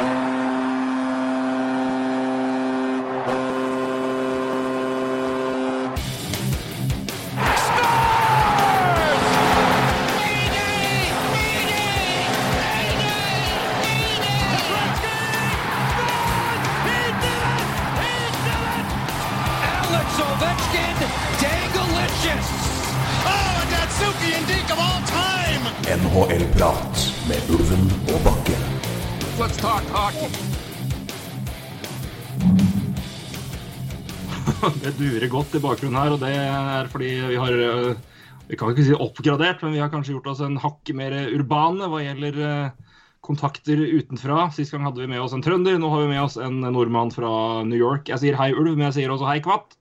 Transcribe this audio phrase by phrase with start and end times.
[0.00, 0.29] Alex
[34.90, 37.98] Det durer godt i bakgrunnen her, og det er fordi vi har øh,
[38.48, 41.86] Vi kan ikke si oppgradert, men vi har kanskje gjort oss en hakk mer urbane
[41.86, 42.88] hva gjelder øh,
[43.22, 44.48] kontakter utenfra.
[44.50, 47.14] Sist gang hadde vi med oss en trønder, nå har vi med oss en nordmann
[47.14, 47.30] fra
[47.68, 48.10] New York.
[48.10, 49.78] Jeg sier hei, Ulv, men jeg sier også hei, Kvatt.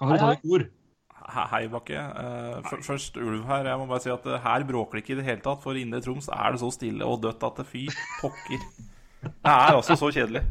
[0.00, 0.64] Kan dere ta et ord?
[1.52, 2.06] Hei, Bakke.
[2.24, 3.68] Eh, først ulv her.
[3.68, 5.60] Jeg må bare si at eh, her bråker det ikke i det hele tatt.
[5.66, 7.84] For inne i Troms er det så stille og dødt at det fy
[8.22, 8.64] pokker.
[9.26, 10.46] Det er altså så kjedelig.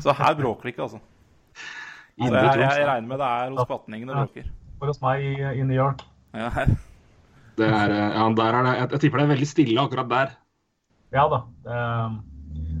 [0.00, 1.04] Så her bråker det ikke, altså.
[2.18, 4.46] Jeg, Troms, jeg regner med det er hos Platningen det bråker.
[4.78, 6.02] For hos meg i, i New York.
[6.34, 6.72] Ja, her.
[7.58, 10.10] Det er, øh, ja, der er det, jeg, jeg tipper det er veldig stille akkurat
[10.10, 10.34] der.
[11.14, 11.38] Ja da.
[11.64, 11.78] Det,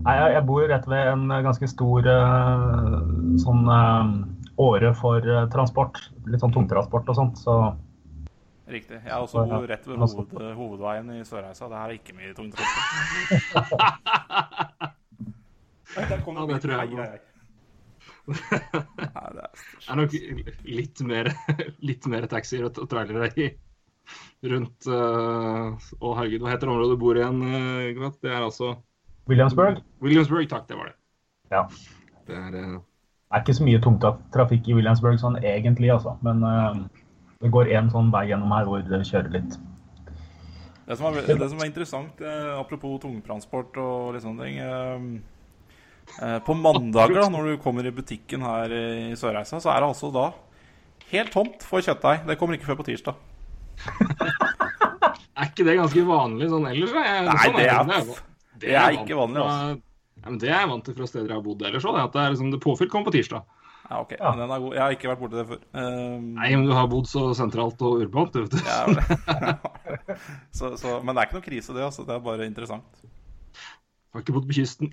[0.04, 2.96] nei, jeg, jeg bor rett ved en ganske stor eh,
[3.42, 4.12] sånn eh,
[4.58, 6.00] åre for eh, transport.
[6.28, 7.38] Litt sånn tungtransport og sånt.
[7.42, 7.54] Så
[8.68, 8.98] Riktig.
[9.00, 11.70] Jeg er også bor rett ved hoved, hovedveien i Sørreisa.
[11.70, 12.88] Det her er ikke mye tungtransport.
[15.98, 17.00] Der kommer Ja, det tror jeg Ai, går.
[17.00, 17.18] ai, ai.
[18.28, 20.16] Nei, det er Det er nok
[20.68, 21.30] litt mer,
[21.90, 23.48] litt mer taxier og trailere i
[24.48, 28.76] rundt Å, herregud, hva heter området du bor i igjen, øh, Det er altså
[29.28, 30.96] Williamsburg Williamsburg, takk, det var det.
[31.52, 31.66] Ja.
[32.28, 32.78] Det er uh...
[33.28, 36.14] Det er ikke så mye tungtrafikk i Williamsburg sånn egentlig, altså.
[36.24, 36.78] Men eh,
[37.44, 39.58] det går én sånn vei gjennom her hvor det kjører litt.
[40.88, 44.94] Det som, er, det som er interessant, eh, apropos tungtransport og litt sånne ting eh,
[44.96, 45.18] eh,
[46.46, 48.84] På mandager, da, når du kommer i butikken her i
[49.18, 50.26] Sørreisa, så er det altså da
[51.12, 52.24] helt tomt for kjøttdeig.
[52.28, 53.14] Det kommer ikke før på tirsdag.
[55.38, 56.90] Er ikke det ganske vanlig sånn ellers?
[56.96, 58.16] Jeg, Nei, sånn det er- det.
[58.64, 59.76] det er ikke vanlig, altså.
[60.18, 61.98] Ja, men det er jeg vant til fra steder jeg har bodd ellers òg.
[62.02, 63.44] At det er liksom, det påfylt kommer på tirsdag.
[63.88, 64.32] Ja, ok, Ja.
[64.34, 64.74] men den er god.
[64.74, 65.60] Jeg har ikke vært borti det før.
[65.78, 66.26] Um...
[66.34, 68.58] Nei, men du har bodd så sentralt og urbant, du vet du.
[70.58, 71.86] så, så, men det er ikke noe krise, det.
[71.86, 72.02] altså.
[72.08, 72.98] Det er bare interessant.
[73.06, 74.90] Jeg Har ikke bodd på kysten.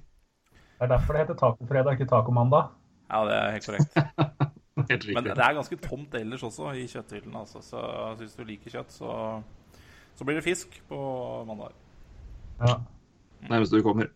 [0.75, 2.73] Det er derfor det heter tacofredag, ikke tacomandag.
[3.11, 3.95] Ja, det er helt korrekt.
[4.89, 7.45] Helt Men det er ganske tomt ellers også i kjøtthyllene.
[7.45, 7.61] Altså.
[7.63, 7.79] Så
[8.19, 9.13] hvis du liker kjøtt, så,
[10.19, 10.97] så blir det fisk på
[11.47, 11.71] mandag.
[12.59, 12.75] Ja.
[13.47, 14.09] Nærmest du kommer.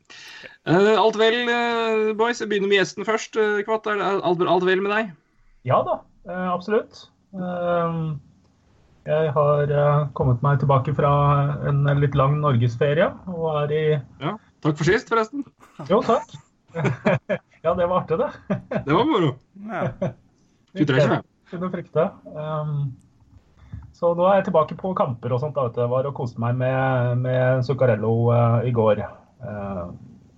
[0.68, 2.42] Eh, alt vel, eh, boys?
[2.44, 3.40] Jeg begynner med gjesten først.
[3.40, 5.14] Uh, Kvatt, er alt, alt vel med deg?
[5.68, 7.06] Ja da, eh, absolutt.
[7.36, 8.02] Eh,
[9.10, 11.12] Jeg har eh, kommet meg tilbake fra
[11.72, 14.36] en litt lang norgesferie og er i Ja.
[14.60, 15.46] Takk for sist, forresten.
[15.88, 16.36] Jo, takk.
[17.66, 18.30] ja, det var artig, det.
[18.86, 19.34] Det var moro.
[19.70, 20.14] Ja.
[20.78, 21.24] 23-25.
[21.50, 22.06] Kunne frykte.
[22.36, 22.92] Um,
[23.96, 25.58] så nå er jeg tilbake på kamper og sånt.
[25.58, 25.88] da, vet du.
[25.92, 29.02] Var og koste meg med, med Zuccarello uh, i går.
[29.42, 29.90] Uh,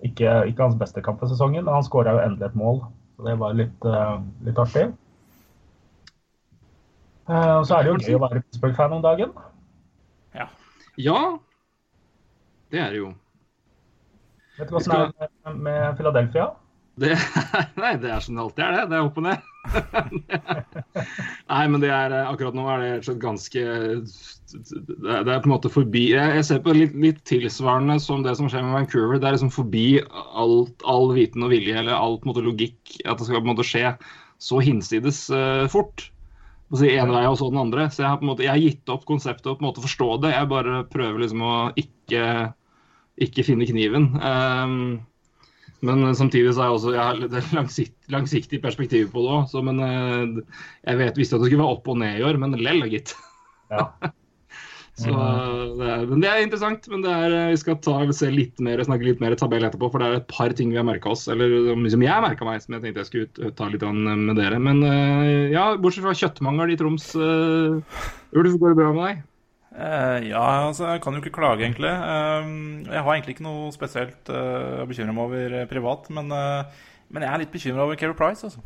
[0.02, 2.82] ikke, ikke hans beste kamp for sesongen, men han skåra jo endelig et mål.
[3.16, 4.88] Så det var litt, uh, litt artig.
[7.30, 9.34] Eh, og så er det jo gøy å være Pittsburgh-fan om dagen.
[10.34, 10.48] ja.
[11.00, 11.38] Ja,
[12.68, 13.12] det er det jo.
[14.58, 16.50] Vet du hva som er med, med Philadelphia?
[17.00, 17.14] Det,
[17.80, 18.82] nei, det er som det alltid er, det.
[18.90, 19.48] Det er opp og ned.
[21.52, 25.70] nei, men det er eh, akkurat nå er det ganske Det er, på en måte
[25.70, 29.20] forbi Jeg, ser på litt, litt tilsvarende som det som skjer med Vancouver.
[29.22, 32.98] Det er liksom forbi alt, all viten og vilje, eller all på en måte logikk.
[33.06, 33.94] At det skal på en måte skje
[34.42, 36.08] så hinsides uh, fort.
[36.72, 37.86] Å si en vei og så den andre.
[37.92, 39.84] Så jeg har på en måte, jeg har gitt opp konseptet og på en måte
[39.84, 40.34] forstå det.
[40.34, 42.24] Jeg bare prøver liksom å ikke,
[43.20, 44.12] ikke finne kniven.
[44.22, 45.00] Um,
[45.82, 49.54] men samtidig så er jeg også jeg har litt langsikt, langsiktig perspektiv på det òg.
[49.66, 52.54] Men eh, jeg vet, visste at det skulle være opp og ned i år, men
[52.62, 53.16] lell, gitt.
[53.72, 53.88] Ja.
[55.00, 56.86] Så, det er, men det er interessant.
[56.92, 59.90] Men det er, eh, vi skal ta, se litt mer, snakke litt mer tabell etterpå,
[59.90, 61.24] for det er et par ting vi har merka oss.
[61.32, 64.38] Eller som jeg merka meg, som jeg tenkte jeg skulle ut, ta litt an med
[64.38, 64.62] dere.
[64.62, 68.06] Men eh, ja, bortsett fra kjøttmangel i Troms, uh,
[68.38, 69.26] Ulf, går det bra med deg?
[69.72, 71.88] Eh, ja, altså, jeg kan jo ikke klage, egentlig.
[71.88, 72.50] Eh,
[72.92, 76.82] jeg har egentlig ikke noe spesielt uh, å bekymre meg over eh, privat, men, eh,
[77.12, 78.60] men jeg er litt bekymra over Keri Price, altså.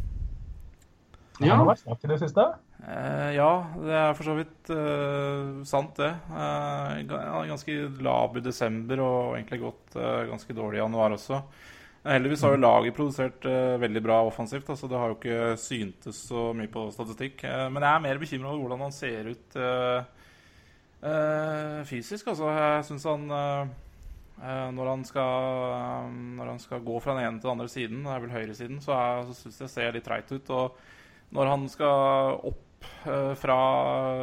[1.38, 1.56] Han Ja.
[1.60, 2.44] har vært svak i det siste.
[2.86, 6.10] Eh, ja, det er for så vidt uh, sant, det.
[6.32, 11.14] Eh, han er ganske lav i desember og egentlig gått uh, ganske dårlig i januar
[11.16, 11.42] også.
[12.06, 14.68] Eh, Heldigvis har jo laget produsert eh, veldig bra offensivt.
[14.70, 17.42] Altså det har jo ikke syntes så mye på statistikk.
[17.44, 20.04] Eh, men jeg er mer bekymra over hvordan han ser ut eh, eh,
[21.88, 22.28] fysisk.
[22.32, 23.72] Altså, jeg syns han eh,
[24.42, 28.04] eh, når han skal Når han, skal gå fra den ene til den andre siden,
[28.06, 30.50] det er vel høyresiden, så, er- så syns jeg ser litt treit ut.
[30.50, 30.78] Og
[31.36, 33.56] når han skal opp eh, fra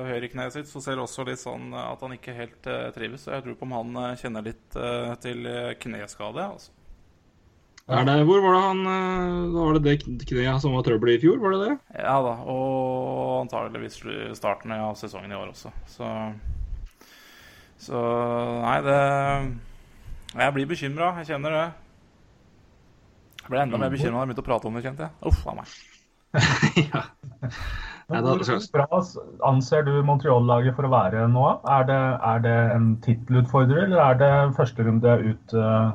[0.08, 3.26] høyrekneet sitt, så ser det også litt sånn at han ikke helt eh, trives.
[3.28, 6.48] Så jeg tror på om han eh, kjenner litt eh, til eh, kneskade.
[6.56, 6.72] Altså.
[7.92, 11.20] Er det, hvor var det han eh, Var det det kneet som var trøbbel i
[11.20, 11.74] fjor, var det det?
[12.00, 13.98] Ja da, og antageligvis
[14.40, 15.74] starten av sesongen i år også.
[15.92, 16.08] Så,
[17.84, 18.02] så
[18.64, 19.00] nei, det
[20.34, 21.66] Jeg blir bekymra, jeg kjenner det.
[23.44, 25.18] Jeg ble enda mer bekymra da jeg begynte å prate om det, kjente jeg.
[25.30, 25.74] Uff a meg.
[26.88, 27.04] ja.
[28.08, 28.42] Hvor
[28.74, 28.88] bra
[29.48, 31.46] anser du Montreal-laget for å være nå?
[31.76, 32.02] Er det,
[32.32, 35.54] er det en tittelutfordrer, eller er det første runde ut?
[35.54, 35.92] Uh,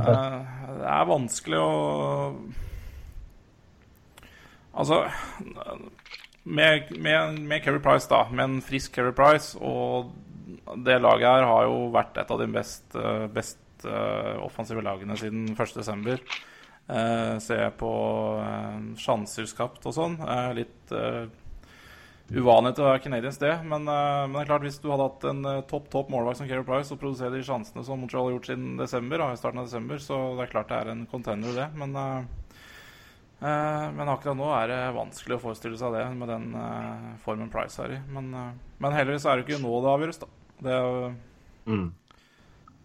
[0.00, 1.70] Det er vanskelig å
[4.70, 5.02] Altså
[6.44, 10.12] med, med, med Kerry Price, da, med en frisk Kerry Price, og
[10.86, 15.18] det laget her har jo vært et av de best, eh, best eh, offensive lagene
[15.20, 16.16] siden 1.12.
[16.90, 17.90] Uh, ser jeg på
[18.42, 20.16] uh, sjanser skapt og sånn.
[20.58, 20.90] Litt
[22.30, 23.52] uvanlig til å være Canadiens, det.
[23.66, 26.40] Men, eh, men det er klart hvis du hadde hatt en eh, topp topp målvakt
[26.40, 29.40] som Kerry Price og produserer de sjansene som Montreal har gjort siden desember, da, i
[29.40, 31.68] starten av desember, så det er klart det er en contender, det.
[31.78, 32.60] Men, eh,
[33.42, 37.50] eh, men akkurat nå er det vanskelig å forestille seg det med den eh, formen
[37.52, 38.02] Price er i.
[38.14, 40.30] Men, eh, men heldigvis er det ikke nå det avgjøres, da.
[40.60, 41.14] Det, er
[41.66, 41.86] mm.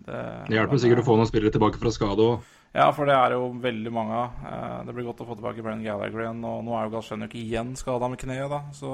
[0.05, 2.51] det, Det hjelper sikkert å få noen spillere tilbake fra skade òg.
[2.75, 4.39] Ja, for det er jo veldig mange av.
[4.51, 6.41] Eh, Det blir godt å få tilbake Brenn Gallagher igjen.
[6.43, 8.63] Og nå er jo Galsjenjuk igjen skada med kneet, da.
[8.75, 8.89] Så,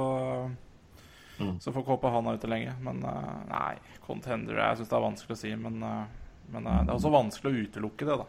[1.42, 1.56] Mm.
[1.58, 2.76] så får håpe han er ute lenge.
[2.86, 3.76] Men eh, nei,
[4.06, 5.56] contender Jeg syns det er vanskelig å si.
[5.56, 6.06] Men, eh,
[6.54, 8.28] men det er også vanskelig å utelukke det, da.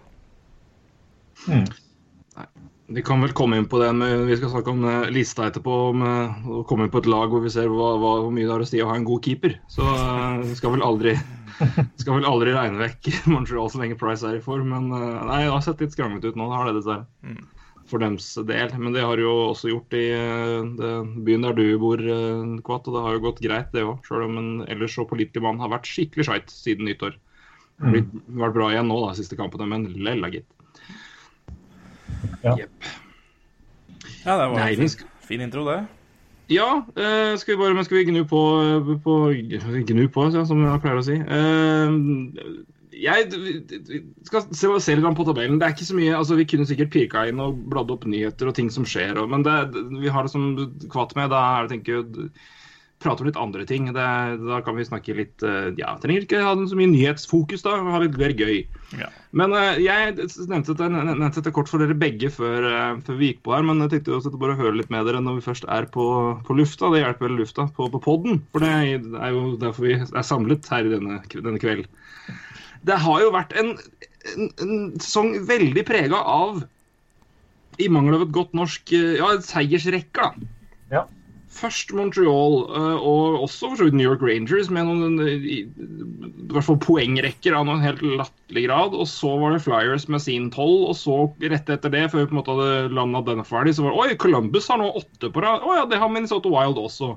[2.94, 5.76] Vi kan vel komme inn på det, men vi skal snakke om eh, lista etterpå.
[5.92, 8.44] Om, eh, å komme inn på et lag hvor vi ser hva, hva, hvor mye
[8.44, 9.56] det har å si å ha en god keeper.
[9.72, 11.16] Så eh, vi skal vel aldri
[12.00, 14.72] skal vel aldri regne vekk Montreal så lenge Price er i form.
[14.74, 17.08] Men nei, det har sett litt skranglete ut nå, det har det dessverre.
[17.24, 17.42] Mm.
[17.90, 18.72] For dems del.
[18.78, 20.06] Men det har jo også gjort i
[20.78, 20.92] det,
[21.26, 22.00] byen der du bor,
[22.64, 22.88] Kvatt.
[22.88, 24.00] Og det har jo gått greit, det òg.
[24.06, 27.18] Sjøl om en ellers så pålitelig mann har vært skikkelig skeit siden nyttår.
[27.82, 30.48] Det Blitt, vært bra igjen nå, da, siste kampene, men lella, gitt.
[32.42, 32.56] Ja.
[32.58, 32.92] Yep.
[34.22, 35.80] Ja, det var Nei, en fin, fin intro, det.
[36.52, 38.42] Ja, eh, skal vi bare, men skal vi gnu på,
[39.04, 39.16] på
[39.88, 41.16] Gnu på, ja, som jeg pleier å si.
[41.16, 41.96] Eh,
[43.02, 43.28] jeg
[44.28, 45.58] skal se, se litt på tabellen.
[45.58, 48.50] Det er ikke så mye, altså Vi kunne sikkert pirka inn og bladd opp nyheter
[48.50, 49.56] og ting som skjer, og, men det,
[50.02, 50.52] vi har det som
[50.92, 51.32] kvatt med.
[51.32, 52.28] Da er det tenker jeg,
[53.02, 53.88] prate om litt andre ting.
[53.94, 54.04] Det,
[54.46, 57.74] da kan vi snakke litt eh, Ja, trenger ikke ha så mye nyhetsfokus, da.
[57.84, 58.62] Ha litt mer gøy.
[58.98, 59.08] Ja.
[59.36, 63.32] Men eh, jeg nevnte dette, nevnte dette, kort for dere begge før, eh, før vi
[63.32, 65.46] gikk på her, men jeg tenkte også bare å høre litt med dere når vi
[65.48, 66.06] først er på,
[66.46, 66.92] på lufta.
[66.92, 70.70] Det hjelper vel lufta på, på podden, for det er jo derfor vi er samlet
[70.72, 71.88] her i denne, denne kveld.
[72.86, 73.76] Det har jo vært en,
[74.34, 76.64] en, en sesong veldig prega av,
[77.80, 80.58] i mangel av et godt norsk, ja, seiersrekke, da.
[81.62, 85.58] Først Montreal, eh, og også for så vidt New York Rangers, med noen eh, i,
[86.52, 88.96] hvert fall poengrekker av noen helt latterlig grad.
[88.98, 92.30] Og så var det Flyers med sin tolv, og så rett etter det, før vi
[92.32, 95.30] på en måte hadde landa denne ferdig, så var det Oi, Columbus har nå åtte
[95.32, 95.62] på rad.
[95.62, 97.14] Å ja, det har Minnesota Wild også.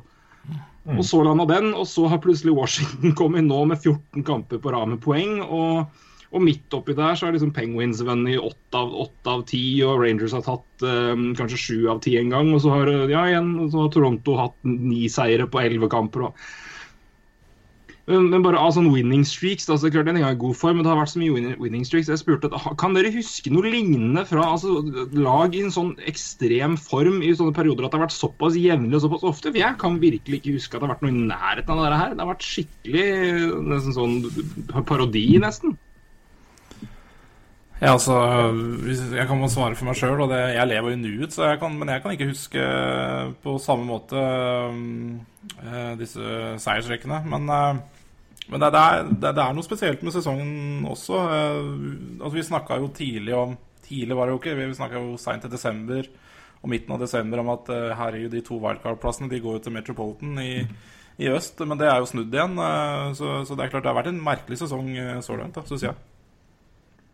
[0.94, 4.76] Og så landa den, og så har plutselig Washington kommet nå med 14 kamper på
[4.76, 5.40] rad med poeng.
[5.42, 6.05] og
[6.36, 10.04] og midt oppi der så er liksom Penguins vunnet åtte av åtte av ti, og
[10.04, 12.52] Rangers har tatt um, kanskje sju av ti en gang.
[12.52, 16.28] Og så har, ja, igjen, så har Toronto hatt ni seire på elleve kamper.
[16.28, 16.48] Og...
[18.06, 20.78] Men, bare av sånn winning streaks, da, så det klart den er i god form,
[20.78, 22.12] men det har vært så mye winning, streaks.
[22.12, 24.84] Jeg spurte Kan dere huske noe lignende fra altså,
[25.16, 29.00] lag i en sånn ekstrem form i sånne perioder at det har vært såpass jevnlig
[29.00, 29.50] og såpass ofte?
[29.50, 32.04] For jeg kan virkelig ikke huske at det har vært noe i nærheten av det
[32.04, 32.14] her.
[32.14, 33.10] Det har vært skikkelig
[33.72, 35.80] nesten sånn parodi, nesten.
[37.82, 38.16] Ja, altså,
[39.18, 41.92] Jeg kan bare svare for meg sjøl, jeg lever jo nuet, så jeg kan, men
[41.92, 42.70] jeg kan ikke huske
[43.44, 47.20] på samme måte eh, disse seiersrekkene.
[47.28, 47.82] Men, øh,
[48.48, 51.20] men det, det, er, det, er noe spesielt med sesongen også.
[51.20, 51.72] Eh,
[52.22, 55.44] altså, vi snakka jo tidlig om Tidlig var det jo ikke, vi snakka jo seint
[55.46, 56.08] i desember
[56.66, 59.76] og midten av desember om at eh, herregud, de to wildcard-plassene de går jo til
[59.76, 60.66] Metropolitan i,
[61.22, 61.62] i øst.
[61.62, 64.10] Men det er jo snudd igjen, eh, så, så det er klart det har vært
[64.10, 66.15] en merkelig sesong eh, så langt, syns jeg.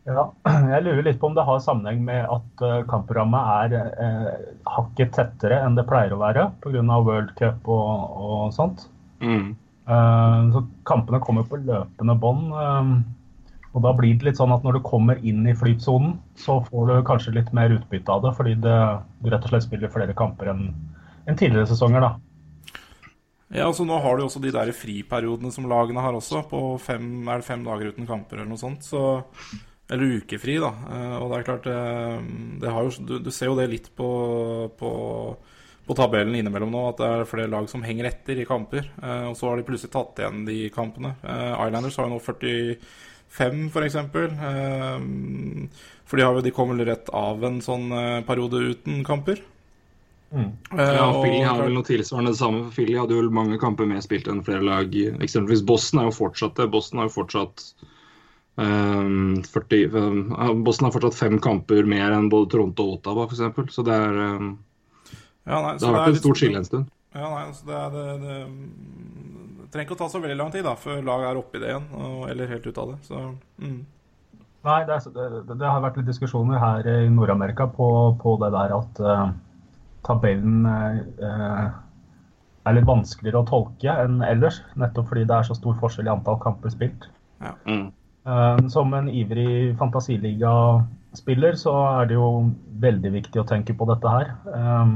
[0.09, 0.25] Ja,
[0.73, 4.29] jeg lurer litt på om det har sammenheng med at eh, kampprogrammet er eh,
[4.65, 6.81] hakket tettere enn det pleier å være pga.
[7.05, 8.87] World Cup og, og sånt.
[9.21, 9.51] Mm.
[9.85, 12.53] Eh, så kampene kommer på løpende bånd.
[12.53, 12.93] eh,
[13.71, 16.89] og da blir det litt sånn at når du kommer inn i flytsonen, så får
[16.89, 18.79] du kanskje litt mer utbytte av det, fordi det,
[19.23, 20.65] du rett og slett spiller flere kamper enn
[21.29, 22.11] en tidligere sesonger, da.
[23.51, 27.05] Ja, altså Nå har du også de der friperiodene som lagene har også, på fem,
[27.27, 28.83] er det fem dager uten kamper eller noe sånt.
[28.87, 29.21] Så
[29.91, 30.71] eller ukefri, da.
[30.87, 32.19] Eh, og det er klart eh,
[32.61, 34.07] det har jo, du, du, ser jo det litt på,
[34.79, 34.91] på,
[35.87, 38.87] på, tabellen innimellom nå, at det er flere lag som henger etter i kamper.
[39.01, 41.17] Eh, og så har de plutselig tatt igjen de kampene.
[41.25, 44.01] Islanders har jo nå 45, f.eks.
[44.15, 44.35] For,
[46.07, 47.91] for de, har jo, de kommer rett av en sånn
[48.27, 49.43] periode uten kamper.
[50.31, 50.53] Mm.
[50.79, 52.63] Ja, Philly har vel noe tilsvarende det samme.
[52.69, 54.95] for Philly hadde jo mange kamper mer spilt enn flere lag.
[55.19, 56.71] Eksempelvis Boston er jo fortsatt det.
[56.71, 57.65] Boston har jo fortsatt
[58.59, 63.71] Um, 40, um, Boston har fortsatt fem kamper mer enn både Toronto og Ottawa, f.eks.
[63.71, 64.51] Så det, er, um,
[65.47, 66.89] ja, nei, så det har vært et stort skille en stund.
[67.15, 68.35] Ja, nei, så det, er, det, det,
[69.61, 71.63] det, trenger ikke å ta så veldig lang tid da, før laget er oppe i
[71.63, 72.97] det igjen, og, eller helt ut av det.
[73.07, 73.23] Så,
[73.63, 73.79] mm.
[74.67, 74.99] Nei, det,
[75.65, 77.87] har vært litt diskusjoner her i Nord-Amerika på,
[78.21, 79.23] på, det der at uh,
[80.05, 81.71] tabellen uh,
[82.67, 84.59] er litt vanskeligere å tolke enn ellers.
[84.77, 87.09] Nettopp fordi det er så stor forskjell i antall kamper spilt.
[87.41, 87.55] Ja.
[87.65, 87.89] Mm.
[88.25, 92.27] Eh, som en ivrig fantasiligaspiller så er det jo
[92.81, 94.33] veldig viktig å tenke på dette her.
[94.53, 94.93] Eh,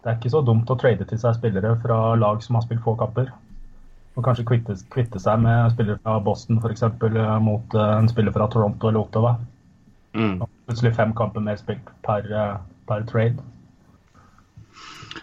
[0.00, 2.82] det er ikke så dumt å trade til seg spillere fra lag som har spilt
[2.86, 3.30] få kapper.
[4.18, 6.82] Og kanskje kvitte, kvitte seg med spillere fra Boston f.eks.
[6.88, 9.36] Eh, mot en spiller fra Toronto eller Ottawa.
[10.18, 10.40] Mm.
[10.66, 12.26] Plutselig fem kamper mer spilt per,
[12.90, 13.38] per trade.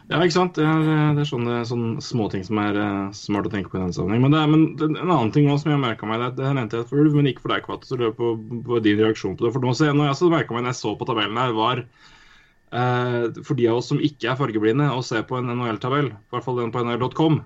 [0.07, 0.57] Ja, ikke sant.
[0.57, 3.83] Det er, det er sånne, sånne småting som er uh, smart å tenke på i
[3.83, 4.25] den sammenheng.
[4.25, 6.89] Men, det men en annen ting også som jeg merka meg, det, det nevnte jeg
[6.91, 7.87] før, men ikke for deg, Kvatt.
[7.87, 8.33] Så lurer på,
[8.67, 9.53] på din reaksjon på det.
[9.55, 11.83] For nå, så, når jeg også merka meg når jeg så på tabellen her, var
[11.83, 16.35] uh, for de av oss som ikke er fargeblinde og ser på en NHL-tabell, i
[16.35, 17.41] hvert fall den på nhl.com,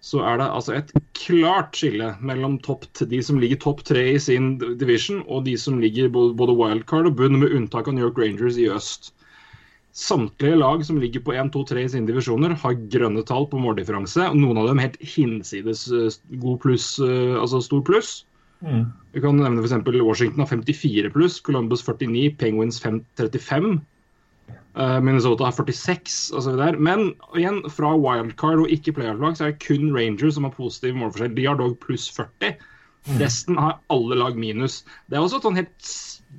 [0.00, 4.20] så er det altså et klart skille mellom topp, de som ligger topp tre i
[4.20, 8.20] sin division, og de som ligger både wildcard og bunn, med unntak av New York
[8.20, 9.12] Rangers i øst.
[9.96, 13.58] Samtlige lag som ligger på 1, 2, 3 i sine divisjoner, har grønne tall på
[13.58, 14.22] måldifferanse.
[14.28, 18.12] og Noen av dem helt hinsides eh, god pluss, eh, altså stor pluss.
[18.62, 18.84] Mm.
[19.16, 19.74] Vi kan nevne f.eks.
[20.04, 23.80] Washington har 54 pluss, Columbus 49, Penguins 535.
[24.78, 26.62] Uh, eh, Minnesota har 46 osv.
[26.78, 30.94] Men igjen, fra wildcard og ikke playoff-lag, så er det kun Rangers som har positiv
[31.00, 31.34] målforskjell.
[31.34, 32.54] De har dog pluss 40.
[33.08, 33.18] Mm.
[33.24, 34.84] Resten har alle lag minus.
[35.10, 35.92] Det er også et sånn helt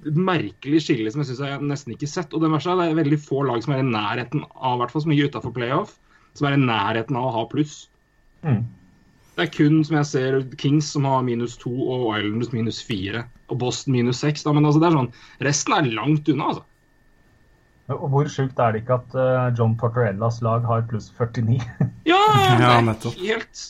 [0.08, 2.34] et merkelig skille som jeg syns jeg nesten ikke sett.
[2.34, 4.93] Og det verste er det er veldig få lag som er i nærheten av, hvert
[4.93, 5.96] fall som ligger utafor playoff,
[6.38, 7.84] som er i nærheten av å ha pluss.
[8.46, 8.63] Mm.
[9.38, 13.24] Det er kun, som jeg ser, Kings som har minus to, og Islanders minus fire.
[13.51, 14.43] Og Boston minus seks.
[14.48, 15.13] Men altså, det er sånn,
[15.48, 16.67] resten er langt unna, altså.
[17.91, 21.58] Og Hvor sjukt er det ikke at uh, John Tortorellas lag har pluss 49?
[22.12, 23.17] ja, er nettopp.
[23.20, 23.63] helt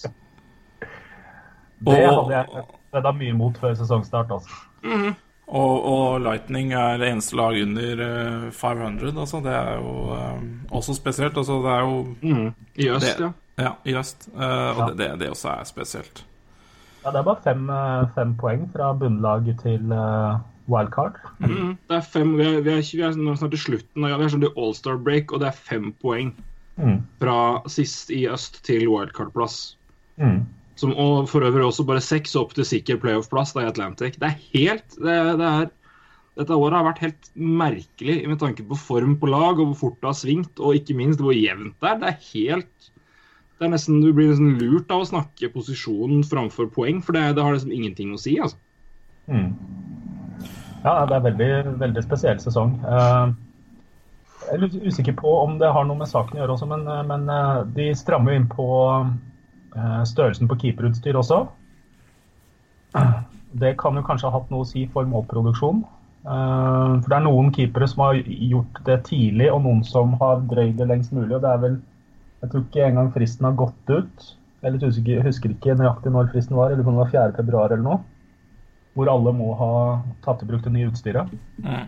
[1.81, 4.61] Det hadde jeg redda mye mot før sesongstart, altså.
[4.83, 5.15] Mm -hmm.
[5.51, 9.09] Og, og, Lightning er det eneste lag under 500.
[9.09, 9.41] Eh, altså.
[9.43, 11.37] Det er jo um, også spesielt.
[11.37, 13.31] Altså, det er jo mm, I øst, det, ja.
[13.63, 14.29] Ja, i øst.
[14.33, 14.87] Uh, og ja.
[14.99, 16.23] det, det, også er spesielt.
[17.03, 17.67] Ja, det er bare fem,
[18.15, 20.39] fem poeng fra bunnlaget til uh,
[20.71, 21.19] wildcard.
[21.39, 24.07] Mm, det er fem, vi er, vi er, vi er snart til slutten.
[24.07, 26.31] Er sånn til all-star break, og det er fem poeng
[26.77, 26.97] mm.
[27.19, 27.37] fra
[27.71, 29.75] sist i øst til wildcard-plass.
[30.21, 30.45] Mm.
[30.79, 34.17] Som, og for øvrig også bare seks opp til sikker playoff-plass i Atlantic.
[34.21, 35.69] Det er helt det, det er,
[36.39, 39.97] Dette året har vært helt merkelig med tanke på form på lag og hvor fort
[39.99, 41.99] det har svingt, og ikke minst hvor jevnt det er.
[41.99, 42.91] Det er helt
[43.59, 47.35] det er nesten, Du blir nesten lurt av å snakke posisjonen framfor poeng, for det,
[47.37, 48.39] det har liksom ingenting å si.
[48.41, 48.57] altså.
[49.27, 49.51] Mm.
[50.81, 51.49] Ja, det er veldig,
[51.83, 52.71] veldig spesiell sesong.
[52.81, 53.35] Uh,
[54.47, 56.87] jeg er litt usikker på om det har noe med saken å gjøre også, men,
[56.89, 58.71] eh, men uh, de strammer jo inn på
[59.05, 59.30] Eh,
[60.07, 61.45] størrelsen på keeperutstyr også.
[63.51, 65.81] Det kan jo kanskje ha hatt noe å si for målproduksjon.
[66.21, 70.43] Eh, for det er noen keepere som har gjort det tidlig, og noen som har
[70.51, 71.35] drøyd det lengst mulig.
[71.35, 71.81] og det er vel,
[72.41, 74.35] Jeg tror ikke engang fristen har gått ut.
[74.63, 77.99] Jeg husker, husker ikke nøyaktig når fristen var, eller om det var 4.2 eller noe.
[78.95, 81.29] Hvor alle må ha tatt i bruk det nye utstyret.
[81.61, 81.85] Mm.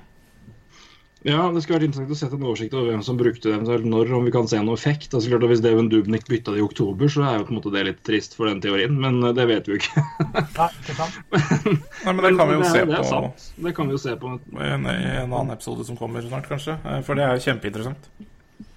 [1.23, 3.85] Ja, det skulle vært interessant å sette en oversikt over hvem som brukte det eventuelt
[3.87, 5.13] når, om vi kan se noe effekt.
[5.15, 7.59] Altså, klart at Hvis Devon Dubnik bytta det i oktober, så er jo på en
[7.61, 10.03] måte det litt trist for den teorien, men eh, det vet vi jo ikke.
[10.59, 11.21] Nei, ikke sant.
[12.03, 13.05] Nei, men det kan vi jo se det på.
[13.07, 13.47] Sant.
[13.67, 14.33] Det kan vi jo se på.
[14.35, 14.91] En, en
[15.29, 16.75] annen episode som kommer snart, kanskje.
[16.83, 18.11] Eh, for det er jo kjempeinteressant.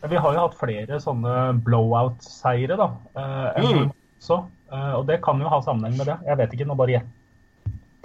[0.06, 1.34] Vi har jo hatt flere sånne
[1.66, 2.88] blowout-seire, da.
[3.18, 3.90] Eh, mm.
[4.22, 4.38] også,
[4.70, 6.20] og det kan jo ha sammenheng med det.
[6.30, 7.02] Jeg vet ikke, nå bare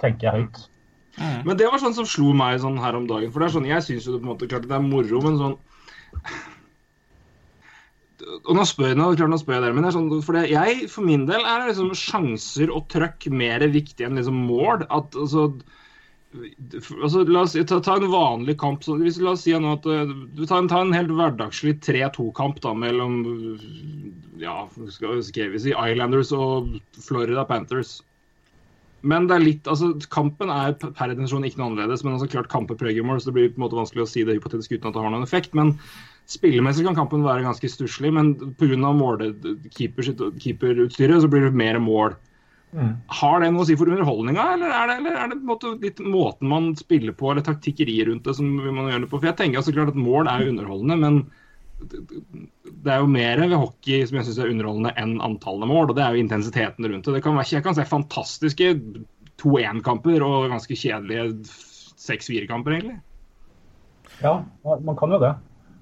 [0.02, 0.64] tenker jeg høyt.
[1.18, 1.42] Mm.
[1.48, 3.32] Men det var sånn som slo meg sånn her om dagen.
[3.32, 5.22] For det er sånn, Jeg syns jo det på en måte klart det er moro,
[5.24, 5.58] men sånn
[8.22, 10.42] og nå spør, jeg, klart, nå spør jeg dere, men det er sånn, for det,
[10.52, 14.84] jeg for min del er liksom sjanser og trøkk mer viktig enn liksom mål.
[14.94, 15.48] At, altså,
[17.02, 18.84] altså, la oss ta, ta, en vanlig kamp.
[18.86, 21.80] Så, hvis, la oss si nå at eh, du tar en, ta en helt hverdagslig
[21.84, 23.18] 3-2-kamp da mellom
[24.42, 24.62] ja,
[24.94, 28.00] skal, skal vi si Islanders og Florida Panthers.
[29.02, 32.04] Men det er litt, altså kampen er per intensjon ikke noe annerledes.
[32.06, 34.22] Men altså klart kamper preger mål, så det blir på en måte vanskelig å si
[34.26, 35.56] det hypotetisk uten at det har noen effekt.
[35.58, 35.74] Men
[36.30, 38.12] spillemessig kan kampen være ganske stusslig.
[38.14, 38.92] Men pga.
[39.74, 42.14] keeperutstyret så blir det mer mål.
[42.72, 45.98] Har det noe å si for underholdninga, eller er det, eller er det måte litt
[46.00, 49.18] måten man spiller på, eller taktikkeriet rundt det som man gjør det på?
[49.18, 51.18] For jeg tenker altså klart at mål er underholdende, men
[51.88, 55.96] det er jo mer ved hockey som jeg syns er underholdende enn antallet mål, og
[55.98, 57.14] det er jo intensiteten rundt det.
[57.16, 58.72] det kan være, jeg kan se fantastiske
[59.42, 61.28] 2-1-kamper og ganske kjedelige
[62.02, 62.98] 6-4-kamper, egentlig.
[64.22, 65.34] Ja, man kan jo det.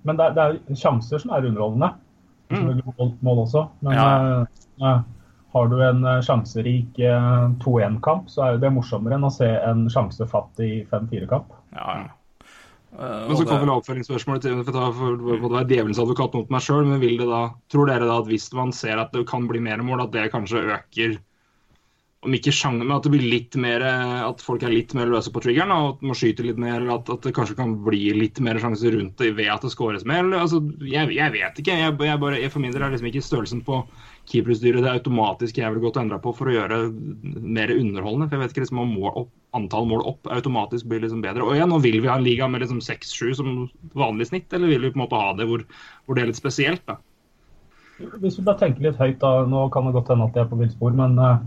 [0.07, 1.92] Men det er, det er sjanser som er underholdende.
[2.50, 2.80] Mm.
[3.23, 3.69] mål, også.
[3.80, 4.45] Men Ja.
[4.83, 5.02] eh,
[5.52, 9.87] har du en eh, sjanserik eh, 2-1-kamp, så er det morsommere enn å se en
[9.90, 11.52] sjansefattig 5-4-kamp.
[11.75, 12.09] Ja, ja.
[12.99, 16.65] Eh, Men så kommer vel oppfølgingsspørsmålet til for da å være djevelens advokat mot meg
[16.65, 19.47] sjøl, men vil det da, tror dere da at hvis man ser at det kan
[19.51, 21.19] bli mer mål, at det kanskje øker
[22.21, 25.31] om ikke sjanger, men at det blir litt mer At folk er litt mer løse
[25.33, 28.11] på triggeren, og at man skyter litt mer, eller at, at det kanskje kan bli
[28.13, 30.27] litt mer sjanser rundt det ved at det skåres mer?
[30.27, 31.79] Eller, altså, jeg, jeg vet ikke.
[31.81, 33.81] Jeg, jeg bare, jeg for min del er liksom ikke størrelsen på
[34.31, 36.81] keeperutstyret det automatisk jeg godt endra på for å gjøre
[37.43, 38.29] mer underholdende.
[38.29, 41.47] For jeg vet ikke liksom om mål opp, antall mål opp automatisk blir liksom bedre.
[41.47, 43.55] Og ja, nå vil vi ha en liga med liksom 6-7 som
[43.99, 45.65] vanlig snitt, eller vil vi på en måte ha det hvor,
[46.07, 46.85] hvor det er litt spesielt?
[46.89, 47.01] da?
[48.21, 50.53] Hvis vi bare tenker litt høyt, da, nå kan det godt hende at jeg er
[50.53, 51.43] på villspor, men, eh,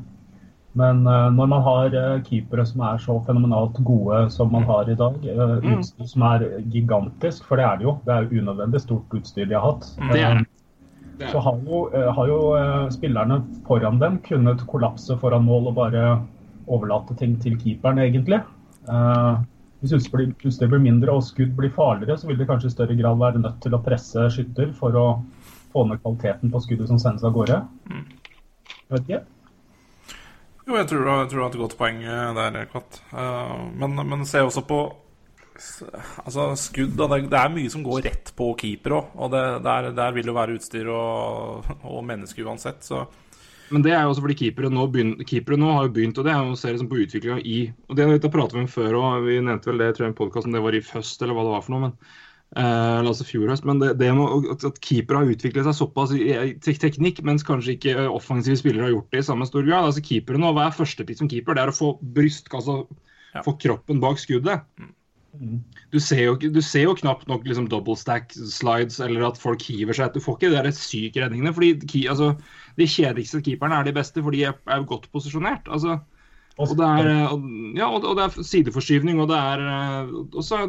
[0.77, 4.91] men eh, når man har eh, keepere som er så fenomenalt gode som man har
[4.91, 8.83] i dag, eh, utstyr som er gigantisk, for det er det jo, det er unødvendig
[8.83, 10.51] stort utstyr de har hatt, Det er det.
[11.31, 15.75] Så har jo, eh, har jo eh, spillerne foran dem kunnet kollapse foran mål og
[15.75, 16.03] bare
[16.67, 18.41] overlate ting til keeperen, egentlig.
[18.89, 19.35] Eh,
[19.81, 23.17] hvis utstyret blir, mindre og skudd blir farligere, så vil de kanskje i større grad
[23.19, 25.05] være nødt til å presse skytter for å
[25.73, 27.61] få ned kvaliteten på skuddet som sendes av gårde.
[27.89, 29.21] Jeg vet ikke.
[30.67, 33.01] Jo, jeg tror, du har- har et godt poeng eh, der, Kvatt.
[33.11, 34.93] Uh, men, men se også på
[36.23, 39.11] Altså, skudd da, det, det er mye som går rett på keeper òg.
[39.21, 43.03] Og det, der, der vil det være utstyr og, og menneske uansett, så
[43.73, 46.25] Men det er jo også fordi keepere nå, begynner, keepere nå har jo begynt, og
[46.27, 48.67] det er jo å se liksom på utviklinga i og Det har vi pratet om
[48.69, 51.37] før òg, vi nevnte vel det tror jeg, i podkasten, det var i høst eller
[51.37, 51.81] hva det var for noe.
[51.87, 51.93] men
[52.59, 56.13] eh, altså fjor høst, men det, det med at, at keepere har utviklet seg såpass
[56.13, 59.47] i, i tek- teknikk, mens kanskje ikke eh, offensive spillere har gjort det i samme
[59.49, 59.87] stor grad.
[59.89, 61.57] altså keepere nå, Hva er førstepick som keeper?
[61.57, 62.83] Det er å få brystkassa,
[63.33, 63.41] Ja.
[63.41, 64.67] få kroppen bak skuddet.
[65.33, 69.63] Du ser, jo, du ser jo knapt nok liksom double stack slides eller at folk
[69.65, 70.13] hiver seg.
[70.13, 71.53] Du får ikke de syke redningene.
[71.53, 72.35] fordi altså,
[72.77, 75.65] De kjedeligste keeperne er de beste, for de er, er godt posisjonert.
[75.69, 75.99] altså
[76.61, 79.61] og det er, eh, og, ja, og og det er sideforskyvning, og det er
[80.37, 80.59] også,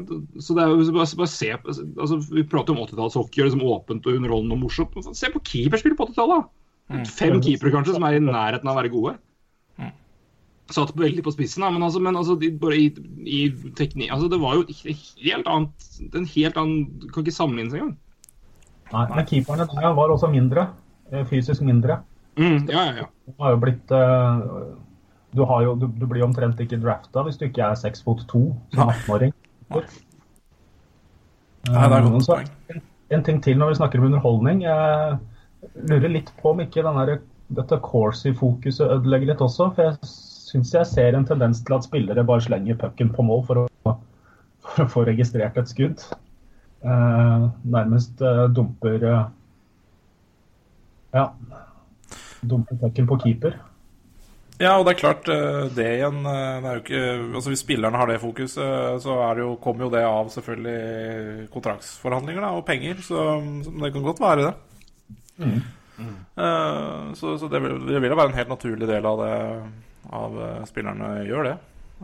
[0.40, 4.06] så, det er jo bare, bare se altså, Vi prater om 80-tallshockey og liksom åpent
[4.08, 4.96] og underholdende og morsomt.
[5.12, 6.48] Se på keeperspill på 80-tallet!
[6.48, 7.04] da.
[7.08, 9.14] Fem keepere kanskje som er i nærheten av å være gode.
[10.72, 12.86] Satt veldig på spissen, da, men altså, men altså de, bare i,
[13.28, 13.40] i
[13.76, 14.62] teknikk altså, Det var jo
[15.20, 17.96] helt annet En helt annen kan ikke sammenlignes engang.
[18.94, 20.68] Nei, men keeperne der var også mindre.
[21.12, 21.98] eh, Fysisk mindre.
[22.38, 23.06] Mm, ja, ja, ja.
[23.28, 24.40] Du har jo blitt eh,
[25.34, 28.24] du, har jo, du, du blir omtrent ikke drafta hvis du ikke er seks fot
[28.30, 29.32] to som 18-åring.
[29.74, 29.84] Nei,
[31.88, 32.40] det er godt Eh, så-
[32.74, 34.62] En, en ting til når vi snakker om underholdning.
[34.62, 35.18] Jeg
[35.88, 37.20] lurer litt på om ikke den der,
[37.54, 39.70] dette Corsi-fokuset ødelegger litt også.
[39.74, 39.98] For jeg
[40.54, 43.94] syns jeg ser en tendens til at spillere bare slenger pucken på mål for å,
[44.62, 46.04] for å få registrert et skudd.
[46.84, 49.22] Eh, nærmest eh, dumper eh,
[51.14, 51.28] Ja.
[52.44, 53.56] Dumper pucken på keeper.
[54.60, 57.04] Ja, og det er klart, eh, det igjen eh, det er jo ikke,
[57.40, 62.44] altså Hvis spillerne har det fokuset, så det jo, kommer jo det av selvfølgelig kontraktsforhandlinger
[62.46, 63.00] da, og penger.
[63.02, 63.24] Så,
[63.66, 64.54] det kan godt være det.
[65.44, 69.34] Eh, så så det, vil, det vil jo være en helt naturlig del av det
[70.12, 71.54] av eh, spillerne gjør det.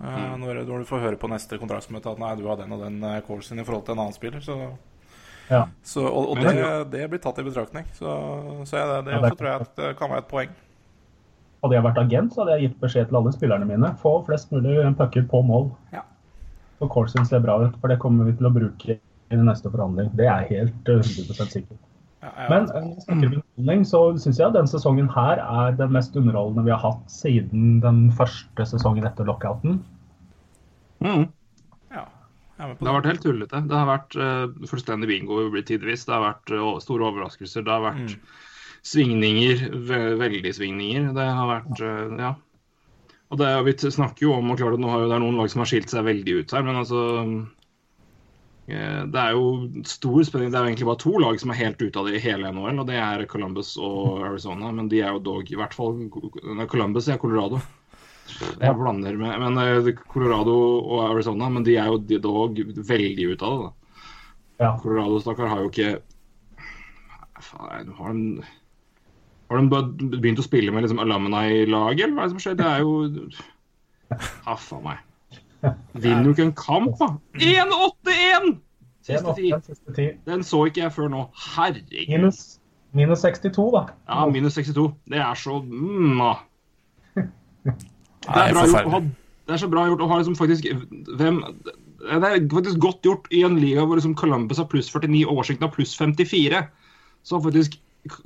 [0.00, 0.38] Mm.
[0.40, 3.02] når, når du får høre på neste kontraktsmøte at nei, du har den og den
[3.04, 4.40] eh, coursen i forhold til en annen spiller.
[4.40, 4.56] Så,
[5.50, 5.64] Ja.
[5.82, 6.54] så, og og det,
[6.92, 7.84] det- blir tatt i betraktning.
[7.98, 8.06] Så,
[8.64, 10.52] så jeg, det, det Ja, det også tror jeg at det kan være et poeng.
[11.60, 13.90] Hadde jeg vært agent, så hadde jeg gitt beskjed til alle spillerne mine.
[14.00, 15.66] Få flest mulig pucker på mål.
[15.92, 16.06] Ja.
[16.80, 19.68] Og coursen ser bra ut, for det kommer vi til å bruke i den neste
[19.68, 20.08] forhandling.
[20.16, 21.76] Det er helt eh, 100% sikker.
[22.20, 26.16] Men jeg når snakker om underholdning, så syns jeg denne sesongen her er den mest
[26.20, 29.78] underholdende vi har hatt siden den første sesongen etter lockouten.
[31.00, 31.30] Mm.
[31.94, 32.04] ja.
[32.60, 33.62] Jeg på Det har vært helt tullete.
[33.70, 36.04] Det har vært uh, fullstendig bingo tidvis.
[36.04, 37.64] Det har vært uh, store overraskelser.
[37.64, 38.18] Det har vært
[38.84, 41.10] svingninger, ve veldig svingninger.
[41.16, 42.36] Det har vært uh, Ja.
[43.30, 45.36] Og det, vi snakker jo om og klart at nå har jo det er noen
[45.38, 47.34] lag som har skilt seg veldig ut her, men altså eh,
[48.70, 50.52] Eh, det er jo stor spenning.
[50.52, 52.52] Det er jo egentlig bare to lag som er helt ute av det i hele
[52.54, 54.70] NHL, og det er Columbus og Arizona.
[54.76, 55.98] Men de er jo dog i hvert fall
[56.70, 57.60] Columbus er Colorado.
[58.30, 63.50] Jeg blander med men eh, Colorado og Arizona, men de er jo dog veldig ute
[63.50, 63.70] av det.
[64.60, 64.72] Ja.
[64.78, 65.98] Colorado, stakkar, har jo ikke
[67.40, 68.42] Faen, har de
[69.50, 72.58] har de begynt å spille med liksom alumni-laget, eller hva er det som skjer?
[72.60, 72.92] Det er jo
[74.46, 75.00] Haff ah, meg.
[75.92, 77.08] Vinner jo ikke en kamp, da.
[77.34, 77.99] 1-8!
[78.10, 78.50] 8-1!
[79.06, 79.34] Siste
[79.96, 80.10] ti.
[80.26, 81.24] Den, så ikke jeg før nå.
[81.54, 82.04] Herregud.
[82.10, 82.42] Minus,
[82.96, 83.86] minus 62, da.
[84.10, 84.90] Ja, minus 62.
[85.08, 86.44] Det er så mm, ah.
[87.64, 89.02] Det er bra gjort å ha
[89.50, 90.66] det er så bra gjort å ha liksom faktisk
[91.18, 91.40] hvem,
[91.98, 95.40] Det er faktisk godt gjort i en liga hvor liksom Columbus har pluss 49 og
[95.40, 96.60] Washington har pluss 54.
[97.26, 97.74] Så har faktisk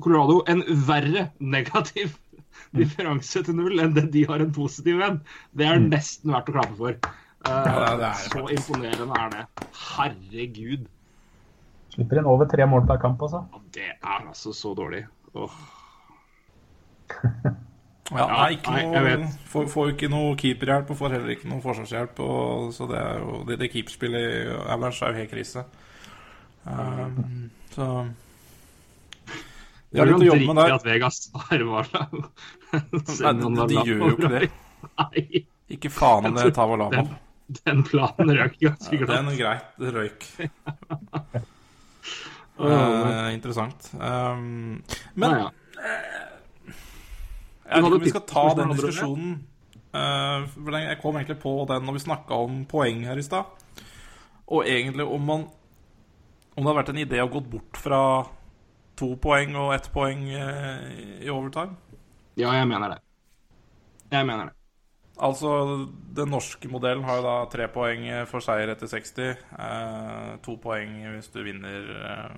[0.04, 2.82] Colorado en verre negativ mm.
[2.82, 5.16] differanse til null enn det de har en positiv en.
[5.56, 5.88] Det er mm.
[5.94, 7.14] nesten verdt å klappe for.
[7.44, 9.68] Eh, så imponerende er det.
[9.84, 10.86] Herregud.
[11.94, 13.44] Slipper inn over tre mål per kamp, altså.
[13.74, 15.04] Det er altså så dårlig.
[15.34, 15.52] Oh.
[18.12, 22.20] Ja, nei, ikke noe, får, får ikke noe keeperhjelp og får heller ikke noe forsvarshjelp.
[22.20, 25.64] Og, så det er jo det, det keeperspillet ellers er jo helt krise.
[26.64, 27.88] Um, så
[29.92, 30.76] De har litt å jobbe med der.
[30.76, 32.06] at Vegas tar Varla.
[32.74, 34.48] Nei, de gjør jo ikke det.
[35.00, 35.44] Nei,
[35.78, 37.06] Ikke faen om det er Tavalama.
[37.48, 39.24] den, den planen røk ganske glatt.
[39.26, 39.76] noe greit.
[39.78, 40.30] Røyk.
[42.54, 43.88] Eh, interessant.
[43.98, 44.82] Um,
[45.18, 45.48] men ja, ja.
[47.64, 49.32] Jeg vet ikke om vi skal ta den diskusjonen.
[49.90, 53.50] Uh, jeg kom egentlig på den når vi snakka om poeng her i stad.
[54.46, 55.46] Og egentlig om man
[56.54, 58.00] Om det har vært en idé å gått bort fra
[58.94, 60.84] to poeng og ett poeng uh,
[61.18, 61.74] i overtime.
[62.38, 63.00] ja, jeg mener det.
[64.12, 64.63] Jeg mener det.
[65.22, 65.50] Altså,
[66.16, 69.44] den norske modellen har jo da tre poeng for seier etter 60.
[69.54, 72.34] Eh, to poeng hvis du vinner eh,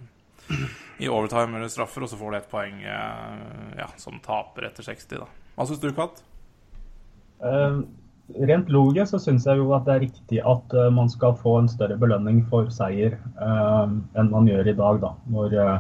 [0.99, 4.87] i overtime eller straffer, og så får du ett poeng eh, ja, som taper etter
[4.87, 5.29] 60, da.
[5.57, 6.21] Hva syns du, Katt?
[7.45, 7.79] Eh,
[8.51, 11.59] rent logisk så syns jeg jo at det er riktig at eh, man skal få
[11.63, 15.15] en større belønning for seier eh, enn man gjør i dag, da.
[15.17, 15.79] Eh,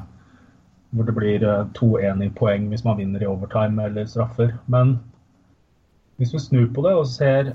[0.97, 1.43] hvor det blir
[1.77, 4.55] to enige poeng hvis man vinner i overtime eller straffer.
[4.71, 4.97] Men
[6.17, 7.55] hvis vi snur på det og ser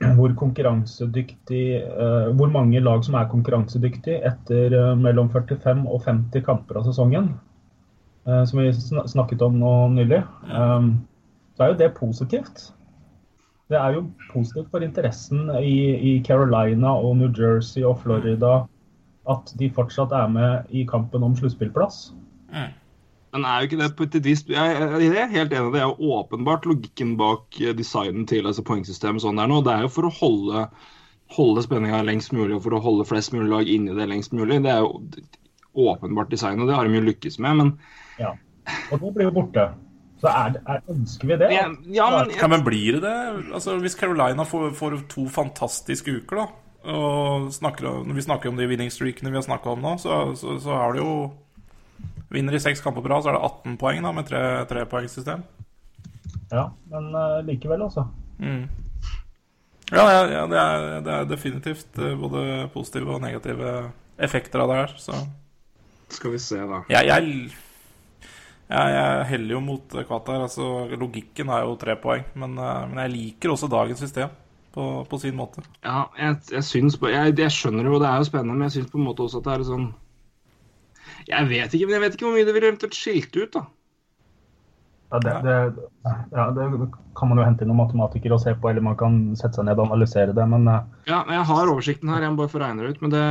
[0.16, 6.44] hvor konkurransedyktig uh, Hvor mange lag som er konkurransedyktige etter uh, mellom 45 og 50
[6.46, 7.34] kamper av sesongen,
[8.28, 8.72] uh, som vi
[9.12, 10.94] snakket om nå nylig, um,
[11.52, 12.70] så er jo det positivt.
[13.70, 18.62] Det er jo positivt for interessen i, i Carolina og New Jersey og Florida
[19.30, 22.08] at de fortsatt er med i kampen om sluttspillplass.
[23.32, 26.14] Men er jo ikke det på et vis Jeg er helt enig, det er jo
[26.18, 29.60] åpenbart logikken bak eh, designen til altså poengsystemet sånn det er nå.
[29.66, 30.64] Det er jo for å holde,
[31.36, 34.58] holde spenninga lengst mulig og for å holde flest mulig lag inni det lengst mulig.
[34.64, 34.98] Det er jo
[35.90, 37.60] åpenbart design, og det har de jo lykkes med.
[37.62, 37.76] Men
[38.18, 38.34] Ja.
[38.92, 39.68] Og nå blir vi borte.
[40.20, 41.46] Så er, det- er, ønsker vi det?
[41.54, 43.52] Ja, ja, men Ja, men blir det det?
[43.54, 46.46] Altså, Hvis Carolina får, får to fantastiske uker, da
[46.90, 50.54] og snakker, Når vi snakker om de winningstreakene vi har snakka om nå, så, så,
[50.60, 51.30] så er det jo
[52.30, 55.42] Vinner de seks kamper bra, så er det 18 poeng da med tre trepoengssystem.
[56.50, 58.04] Ja, men uh, likevel, altså.
[58.38, 58.68] Mm.
[59.90, 63.72] Ja, ja, ja det, er, det er definitivt eh, både positive og negative
[64.22, 64.92] effekter av det her.
[65.02, 65.16] Så
[66.14, 66.78] skal vi se, da.
[66.90, 67.50] jeg, jeg,
[68.70, 70.44] jeg, jeg heller jo mot Qatar.
[70.46, 74.30] Altså, logikken er jo tre poeng, men, eh, men jeg liker også dagens system
[74.74, 75.64] på, på sin måte.
[75.82, 78.78] Ja, jeg, jeg syns på- jeg, jeg skjønner jo, det er jo spennende, men jeg
[78.78, 79.88] syns på en måte også at det er litt sånn
[81.28, 83.66] Jeg vet ikke, men jeg vet ikke hvor mye det ville eventuelt skilt ut, da.
[85.10, 85.54] Ja, det, det,
[86.30, 86.66] ja, det
[87.18, 89.66] kan man jo hente inn noen matematikere og se på, eller man kan sette seg
[89.66, 90.44] ned og analysere det.
[90.52, 93.00] Men eh, Ja, jeg har oversikten her, jeg må bare få regne det ut.
[93.02, 93.24] Men det,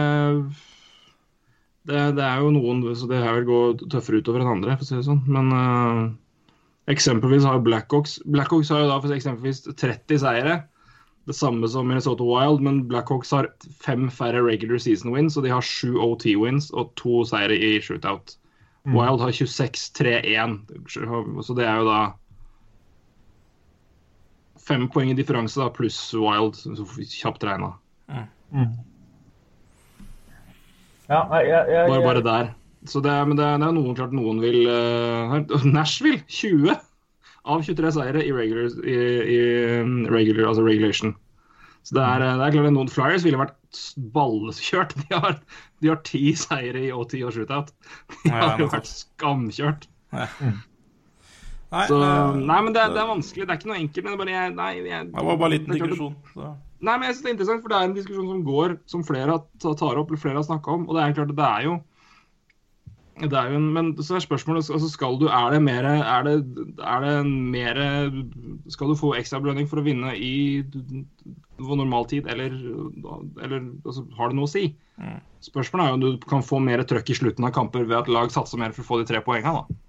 [1.87, 4.83] det, det er jo noen Så det her vil gå tøffere utover enn andre, for
[4.83, 5.23] å si det sånn.
[5.31, 6.03] Men uh,
[6.91, 10.59] eksempelvis har Blackhawks Blackhawks har jo da for eksempelvis 30 seire.
[11.27, 13.49] Det samme som Minnesota Wild, men Blackhawks har
[13.83, 17.79] fem færre regular season wins, og de har sju OT wins og to seire i
[17.81, 18.37] shootout.
[18.87, 20.55] Wild har 26-3-1,
[21.43, 21.99] så det er jo da
[24.69, 27.71] Fem poeng i differanse, da, pluss Wild, så kjapt regna.
[31.09, 32.51] ja, jeg, jeg, jeg, Bare, bare der.
[32.85, 35.39] Så det, men det, det er noen klart noen vil uh,
[35.77, 36.77] Nashville 20
[37.49, 38.97] av 23 seire i regular, i,
[39.35, 39.39] i
[39.81, 41.15] um, regular altså regulation.
[41.87, 43.55] Så det er, det er klart at noen Flyers ville vært
[44.13, 44.95] ballekjørt.
[45.09, 45.37] De har,
[45.79, 47.69] de har ti seire i OT og shootout.
[48.25, 49.87] De Ja, har jo vært skamkjørt.
[51.69, 51.97] Nei, Så,
[52.33, 53.45] nei, men det, er- det er vanskelig.
[53.45, 54.05] Det er ikke noe enkelt.
[54.05, 56.15] Men det bare jeg, nei, jeg, Det var bare en liten digresjon.
[56.33, 56.49] Så.
[56.79, 59.05] Nei, men jeg synes det er interessant, for det er en diskusjon som går, som
[59.05, 60.87] flere har- tar opp, eller flere har snakka om.
[60.89, 61.75] Og det er klart at det er jo
[63.19, 66.23] Det er jo en, men så er spørsmålet altså skal du, er det mer er
[66.27, 66.35] det,
[66.79, 67.79] er det mer
[68.71, 70.63] Skal du få ekstrabelønning for å vinne i
[71.59, 72.55] normal tid, eller,
[73.43, 74.69] eller altså, har det noe å si?
[75.01, 75.19] Mm.
[75.43, 78.11] Spørsmålet er jo om du kan få mer trøkk i slutten av kamper ved at
[78.11, 79.61] lag satser mer for å få de tre poengene.
[79.61, 79.79] da.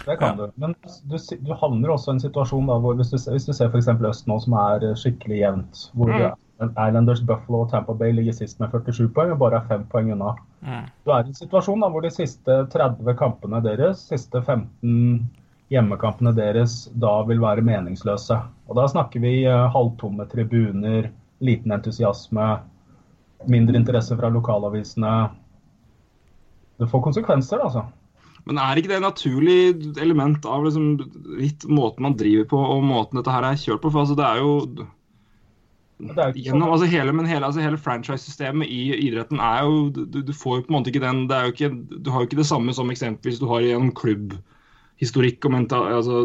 [0.00, 0.46] Det kan du.
[0.58, 3.70] Men du, du havner også i en situasjon da, hvor hvis du, hvis du ser
[3.70, 3.90] f.eks.
[4.10, 6.30] øst nå, som er skikkelig jevnt, hvor Mm.
[6.60, 10.10] Islanders, Buffalo og Tampa Bay ligger sist med 47 poeng og bare er fem poeng
[10.14, 10.34] unna.
[10.60, 10.88] Mm.
[11.04, 15.22] Du er i en situasjon da, hvor de siste 30 kampene deres, siste 15
[15.70, 18.36] hjemmekampene deres, da vil være meningsløse.
[18.68, 21.08] Og da snakker vi eh, halvtomme tribuner,
[21.40, 22.50] liten entusiasme,
[23.48, 25.14] mindre interesse fra lokalavisene.
[26.80, 27.86] Det får konsekvenser, altså.
[28.48, 29.58] Men er ikke det et naturlig
[30.00, 30.94] element av liksom,
[31.38, 33.92] litt måten man driver på og måten dette her er kjørt på?
[33.92, 34.96] For altså, det er jo Det er jo ikke
[36.00, 40.32] gjennom, sånn- altså hele, men hele, altså hele franchise-systemet i idretten er jo du, du
[40.32, 41.70] får jo på en måte ikke den det er jo ikke,
[42.02, 45.90] Du har jo ikke det samme som eksempelvis du har i en klubbhistorikk og mental,
[46.00, 46.22] altså,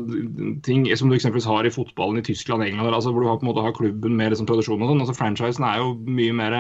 [0.63, 3.39] ting som du eksempelvis har i fotballen i Tyskland og England, altså, hvor du har,
[3.41, 5.03] på en måte har klubben med liksom, tradisjon og sånn.
[5.03, 6.59] altså Franchisen er jo mye mer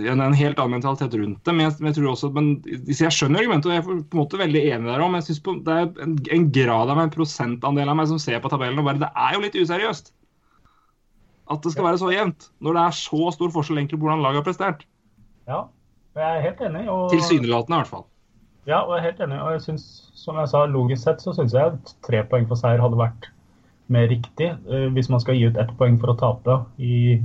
[0.00, 1.52] ja, en helt annen mentalitet rundt det.
[1.52, 2.50] Men jeg, men jeg tror også, men
[2.88, 5.10] så jeg skjønner argumentet, og jeg er på en måte veldig enig der òg.
[5.12, 8.08] Men jeg synes på, det er en, en grad av meg, en prosentandel av meg
[8.10, 10.12] som ser på tabellen og bare Det er jo litt useriøst.
[11.50, 12.50] At det skal være så jevnt.
[12.60, 14.84] Når det er så stor forskjell egentlig på hvordan laget har prestert.
[15.48, 15.62] Ja,
[16.18, 16.84] jeg er helt enig.
[16.92, 18.04] Og, Tilsynelatende, i hvert fall.
[18.68, 19.40] Ja, og jeg er helt enig.
[19.40, 19.84] Og jeg synes,
[20.14, 23.30] som jeg sa, logisk sett så syns jeg at tre poeng for seier hadde vært
[23.88, 24.50] mer riktig.
[24.68, 27.16] eh, Hvis man skal gi ut ett poeng for å tape i,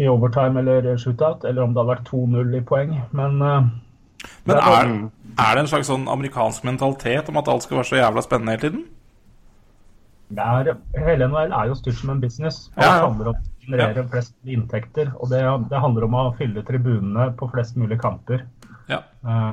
[0.00, 2.96] i overtime eller shootout, eller om det hadde vært 2-0 i poeng.
[3.12, 3.68] Men eh,
[4.48, 4.92] Men er er,
[5.36, 8.56] er det en slags sånn amerikansk mentalitet om at alt skal være så jævla spennende
[8.56, 8.86] hele tiden?
[10.28, 10.72] Det er,
[11.06, 12.66] hele NHL er jo styrt som en business.
[12.74, 13.02] Og Ja, ja.
[13.06, 15.12] handler om å generere flest inntekter.
[15.20, 18.46] Og det, det handler om å fylle tribunene på flest mulig kamper.
[18.90, 19.02] Ja.
[19.26, 19.52] Uh,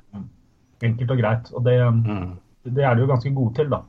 [0.84, 1.52] enkelt og greit.
[1.54, 1.78] Og det,
[2.66, 3.84] det er de jo ganske gode til, da.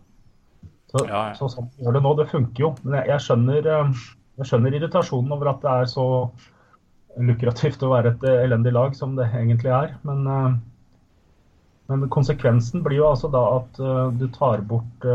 [0.93, 1.39] Så, Ja, ja.
[1.39, 2.75] så sånn gjør det nå, det funker jo.
[2.85, 4.05] Men jeg, jeg, skjønner, eh,
[4.41, 6.07] jeg skjønner irritasjonen over at det er så
[7.25, 9.97] lukrativt å være et eh, elendig lag som det egentlig er.
[10.07, 10.55] Men, uh,
[11.91, 15.09] men konsekvensen blir jo altså da at uh, du tar bort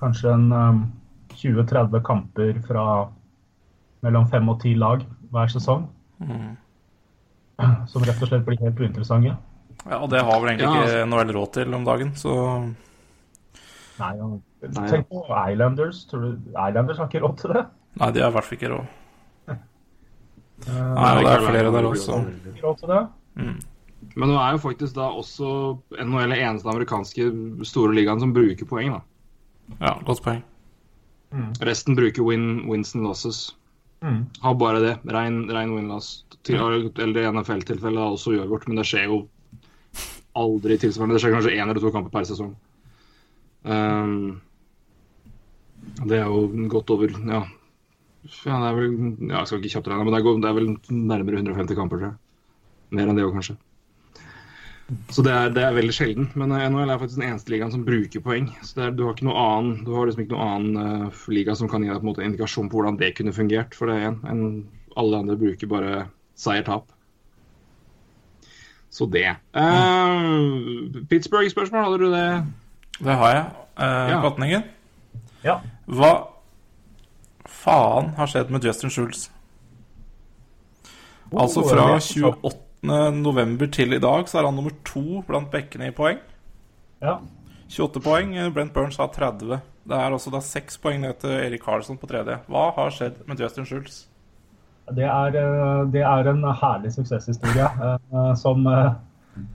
[0.00, 0.80] kanskje en eh,
[1.38, 2.84] 20-30 kamper fra
[4.06, 5.86] mellom fem og ti lag hver sesong.
[6.22, 6.56] Mm.
[7.90, 9.34] Som rett og slett blir helt uinteressante.
[9.84, 12.34] ja, Og det har vel egentlig Ja, ikke NHL råd til om dagen, så
[13.98, 14.12] Nei,
[14.86, 16.04] tenk på Islanders.
[16.06, 17.64] Tror du Islanders har ikke råd til det?
[17.98, 18.94] Nei, de har i hvert fall ikke råd.
[20.66, 22.16] Eh, Nei, og det er flere der også.
[22.50, 23.02] ikke råd til det.
[23.38, 23.58] Mm.
[24.18, 25.50] Men nå er jo faktisk da også
[25.94, 27.26] NHL den eneste amerikanske
[27.70, 28.96] store ligaen som bruker poeng.
[28.96, 28.98] da.
[29.76, 30.44] Ja, godt poeng.
[31.60, 33.54] Resten bruker win, wins and losses.
[34.00, 34.26] Mm.
[34.40, 34.94] Har bare det.
[35.04, 36.24] Rein, rein win-loss.
[36.48, 39.22] Eller i NFL-tilfellet er også uavgjort, men det skjer jo
[40.38, 41.18] aldri tilsvarende.
[41.18, 42.54] Det skjer kanskje én eller to kamper per sesong.
[43.68, 44.40] Um,
[46.06, 47.40] det er jo godt over Ja,
[48.46, 48.92] ja det er vel
[49.26, 51.98] ja, Jeg skal ikke kjapt regne, men det er, det er vel nærmere 150 kamper,
[52.00, 52.18] tror jeg.
[52.96, 53.58] Mer enn det òg, kanskje.
[55.12, 56.28] Så det er, det er veldig sjelden.
[56.38, 58.48] Men eh, NHL er faktisk den eneste ligaen som bruker poeng.
[58.64, 61.24] Så det er, du har ikke noe annen Du har liksom ikke noen annen uh,
[61.32, 63.76] liga som kan gi deg på en måte indikasjon på hvordan det kunne fungert.
[63.76, 64.46] For det er en, en,
[64.98, 66.06] alle andre bruker bare
[66.40, 66.88] seier-tap.
[68.88, 69.28] Så det.
[69.52, 72.28] Uh, Pittsburgh-spørsmål, hadde du det?
[73.04, 73.44] Det har jeg.
[73.78, 73.84] Uh,
[74.56, 74.62] Ja.
[75.44, 75.58] Ja.
[75.84, 76.12] Hva
[77.44, 79.28] faen har skjedd med Justin Schultz?
[81.28, 82.67] Altså fra 28.
[82.82, 86.20] november til i dag så er han nummer to blant bekkene i poeng.
[87.02, 87.18] Ja.
[87.68, 88.36] 28 poeng.
[88.54, 89.60] Brent Burns har 30.
[89.88, 92.38] Det er også da seks poeng ned til Erik Karlsson på tredje.
[92.48, 94.06] Hva har skjedd med Justin Schultz?
[94.96, 98.92] Det er, eh, det er en herlig suksesshistorie eh, som, eh,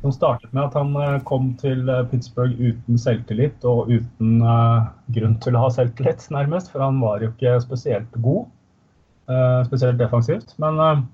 [0.01, 4.37] som startet med at han kom til Pittsburgh uten selvtillit og uten
[5.15, 6.71] grunn til å ha selvtillit, nærmest.
[6.71, 8.45] For han var jo ikke spesielt god,
[9.67, 10.53] spesielt defensivt.
[10.61, 11.07] Men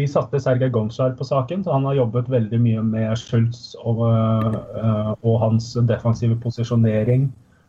[0.00, 4.06] de satte Sergej Gonchar på saken, så han har jobbet veldig mye med Schultz og,
[4.08, 7.28] eh, og hans defensive posisjonering.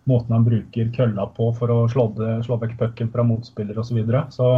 [0.09, 3.99] Måten han bruker kølla på for å slå, det, slå vekk pucken fra motspiller osv.
[4.01, 4.53] Så, så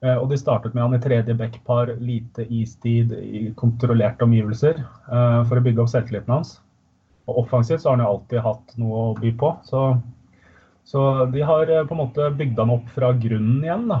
[0.00, 5.40] Eh, Og de startet med han i tredje backpar, lite istid, i kontrollerte omgivelser, eh,
[5.48, 6.54] for å bygge opp selvtilliten hans.
[7.28, 9.52] Og offensivt så har han jo alltid hatt noe å by på.
[9.68, 9.82] Så,
[10.88, 13.86] så de har på en måte bygd han opp fra grunnen igjen.
[13.92, 14.00] da.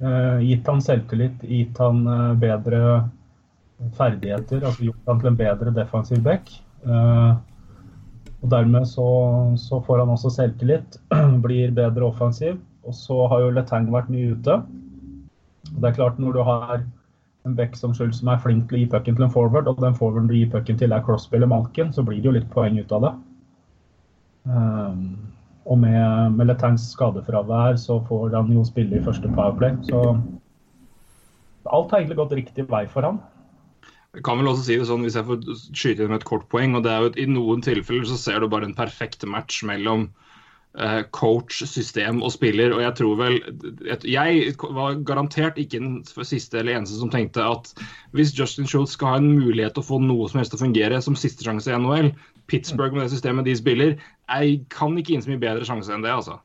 [0.00, 2.80] Eh, Gitt han selvtillit, gitt han eh, bedre
[3.96, 6.52] ferdigheter, altså gjort han til en bedre defensiv back.
[6.86, 7.32] Eh,
[8.40, 9.06] Og dermed så,
[9.60, 10.96] så får han også selvtillit,
[11.44, 12.56] blir bedre offensiv.
[12.88, 14.54] Og så har jo Letang vært mye ute.
[15.74, 16.80] Og det er klart Når du har
[17.44, 19.80] en back som Schultz som er flink til å gi pucken til en forward, og
[19.84, 22.48] den forwarden du gir pucken til er Crosby eller Malkin, så blir det jo litt
[22.52, 23.12] poeng ut av det.
[24.48, 25.04] Um,
[25.68, 29.76] og med, med Letangs skadefravær så får han jo spille i første powerplay.
[29.88, 30.00] Så
[31.68, 33.20] alt har egentlig gått riktig vei for han.
[34.16, 36.48] Jeg kan vel også si det sånn, Hvis jeg får skyte inn med et kort
[36.50, 39.22] poeng og det er jo at I noen tilfeller så ser du bare en perfekt
[39.28, 40.08] match mellom
[40.74, 42.74] eh, coach, system og spiller.
[42.74, 43.38] og Jeg tror vel,
[44.02, 47.70] jeg var garantert ikke den siste eller eneste som tenkte at
[48.16, 50.66] hvis Justin Schultz skal ha en mulighet til å få noe som helst til å
[50.66, 52.10] fungere som siste sjanse i NHL,
[52.50, 53.96] Pittsburgh med det systemet de spiller,
[54.28, 56.10] jeg kan ikke gi så mye bedre sjanse enn det.
[56.18, 56.38] altså.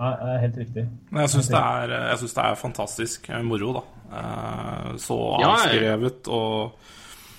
[0.00, 0.84] Nei, det er helt riktig.
[1.10, 3.82] Men jeg syns det, er- synes det er fantastisk eh, moro, da.
[4.20, 6.72] Eh, Så avskrevet og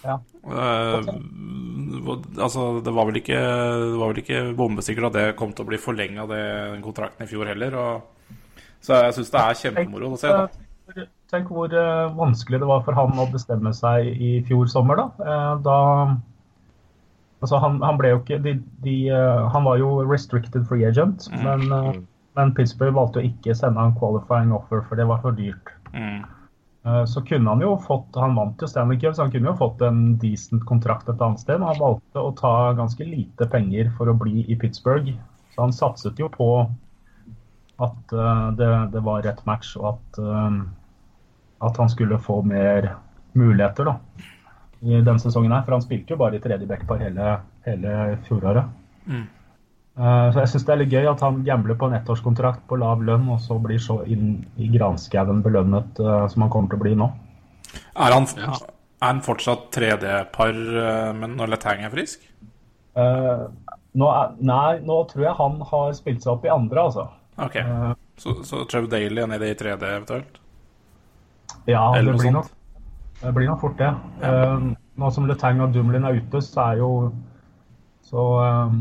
[0.03, 0.15] Ja.
[0.41, 0.97] Uh,
[2.41, 5.69] altså, det var vel ikke Det var vel ikke bombesikkert at det kom til å
[5.69, 7.75] bli forlenga, den kontrakten i fjor heller.
[7.77, 8.37] Og,
[8.81, 10.47] så jeg syns det er kjempemoro å se, da.
[11.31, 11.69] Tenk- hvor
[12.17, 15.05] vanskelig det var for han å bestemme seg i fjor sommer, da.
[15.21, 15.77] Eh, da
[17.41, 21.27] altså han, han ble jo ikke de, de, eh, Han var jo restricted free agent,
[21.41, 21.95] men, eh,
[22.37, 25.73] men Pittsburgh valgte å ikke sende han qualifying offer, for det var for dyrt.
[25.95, 26.21] Mm.
[26.85, 29.59] Eh, Så kunne han jo fått Han vant jo Stanley Cup, så han kunne jo
[29.59, 31.59] fått en decent kontrakt et annet sted.
[31.59, 35.11] Men han valgte å ta ganske lite penger for å bli i Pittsburgh.
[35.51, 36.53] Så han satset jo på
[37.81, 38.13] at
[38.59, 40.19] det, det var rett match, og at,
[41.65, 42.91] at han skulle få mer
[43.33, 43.95] muligheter da,
[44.83, 45.51] i den sesongen.
[45.51, 48.65] her, For han spilte jo bare i tredje backpar hele, hele fjoråret.
[49.07, 49.27] Mm.
[49.97, 52.77] Eh, Så jeg syns det er litt gøy at han gambler på en ettårskontrakt på
[52.79, 56.79] lav lønn, og så blir så inn i granskauen belønnet eh, som han kommer til
[56.79, 57.11] å bli nå.
[57.95, 58.53] Er han, Ja.
[59.01, 62.21] er han fortsatt 3D-par eh, når Letang er frisk?
[62.95, 63.47] Eh,
[63.95, 67.09] nå er, nei, nå tror jeg han har spilt seg opp i andre, altså.
[67.37, 70.37] Ok, Eh, Så, så Trevor Daly er nede i 3D eventuelt?
[71.67, 72.33] ja, Eller det blir, sånt.
[72.33, 72.51] nok,
[73.21, 73.91] det blir nok fort det.
[74.25, 74.67] Eh,
[75.01, 76.91] nå som Letang og Dumlin er ute, så er jo
[78.07, 78.77] så, eh,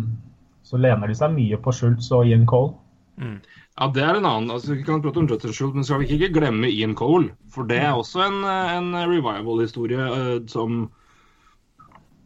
[0.66, 2.74] så lener de seg mye på Schultz og Ian Cole.
[3.20, 4.50] Ja, det er en annen.
[4.50, 7.31] altså Vi kan prate om Jutter Schultz, men skal vi ikke glemme Ian Cole?
[7.53, 10.90] For det er også en, en revival-historie eh, som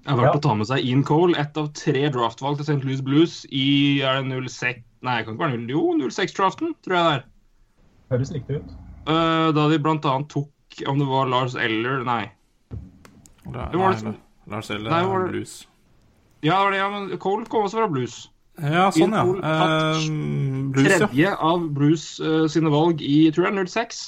[0.07, 0.38] er verdt Ja.
[0.38, 0.85] å ta med seg.
[0.87, 2.85] Ian Cole, ett av tre draftvalg til St.
[2.85, 7.05] Louis Blues i er det 06 Nei, kan ikke være 0, jo, 06-draften, tror jeg
[7.05, 7.24] det er.
[8.14, 8.70] Høres riktig ut.
[9.05, 9.98] Da de bl.a.
[10.33, 10.48] tok
[10.88, 12.24] om det var Lars Eller Nei.
[13.46, 15.66] Eller, Det var nei, det Lars Eller Nei, var det- Blues.
[16.44, 18.28] Ja, det var det, ja, men Cole kom også fra Blues.
[18.60, 19.24] Ja, sånn, ja.
[19.24, 20.04] Uh, tatt
[20.78, 21.08] Eh, ja.
[21.08, 24.02] Tredje av Blues uh, sine valg i tror jeg 06.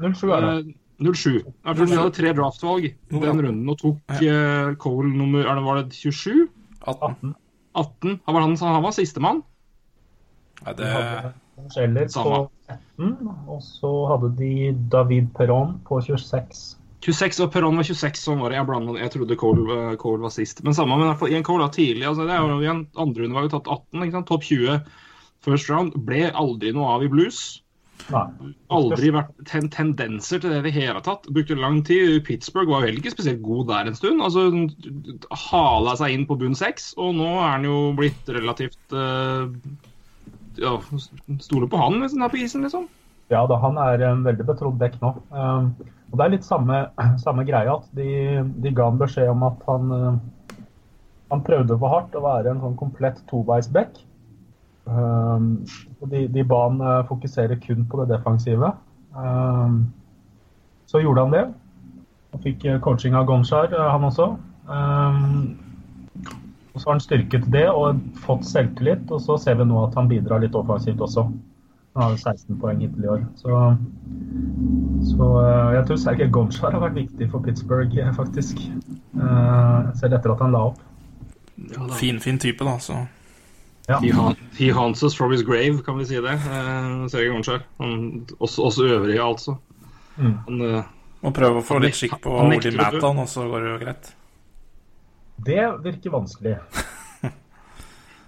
[0.00, 0.74] 07 er det.
[1.02, 1.42] Uh, 07.
[1.42, 5.64] Jeg tror de hadde tre draftvalg den runden og tok uh, Cole nummer er det,
[5.66, 6.46] Var det 27?
[6.86, 7.34] 18.
[7.74, 8.20] 18?
[8.24, 9.42] Han var, han, han var sistemann.
[10.64, 12.46] Nei, De det Samme.
[12.98, 16.76] 13, og så hadde de David Perron på 26.
[17.04, 18.60] 26 og Perron var 26, sånn var det.
[18.60, 20.62] Jeg, blandet, jeg trodde Cole, eh, Cole var sist.
[20.64, 22.06] Men samme, men Ian Cole var tidlig.
[22.08, 24.30] Altså, det er jo igjen, andre runde var jo tatt 18, ikke sant?
[24.30, 24.78] topp 20
[25.44, 25.98] first round.
[26.08, 27.42] Ble aldri noe av i blues.
[28.12, 28.52] Nei.
[28.74, 31.28] Aldri vært ten tendenser til det i det hele tatt.
[31.32, 32.18] Brukte lang tid.
[32.26, 34.24] Pittsburgh var jo heller ikke spesielt god der en stund.
[34.24, 34.48] Altså,
[35.44, 39.44] Hala seg inn på bunn seks, og nå er han jo blitt relativt eh,
[40.60, 40.76] Ja,
[41.42, 42.86] stole på han hvis han er på isen, liksom.
[43.32, 45.14] Ja da, han er en veldig betrodd dekk nå.
[45.32, 45.72] Um,
[46.12, 46.84] og Det er litt samme,
[47.24, 50.58] samme greia at de, de ga han beskjed om at han, uh,
[51.32, 53.98] han prøvde for hardt å være en sånn komplett toveisbekk.
[54.84, 55.64] Um,
[56.02, 58.74] og de, de ba han uh, fokusere kun på det defensive.
[59.16, 59.86] Um,
[60.90, 61.44] så gjorde han det.
[62.34, 64.34] Og fikk coaching av Gonchar, uh, han også.
[64.68, 65.63] Um,
[66.74, 69.94] og så har han styrket det og fått selvtillit, og så ser vi nå at
[69.94, 71.28] han bidrar litt offensivt også.
[71.94, 73.20] Han har 16 poeng hittil i år.
[73.38, 73.58] Så,
[75.14, 78.58] så eh, jeg tror Sergej Gomsjar har vært viktig for Pittsburgh, eh, faktisk.
[79.14, 80.80] Eh, selv etter at han la opp.
[82.00, 82.78] Fin, fin type, da.
[82.82, 83.04] Så
[83.86, 83.98] Ja.
[84.00, 86.34] He, han, he haunts us from his grave, kan vi si det.
[86.48, 87.62] Uh, Sergej Gomsjar.
[87.78, 89.56] Han- Oss, oss øvrige, altså.
[90.16, 90.34] Mm.
[90.48, 90.82] Han, eh,
[91.22, 93.00] må prøve å få litt skikk på Oli dø.
[93.04, 94.14] Og så går det jo greit.
[95.36, 96.58] Det virker vanskelig.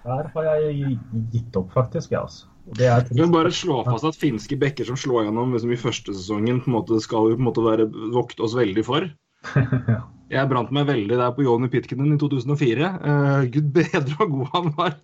[0.06, 0.98] Der har jeg
[1.32, 2.12] gitt opp, faktisk.
[2.14, 2.46] Ja, altså.
[2.82, 6.60] Er Vi bare slå fast at finske bekker som slår gjennom liksom, i første sesongen,
[6.62, 9.08] på en måte skal jo på en måte være vokte oss veldig for.
[10.34, 12.88] Jeg brant meg veldig der på Joni Pitkinen i 2004.
[12.98, 14.96] Uh, Gud bedre og god han var.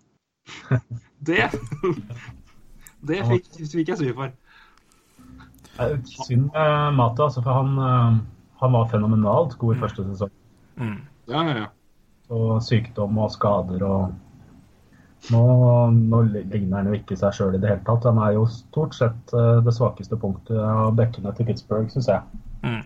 [1.22, 1.44] Det
[3.02, 4.32] Det fikk, fikk jeg svi for.
[6.26, 8.18] Synd med Mata, altså, for han, eh,
[8.60, 10.30] han var fenomenalt god i første sesong.
[10.78, 10.98] Mm.
[11.30, 11.66] Ja, ja, ja.
[12.32, 14.12] Og sykdom og skader og
[15.30, 15.40] Nå,
[15.94, 18.08] nå ligner han jo ikke seg sjøl i det hele tatt.
[18.08, 22.40] Han er jo stort sett eh, det svakeste punktet av bekkene til Pittsburgh, syns jeg.
[22.66, 22.80] Mm.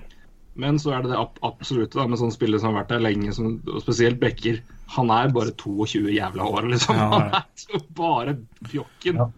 [0.61, 3.03] Men så er det det ab absolutte da, med sånne spillere som har vært der
[3.07, 4.61] lenge, som, og spesielt Bekker.
[4.99, 7.01] Han er bare 22 jævla år, liksom.
[7.01, 8.37] Ja, Han er så bare
[8.69, 9.25] fjokken.
[9.25, 9.31] Ja.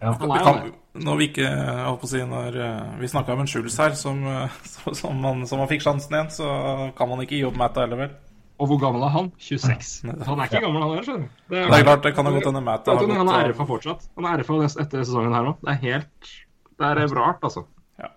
[0.00, 0.14] Ja.
[0.20, 0.72] Han er jo det.
[1.04, 3.98] når vi ikke holdt på å si, når eh, vi snakka om en Schulz her,
[3.98, 6.52] som, eh, som, som, man, som man fikk sjansen igjen, så
[6.98, 8.14] kan man ikke gi opp Matt heller, vel?
[8.62, 9.28] Og hvor gammel er han?
[9.42, 10.12] 26.
[10.28, 11.44] Han er ikke gammel, han heller, skjønner du.
[11.50, 14.08] Det Det er klart, det kan ha gått hende Matt Vet Han er RFA fortsatt.
[14.14, 15.56] Han er RFA etter sesongen her òg.
[15.64, 16.34] Det er helt
[16.78, 17.66] Det er rart, altså.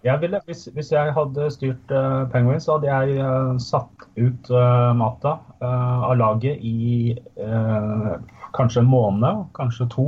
[0.04, 4.50] Jeg ville, hvis, hvis jeg hadde styrt uh, Penguins, så hadde jeg uh, satt ut
[4.50, 8.08] uh, Mata eh, av laget i eh,
[8.58, 10.08] kanskje en måned, kanskje to.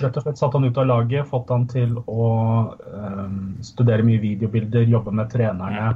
[0.00, 2.26] Rett og slett satt han ut av laget, fått han til å
[3.66, 5.94] studere mye videobilder, jobbe med trenerne.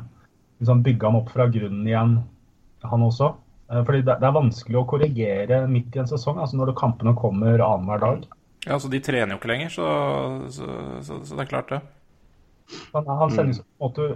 [0.62, 2.16] Liksom bygge han opp fra grunnen igjen,
[2.82, 3.32] han også.
[3.70, 7.62] Eh, fordi det, er vanskelig å korrigere midt i en sesong, altså når kampene kommer
[7.64, 8.24] annenhver dag.
[8.64, 9.88] Ja, så De trener jo ikke lenger, så,
[10.52, 10.68] så,
[11.04, 11.80] så, så det er klart, det.
[12.94, 14.06] Han, han sendes på måte,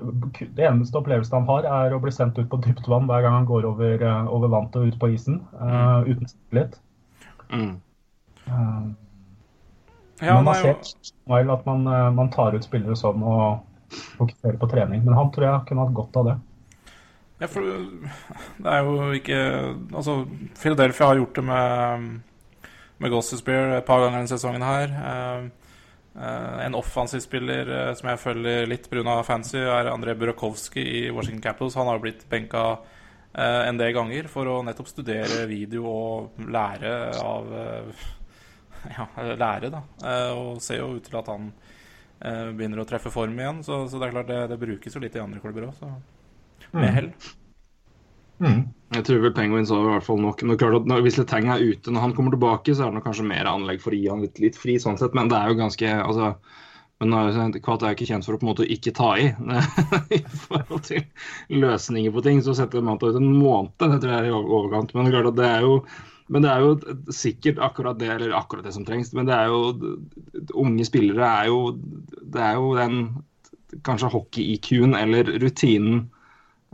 [0.57, 3.37] Det eneste opplevelsen han har, er å bli sendt ut på dypt vann hver gang
[3.37, 5.43] han går over, eh, over vannet og ut på isen.
[5.61, 6.81] eh, uten selvtillit.
[7.53, 7.77] Mm.
[8.49, 8.89] Uh,
[10.19, 11.53] Ja, man har ser jo...
[11.53, 11.85] at man,
[12.17, 13.61] man tar ut spillere sånn og
[14.19, 15.05] fokuserer på trening.
[15.05, 16.35] Men han tror jeg kunne hatt godt av det.
[17.39, 19.39] Ja, for det er jo ikke
[19.95, 20.25] Altså,
[20.59, 22.19] Philadelphia har gjort det med,
[22.99, 24.95] med Gossespear et par ganger denne sesongen her.
[25.13, 25.47] Eh,
[26.19, 29.23] eh, en offensiv spiller eh, som jeg følger litt pga.
[29.23, 31.79] fancy, er André Burakovsky i Washington Capitals.
[31.79, 32.71] Han har blitt benka
[33.39, 37.51] en del ganger for å nettopp studere video og lære av
[38.97, 39.05] Ja,
[39.37, 39.83] lære, da.
[40.35, 41.51] Og ser jo ut til at han
[42.57, 43.61] begynner å treffe form igjen.
[43.63, 45.93] Så, så det er klart det, det brukes jo litt i andre klubber òg, så
[46.77, 47.11] med hell.
[48.39, 48.61] Mm.
[48.95, 50.43] Jeg tror vel Penguins har i hvert fall nok.
[50.49, 50.57] Nå,
[50.89, 53.51] når, hvis Letang er ute når han kommer tilbake, så er det nok kanskje mer
[53.51, 55.17] anlegg for å gi han litt, litt fri, sånn sett.
[55.17, 56.33] Men det er jo ganske altså,
[56.99, 59.11] men er jo- Kvatt er jo ikke kjent for å på en måte ikke ta
[59.21, 59.29] i
[60.19, 61.05] i forhold til
[61.53, 62.41] løsninger på ting.
[62.43, 64.95] Så setter Manta ut en måned, det tror jeg er i overkant.
[64.95, 65.83] Men det klart at det er jo
[66.29, 69.15] men det er jo sikkert akkurat det, eller akkurat det som trengs.
[69.17, 69.97] Men det er jo
[70.61, 71.73] Unge spillere er jo
[72.21, 72.99] Det er jo den
[73.85, 76.07] kanskje hockey-IQ-en eller rutinen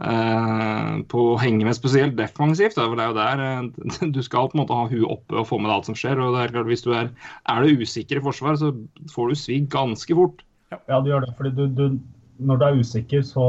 [0.02, 2.76] eh, på å henge med, spesielt defensivt.
[2.78, 5.38] Da, for det er jo der eh, du skal på en måte ha huet oppe
[5.42, 6.18] og få med deg alt som skjer.
[6.22, 7.12] og det Er klart, hvis du er,
[7.50, 8.72] er du usikker i forsvar, så
[9.14, 10.44] får du svi ganske fort.
[10.74, 11.34] Ja, du gjør det.
[11.38, 11.98] fordi du, du,
[12.42, 13.44] Når du er usikker, så,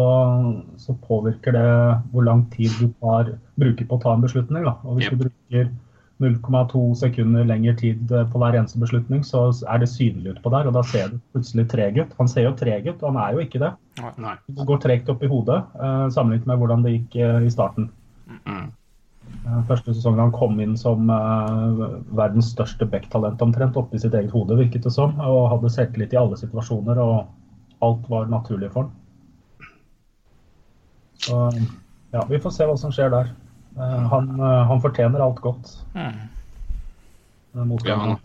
[0.77, 1.65] så påvirker det
[2.11, 4.67] hvor lang tid du tar, bruker på å ta en beslutning.
[4.67, 4.75] Da.
[4.85, 5.15] Og hvis Yep.
[5.17, 5.71] du bruker
[6.23, 10.69] 0,2 sekunder lengre tid eh, på hver eneste beslutning, så er det synlig utpå der.
[10.69, 12.15] Og da ser du plutselig treg ut.
[12.19, 13.73] Han ser jo treg ut, og han er jo ikke det.
[14.23, 14.37] Nei.
[14.47, 17.89] Det går tregt opp i hodet eh, sammenlignet med hvordan det gikk eh, i starten.
[18.47, 18.67] Mm.
[19.67, 21.09] Første sesongen han kom inn som
[22.17, 25.13] verdens største backtalent omtrent oppi sitt eget hode, virket det som.
[25.21, 28.93] Og hadde selvtillit i alle situasjoner, og alt var naturlig for han.
[31.25, 31.41] Så
[32.13, 33.33] ja, vi får se hva som skjer der.
[33.77, 35.71] Eh, Han, eh, han fortjener alt godt.
[35.93, 36.13] Mm.
[37.83, 38.17] Ja, han,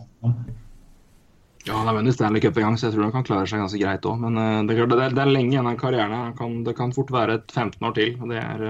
[1.65, 3.61] Ja, Han har vunnet Stanley Cup en gang, så jeg tror han kan klare seg
[3.61, 4.17] ganske greit òg.
[4.23, 6.15] Men eh, det, er det, er, det er lenge igjen av karrieren.
[6.15, 8.15] Han kan, det kan fort være et 15 år til.
[8.21, 8.65] og Det er,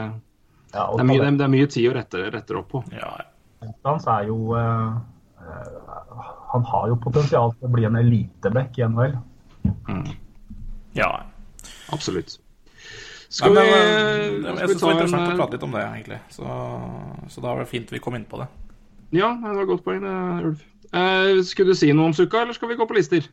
[0.73, 2.69] Ja, og det er, mye, det er, det er mye tid å rette, rette opp
[2.73, 2.83] på.
[2.95, 3.13] Ja,
[3.85, 4.93] hans er jo eh,
[5.45, 9.17] eh, Han har jo potensial til å bli en eliteback i NHL.
[10.97, 11.11] ja.
[11.91, 12.40] Absolutt.
[13.31, 15.55] Nei, Skal men, vi, eh, skal jeg vi syns det var interessant en å prate
[15.55, 16.17] litt om det, egentlig.
[16.35, 16.55] Så,
[17.31, 18.47] så da var det fint vi kom inn på det.
[19.15, 20.03] Ja, det var et godt poeng,
[20.49, 20.65] Ulf.
[20.91, 23.29] Eh, skulle du si noe om Sukka, eller skal vi gå på lister?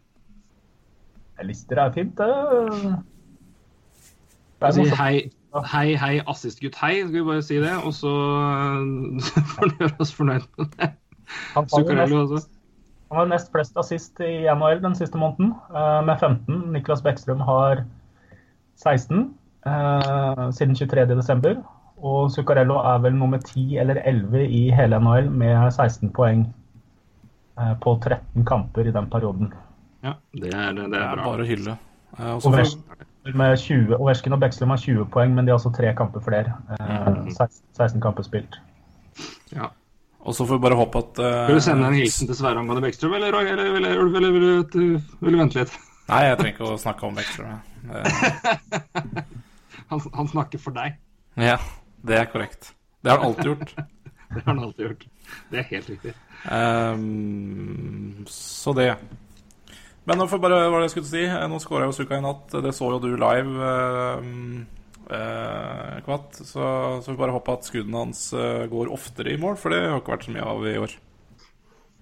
[1.46, 2.28] Lister er fint, det.
[4.58, 4.98] Det er Si morsomt.
[4.98, 5.30] hei,
[5.72, 6.94] hei, hei, assistgutt, hei.
[7.02, 7.74] Skal vi bare si det?
[7.86, 10.92] Og så eh, får vi gjøre oss fornøyd med det.
[11.56, 12.44] Han Zuccarello også.
[13.10, 16.62] han var nest flest assist i NHL den siste måneden, eh, med 15.
[16.74, 17.84] Niklas Bekkstrøm har
[18.78, 19.34] 16
[19.66, 21.64] eh, siden 23.12.
[21.98, 26.44] Og Zuccarello er vel nummer 10 eller 11 i hele NHL med 16 poeng
[27.58, 29.50] eh, på 13 kamper i den perioden.
[30.04, 31.74] Ja, det er, det Det er er bare å hylle.
[32.18, 32.76] Eh, og så får-
[33.28, 36.20] Ovechkin med 20, Ovechkin og Bäckström har 20 poeng, men de har altså tre kamper
[36.24, 36.54] flere.
[36.78, 38.56] Eh, 16, 16 kamper spilt.
[39.52, 39.68] Ja.
[40.22, 42.58] og så får vi bare håpe at eh, Vil du sende en hilsen til Sverre
[42.60, 45.72] angående Bekkstrøm, eller, eller, eller, eller, eller, eller, vil du- vil du vente litt?
[46.08, 47.58] Nei, jeg trenger ikke å snakke om Bextra.
[47.88, 49.22] Eh,
[49.90, 50.98] Han, han snakker for deg.
[51.40, 51.58] ja,
[52.04, 52.72] det er korrekt.
[53.02, 53.74] Det har han alltid gjort.
[54.28, 55.04] Det har han alltid gjort.
[55.48, 56.10] Det er helt riktig.
[56.52, 58.90] Um, så det.
[60.04, 61.22] Men nå får jeg bare hva jeg skulle si.
[61.24, 62.52] Eh, Nå skåra jo Suka i natt.
[62.52, 64.66] Det så jo du live, ehm,
[65.08, 66.38] eh, Kvatt.
[66.44, 66.68] Så,
[67.04, 70.00] så vi bare håper at skuddene hans eh, går oftere i mål, for det har
[70.00, 70.94] ikke vært så mye av i år.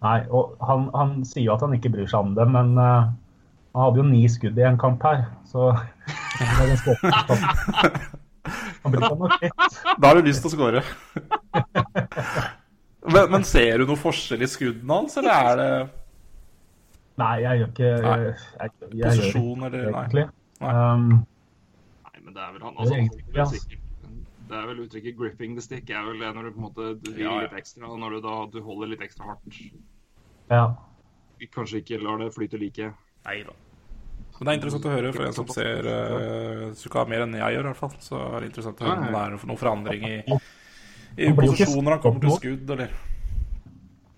[0.06, 3.08] Nei, og han, han sier jo at han ikke bryr seg om det, men eh,
[3.76, 5.68] han hadde jo ni skudd i en kamp her, så
[6.38, 7.98] det er ganske opptatt.
[8.86, 9.50] Han blir nok noe.
[10.00, 10.82] Da har du lyst til å score.
[13.12, 15.70] men, men ser du noe forskjell i skuddene hans, eller er det
[17.16, 20.24] Nei, jeg gjør ikke jeg, jeg, jeg, gjør posisjon, ikke eller egentlig.
[20.60, 20.72] Nei.
[20.72, 21.04] Um,
[22.08, 22.74] Nei, men det er vel han.
[22.76, 23.84] Altså, det, er sikkert,
[24.48, 26.88] det er vel uttrykket 'gripping the stick' er vel det når du på en måte
[27.00, 27.46] du vil Ja, ja.
[27.46, 29.60] litt ekstra, og når du da du holder litt ekstra hardt.
[30.52, 30.66] ja.
[31.52, 32.92] Kanskje ikke lar det flyte like.
[33.26, 33.52] Nei da.
[34.36, 37.56] Men det er interessant å høre for en som ser uh, Suka mer enn jeg
[37.56, 37.94] gjør, i hvert fall.
[38.04, 40.16] Så er det interessant å høre om det er noen forandring i,
[41.24, 42.96] i posisjoner han kommer til skudd, eller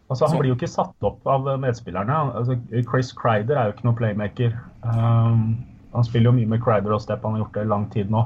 [0.08, 2.14] Altså, han blir jo ikke satt opp av medspillerne.
[2.38, 2.56] Altså,
[2.88, 4.54] Chris Crider er jo ikke noen playmaker.
[4.80, 5.42] Um,
[5.92, 8.22] han spiller jo mye med Crider og Stepan har gjort det i lang tid nå.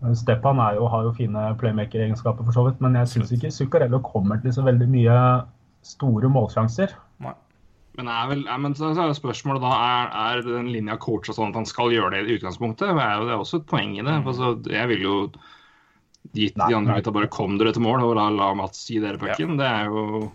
[0.00, 3.52] Uh, Stepan er jo, har jo fine playmaker-egenskaper, for så vidt, men jeg syns ikke
[3.52, 5.18] Zuccarello kommer til så veldig mye
[5.84, 6.96] store målsjanser.
[7.96, 11.34] Men, er vel, ja, men så er jo spørsmålet da er, er den linja coacha
[11.36, 12.88] sånn at han skal gjøre det i utgangspunktet?
[12.90, 14.16] Det er jo det er også et poeng i det.
[14.26, 15.18] Altså, jeg ville jo
[16.34, 19.20] gitt de andre gutta bare kom dere til mål og la, la Mats gi dere
[19.20, 19.54] pucken.
[19.60, 20.32] Det er jo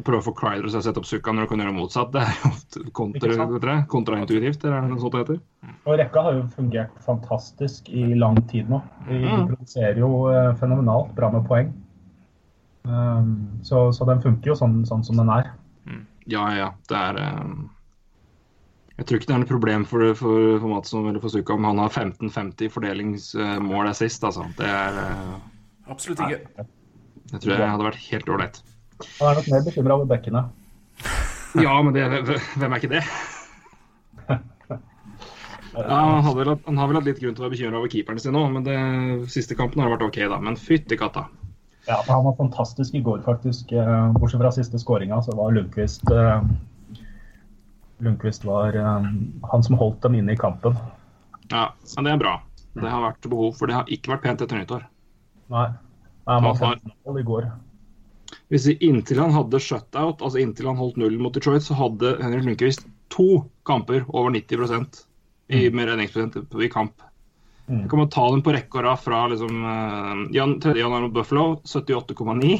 [0.00, 2.12] å prøve å få Crider til å sette opp Sukka når du kan gjøre motsatt.
[2.14, 5.40] Det er jo kontra, kontraintuitivt, eller er noe sånt det heter?
[5.84, 8.82] Og rekka har jo fungert fantastisk i lang tid nå.
[9.08, 9.46] De, de Mm.
[9.50, 11.72] produserer jo eh, fenomenalt bra med poeng.
[12.88, 15.50] Um, så, så den funker jo sånn, sånn som den er.
[16.30, 16.68] Ja, ja.
[16.88, 17.52] Det er eh,
[19.00, 21.80] Jeg tror ikke det er noe problem for, for, for Madsson eller for om han
[21.82, 24.44] har 15-50 fordelingsmål sist, altså.
[24.58, 25.34] Det er eh,
[25.90, 26.66] Absolutt ikke.
[27.30, 28.60] Jeg tror jeg hadde vært helt ålreit.
[29.18, 30.44] Han er nok mer bekymra over bekkene.
[31.58, 32.04] Ja, men det,
[32.60, 33.02] hvem er ikke det?
[35.70, 37.78] Ja, han, hadde vel, hatt- han har vel hatt litt grunn til å være bekymra
[37.78, 38.76] over keeperen sin nå, men det
[39.30, 40.38] siste kampen har vært OK, da.
[40.42, 41.28] Men fytti katta.
[41.90, 43.72] Ja, Han var fantastisk i går, faktisk.
[43.72, 46.44] Eh, Bortsett fra siste skåringa, så var Lundqvist eh,
[47.98, 49.08] Lundqvist var eh,
[49.50, 50.76] han som holdt dem inne i kampen.
[51.50, 52.36] Ja, men det er bra.
[52.78, 54.86] Det har vært behov, for det har ikke vært pent etter nyttår.
[55.50, 55.66] Nei,
[56.28, 56.78] Nei, han var
[57.08, 57.50] mål i går.
[58.54, 62.14] Hvis vi, Inntil han hadde shutout, altså inntil han holdt null mot Detroit, så hadde
[62.22, 65.02] Henrik Lundqvist to kamper over 90%
[65.50, 67.02] i, med redningsprosent i kamp.
[67.70, 67.88] Mm.
[67.88, 70.74] Kan man ta dem på rekke og rad fra liksom, uh, jan, 3.
[70.74, 72.58] januar mot Buffalo, 78,9.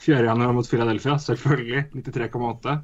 [0.00, 0.24] 4.
[0.24, 2.78] januar mot Philadelphia, selvfølgelig, 93,8.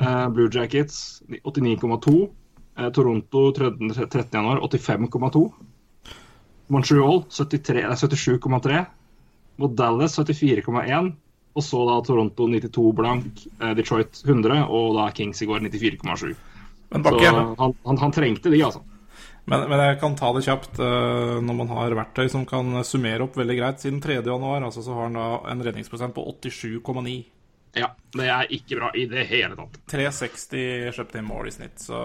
[0.00, 2.16] Uh, Blue Jackets, 89,2.
[2.80, 3.94] Uh, Toronto 13.
[3.94, 4.28] 13.
[4.32, 5.44] januar, 85,2.
[6.66, 8.84] Montreal 77,3.
[9.56, 11.12] Mot Dallas 74,1.
[11.52, 16.36] Og så da Toronto 92 blank, eh, Detroit 100 og da Kings i går 94,7.
[16.94, 18.84] Men Bakke, han, han, han trengte de, altså.
[19.48, 23.26] Men, men jeg kan ta det kjapt eh, når man har verktøy som kan summere
[23.26, 23.82] opp veldig greit.
[23.82, 24.20] Siden 3.
[24.26, 27.14] januar altså, så har han da en redningsprosent på 87,9.
[27.78, 29.78] Ja, det er ikke bra i det hele tatt.
[29.92, 32.00] 360 kjøpt inn mål i snitt, så,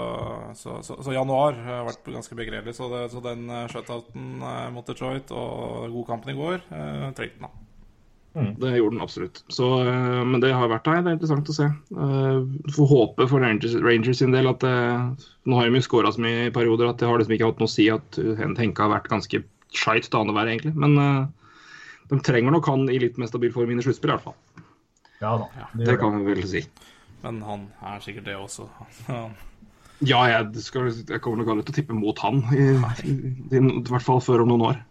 [0.53, 2.75] så, så, så januar har vært ganske begredelig.
[2.77, 7.47] Så, det, så den uh, shutouten eh, mot Detroit og godkampen i går trengte den.
[7.47, 7.64] da.
[8.35, 9.43] Det gjorde den absolutt.
[9.47, 11.01] Så, eh, men det har vært der.
[11.03, 11.69] Det er interessant å se.
[11.95, 12.43] Uh,
[12.75, 14.75] får håpe for Rangers, Rangers sin del at det,
[15.47, 17.61] Nå har de jo skåra så mye i perioder at det har liksom ikke hatt
[17.63, 18.19] noe å si at
[18.59, 19.39] Henke har vært ganske
[19.75, 20.73] skeit til annenhver, egentlig.
[20.75, 21.51] Men uh,
[22.11, 24.65] de trenger nok han i litt mer stabil form inn i sluttspill, i hvert fall.
[25.21, 25.67] Ja da.
[25.71, 26.65] det Det kan vi vel si.
[27.23, 28.67] Men han er sikkert det også.
[30.03, 32.67] Ja, jeg, skal, jeg kommer nok aldri til å tippe mot han, i,
[33.07, 33.15] i,
[33.47, 34.83] i, i hvert fall før om noen år.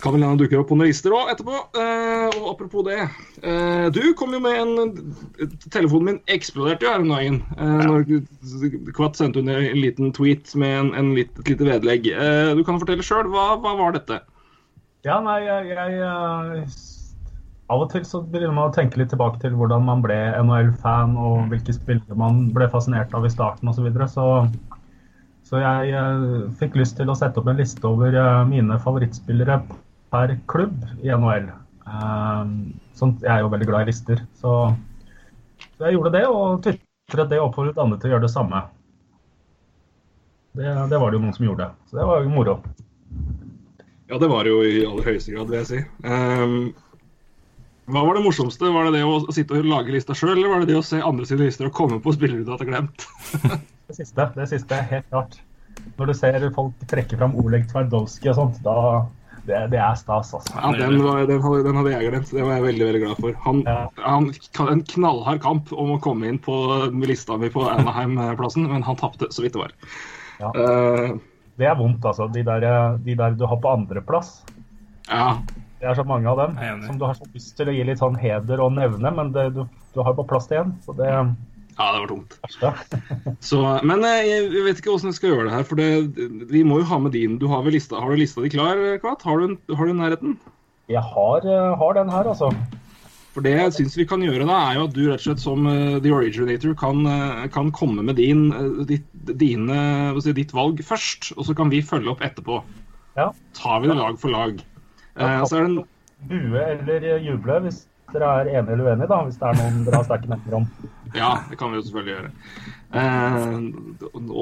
[0.00, 1.56] Kan vel hende dukker opp på noen lister òg etterpå.
[1.76, 2.98] Eh, og apropos det.
[3.44, 4.92] Eh, du kom jo med en
[5.68, 7.40] Telefonen min eksploderte jo her om dagen.
[7.56, 8.20] Eh, ja.
[8.96, 12.08] Kvatt sendte under en liten tweet med en, en litt, et lite vedlegg.
[12.14, 13.28] Eh, du kan fortelle sjøl.
[13.32, 14.22] Hva, hva var dette?
[15.04, 16.80] Ja, nei, jeg, jeg eh,
[17.70, 21.14] Av og til så begynner man å tenke litt tilbake til hvordan man ble NHL-fan,
[21.20, 23.82] og hvilke spillere man ble fascinert av i starten osv.
[23.82, 24.08] Så, videre.
[24.10, 24.26] så
[25.50, 29.58] så jeg eh, fikk lyst til å sette opp en liste over eh, mine favorittspillere
[30.10, 31.48] per klubb i NHL.
[31.86, 32.52] Eh,
[32.98, 34.58] sånn, jeg er jo veldig glad i lister, så,
[35.76, 38.62] så jeg gjorde det, og tvitret det og oppfordret andre til å gjøre det samme.
[40.58, 42.60] Det, det var det jo noen som gjorde, så det var jo moro.
[44.10, 45.82] Ja, det var det jo i aller høyeste grad, vil jeg si.
[46.02, 46.72] Um,
[47.90, 48.70] hva var det morsomste?
[48.70, 50.98] Var det det å sitte og lage lista sjøl, eller var det det å se
[51.02, 53.06] andre sine lister og komme på spillere du hadde glemt?
[53.90, 55.32] Det siste, det siste er helt klart.
[55.98, 58.74] Når du ser folk trekke fram Oleg Tverdolskij og sånt, da
[59.46, 60.52] det, det er stas, altså.
[60.56, 62.30] Ja, den, var, den, hadde, den hadde jeg glemt.
[62.34, 63.38] Det var jeg veldig veldig glad for.
[63.46, 63.78] Han, Ja.
[64.04, 64.28] han
[64.74, 66.54] en knallhard kamp om å komme inn på
[67.06, 69.74] lista mi på Anaheim-plassen, men han tapte så vidt det var.
[70.40, 70.52] Ja.
[70.56, 71.18] Uh,
[71.60, 72.28] Det er vondt, altså.
[72.32, 72.64] De der,
[73.04, 74.40] de der du har på andreplass.
[75.08, 75.38] ja.
[75.80, 78.02] Det er så mange av dem som du har så lyst til å gi litt
[78.02, 79.62] sånn heder og nevne, men det, du,
[79.94, 80.74] du har bare plass til én.
[80.84, 81.08] Så det,
[81.80, 82.34] ja, det var tungt.
[83.50, 85.64] Så, men eh, jeg vet ikke hvordan jeg skal gjøre det her.
[85.68, 85.88] For det,
[86.50, 87.38] vi må jo ha med din.
[87.40, 89.24] Du har vel lista, har du lista di klar, Kvart?
[89.24, 90.36] Har har du nærheten?
[90.90, 92.50] Jeg har, eh, har den her, altså.
[93.30, 95.42] For det jeg syns vi kan gjøre da, er jo at du rett og slett
[95.42, 99.06] som uh, the originator kan, uh, kan komme med din, uh, ditt,
[99.38, 99.78] dine,
[100.18, 101.30] si, ditt valg først.
[101.38, 102.58] Og så kan vi følge opp etterpå.
[103.14, 103.30] Ja.
[103.54, 104.58] Tar vi det lag for lag.
[105.14, 105.80] Ja, så er det en
[106.28, 107.84] Bue eller eh, juble hvis
[108.14, 109.22] dere er enige eller uenige, da.
[109.26, 110.68] Hvis det er noen dere har sterke meninger om.
[111.14, 112.30] Ja, det kan vi jo selvfølgelig gjøre.
[112.90, 113.58] Eh,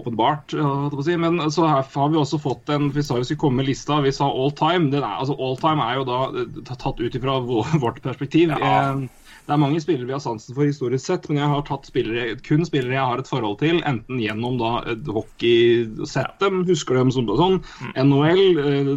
[0.01, 1.17] åpenbart, jeg si.
[1.21, 4.01] Men så her har vi også fått en Vi sa vi skulle komme med lista.
[4.05, 4.91] Vi sa all time.
[4.93, 7.39] Den er, altså All time er jo da eh, tatt ut ifra
[7.85, 8.53] vårt perspektiv.
[8.57, 9.07] Eh,
[9.49, 12.35] det er mange spillere vi har sansen for historisk sett, men jeg har tatt spillere,
[12.45, 16.99] kun spillere jeg har et forhold til, enten gjennom da et hockey Sett dem, husker
[16.99, 17.57] dem som sånn,
[17.97, 18.91] NHL, eh,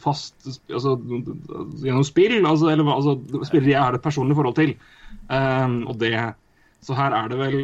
[0.00, 0.94] fast altså,
[1.84, 4.72] gjennom spill, altså, eller altså, spillere jeg har et personlig forhold til.
[5.28, 6.14] Um, og det
[6.80, 7.58] Så her er det vel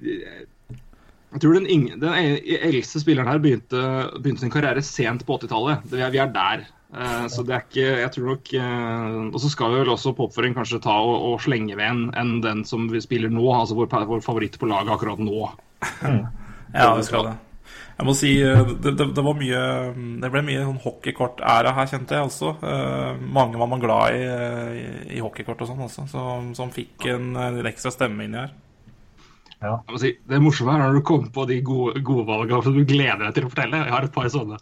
[0.00, 1.68] jeg tror den,
[2.00, 3.80] den e- eldste spilleren her begynte,
[4.16, 5.84] begynte sin karriere sent på 80-tallet.
[5.92, 6.64] Vi, er- vi er der.
[6.90, 10.10] Eh, så det er ikke Jeg tror nok uh, Og så skal vi vel også
[10.18, 13.44] på oppføring kanskje ta og, og slenge ved en enn den som vi spiller nå,
[13.54, 15.52] altså vår, vår favoritt på laget akkurat nå.
[16.74, 17.36] Ja, det skal det.
[18.00, 19.62] Jeg må si eh, det, det, det var mye
[20.22, 22.54] Det ble mye sånn hockeykort-æra her, kjente jeg også.
[22.62, 24.24] Uh, mange var man glad i,
[24.80, 24.84] i,
[25.18, 28.54] i hockeykort og sånn også, som, som fikk en, en ekstra stemme inni her.
[29.60, 29.74] Ja.
[30.00, 33.26] si, det morsomme er når du kommer på de gode, gode valgene som du gleder
[33.26, 33.82] deg til å fortelle.
[33.84, 34.56] Jeg har et par sånne.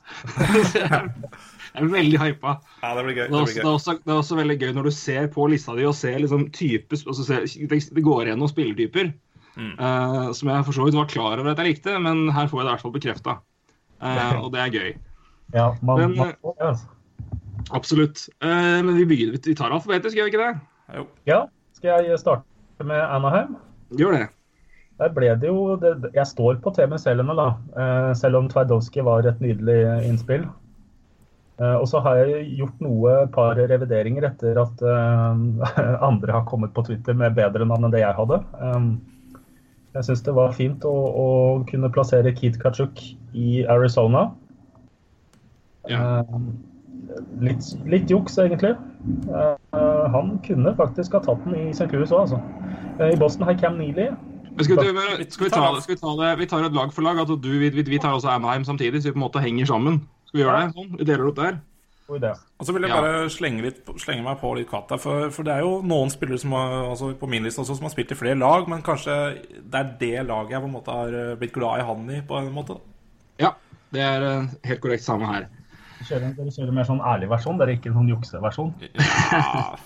[1.74, 2.54] jeg er- er veldig hypa.
[2.82, 3.24] Ja, det blir gøy.
[3.28, 5.46] Det er, også, det, er også, det er også veldig gøy når du ser på
[5.48, 8.48] lista di og ser liksom type altså ser, det, det går gjennom
[9.58, 9.74] mm.
[9.78, 12.60] uh, som jeg for så vidt var klar over at jeg likte, men her får
[12.60, 13.38] jeg det i hvert fall bekrefta.
[14.00, 14.96] og det er gøy.
[15.54, 16.86] Ja, man, Men, man får det, altså.
[17.74, 18.28] Absolutt.
[18.44, 20.60] Uh, men vi, begynner, vi tar alfabetisk, gjør vi ikke det?
[20.96, 21.06] Jo.
[21.26, 21.40] Ja,
[21.76, 23.56] skal jeg starte med Anaheim?
[23.98, 24.26] Gjør det.
[24.98, 27.48] Der ble det jo det, Jeg står på T med Selene, da.
[27.78, 30.48] Eh, selv om Tverdowski var et nydelig innspill.
[31.58, 35.40] Eh, og så har jeg gjort noe par revideringer etter at eh,
[36.08, 38.38] andre har kommet på Twitter med bedre navn enn det jeg hadde.
[38.62, 38.92] Um,
[39.96, 41.28] jeg syns det var fint å, å
[41.66, 43.02] kunne plassere Keith Kachuk
[43.34, 44.28] i Arizona.
[45.90, 46.20] Ja.
[46.20, 46.36] Eh,
[47.42, 48.76] litt, litt juks, egentlig.
[50.12, 51.88] Han kunne faktisk ha tatt den i St.
[51.90, 52.38] Louis òg, altså.
[53.02, 54.12] I Boston har Cam Neely.
[54.58, 57.06] Men skal, vi, skal, vi ta, skal vi ta det Vi tar et lag for
[57.06, 57.18] lag.
[57.22, 59.70] Altså, du, vi, vi vi tar også Anaheim samtidig, så vi på en måte henger
[59.70, 60.00] sammen.
[60.28, 60.94] Skal vi gjøre det sånn?
[61.00, 61.58] Vi deler opp der.
[62.08, 63.00] Og så vil jeg Ja.
[63.02, 66.08] bare slenge, litt, slenge meg på litt katt der, for, for det er jo noen
[66.08, 68.80] spillere som har, altså på min liste også, som har spilt i flere lag, men
[68.86, 69.16] kanskje
[69.60, 72.22] det er det laget jeg på en måte har eh, blitt glad i han i,
[72.24, 72.78] på en måte.
[73.38, 73.52] Ja,
[73.92, 75.50] det er eh, helt korrekt samme her.
[76.08, 78.72] Kjører, dere kjører mer sånn ærlig versjon, dere er ikke en sånn jukseversjon?
[78.96, 79.76] Ja,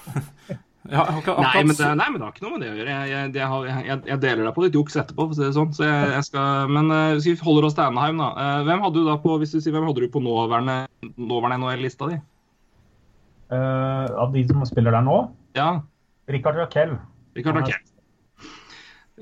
[0.90, 2.94] akkurat, Nei men, det, nei, men det har ikke noe med det å gjøre.
[2.94, 5.44] Jeg, jeg, jeg, har- jeg, jeg deler deg på litt juks etterpå, for å si
[5.44, 5.70] det sånn.
[5.76, 8.30] Så jeg, jeg skal, men uh, hvis vi holder oss til Anaheim, da.
[8.42, 10.76] Eh, hvem hadde du da på hvis du sier, hvem hadde du på nåværende,
[11.14, 12.18] nåværende NHL-lista di?
[13.52, 15.16] Uh, av de som spiller der nå,
[15.58, 15.70] Ja,
[16.32, 16.96] Rikard Raquel.
[17.36, 17.80] Rikard Raquel.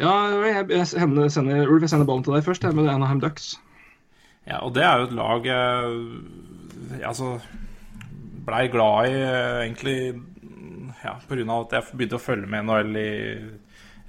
[0.01, 0.13] Ja,
[0.47, 3.53] jeg, jeg sender, sender, Ulf, jeg sender ballen til deg først, jeg, med Anaheim Ducks.
[4.49, 7.35] Ja, og det er jo et lag jeg altså
[8.47, 9.99] blei glad i eh, egentlig
[11.05, 11.45] ja, pga.
[11.61, 13.11] at jeg begynte å følge med NHL i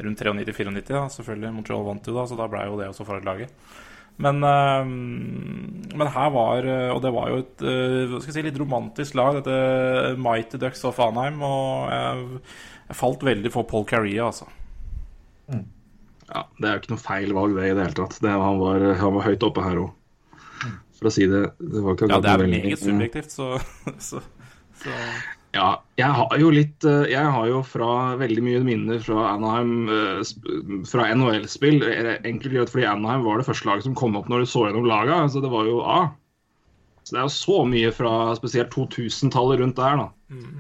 [0.01, 0.83] rundt 93-94.
[0.89, 1.53] da, Selvfølgelig.
[1.55, 3.53] Montreal vant jo da, så da blei jo det også for laget.
[4.21, 4.85] Men, eh,
[5.97, 9.15] men her var eh, Og det var jo et eh, skal jeg si, litt romantisk
[9.17, 11.41] lag, dette Mighty Ducks of Anheim.
[11.45, 12.41] Og jeg,
[12.89, 14.49] jeg falt veldig for Paul Carrea, altså.
[16.31, 18.19] Ja, Det er jo ikke noe feil valg, det i det hele tatt.
[18.23, 19.97] Det, han, var, han var høyt oppe her òg.
[21.01, 23.47] For å si det Det var ikke Ja, det er akkurat meget subjektivt, så,
[24.09, 24.21] så,
[24.83, 24.97] så
[25.51, 29.89] Ja, jeg har jo litt eh, Jeg har jo fra veldig mye minner fra Anaheim
[29.91, 30.21] eh,
[30.87, 31.81] fra NHL-spill.
[31.83, 34.63] eh, Enkelt greit fordi Anaheim var det første laget som kom opp når du så
[34.69, 35.25] gjennom laga.
[35.33, 35.99] Så det var jo A.
[37.03, 40.07] Så det er jo så mye fra spesielt 2000-tallet rundt der, da.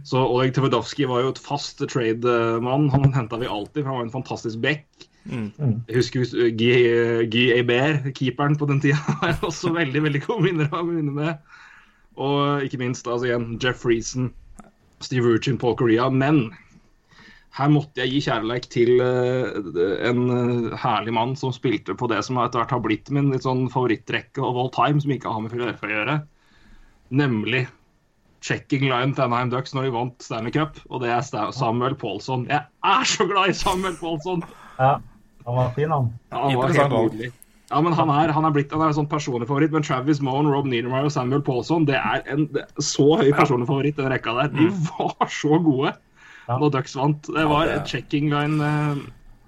[0.03, 2.89] Så Oleg Tverdovskij var jo et fast trade-mann.
[2.91, 4.83] Han henta vi alltid, for han var en fantastisk back.
[5.87, 10.03] Jeg husker jo, eh, Guy Guy Hebert, keeperen på den tida, er jeg også veldig
[10.09, 11.57] veldig gode minner av minne med.
[12.19, 14.31] Og ikke minst altså igjen Jeff Reason,
[15.05, 16.09] Steve Ruchin, Paul Korea.
[16.09, 16.49] Men
[17.57, 19.59] her måtte jeg gi kjærleik til eh,
[20.07, 23.43] en eh, herlig mann som spilte på det som etter hvert har blitt min litt
[23.47, 26.17] sånn favorittrekke of all time, som ikke har med Filadelfia å gjøre.
[27.21, 27.65] Nemlig
[28.41, 32.47] checking line til Anaheim Ducks når de vant Stanley Cup, og det er Samuel Paulson.
[32.49, 34.45] Jeg er så glad i Samuel Paulson!
[34.79, 34.95] Ja,
[35.45, 36.09] han var fin, han.
[36.31, 37.33] Ja, han var helt nydelig.
[37.71, 40.19] Ja, men han er, han er blitt han er en sånn personlig favoritt, men Travis
[40.21, 43.95] Moen, Rob Niedermeyer og Samuel Paulson det er en det er så høy personlig favoritt,
[43.95, 44.51] den rekka der.
[44.57, 45.93] De var så gode
[46.49, 46.57] Ja.
[46.57, 47.21] når Ducks vant.
[47.31, 48.95] Det var det- et checking line eh,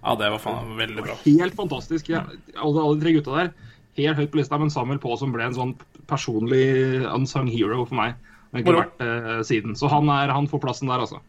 [0.03, 1.15] Ja, det var faen veldig bra.
[1.25, 2.07] Helt fantastisk.
[2.09, 2.23] Ja,
[2.55, 3.51] alle, alle de tre gutta der,
[3.97, 5.75] helt høyt på lista, men Samuel Paulson ble en sånn
[6.07, 8.15] personlig unsung hero for meg.
[8.53, 9.75] Har ikke vært eh, siden.
[9.75, 11.19] Så han, er, han får plassen der, altså.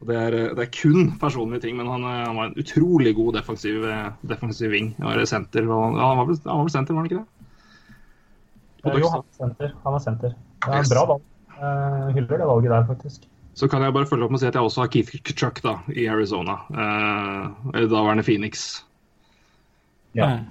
[0.00, 2.54] Og det er, eh, det er kun personlige ting, men han, eh, han var en
[2.62, 4.94] utrolig god defensiv, eh, defensiv wing.
[4.98, 6.30] Han var senter, og, han, han var
[6.64, 7.26] vel senter, var han ikke det?
[8.84, 9.74] Eh, Jo, han er senter.
[9.84, 10.28] Han er senter.
[10.64, 10.90] Det er Yes.
[10.90, 11.22] en bra valg.
[11.60, 13.26] Eh, hyller det valget der, faktisk.
[13.54, 15.60] Så kan jeg bare følge opp med å si at jeg også har Keith Kachuk
[15.62, 16.54] da, i Arizona.
[16.70, 18.84] Eh, eller daværende Phoenix.
[20.14, 20.26] Ja.
[20.38, 20.46] Mm.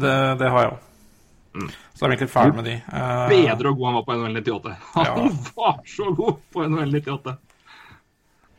[0.00, 1.70] Det, det har jeg òg.
[1.98, 2.76] Så er vi egentlig ferdig med de.
[2.88, 4.74] Eh, Bedre og god han var på NHL 98.
[4.94, 5.28] Han Ja.
[5.56, 7.36] var så god på NHL 98.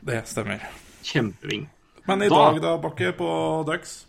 [0.06, 0.64] Det stemmer.
[1.06, 1.68] Kjempeving.
[2.08, 4.06] Men i Da- dag, da, Bakke, på Ducks?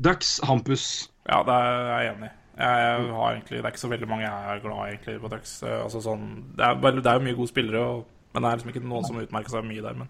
[0.00, 1.08] Ducks, Hampus.
[1.28, 2.32] Ja, det er jeg enig i.
[2.58, 5.62] Jeg har egentlig, Det er ikke så veldig mange jeg er glad egentlig på Ducks.
[5.62, 8.56] Eh, Altså sånn, det, er, det er jo mye gode spillere, og, men det er
[8.56, 9.94] liksom ikke noen som utmerker seg mye der.
[9.94, 10.08] Men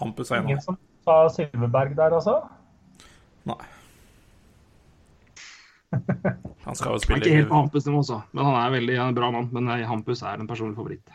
[0.00, 2.36] Hampus er en av Ingen som sa Silverberg der, også?
[3.46, 3.60] Nei.
[6.64, 8.70] Han skal jo spille Han er ikke helt på Hampus nivå også, men han er
[8.74, 9.48] veldig han er en bra mann.
[9.52, 11.10] Men Hampus er en personlig favoritt.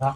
[0.00, 0.12] Ja.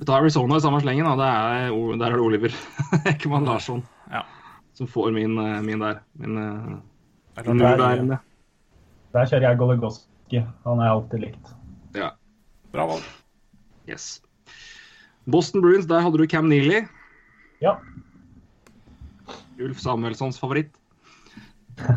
[0.00, 1.04] Vi tar Arizona i samme slengen.
[1.04, 1.16] Da.
[1.20, 2.54] Det er, der er det Oliver
[3.12, 4.22] Ekman Larsson Ja.
[4.74, 6.00] som får min, eh, min der.
[6.16, 8.18] Min, min det er- der,
[9.12, 10.40] Der kjører jeg Goligoski.
[10.64, 11.52] Han er alltid likt.
[11.94, 12.10] ja.
[12.72, 13.02] Bra valg.
[13.88, 14.20] Yes.
[15.26, 16.84] Boston Bruins, der hadde du Cam Neely.
[17.60, 17.74] Ja.
[19.60, 20.70] Ulf Samuelssons favoritt.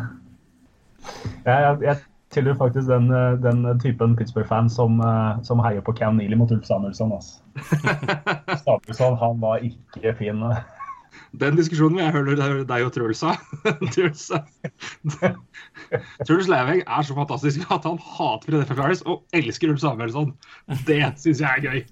[1.44, 1.96] Jeg, jeg, jeg
[2.34, 6.52] tilhører faktisk den, eh, den typen Pittsburgh-fan som, eh, som heier på Cam Neely mot
[6.54, 7.12] Ulf Samuelsson.
[7.12, 7.40] Altså.
[8.64, 10.44] Samuelsson han var ikke fin.
[11.40, 13.34] Den diskusjonen vil jeg høre deg- og Truls ha.
[13.94, 14.28] Truls,
[16.26, 20.34] Truls Leiveng er så fantastisk at han hater Philadelphia Flyers og elsker Ulf Samuelsson.
[20.86, 21.84] Det syns jeg er gøy.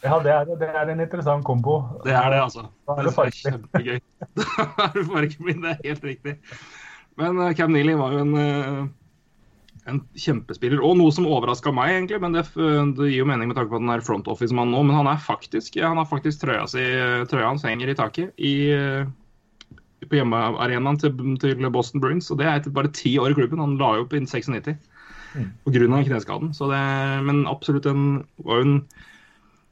[0.00, 1.82] Ja, det er, det er en interessant kombo.
[2.04, 2.64] Det er det, altså.
[2.88, 3.98] Da er det Det er kjempegøy.
[4.40, 6.36] Da er det min, det er helt riktig.
[7.20, 8.86] Men eh, Cam Neely var jo en, eh,
[9.90, 12.20] en kjempespiller, og noe som overraska meg, egentlig.
[12.22, 14.82] Men det, det gir jo mening med tanke på at han er front office-mann nå.
[14.86, 16.84] Men han er faktisk han har faktisk trøya, si,
[17.30, 19.04] trøya hans henger i taket i, eh,
[20.08, 21.12] på hjemmearenaen til,
[21.42, 22.30] til Boston Bruins.
[22.32, 23.60] Og det er etter bare ti år i klubben.
[23.60, 24.78] Han la jo opp innen 96
[25.30, 25.52] Mm.
[25.62, 26.02] pga.
[26.08, 26.48] kneskaden.
[26.58, 26.80] Så det,
[27.22, 28.80] men absolutt en var jo en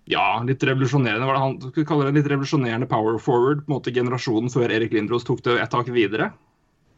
[0.06, 1.26] ja, litt revolusjonerende.
[1.26, 3.64] Var det han skulle kalle det en litt revolusjonerende power forward?
[3.66, 6.30] på en måte Generasjonen før Erik Lindros tok det et tak videre?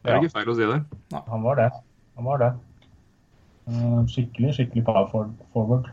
[0.05, 0.21] Det er Ja.
[0.21, 0.85] ikke feil å si det.
[1.31, 1.71] Han var det.
[2.17, 2.51] Han var det.
[3.71, 5.89] Eh, Skikkelig, skikkelig power for- forward.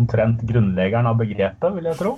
[0.00, 2.14] Omtrent grunnleggeren av begrepet, vil jeg tro.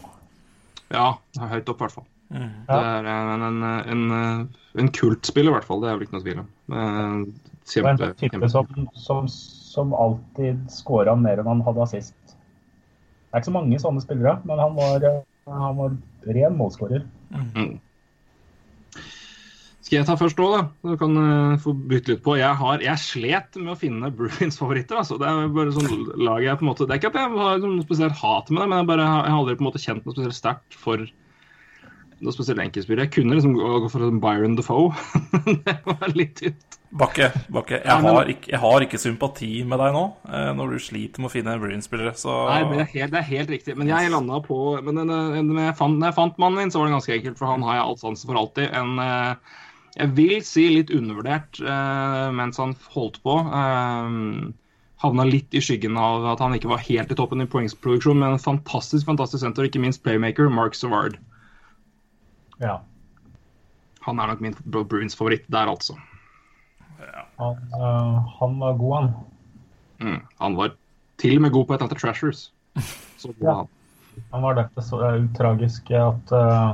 [0.93, 2.07] Ja, det er høyt opp, i hvert fall.
[2.33, 2.51] Mm.
[2.69, 3.63] Det er en, en,
[3.93, 4.49] en,
[4.81, 5.83] en kultspiller, i hvert fall.
[5.83, 6.49] Det er vel ikke noe tvil om.
[6.73, 12.17] Eh, Kjempe, en type som, som, som alltid scora mer enn han hadde assist.
[12.33, 15.95] Det er ikke så mange sånne spillere, men han var, eh, han var
[16.39, 17.05] ren målskårer.
[17.33, 17.77] Mm.
[19.93, 20.61] Skal jeg ta først òg, da?
[20.89, 22.39] Du kan uh, få bytte litt på.
[22.41, 24.97] Jeg, har, jeg slet med å finne Bruins favoritter.
[25.03, 25.19] Altså.
[25.21, 27.59] Det er bare sånn lag jeg på en måte Det er ikke at jeg har
[27.61, 30.07] noe spesielt hat med det, men jeg, bare, jeg har aldri på en måte kjent
[30.07, 31.03] noe spesielt sterkt for
[32.23, 33.05] noe spesielt enkeltspiller.
[33.05, 34.95] Jeg kunne liksom gå for en Byron Defoe,
[35.35, 36.79] men det var litt tynt.
[37.03, 40.85] Bakke, Bakke jeg, har ikke, jeg har ikke sympati med deg nå, eh, når du
[40.87, 42.15] sliter med å finne Bruins-spillere.
[42.17, 43.77] Så Nei, det er, helt, det er helt riktig.
[43.77, 45.13] Men jeg landa på Men den,
[45.51, 48.03] når jeg fant, mannen min, så var det ganske enkelt, for han har jeg alt
[48.07, 48.73] sansen for alltid.
[48.73, 49.61] En eh,
[49.99, 53.35] jeg vil si litt undervurdert uh, mens han holdt på.
[53.53, 54.53] Uh,
[55.03, 58.37] havna litt i skyggen av at han ikke var helt i toppen i poengsproduksjon, men
[58.37, 61.19] en fantastisk fantastisk senter, ikke minst playmaker, Mark Savard.
[62.63, 62.79] Ja.
[64.07, 65.99] Han er nok min Bruins favoritt der, altså.
[67.39, 69.13] Han, uh, han var god, han.
[70.03, 70.21] Mm.
[70.39, 70.75] Han var
[71.23, 72.51] til og med god på Atlanta Trashers.
[73.21, 73.55] Så god Ja.
[73.63, 73.73] han.
[74.33, 76.73] Han var så det er tragisk at, eh,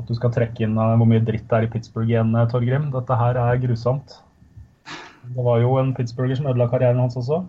[0.00, 2.48] at du skal trekke inn eh, hvor mye dritt det er i Pittsburgh igjen, eh,
[2.50, 2.88] Torgrim.
[2.94, 4.16] Dette her er grusomt.
[5.30, 7.42] Det var jo en pittsburgher som ødela karrieren hans også.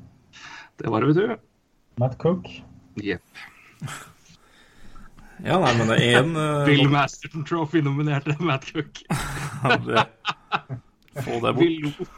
[0.78, 1.44] Det var det, vet du.
[2.04, 2.48] Matt Cook.
[3.02, 3.22] Jepp.
[5.42, 6.36] Ja, nei, men det er én
[6.68, 9.00] Bill Masterton Trophy-nominerte Matt Cook.
[11.26, 12.12] Få det bort.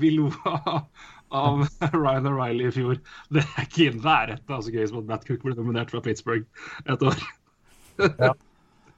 [0.00, 2.96] vi lo av- Ryan O'Reilly i fjor.
[3.28, 6.00] Det er ikke i nærheten av så gøy som at Matt Cook ble nominert fra
[6.04, 6.48] Pittsburgh
[6.88, 7.20] et år.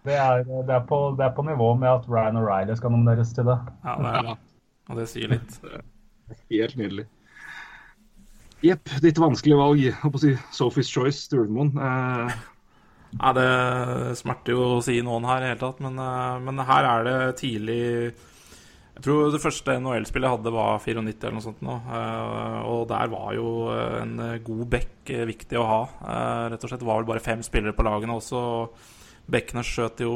[0.04, 3.30] Det er, det, er på, det er på nivå med at Ryan O'Reilly skal nomineres
[3.36, 3.56] til det.
[3.86, 4.34] Ja, det er, det.
[4.92, 5.54] og det sier litt.
[6.52, 7.06] Helt nydelig.
[8.64, 9.80] Jepp, ditt vanskelige valg.
[9.80, 11.72] Jeg holdt på å si Sophie's Choice, Sturlemoen.
[11.76, 12.36] Eh,
[13.14, 13.48] Nei, det
[14.18, 17.04] smerter jo å si noen her i det hele tatt, men, eh, men her er
[17.06, 17.80] det tidlig
[18.94, 21.76] Jeg tror det første NHL-spillet jeg hadde, var 94 eller noe sånt nå.
[21.98, 25.80] eh, Og der var jo en god back viktig å ha.
[26.04, 28.42] Eh, Rett og slett det var vel bare fem spillere på lagene også.
[29.30, 30.14] Bekkene skjøt jo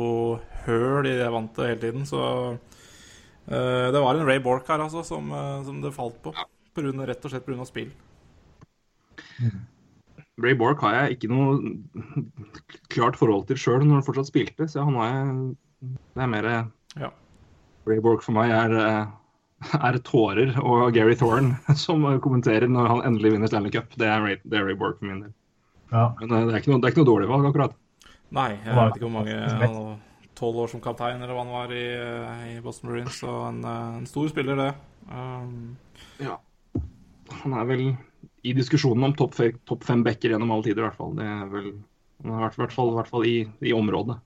[0.66, 2.20] høl i det vantet hele tiden, så
[2.58, 6.34] uh, Det var en Ray Bork her, altså, som, uh, som det falt på.
[6.74, 7.66] på grunn, rett og slett pga.
[7.68, 7.90] spill.
[10.38, 11.56] Ray Bork har jeg ikke noe
[12.92, 15.56] klart forhold til sjøl når han fortsatt spilte, så han har jeg
[16.14, 16.50] Det er mer
[16.98, 17.10] Ja.
[17.88, 21.56] Ray Bork for meg er, eh, er tårer og Gary Thorne
[21.86, 23.94] som kommenterer når han endelig vinner Stanley Cup.
[23.96, 25.34] Det er Ray, det er Ray Bork for min del.
[25.92, 26.10] Ja.
[26.20, 27.78] Men eh, det er ikke noe, det er ikke noe dårlig valg, akkurat.
[28.34, 29.96] Nei, jeg vet ikke hvor mange han var
[30.38, 33.16] Tolv år som kaptein, eller hva han var i, eh, i Boston Marines.
[33.18, 34.74] Så en, eh, en stor spiller, det.
[35.10, 35.76] Um,
[36.20, 36.36] Ja.
[37.42, 37.82] Han er vel
[38.44, 41.16] i diskusjonen om topp top topp fem backer gjennom alle tider, i hvert fall.
[41.18, 41.72] Det er vel
[42.22, 44.18] han har vært i hvert fall, i, hvert fall i, i området.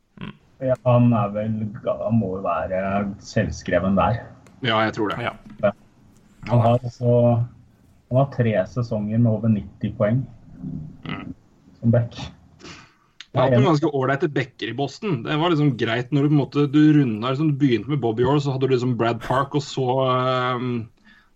[0.62, 2.82] Ja, han er vel Han må jo være
[3.18, 4.20] selvskreven der.
[4.62, 5.18] Ja, jeg tror det.
[5.24, 5.72] ja.
[6.48, 7.16] Han har også
[8.11, 10.26] Han har tre sesonger med over 90 poeng
[11.80, 12.14] som back.
[13.32, 15.22] Jeg har hatt noen ganske ålreite backer i Boston.
[15.24, 18.02] Det var liksom greit når du på en måte du runda liksom, Du begynte med
[18.02, 20.74] Bobby Orr, så hadde du liksom Brad Park og så um,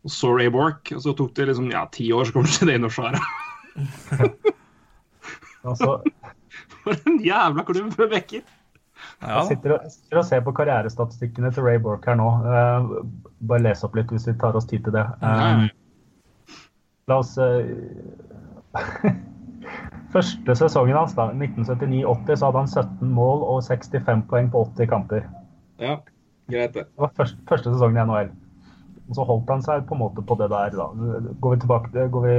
[0.04, 0.92] og så Ray Bork.
[0.92, 3.24] Og så tok det liksom ja, ti år, så kommer du til det Norskjæret.
[5.66, 5.96] Altså,
[6.84, 8.44] For en jævla klubb med backer!
[9.22, 9.32] ja.
[9.40, 12.28] jeg sitter og, sitter og ser på karrierestatistikkene til Ray Bork her nå.
[12.44, 13.00] Uh,
[13.48, 15.04] bare les opp litt hvis vi tar oss tid til det.
[15.24, 15.66] Eh,
[17.06, 17.66] La oss eh,
[20.12, 24.90] Første sesongen hans, da, 1979-80, så hadde han 17 mål og 65 poeng på 80
[24.90, 25.26] kamper.
[25.82, 25.98] Ja,
[26.50, 26.86] greit det.
[26.88, 28.30] Det var første, første sesongen i NHL.
[29.06, 30.74] Og så holdt han seg på en måte på det der.
[30.74, 30.86] da.
[31.40, 32.36] Går vi tilbake, går vi,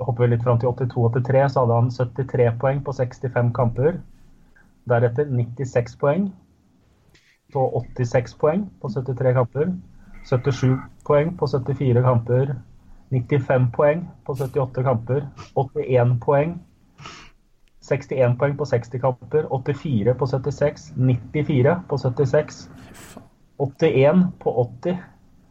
[0.00, 4.00] hopper vi litt fram til 82-83, så hadde han 73 poeng på 65 kamper.
[4.90, 6.30] Deretter 96 poeng
[7.52, 7.62] på
[7.96, 9.70] 86 poeng på 73 kamper.
[10.28, 10.76] 77
[11.06, 12.56] poeng på 74 kamper.
[13.10, 15.24] 95 poeng på 78 kamper.
[15.56, 16.58] 81 poeng
[17.90, 22.60] 61 poeng på 60 kamper, 84 på 76, 94 på 76,
[23.58, 24.98] 81 på 80,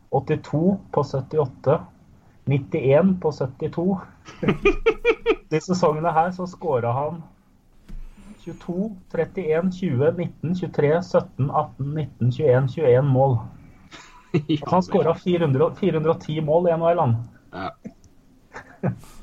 [0.10, 1.80] 82 på 78,
[2.46, 3.98] 91 på 72.
[5.50, 7.22] De sesongene her så skåra han
[8.46, 13.38] 22, 31, 20, 19, 23, 17, 18, 19, 21, 21 mål.
[14.72, 17.16] Han skåra 410 mål i NHL, han.
[17.52, 17.72] Ja.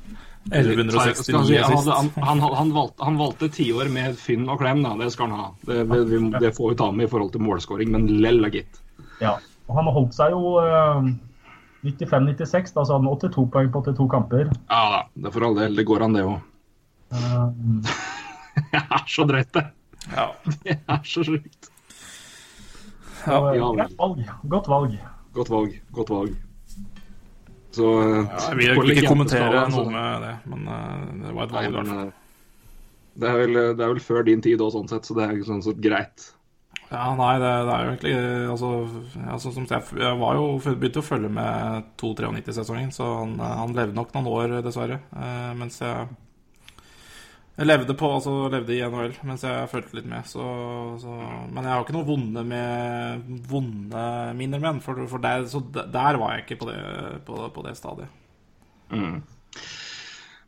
[0.51, 1.89] 1169 Skal vi si, han, sist.
[1.91, 4.93] han, han, han, valgte, han valgte tiår med Finn og Klem, da.
[4.99, 5.47] Det skal han ha.
[5.67, 8.51] Det, det, vi, det får vi ta med i forhold til målskåring, men lell da,
[8.53, 8.79] gitt.
[9.23, 9.37] Ja.
[9.67, 11.09] Og han holdt seg jo eh,
[11.83, 14.51] 95-96, da så han 82 poeng på 82 kamper.
[14.71, 15.75] Ja da, det er for all del.
[15.77, 16.37] Det går an, det òg.
[17.11, 17.97] Eh,
[18.57, 19.67] Det er så drøyt, det.
[20.15, 20.29] Ja.
[20.63, 21.69] Det er så sjukt.
[23.27, 23.95] Ja, eh, ja, vel.
[23.99, 24.23] valg.
[24.49, 24.97] Godt valg.
[25.35, 25.79] Godt valg.
[25.93, 26.35] Godt valg.
[27.77, 31.53] Så ja, Jeg vil ikke kommentere skala, noe med det, men uh, det var et
[31.57, 31.67] valg.
[31.69, 32.07] i hvert fall.
[32.07, 32.15] eh,
[33.17, 35.45] det, er vel, det er vel før din tid òg, sånn sett, så det er
[35.47, 36.31] sånn sett greit.
[36.87, 38.13] Ja, nei, det, det er jo egentlig
[38.53, 38.69] altså,
[39.27, 43.97] altså, som jeg, jeg var jo begynte å følge med 2-93-sesongen, så han, han levde
[43.97, 45.01] nok noen år, dessverre.
[45.11, 46.07] Uh, mens jeg
[47.57, 50.27] jeg levde på, altså levde i NHL mens jeg fulgte litt med.
[50.29, 50.43] Så,
[51.01, 51.13] så,
[51.49, 54.03] men jeg har ikke noe vonde med vonde
[54.37, 56.77] minner med for, for der, så der, var jeg ikke på det,
[57.25, 58.13] på, på det stadiet.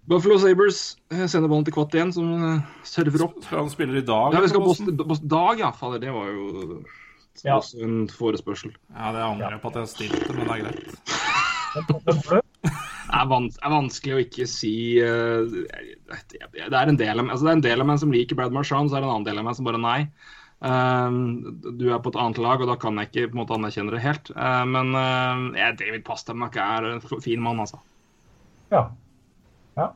[0.10, 3.42] Buffalo Sabres eh, sender ballen til Kvatt igjen, som eh, server opp.
[3.46, 4.34] Skal han spiller i dag?
[4.34, 5.30] Ja, vi skal på Boston?
[5.30, 5.70] Dag, ja.
[5.76, 6.84] Fader, det var jo
[7.46, 7.56] Ja.
[7.56, 8.74] også en forespørsel.
[8.94, 12.42] Ja, det angrer jeg på at jeg stilte, men det er greit.
[13.10, 15.54] Det er, vanskelig å ikke si eh,
[16.10, 18.56] Det er en del av, altså det er en del av meg som liker Brad
[18.56, 20.00] Marchand, så er det en annen del av meg som bare nei.
[20.60, 21.20] Eh,
[21.70, 23.94] du er på et annet lag, og da kan jeg ikke på en måte anerkjenne
[23.96, 24.34] det helt.
[24.36, 27.82] Uh, men uh, ja, David Pasternak er en fin mann, altså.
[28.74, 28.88] ja.
[29.78, 29.92] ja.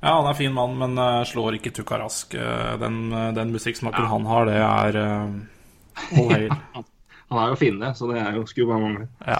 [0.00, 2.32] Ja, han er fin mann, men eh, slår ikke Tukka Rask.
[2.32, 6.54] Eh, den, eh, den musikksmaken han har, det er uh, all hail.
[7.30, 9.08] Han er jo finne, så det er jo, skulle bare mangle.
[9.26, 9.36] Ja.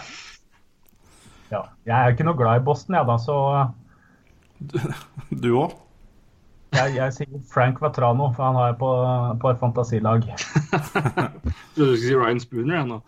[1.50, 1.62] ja.
[1.88, 3.38] Jeg er ikke noe glad i Boston, jeg, da, så
[5.42, 5.72] Du òg?
[6.76, 8.90] jeg, jeg sier Frank Vatrano, for han har jeg på,
[9.42, 10.26] på et fantasilag.
[10.28, 10.38] Jeg
[11.74, 13.00] trodde du skulle si Ryan Spooner jeg nå.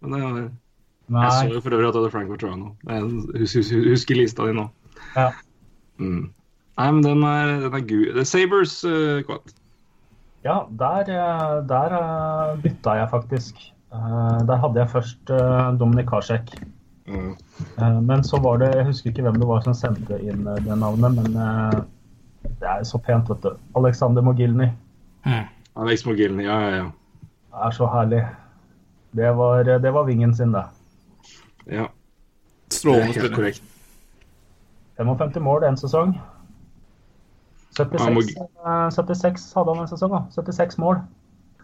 [0.00, 2.70] Men det, var- jeg så jo for øvrig at du hadde Frank Vatrano.
[2.88, 3.02] Jeg
[3.42, 4.68] husker, hus, husker lista di nå.
[5.16, 5.28] Ja.
[6.00, 6.28] Mm.
[6.78, 8.12] Nei, men den er, den er gud.
[8.16, 9.52] The Sabers, uh, Kvart.
[10.46, 13.58] Ja, der, eh, der eh, bytta jeg faktisk.
[13.92, 16.54] Eh, Der hadde jeg først eh, Dominik Karsek.
[17.10, 17.36] Mm.
[17.78, 20.60] Eh, Men så var det Jeg husker ikke hvem det var som sendte inn eh,
[20.64, 21.80] det navnet, men eh,
[22.60, 23.56] det er så pent, vet du.
[23.76, 24.68] Alexander Mogilny.
[25.76, 26.86] Alex Mogilny, ja, ja, ja.
[27.50, 28.22] Det er så herlig.
[29.12, 30.64] Det var, det var vingen sin, det.
[31.66, 31.88] ja.
[32.70, 33.34] Strålende spiller.
[33.36, 33.62] korrekt.
[34.96, 36.14] 55 mål en sesong.
[37.76, 38.36] 76,
[38.66, 40.22] eh, 76 hadde han en sesong, da.
[40.36, 41.00] 76 mål.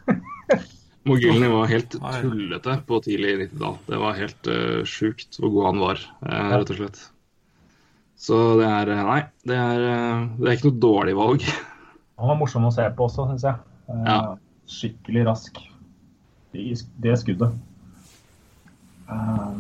[1.07, 3.77] Mogilny var helt tullete på tidlig 90-tall.
[3.87, 7.05] Det var helt uh, sjukt hvor god han var, uh, rett og slett.
[8.17, 9.83] Så det er eh, Nei, det er,
[10.41, 11.47] det er ikke noe dårlig valg.
[12.17, 13.65] Han var morsom å se på også, syns jeg.
[13.93, 14.21] Eh, Ja.
[14.67, 15.59] Skikkelig rask
[16.57, 16.73] i
[17.05, 17.53] det skuddet.
[19.07, 19.53] Eh,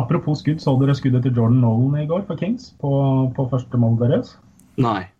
[0.00, 2.90] apropos skudd, så dere skuddet til Jordan Nolan i går for Kings på,
[3.36, 4.36] på første mål deres?
[4.80, 5.10] Nei.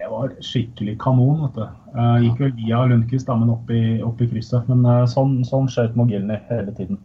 [0.00, 1.42] Det var skikkelig kanon.
[1.44, 1.64] vet du.
[1.92, 4.68] Eh, gikk vel via Lundqvist opp i, opp i krysset.
[4.70, 7.00] Men eh, sånn, sånn skjøt Mogilny hele tiden.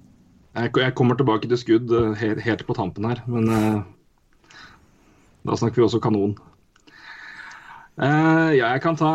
[0.55, 3.51] Jeg, kommer tilbake til skudd eh, helt, helt på tampen her, men
[5.45, 6.37] da snakker vi også kanon.
[7.95, 9.09] Eh, ja, jeg kan ta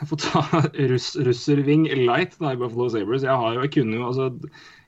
[0.00, 0.40] Jeg får ta
[0.90, 3.22] russ, russerving light da, i Buffalo Sabres.
[3.22, 4.26] Jeg, har jo, jeg kunne jo altså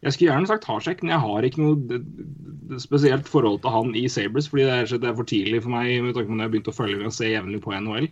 [0.02, 4.09] Jeg skulle gjerne sagt Harsek, men jeg har ikke noe spesielt forhold til han i
[4.11, 6.48] Sabres, fordi det er, det er for tidlig for meg med tanke på når jeg
[6.48, 8.09] har begynt å følge med og se jevnlig på NHL.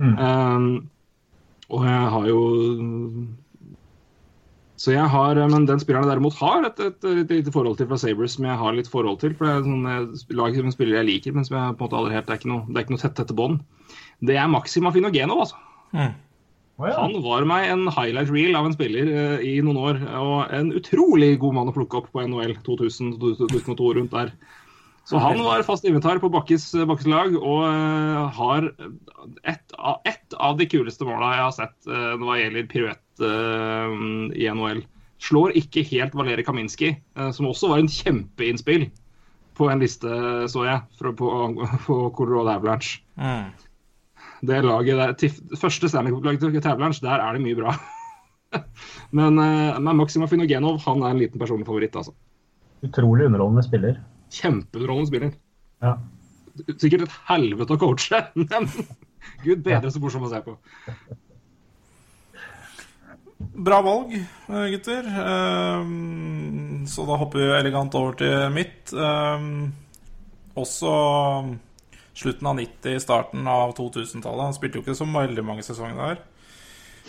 [0.00, 0.14] Mm.
[0.16, 0.68] Um,
[1.70, 2.38] og jeg har jo
[4.80, 7.90] Så jeg har Men den spilleren jeg derimot har et, et, et lite forhold til
[7.90, 9.34] fra Sabres, som jeg har litt forhold til.
[9.34, 11.88] For det er sånn eh, lag som spiller jeg liker, men som jeg på en
[11.90, 13.60] måte aldri helt Det er ikke noe, det er ikke noe tett tette bånd.
[14.26, 15.60] Det er Maxima Finogenov, altså.
[15.96, 16.12] Mm.
[16.80, 16.94] Ja.
[16.96, 20.00] Han var meg en highlight reel av en spiller uh, i noen år.
[20.20, 24.32] Og en utrolig god mann å plukke opp på NHL 2000-2002 rundt der.
[25.08, 28.68] Så han var fast inventar på Bakkes, Bakkes lag og uh, har
[29.48, 33.90] ett av, et av de kuleste måla jeg har sett uh, hva gjelder piruett uh,
[34.36, 34.84] i NHL.
[35.20, 38.86] Slår ikke helt Valeri Kaminski, eh, som også var en kjempeinnspill
[39.58, 40.08] på en liste,
[40.48, 41.28] så jeg, fra, på,
[41.84, 43.50] på Colorado Avalanche Mm.
[44.40, 47.74] Det laget der, til første Stanley Cup-laget til Avalanche, der er det mye bra.
[49.18, 51.96] men, eh, men Maxima Finogenov han er en liten personlig favoritt.
[51.96, 52.14] altså.
[52.82, 54.00] Utrolig underholdende spiller.
[54.32, 55.34] Kjempeunderholdende spiller.
[55.82, 55.96] Ja.
[56.76, 58.70] Sikkert et helvete å coache, men
[59.44, 60.56] gud bedre så morsom å se på.
[63.40, 65.06] Bra valg, eh, gutter.
[65.24, 68.92] Ehm, så da hopper vi elegant over til mitt.
[68.92, 69.72] Ehm,
[70.60, 70.92] også
[72.20, 74.44] slutten av 90, starten av 2000-tallet.
[74.50, 76.20] Han spilte jo ikke så veldig mange sesonger der.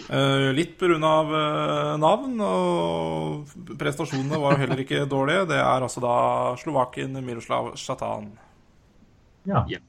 [0.08, 0.96] Uh, litt pga.
[0.98, 5.46] Uh, navn, og prestasjonene var jo heller ikke dårlige.
[5.52, 6.16] Det er altså da
[6.64, 8.32] slovakken Miroslav Shatan.
[9.46, 9.66] ja.
[9.70, 9.84] Yep.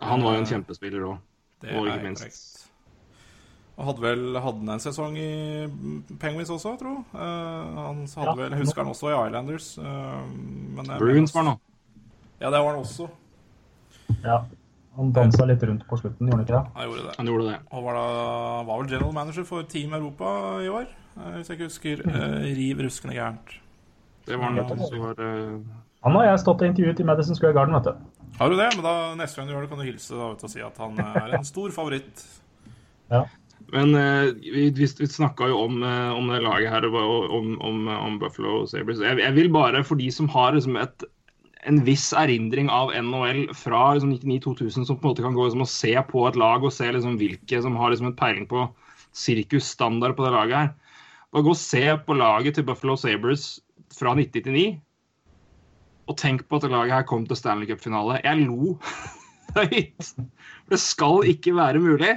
[0.00, 1.18] Han var jo en kjempespiller òg.
[1.60, 2.22] Det Og ikke minst.
[2.24, 2.46] korrekt.
[3.80, 6.94] Og hadde vel hadde han en sesong i Penguins også, tro.
[7.12, 8.34] Uh, han hadde Ja.
[8.38, 9.66] vel, husker han også i Islanders.
[9.76, 10.24] Uh,
[10.76, 11.58] men Bruins var han nå.
[12.40, 13.10] Ja, det var han også.
[14.24, 14.40] Ja.
[14.98, 16.62] Han dansa litt rundt på slutten, gjorde han ikke det?
[16.76, 17.12] Han gjorde det.
[17.16, 17.58] Han gjorde det.
[17.70, 18.06] Og var, da,
[18.68, 20.32] var vel general manager for Team Europa
[20.64, 22.02] i år, eh, hvis jeg ikke husker.
[22.10, 23.54] eh, riv ruskende gærent.
[24.26, 24.78] Det var han.
[24.78, 25.60] som var, eh,
[26.02, 28.26] Han og jeg har stått og intervjuet i Madison Square Garden, vet du.
[28.38, 28.68] Har du det?
[28.76, 30.62] Men da, neste gang du gjør det, kan du hilse da, vet, du, og si
[30.64, 32.24] at han er en stor favoritt.
[33.10, 33.24] Ja.
[33.70, 37.52] Men eh, vi, vi, vi snakka jo om, eh, om det laget her, og om,
[37.60, 39.02] om, om Buffalo Sabres.
[39.04, 41.04] Jeg, jeg vil bare, for de som har liksom et,
[41.68, 45.64] en viss erindring av NHL fra liksom 99-2000, som på en måte kan gå liksom,
[45.64, 48.64] og se på et lag og se liksom, hvilke som har liksom, en peiling på
[49.16, 50.70] sirkusstandard på det laget her.
[51.30, 53.58] Bare gå og se på laget til Buffalo Sabres
[53.94, 54.80] fra 1999,
[56.10, 58.18] og tenk på at det laget her kom til Stanley Cup-finale.
[58.24, 58.74] Jeg lo
[59.58, 60.08] høyt.
[60.70, 62.16] Det skal ikke være mulig.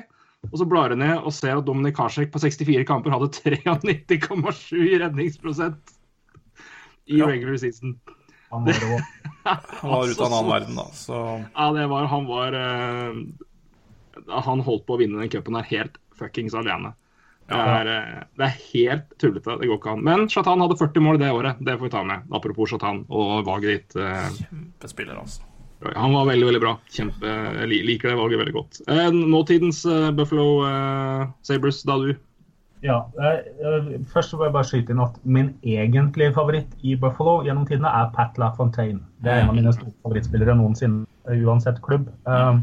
[0.51, 4.97] Og så blar du ned og ser at Dominik Karsek på 64 kamper hadde 93,7
[5.03, 5.93] redningsprosent
[7.07, 7.27] i Ja.
[7.29, 7.93] regular season.
[8.51, 8.97] Han var rå.
[9.43, 10.85] Han var ute av en annen verden, da.
[10.95, 11.19] Så
[11.55, 13.15] Ja, det var Han var uh,
[14.43, 16.93] Han holdt på å vinne den cupen her helt fuckings alene.
[17.49, 19.57] Det er, eh, det er helt tullete.
[19.59, 20.03] Det går ikke an.
[20.05, 21.59] Men Shatan hadde 40 mål det året.
[21.59, 22.29] Det får vi ta med.
[22.31, 23.95] Apropos Shatan og valget ditt.
[23.99, 25.41] eh, kjempespiller, altså.
[25.95, 26.77] Han var veldig veldig bra.
[26.89, 27.33] Kjempe,
[27.67, 28.79] liker det valget veldig godt.
[28.87, 29.83] Eh, nåtidens
[30.15, 30.63] Buffalo
[31.43, 32.13] Sabres, da du?
[32.83, 36.97] Ja, eh, eh, Først så vil jeg bare skyte inn at min egentlige favoritt i
[36.99, 38.99] Buffalo gjennom tidene er Pat LaFontaine.
[39.23, 42.09] Det er en av mine store favorittspillere noensinne, eh, uansett klubb.
[42.27, 42.59] Eh,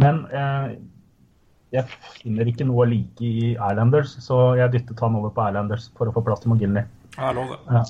[0.00, 0.76] Men eh,
[1.74, 1.84] jeg
[2.22, 6.08] finner ikke noe å like i Islanders, så jeg dyttet han over på Islanders for
[6.08, 6.86] å få plass til McGinley.
[7.18, 7.82] Ja, lov, det.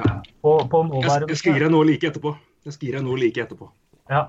[0.00, 0.08] Ja.
[0.40, 2.34] På, på Jeg, jeg skal gi deg noe like etterpå.
[2.64, 3.68] Jeg skal gi deg noe like etterpå.
[4.10, 4.26] Ja.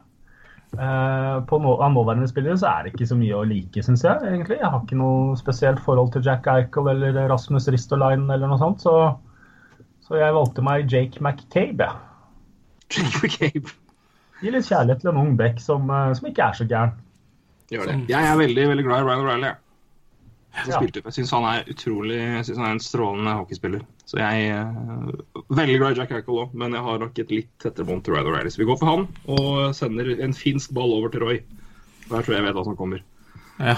[0.73, 4.05] Eh, på nå, av nåværende spillere så er det ikke så mye å like, syns
[4.05, 4.23] jeg.
[4.25, 4.57] egentlig.
[4.57, 8.81] Jeg har ikke noe spesielt forhold til Jack Eichel eller Rasmus Ristolainen eller noe sånt,
[8.81, 8.95] så,
[10.07, 11.91] så jeg valgte meg Jake McCabe.
[12.89, 13.75] Jake McCabe.
[14.41, 16.95] Gi litt kjærlighet til en ung bekk som, eh, som ikke er så gæren.
[17.71, 17.99] Gjør det.
[18.11, 19.53] Jeg er veldig veldig glad i Ryan O'Reilly.
[20.53, 20.77] Så Ja.
[20.77, 23.81] spilte, jeg syns han er utrolig Jeg synes han er en strålende hockeyspiller.
[24.05, 24.67] Så jeg er
[25.49, 28.13] veldig glad i Jack Eichel òg, men jeg har nok et litt tettere bånd til
[28.13, 28.51] Ryan O'Reilly.
[28.53, 31.39] Så vi går for han og sender en finsk ball over til Roy.
[32.09, 33.01] Der tror jeg jeg vet hva som kommer.
[33.59, 33.75] Ja.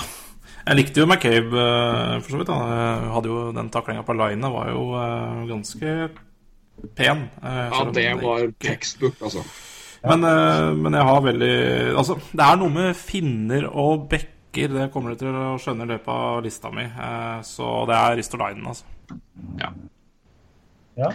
[0.65, 2.49] Jeg likte jo McCabe eh, for så vidt.
[2.49, 5.95] Han hadde jo den taklinga på line var jo eh, ganske
[6.97, 7.29] pen.
[7.41, 9.45] Ja, det var textbook, altså.
[10.05, 11.53] Men, eh, men jeg har veldig
[11.97, 14.09] Altså, det er noe med finner og
[14.55, 14.73] bekker.
[14.73, 16.83] Det kommer du til å skjønne i løpet av lista mi.
[16.83, 18.83] Eh, Så det er Ristolainen, altså.
[19.59, 19.71] Ja.
[20.97, 21.11] Ja.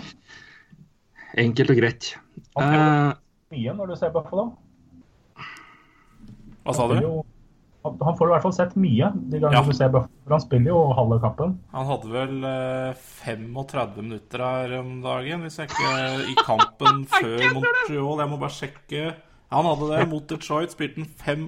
[1.38, 2.14] Enkelt og greit.
[2.56, 3.14] Han Eh,
[3.52, 4.56] Mye når du ser Buffalo.
[6.64, 7.00] Hva sa du?
[7.00, 7.24] jo-
[7.82, 9.62] Han han får i hvert fall sett mye de gangene Ja.
[9.62, 10.10] du ser Buffalo.
[10.28, 11.58] Han spiller jo halve kappen.
[11.72, 17.54] Han hadde vel eh, 35 minutter her om dagen, hvis jeg ikke I kampen før
[17.54, 18.18] Montreal.
[18.20, 19.14] Jeg må bare sjekke.
[19.50, 20.08] Han hadde det.
[20.10, 21.06] Mot Detroit spilte han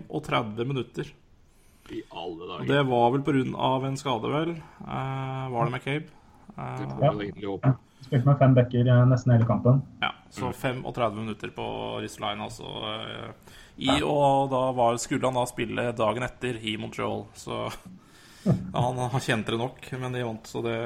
[0.09, 1.05] 35 minutter.
[1.91, 2.66] I alle Og dager.
[2.68, 3.87] det var vel pga.
[3.87, 4.51] en skade, vel.
[4.87, 6.07] Uh, var det McCabe?
[6.07, 6.20] Uh,
[6.59, 7.74] Eh, håpe.
[8.03, 9.83] Spilte med fem backer eh, nesten hele kampen.
[10.01, 12.64] ja, så 35 minutter på Ristolainen, altså.
[13.76, 17.70] I, og da var, skulle han da spille dagen etter i Montreal, så
[18.74, 20.76] han, han kjente det nok, men de vant, så det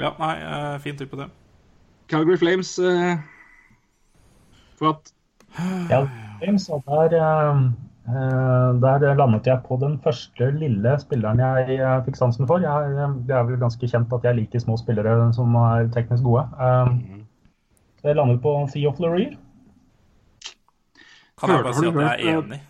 [0.00, 1.28] Ja, nei, eh, fin type, på det.
[2.08, 3.20] Calgary Flames uh,
[4.76, 5.12] For at
[5.90, 6.02] Ja,
[6.40, 7.14] Flames og der,
[8.06, 12.58] der landet jeg på den første lille spilleren jeg eh, fikk sansen for.
[12.64, 16.26] Jeg, eh, det er vel ganske kjent at jeg liker små spillere som er teknisk
[16.26, 16.48] gode.
[16.58, 17.22] Eh,
[18.02, 19.30] så jeg landet på Theo Fleury.
[21.38, 22.60] Kan jeg bare si at jeg er enig.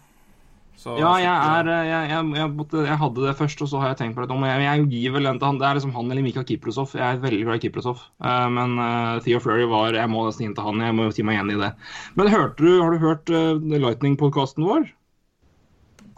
[0.83, 3.81] Så Ja, jeg er eh, jeg, jeg, jeg, måtte, jeg hadde det først, og så
[3.81, 4.35] har jeg tenkt på det.
[4.35, 4.47] om.
[4.49, 5.61] Jeg, jeg gir vel den til han.
[5.61, 6.97] Det er liksom han eller Mikael Kiprosov.
[6.99, 8.03] Jeg er veldig glad i Kiprosov.
[8.21, 10.83] Uh, men uh, Theo Fleury var Jeg må nesten inn til han.
[10.85, 11.71] Jeg må si meg enig i det.
[12.19, 14.91] Men hørte du, har du hørt uh, Lightning-podkasten vår?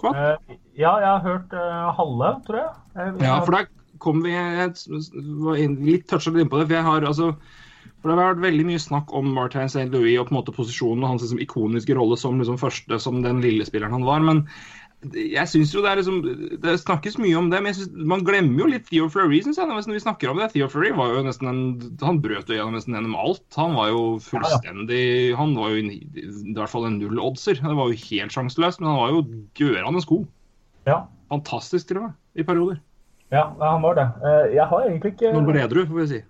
[0.05, 0.21] Kvart?
[0.21, 2.73] Eh, ja, jeg har hørt eh, halve, tror jeg.
[3.01, 3.69] jeg Ja, for der
[4.05, 4.75] kom vi jeg,
[5.45, 6.69] var inn, litt toucha litt innpå det.
[6.69, 7.35] For jeg har altså
[8.05, 9.87] for Det har vært veldig mye snakk om Martin St.
[9.89, 13.23] Louis og på en måte posisjonen og hans liksom, ikoniske rolle som liksom, første, som
[13.25, 14.21] den lille spilleren han var.
[14.21, 14.43] Men
[15.13, 16.21] jeg synes jo det er liksom
[16.63, 19.59] Det snakkes mye om det, men jeg synes, man glemmer jo litt Theo Fleury, syns
[19.61, 19.69] jeg.
[19.69, 20.51] Når vi snakker om det.
[20.55, 21.61] Theo Fleury var jo nesten en
[22.03, 23.45] Han brøt jo gjennom nesten gjennom alt.
[23.59, 27.61] Han var jo fullstendig Han var jo i, i hvert fall en null-oddser.
[27.61, 29.25] Det var jo helt sjanseløst, men han var jo
[29.61, 30.23] gørande sko.
[30.89, 31.03] Ja,
[31.33, 32.81] Fantastisk, til og med, i perioder.
[33.33, 34.09] ja, han var det.
[34.23, 36.21] Eh, jeg har egentlig ikke Når ble du, får vi si.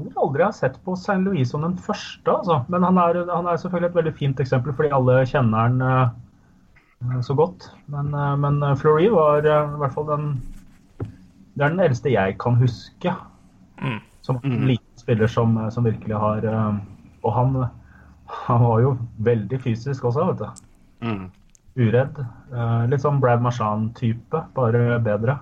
[0.00, 1.16] Jeg tror aldri jeg har sett på St.
[1.24, 2.60] Louis som den første, altså.
[2.72, 5.82] Men han er, han er selvfølgelig et veldig fint eksempel, fordi alle kjenner han
[7.24, 7.70] så godt.
[7.86, 10.30] Men, eh, men Fleury var eh, i hvert fall den
[11.54, 13.14] Det er den eldste jeg kan huske.
[13.80, 14.00] Mm.
[14.22, 16.80] Som en liten spiller som, som virkelig har eh,
[17.22, 17.56] Og han,
[18.46, 20.66] han var jo veldig fysisk også, vet du.
[21.06, 21.30] Mm.
[21.80, 22.20] Uredd.
[22.52, 25.38] Eh, litt sånn Brad Marchand-type, bare bedre.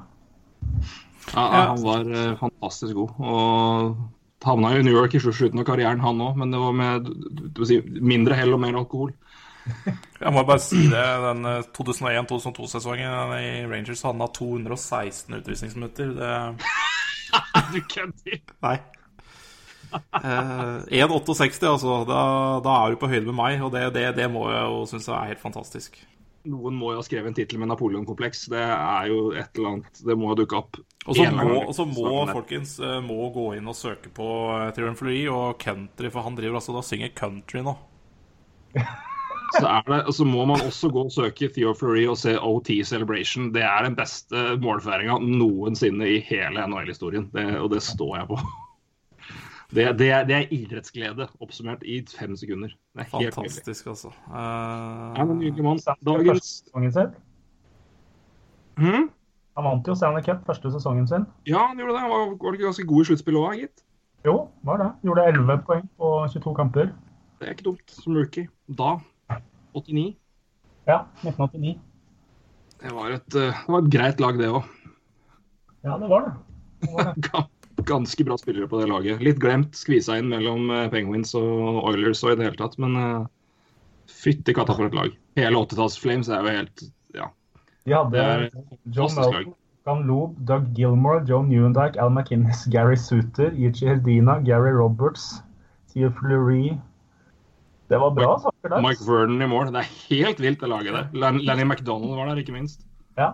[1.34, 3.18] Ja, han var eh, fantastisk god.
[3.18, 3.96] Og
[4.46, 7.08] havna jo i New York i slutten av karrieren, han òg, men det var med
[7.08, 9.12] du, du, si, mindre hell og mer alkohol.
[10.24, 11.06] Jeg må bare si det.
[11.24, 16.14] Den eh, 2001-2002-sesongen i Rangers hadde han 216 utvisningsminutter.
[16.18, 16.32] Det
[17.74, 18.40] Du kødder!
[18.64, 18.76] Nei.
[19.92, 22.04] Eh, 1,68, altså.
[22.08, 22.20] Da,
[22.64, 25.10] da er du på høyde med meg, og det, det, det må jeg jo synes
[25.10, 25.98] er helt fantastisk.
[26.48, 28.46] Noen må jo ha skrevet en tittel med Napoleon-kompleks.
[28.52, 30.78] Det er jo et eller annet Det må ha dukka opp.
[31.08, 34.68] Og så må, og så må folkens eh, må gå inn og søke på uh,
[34.76, 34.96] Theorem
[35.34, 37.76] og country, for han driver altså da synger country nå.
[39.54, 42.70] Så, er det, så må man også gå og søke Theo Fleury og se OT
[42.84, 43.48] Celebration.
[43.54, 47.30] Det er den beste målføringa noensinne i hele NHL-historien,
[47.62, 48.40] og det står jeg på.
[49.68, 52.72] Det, det, er, det er idrettsglede oppsummert i fem sekunder.
[52.96, 53.34] Det er helt.
[53.34, 54.12] Fantastisk, altså.
[54.30, 54.44] Ja,
[55.18, 55.82] Eh, men nydelig mann.
[56.06, 57.10] Dagens sesongen sin.
[58.78, 59.10] Hm?
[59.58, 61.26] Han vant jo Stanley Cup første sesongen sin.
[61.46, 62.00] Ja, han gjorde det.
[62.00, 63.84] Han var, var ikke ganske god i sluttspillet òg, gitt.
[64.24, 64.88] Jo, var det.
[65.04, 66.90] Gjorde 11 poeng på 22 kamper.
[67.38, 68.48] Det er ikke dumt som rookie.
[68.80, 68.96] Da
[69.74, 70.16] 89.
[70.88, 71.78] Ja, 1989.
[72.78, 74.66] Det var et, eh, det var et greit lag, det òg.
[75.82, 76.34] Ja, det var det.
[76.80, 77.46] det, var det.
[77.88, 79.22] Ganske bra spillere på det laget.
[79.22, 82.96] Litt glemt, skvisa inn mellom eh, Penguins og Oilers og i det hele tatt, men
[82.98, 83.26] uh,
[84.10, 85.14] fytti katta for et lag.
[85.38, 86.86] Hele 80-talls Flames er jo helt
[87.16, 87.30] Ja.
[87.86, 88.58] De hadde lag.
[88.84, 89.54] Melton,
[89.88, 95.40] Gan Loob, Doug Gilmore, Joe Newendike, Al McInnes, Gary Suter, Ichi Herdina, Gary Roberts,
[95.92, 96.76] Theo Fleury
[97.88, 98.82] Det var bra saker der.
[98.84, 99.70] Mike Vernon i mål.
[99.72, 101.08] Det er helt vilt, det laget der.
[101.40, 102.82] Lenny McDonald var der, ikke minst.
[103.16, 103.30] Ja.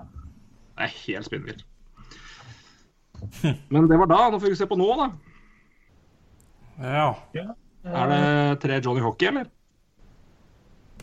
[0.78, 1.64] Det er helt spinnvilt.
[3.72, 4.20] Men det var da.
[4.30, 5.08] Nå får vi se på nå, da.
[7.34, 7.46] ja.
[7.84, 9.44] Er det tre Johnny Hockey, eller?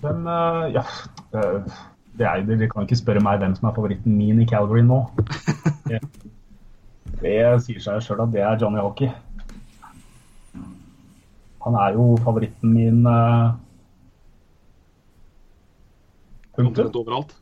[0.02, 0.84] Hvem eh, Ja.
[1.38, 1.62] eh,
[2.18, 4.98] Det er, Dere kan ikke spørre meg hvem som er favoritten min i Calgary nå.
[5.92, 6.00] Det,
[7.22, 9.10] det sier seg sjøl at det er Johnny Hockey.
[11.66, 13.04] Han er jo favoritten min.
[13.06, 13.52] eh,
[16.62, 17.36] Omtrent overalt.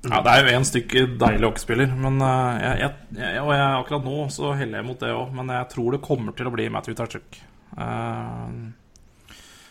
[0.00, 3.64] Ja, det er jo én stykke deilig hockeyspiller, men eh, jeg, jeg, jeg, og jeg,
[3.82, 5.32] akkurat nå så heller jeg mot det òg.
[5.36, 7.40] Men jeg tror det kommer til å bli Matthew Tachuk.
[7.76, 8.72] Uh,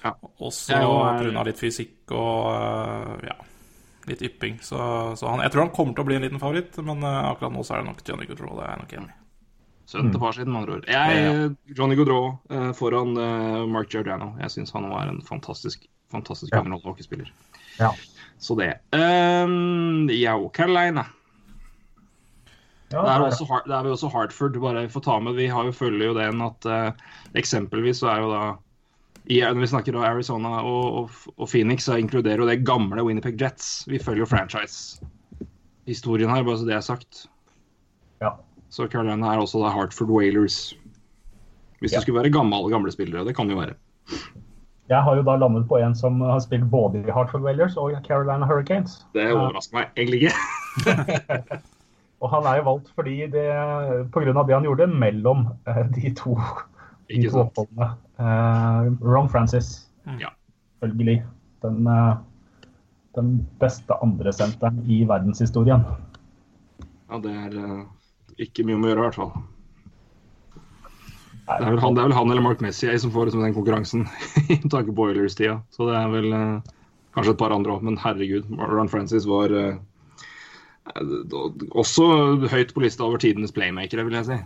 [0.03, 0.13] Ja.
[0.39, 1.43] Også pga.
[1.43, 3.33] litt fysikk og eh, ja,
[4.07, 4.59] litt ypping.
[4.63, 4.77] Så,
[5.19, 7.51] så han, jeg tror han kommer til å bli en liten favoritt, men eh, akkurat
[7.51, 8.53] nå så er det nok Johnny Goodrow.
[8.61, 9.17] Det er jeg nok enig i.
[9.89, 10.85] Sønnen til far siden, med andre ord.
[10.91, 14.35] Jeg, Johnny Gaudreau eh, foran eh, Mark Giordano.
[14.43, 16.61] Jeg syns han var en fantastisk fantastisk Ja.
[16.83, 17.29] hockeyspiller.
[17.79, 17.89] Ja.
[18.39, 18.73] Så det.
[18.95, 21.05] Um, ja, Carolina.
[22.89, 24.55] Ja, Det er, der, også, det er vi også Hartford.
[24.61, 26.91] bare vi får ta med, Vi har jo følger jo den at uh,
[27.37, 28.43] eksempelvis så er jo da
[29.29, 33.03] i, Når vi snakker om Arizona og, og, og Phoenix, så inkluderer jo det gamle
[33.05, 33.83] Winnipeg Jets.
[33.87, 37.27] Vi følger jo franchise-historien her, bare så det er sagt.
[38.21, 38.29] ja.
[38.69, 40.73] Så Carolina er også da Hartford Whalers.
[41.79, 41.97] Hvis Ja.
[41.97, 43.25] det skulle være gamle, gamle spillere.
[43.25, 43.73] Det kan det jo være.
[44.89, 47.91] Jeg har jo da landet på en som har spilt både i Hartford Whalers og
[48.07, 49.05] Carolina Hurricanes.
[49.13, 50.33] Det overrasker meg egentlig ikke.
[52.21, 53.45] Og han er jo valgt fordi det,
[54.11, 56.33] på grunn av det han gjorde mellom eh, de to,
[57.07, 57.93] de to oppholdene.
[58.19, 59.87] Uh, Ron Francis,
[60.19, 60.33] Ja.
[60.81, 61.21] selvfølgelig.
[61.63, 62.17] Den, eh,
[63.15, 65.85] den beste andresenteren i verdenshistorien.
[67.09, 67.85] ja, det er
[68.45, 69.31] ikke mye om å gjøre, i hvert fall.
[71.49, 74.05] Det er han, det er vel han eller Mark Messier som får liksom den konkurransen
[74.53, 75.57] i tanke på Oilers-tida.
[75.73, 76.75] Så det er vel eh,
[77.17, 78.51] kanskje et par andre òg, men herregud.
[78.59, 79.79] Ron Francis var eh,
[81.73, 82.05] også
[82.51, 84.39] høyt på lista over tidenes playmakere, vil jeg si.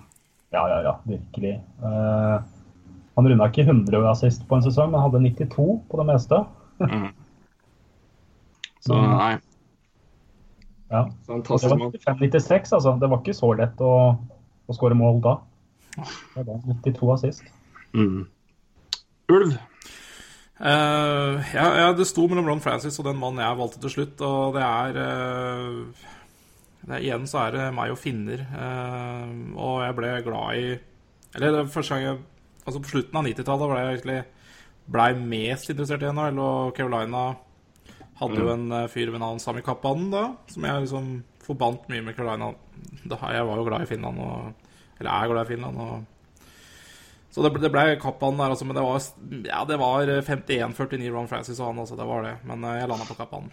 [0.56, 1.58] Ja, ja, ja, virkelig.
[1.60, 2.38] Eh,
[3.18, 6.40] han runda ikke 100 assist på en sesong, men hadde 92 på det meste.
[6.82, 7.10] Mm.
[8.84, 9.36] Så nei,
[10.94, 11.04] Ja.
[11.10, 11.98] Det fantastisk var mann.
[11.98, 12.96] 95-96, altså.
[13.02, 13.94] Det var ikke så lett å,
[14.70, 15.36] å skåre mål da.
[16.36, 17.54] Det var 92 assist.
[17.98, 18.26] Mm.
[19.34, 19.56] Ulv.
[20.64, 24.22] Uh, ja, ja, det sto mellom Ron Francis og den mannen jeg valgte til slutt,
[24.24, 26.12] og det er, uh,
[26.88, 30.70] det Igjen så er det meg og finner, Uh, og jeg ble glad i
[31.34, 32.22] Eller det første gang jeg
[32.64, 34.20] Altså på slutten av 90-tallet ble jeg egentlig
[34.94, 37.24] blei mest interessert i NHL, og Carolina
[38.24, 41.12] hadde jo en eh, fyr ved navn Sami Kappanen da, som jeg liksom
[41.44, 42.54] forbandt mye med Carolina.
[43.04, 45.80] Jeg var jo glad i Finland, og, eller er glad i Finland.
[45.84, 46.10] og
[47.34, 49.02] så det, ble- ble Kappanen der, altså, men det var,
[49.48, 51.98] ja, var 51-49 Ron Francis og han altså.
[51.98, 52.36] det var det.
[52.46, 53.50] Men eh, jeg landa på Kappanen.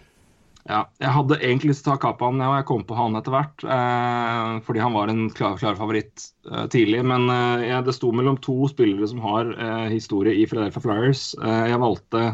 [0.69, 3.33] Ja, jeg hadde egentlig lyst til å ta Kappanen, og jeg kom på han etter
[3.33, 3.63] hvert.
[3.65, 7.01] Eh, fordi han var en klar, klar favoritt eh, tidlig.
[7.09, 11.23] Men eh, det sto mellom to spillere som har eh, historie i Philadelphia Flyers.
[11.41, 12.25] Eh, jeg valgte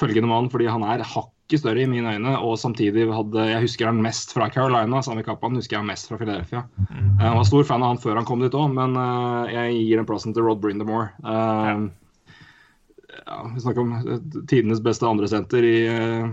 [0.00, 1.04] følgende mann fordi han er
[1.52, 5.02] hakket større i mine øyne, og samtidig hadde Jeg husker han mest fra Carolina.
[5.02, 6.64] Sami Kappan husker jeg mest fra Philadelphia.
[6.88, 9.82] Eh, Jeg var stor fan av han før han kom dit òg, men eh, jeg
[9.86, 11.12] gir den plassen til Rod Brindamore.
[11.22, 11.90] Uh,
[13.26, 14.18] ja, vi snakker om eh,
[14.48, 16.32] tidenes beste andresenter i eh,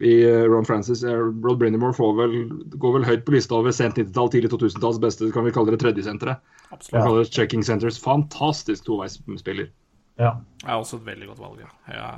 [0.00, 1.02] i eh, Ron Francis.
[1.02, 2.36] Eh, Rod Brindamore får vel,
[2.78, 5.80] går vel høyt på lista over sent 90-tall, tidlig 2000-talls beste kan vi kalle det
[5.82, 6.38] tredjesenteret.
[6.70, 6.92] Absolutt.
[6.92, 7.98] Vi kaller det checking centers.
[7.98, 9.72] Fantastisk toveisspiller.
[10.18, 10.36] Ja.
[10.62, 11.72] Det er også et veldig godt valg, ja.
[11.94, 12.10] ja.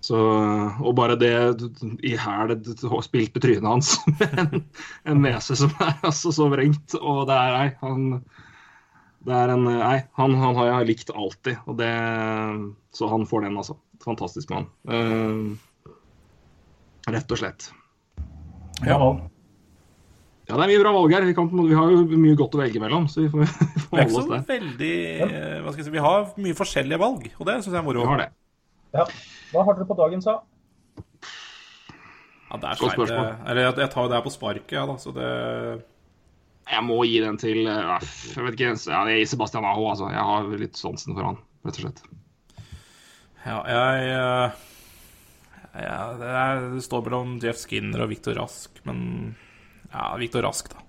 [0.00, 0.16] Så,
[0.80, 1.32] og bare det
[2.08, 2.54] i hæl
[3.04, 4.62] spilt på trynet hans med en,
[5.12, 6.96] en nese som er altså så vrengt.
[6.96, 7.66] Og det er ei.
[7.82, 8.06] han
[9.20, 11.58] det er en, nei, han, han har jeg likt alltid.
[11.68, 11.90] Og det,
[12.96, 13.76] så han får den, altså.
[14.00, 14.70] Fantastisk mann.
[14.88, 15.52] Uh,
[17.10, 17.68] rett og slett.
[18.86, 18.96] Ja.
[20.48, 21.28] Ja, det er mye bra valg her.
[21.28, 24.00] Vi, kan, vi har jo mye godt å velge mellom, så vi får, vi får
[24.00, 24.46] holde oss der.
[24.48, 24.94] veldig
[25.28, 27.86] eh, Hva skal jeg si, vi har mye forskjellige valg, og det syns jeg er
[27.86, 28.02] moro.
[28.02, 28.30] Vi har det.
[28.96, 29.06] Ja.
[29.50, 30.40] Hva har dere på dagen, sa?
[32.50, 33.28] Ja, det er Godt spørsmål.
[33.46, 35.28] Eller jeg, jeg tar jo det her på sparket, ja, da, så det
[36.70, 40.10] Jeg må gi den til eh, Jeg vet ikke, ja, jeg gir Sebastian Aho, altså.
[40.10, 42.02] Jeg har litt sansen for han, rett og slett.
[43.46, 44.58] Ja, jeg eh,
[45.80, 49.36] ja, det, er, det står mellom Jeff Skinner og Victor Rask, men
[49.92, 50.82] ja, Victor Rask, da.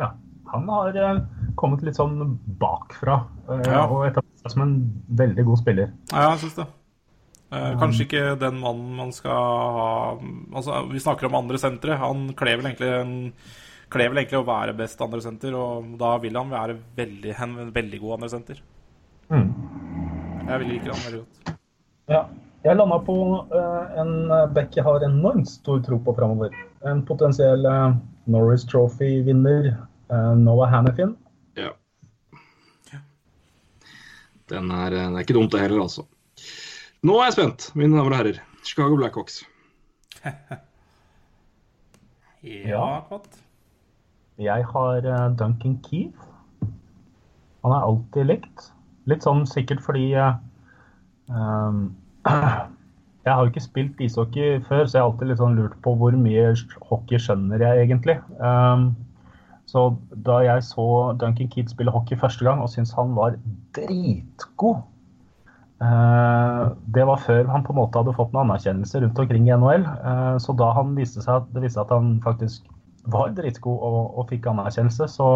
[0.00, 0.08] Ja.
[0.52, 1.22] Han har eh,
[1.56, 3.86] kommet litt sånn bakfra eh, Ja.
[3.86, 4.76] og etablert seg som en
[5.08, 5.92] veldig god spiller.
[6.12, 6.68] Ja, jeg syns det.
[7.52, 9.88] Eh, kanskje ikke den mannen man skal ha
[10.56, 11.98] Altså, Vi snakker om andre sentre.
[12.00, 13.16] Han kler vel egentlig en
[13.92, 17.58] kler vel egentlig å være best andre senter, og da vil han være veldig, en
[17.74, 18.62] veldig god andre senter.
[19.28, 19.50] Mm.
[20.48, 21.52] Jeg liker han veldig godt.
[22.08, 22.22] Ja.
[22.62, 23.16] Jeg landa på
[23.50, 26.54] uh, en back jeg har enormt stor tro på framover.
[26.88, 27.98] En potensiell uh,
[28.30, 29.74] Norris Trophy-vinner,
[30.38, 31.14] Noah Hannifin.
[31.58, 31.72] Ja.
[34.52, 36.04] Den er, den er ikke dumt, det heller, altså.
[37.02, 38.42] Nå er jeg spent, mine damer og herrer.
[38.66, 39.42] Chicago Blackhawks.
[42.42, 43.36] Ja, Kvatt.
[44.42, 46.18] Jeg har eh, Duncan Keith.
[47.62, 48.64] Han er alltid likt.
[49.06, 50.38] Litt sånn sikkert fordi eh,
[51.30, 51.92] um,
[53.22, 55.92] Jeg har jo ikke spilt ishockey før, så jeg har alltid litt sånn lurt på
[55.94, 56.48] hvor mye
[56.88, 58.16] hockey skjønner jeg egentlig.
[58.42, 58.88] Um,
[59.72, 59.86] så
[60.26, 60.86] da jeg så
[61.20, 63.38] Duncan Keith spille hockey første gang og syntes han var
[63.76, 64.82] dritgod
[65.80, 69.56] uh, Det var før han på en måte hadde fått noen anerkjennelse rundt omkring i
[69.56, 69.86] NHL.
[70.04, 72.68] Uh, så da han viste seg, det viste seg at han faktisk
[73.12, 75.30] var dritgod og, og fikk anerkjennelse, så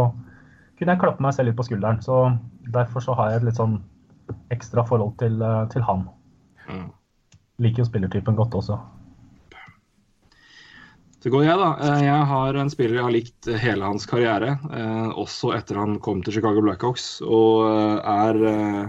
[0.77, 2.03] kunne jeg klappe meg selv litt på skulderen.
[2.05, 2.29] Så
[2.77, 3.81] derfor så har jeg et litt sånn
[4.53, 6.05] ekstra forhold til, uh, til han.
[6.69, 6.87] Mm.
[7.65, 8.77] Liker jo spillertypen godt også.
[11.27, 11.69] Så går jeg, da.
[11.83, 15.97] Eh, Jeg har en spiller jeg har likt hele hans karriere, eh, også etter han
[15.99, 18.85] kom til Chicago Blackhawks, og eh, er eh,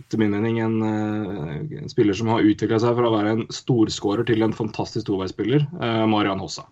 [0.00, 3.44] etter min mening en, eh, en spiller som har utvikla seg fra å være en
[3.46, 6.66] storskårer til en fantastisk toveisspiller, eh, Marian Hossa.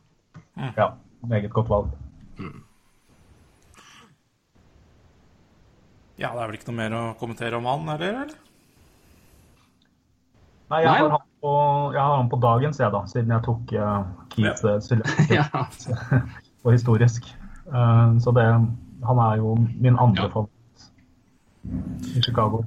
[0.75, 0.91] Ja,
[1.23, 1.95] meget godt valg.
[6.19, 8.25] Ja, det er vel ikke noe mer å kommentere om han, eller?
[8.25, 8.43] eller?
[10.73, 11.55] Nei, jeg har han på,
[11.93, 14.03] jeg har han på dagens, jeg da, siden jeg tok uh,
[14.39, 14.81] Uh,
[15.31, 15.67] Ja.
[16.63, 17.27] på historisk.
[17.67, 18.47] Eh, så det,
[19.07, 20.29] han er jo min andre Ja.
[20.35, 20.87] favoritt
[22.17, 22.65] i Chicago.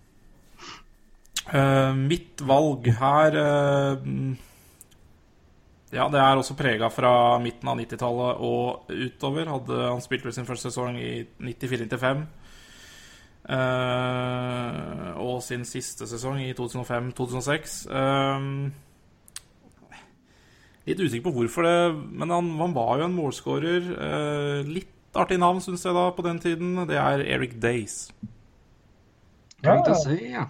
[1.54, 3.98] Uh, mitt valg her uh,
[5.94, 9.46] Ja, det er også prega fra midten av 90-tallet og utover.
[9.54, 12.26] Hadde han spilt vel sin første sesong i 94-95.
[13.46, 17.76] Uh, og sin siste sesong i 2005-2006.
[17.94, 18.48] Eh,
[20.86, 21.78] litt usikker på hvorfor det,
[22.22, 23.88] men han, han var jo en målskårer.
[23.96, 26.76] Eh, litt artig navn, syns jeg, da, på den tiden.
[26.90, 28.10] Det er Eric Days.
[29.64, 30.46] Ja, jeg si, ja.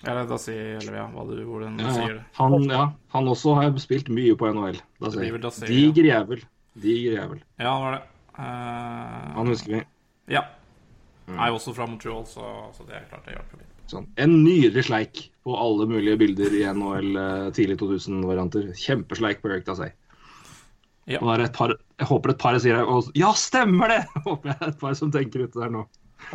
[0.00, 2.22] Eller da sier eller ja, hva du, hvordan du Ja, sier det.
[2.38, 4.78] Han, ja, han også har spilt mye på NHL.
[5.00, 5.58] Da Det sier blir vel da jeg.
[5.58, 6.44] sier, Diger jævel.
[6.80, 7.42] Diger jævel.
[7.60, 8.02] Ja, han var det.
[8.40, 9.82] Uh, Han husker vi.
[10.32, 10.44] Ja.
[11.28, 11.36] Mm.
[11.36, 12.46] Er jo også fra Montreal, så,
[12.76, 13.74] så det er klart det hjelper litt.
[13.92, 14.08] Sånn.
[14.16, 18.70] En nydelig sleik på alle mulige bilder i NHL eh, tidlig 2000-varianter.
[18.76, 19.92] Kjempesleik på Eric Dassey.
[21.10, 21.18] Ja.
[21.56, 22.84] Par, jeg håper et par sier det.
[22.86, 24.02] Og, ja, stemmer det!
[24.28, 25.86] Håper jeg et par som tenker ute der nå.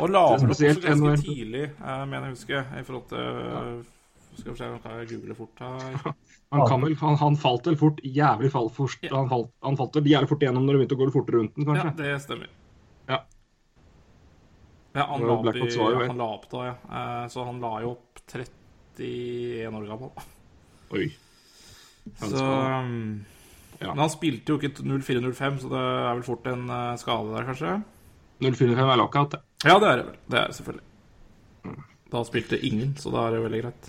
[0.02, 1.20] Og la opp også ganske NHL.
[1.22, 3.84] tidlig, eh, mener jeg å huske, i forhold til
[4.36, 5.94] Skal vi se, kan jeg google fort her.
[6.54, 9.16] Han, kan vel, han, han falt vel fort jævlig fall, fort, Ja.
[9.16, 11.56] han, falt, han falt vel jævlig fort igjennom når det begynte å gå fortere rundt
[11.56, 11.88] den, kanskje?
[11.88, 12.52] Ja, det stemmer.
[13.08, 13.18] Ja.
[14.96, 15.66] Ja, han la opp, i,
[16.06, 16.76] han la opp da, ja.
[16.86, 18.22] Eh, Så han la jo opp
[18.96, 20.26] 31 år gammel.
[20.96, 21.06] Oi.
[22.20, 23.24] Så um,
[23.80, 23.90] Ja.
[23.92, 27.44] Men han spilte jo ikke 04-05, så det er vel fort en eh, skade der,
[27.50, 27.74] kanskje?
[28.40, 29.42] 045 er lockout, det.
[29.66, 30.16] Ja, det er det vel.
[30.32, 30.86] Det er det selvfølgelig.
[31.66, 31.82] Mm.
[32.12, 33.88] Da spilte ingen, så da er det veldig greit.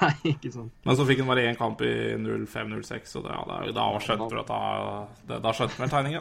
[0.00, 0.72] Nei, ikke sant.
[0.88, 4.28] Men så fikk han bare én kamp i 05-06, og det, ja, da, da skjønte
[4.30, 6.16] han at da, da skjønte han vel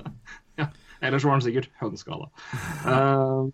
[0.62, 0.70] ja.
[1.02, 2.30] Ellers var han sikkert hønskada.
[2.82, 3.50] Uh,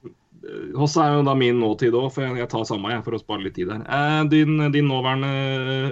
[0.78, 3.43] Hossa er jo da min nåtid òg, for jeg, tar samme jeg, for å spare
[3.43, 3.82] litt tid her.
[3.85, 5.31] Eh, din, din nåværende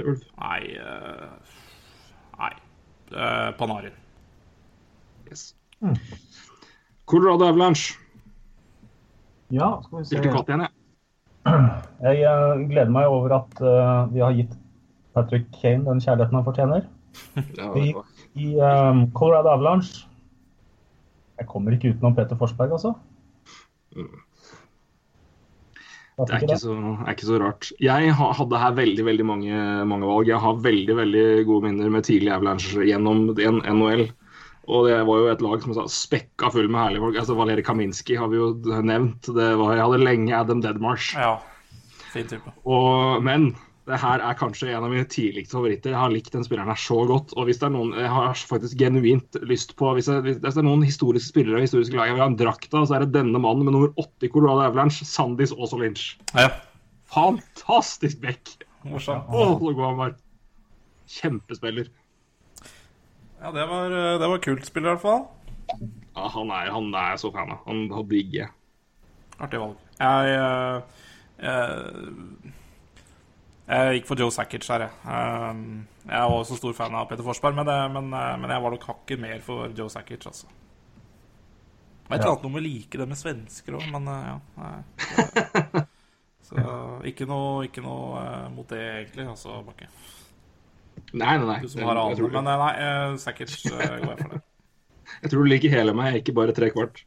[0.07, 0.25] ulv?
[0.39, 1.57] Nei uh,
[2.39, 2.53] Nei.
[3.11, 3.97] Uh, Panarin.
[5.27, 5.49] Yes.
[7.11, 7.97] Colorado Avalanche.
[9.55, 10.15] Ja, skal vi se.
[10.15, 10.73] Spilte katt igjen, jeg.
[12.03, 13.61] Jeg eh, gleder meg over at
[14.11, 14.55] vi har gitt
[15.15, 16.87] Patrick Kane den kjærligheten han fortjener.
[17.57, 17.95] Ja, I,
[18.37, 20.03] i um, Colorado Avalanche
[21.39, 22.93] Jeg kommer ikke utenom Peter Forsberg, altså.
[26.17, 26.75] Det er ikke, så,
[27.05, 27.67] er ikke så rart.
[27.83, 30.31] Jeg hadde her veldig veldig mange, mange valg.
[30.31, 34.07] Jeg har veldig veldig gode minner med tidlig Avalanche gjennom en NHL.
[34.67, 37.19] Og det var jo et lag som sa spekka full med herlige folk.
[37.21, 39.29] Altså Valeri Kaminski har vi jo nevnt.
[39.29, 41.21] Det var, jeg hadde lenge Adam Deadmarsh.
[41.21, 41.37] Ja.
[42.15, 42.55] Fin type.
[42.65, 43.51] Og, men
[43.87, 45.93] det her er kanskje en av mine tidligste favoritter.
[45.93, 47.35] Jeg har likt den spilleren her så godt.
[47.39, 50.59] Og hvis det er noen jeg har faktisk genuint lyst på Hvis, jeg, hvis det
[50.59, 53.05] er noen historiske spillere og historiske lag jeg vil ha en drakt av, så er
[53.05, 56.09] det denne mannen med nummer åtte i Colorado Avalanche, Sandis Også Lynch.
[56.35, 56.51] Ja.
[57.15, 58.57] Fantastisk back!
[58.87, 59.31] Morsomt.
[59.31, 60.19] Var.
[61.07, 61.89] Kjempespiller.
[63.41, 65.27] Ja, det var, eh, det var kult spill, i hvert fall.
[66.17, 67.63] Ja, han er, han er jeg så fan av.
[67.71, 68.53] Han, digger jeg.
[69.39, 69.79] Artig valg.
[70.01, 71.03] Jeg, eh,
[71.47, 72.55] jeg,
[73.67, 74.93] jeg gikk for Joe Sakic her, jeg.
[75.07, 78.63] Um, Jeg var også stor fan av Peter Forsberg, men, det, men, eh, men jeg
[78.63, 80.47] var nok hakket mer for Joe Sakic, altså.
[80.47, 84.29] Det var et eller annet noe med å like det med svensker òg, men eh,
[84.29, 84.37] ja.
[84.63, 85.83] Nei,
[86.47, 86.63] så
[87.11, 89.91] ikke noe, ikke noe eh, mot det, egentlig, altså, Bakke.
[91.11, 91.59] Nei, nei, nei.
[91.65, 92.31] Du som har jeg, alle.
[92.39, 94.41] Men eh, nei, eh, Sakic eh, går jeg for det.
[95.25, 97.03] jeg tror du liker hele meg, ikke bare tre kvart.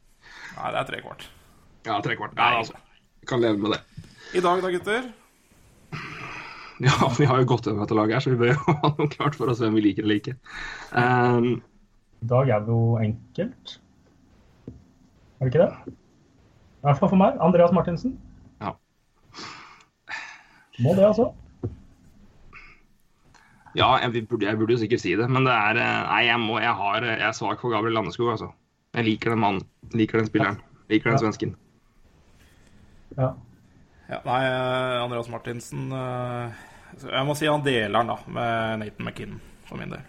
[0.58, 1.24] Nei, det er tre kvart.
[1.88, 2.36] Ja, tre kvart.
[2.36, 2.76] Nei, altså.
[3.24, 4.04] Jeg kan leve med det.
[4.36, 5.08] I dag, da, gutter?
[6.88, 9.08] Ja, vi har jo gått gjennom dette laget her, så vi bør jo ha noe
[9.12, 10.36] klart for oss hvem vi liker eller ikke.
[10.96, 11.48] Um,
[12.24, 13.74] I dag er det jo enkelt.
[15.40, 15.96] Er det ikke det?
[16.80, 17.36] I hvert fall for meg.
[17.44, 18.14] Andreas Martinsen.
[18.64, 18.72] Ja.
[20.80, 21.28] Må det, altså.
[23.76, 26.40] Ja, jeg burde, jeg burde jo sikkert si det, men det er eh, Nei, jeg,
[26.42, 28.48] må, jeg, har, jeg er svak for Gabriel Landeskog, altså.
[28.96, 29.68] Jeg liker den mannen.
[29.94, 30.58] Liker den spilleren.
[30.90, 31.54] Liker den svensken.
[33.18, 33.34] Ja.
[34.10, 36.64] Ja, nei, eh, Andreas Martinsen eh,
[37.04, 40.04] Jeg må si han deler den da med Nathan McKinnon, for min del.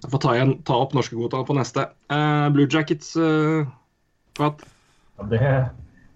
[0.00, 1.84] Jeg får ta, igjen, ta opp norskekvota på neste.
[2.12, 3.66] Uh, Blue Jackets uh.
[4.40, 4.52] Ja,
[5.28, 5.40] Det,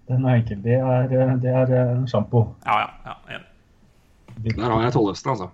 [0.09, 0.61] den er enkel.
[0.63, 2.47] Det er, eh, det er eh, sjampo.
[2.65, 2.89] Ja, ja.
[3.05, 3.49] ja enig.
[4.57, 5.47] Der har jeg Tollefsen, altså.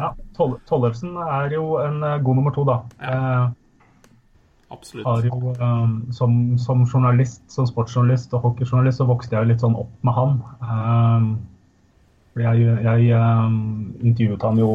[0.00, 2.78] Ja, Toll- Tollefsen er jo en god nummer to, da.
[3.04, 3.44] Eh,
[4.70, 5.06] Absolutt.
[5.06, 9.74] har jo, um, som, som journalist, som sportsjournalist og hockeyjournalist, så vokste jeg litt sånn
[9.78, 10.36] opp med han.
[10.62, 11.32] Um,
[12.38, 13.56] jeg jeg um,
[13.98, 14.70] intervjuet han jo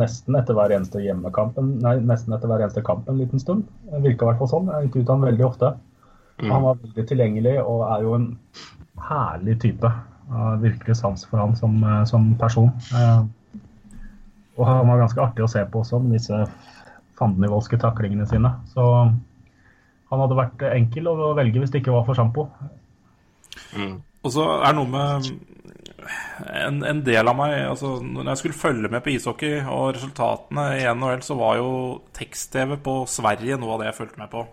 [0.00, 3.66] nesten etter hver eneste hjemmekampen, nei, nesten etter hver eneste kamp en liten stund.
[3.92, 4.70] Virka i hvert fall sånn.
[4.72, 5.74] Jeg intervjuet han veldig ofte.
[6.42, 8.26] Han var veldig tilgjengelig og er jo en
[9.10, 9.92] herlig type.
[10.32, 12.70] Har virkelig sans for han som, eh, som person.
[12.88, 13.28] Uh,
[14.56, 16.38] og han var ganske artig å se på også, med disse
[17.22, 18.52] fandenivoldske taklingene sine.
[18.74, 18.84] Så
[20.12, 22.48] han hadde vært enkel å velge hvis det ikke var for sjampo.
[24.22, 25.30] Og så er det noe med
[26.52, 30.64] en, en del av meg altså Når jeg skulle følge med på ishockey og resultatene
[30.80, 31.70] i NHL, så var jo
[32.16, 34.44] tekst-TV på Sverige noe av det jeg fulgte med på.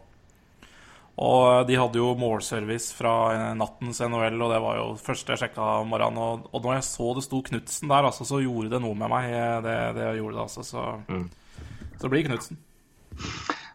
[1.20, 5.66] Og de hadde jo målservice fra nattens NHL, og det var jo første jeg sjekka
[5.82, 6.22] om morgenen.
[6.24, 9.12] Og, og når jeg så det sto Knutsen der, altså, så gjorde det noe med
[9.12, 9.28] meg.
[9.66, 10.64] Det, det gjorde det, altså.
[10.64, 10.86] Så,
[12.00, 12.60] så det blir Knutsen.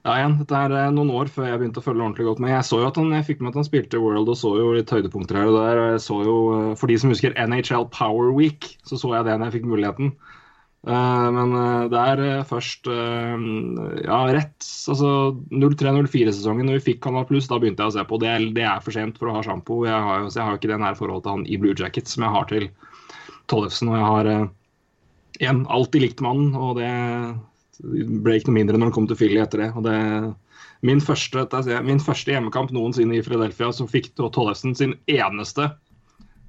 [0.04, 2.50] Ja, igjen, dette er eh, noen år før jeg begynte å følge ordentlig godt med.
[2.52, 4.74] Jeg så jo at han, jeg fikk med at han spilte World og så jo
[4.76, 5.80] litt høydepunkter her og der.
[5.94, 9.38] Jeg så jo, eh, For de som husker NHL Power Week, så så jeg det
[9.38, 10.10] når jeg fikk muligheten.
[10.84, 11.56] Eh, men
[11.88, 15.14] det er først ja, rett altså
[15.48, 18.20] 03-04-sesongen, når vi fikk Canal Pluss, da begynte jeg å se på.
[18.20, 19.86] Det er, det er for sent for å ha sjampo.
[19.88, 22.52] Jeg har jo ikke det nære forholdet til han i Blue Jackets som jeg har
[22.52, 22.68] til
[23.48, 23.88] Tollefsen.
[23.88, 24.30] Og jeg har
[25.40, 26.92] igjen alltid likt mannen, og det
[27.82, 29.70] ble ikke noe mindre når han kom til Philly etter det.
[29.74, 29.96] og det
[30.84, 31.46] Min første,
[31.86, 35.70] min første hjemmekamp noensinne i Philadelphia, så fikk Tollefsen sin eneste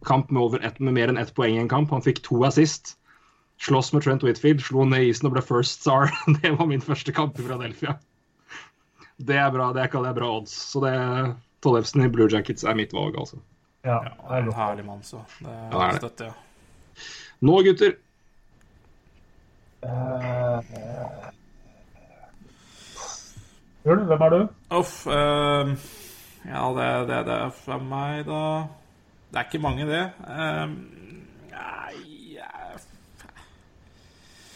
[0.05, 1.89] kamp med, over et, med mer enn ett poeng i en kamp.
[1.95, 2.97] Han fikk to assist.
[3.63, 6.11] Slåss med Trent Whitfield, slo ned isen og ble first star.
[6.41, 7.95] Det var min første kamp i Philadelphia.
[9.15, 10.55] Det er bra, det kaller jeg bra odds.
[10.73, 10.95] Så det
[11.63, 13.39] Tollefsen i Blue Jackets er mitt valg, altså.
[13.85, 15.21] Ja, Ja, det er en herlig mann, så.
[15.39, 16.01] Det Ja, det er det.
[16.01, 17.05] støtter jeg.
[17.45, 17.95] Nå, gutter.
[23.85, 24.39] Ulv, hvem er du?
[24.73, 25.05] Uff.
[25.07, 25.67] eh,
[26.49, 28.39] ja, det, det, det er fra meg, da
[29.31, 30.03] Det er ikke mange, det.
[30.25, 30.67] Eh,
[31.51, 31.95] nei
[32.33, 32.85] jeg-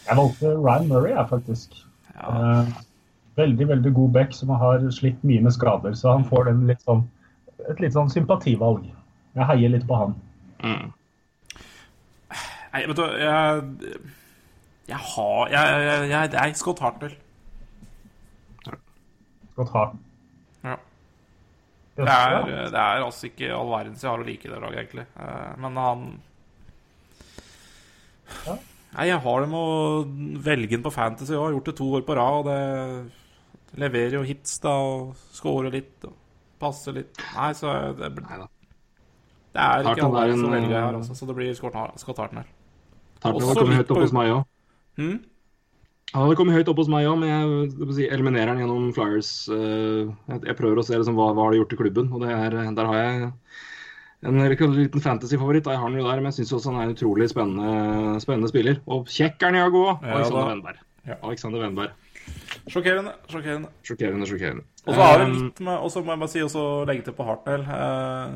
[0.08, 1.74] Jeg valgte Ryan Murray, jeg, faktisk.
[2.14, 2.60] ja.
[2.62, 2.66] Eh,
[3.36, 6.80] veldig, veldig god back som har slitt mye med skader, så han får den litt
[6.82, 7.04] sånn,
[7.70, 8.84] et litt sånn sympativalg.
[9.36, 10.14] Jeg heier litt på han.
[10.64, 10.92] Mm.
[12.72, 13.62] Nei, vet du Jeg,
[14.90, 17.14] jeg har Jeg, jeg, jeg, jeg er Scott Hartnell.
[19.52, 19.94] Scott Hart.
[20.64, 20.76] Ja.
[22.00, 24.78] Det er, det er altså ikke all verdens jeg har å like i det laget,
[24.84, 25.06] egentlig.
[25.20, 26.04] Eh, Men han
[28.46, 28.54] Ja.
[28.90, 31.44] Nei, jeg har det med å velge den på Fantasy òg.
[31.44, 32.38] Har gjort det to år på rad.
[32.40, 36.16] Og det leverer jo hits, da, og scorer litt og
[36.62, 37.20] passer litt.
[37.36, 38.48] Nei, så det, det Neida.
[39.54, 41.14] er ikke Hartnell som er verdens å en, velge her, eh, altså.
[41.20, 41.94] Så det blir Scott Har-
[42.24, 42.48] Hartnell.
[43.20, 44.00] Tartner Også litt på-
[45.00, 45.18] Hm?
[46.10, 48.88] Han hadde kommet høyt opp hos meg òg, men jeg, jeg, si, eliminerer han gjennom
[48.94, 49.32] Flyers.
[49.54, 52.24] eh, jeg, jeg prøver å se liksom, hva, hva har de gjort i klubben, og
[52.24, 53.30] det er, der har jeg
[54.20, 54.42] en
[54.76, 55.66] liten fantasy-favoritt.
[55.70, 58.50] Jeg har han jo der, men jeg syns også han er en utrolig spennende, spennende
[58.50, 58.80] spiller.
[58.90, 59.78] Og kjekk er han òg.
[60.04, 60.50] Ja, Alexander.
[60.50, 60.82] Wennberg.
[61.06, 61.16] Ja.
[61.22, 61.94] Alexander Wennberg.
[62.68, 63.14] Sjokkerende.
[63.30, 63.70] sjokkerende.
[63.86, 64.66] Sjokkerende, sjokkerende.
[64.84, 67.02] Og så har det Um, litt med Og så må jeg bare si også legge
[67.06, 67.64] til på Hartnell.
[67.64, 68.28] Eh,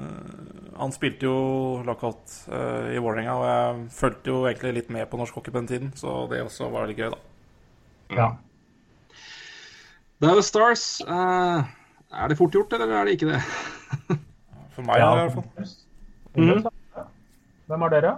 [0.78, 1.34] han spilte jo
[1.86, 5.60] lockout uh, i Vålerenga, og jeg fulgte jo egentlig litt med på norsk hockey på
[5.62, 7.18] den tiden, så det også var veldig gøy, da.
[8.18, 8.28] Ja.
[10.20, 10.84] Det er The Stars.
[11.06, 11.64] Uh,
[12.14, 13.40] er det fort gjort, eller er det ikke det?
[14.74, 15.10] For meg, Ja.
[15.14, 15.74] i hvert fall.
[16.34, 16.64] Mm.
[17.70, 18.14] Hvem er dere?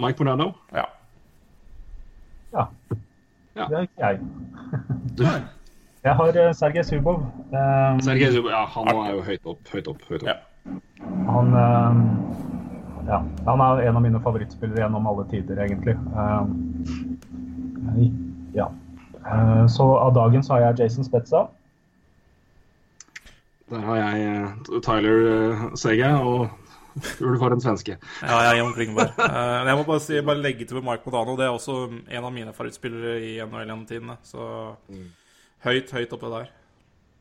[0.00, 0.52] Mike Morano.
[0.72, 0.84] Ja.
[2.52, 2.64] Ja.
[3.56, 3.66] Ja.
[3.68, 4.20] Det er ikke jeg.
[5.18, 5.26] Du,
[6.02, 7.20] Jeg har eh, Sergej Subov.
[7.52, 10.00] Um, Sergej Subov, ja, han er jo høyt opp, høyt opp.
[10.08, 10.28] høyt opp.
[10.32, 10.34] Ja.
[11.26, 11.92] Han, eh,
[13.08, 15.96] ja, han er en av mine favorittspillere gjennom alle tider, egentlig.
[16.16, 16.44] Eh,
[18.54, 18.70] ja.
[19.26, 21.46] Eh, så av dagen så har jeg Jason Spetza.
[23.72, 26.50] Der har jeg Tyler uh, Sege og
[27.24, 27.94] Ulf har en svenske.
[28.20, 29.14] Ja, jeg er Jan Klingberg.
[29.16, 31.38] Eh, jeg må bare, si, bare legge til med Mike Modano.
[31.38, 34.18] Det er også en av mine favorittspillere i NHL gjennom tidene.
[34.28, 34.48] Så
[35.64, 36.50] høyt, høyt oppe der.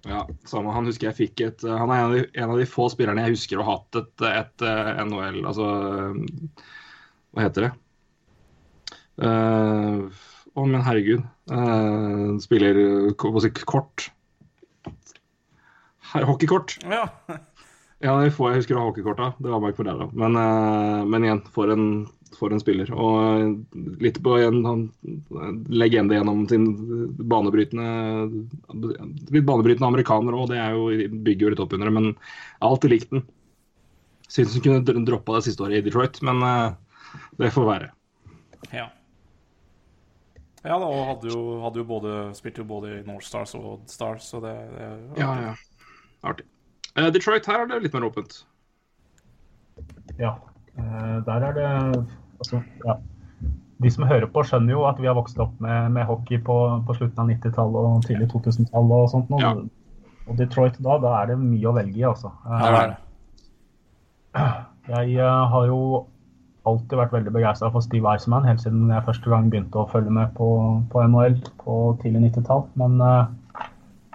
[0.10, 0.74] Ja, samme.
[0.74, 2.88] Han husker jeg fikk et eh, Han er en av de, en av de få
[2.90, 6.64] spillerne jeg husker å ha hatt et, et, et NHL Altså eh,
[7.36, 7.72] Hva heter det?
[9.22, 10.08] Uh,
[10.58, 11.22] Å, men herregud.
[11.52, 14.08] Uh, spiller eh, kort.
[16.12, 16.76] Hockeykort.
[16.90, 17.06] Ja.
[18.02, 19.28] Ja, det få jeg husker å ha av hockeykorta.
[19.38, 20.08] Det var meg for deg da.
[20.18, 21.86] Men, uh, men igjen, for en,
[22.38, 22.92] for en spiller.
[22.94, 24.86] Og eh, litt på en, en
[25.72, 26.66] legende gjennom sin
[27.32, 27.88] banebrytende
[29.32, 31.96] Litt banebrytende amerikaner òg, det er jo, bygger jo litt opp under det.
[31.98, 33.26] Men jeg har alltid likt den.
[34.32, 37.92] Syns hun kunne dr- droppa det siste året i Detroit, men eh, det får være.
[38.72, 38.88] Ja.
[40.62, 43.66] Ja da, og hadde jo, hadde jo både, spilte jo både i North Stars og
[43.74, 45.54] Odd Stars, så det, det Ja, ja.
[46.22, 46.46] Artig.
[46.94, 48.44] Uh, Detroit, her er det litt mer åpent.
[50.20, 50.36] Ja.
[50.78, 51.72] Uh, Der er det
[52.42, 52.98] altså, ja.
[53.82, 56.58] De som hører på, skjønner jo at vi har vokst opp med, med hockey på,
[56.86, 59.32] på slutten av 90-tallet og tidlig 2000-tall og sånt.
[59.42, 59.56] Ja.
[60.30, 62.30] Og Detroit da, da er det mye å velge i, altså.
[64.92, 65.80] Jeg eh, har jo
[66.70, 70.14] alltid vært veldig begeistra for Steve Eisman helt siden jeg første gang begynte å følge
[70.14, 70.48] med på,
[70.92, 72.68] på NHL på tidlig 90-tall.
[72.78, 73.66] Men uh,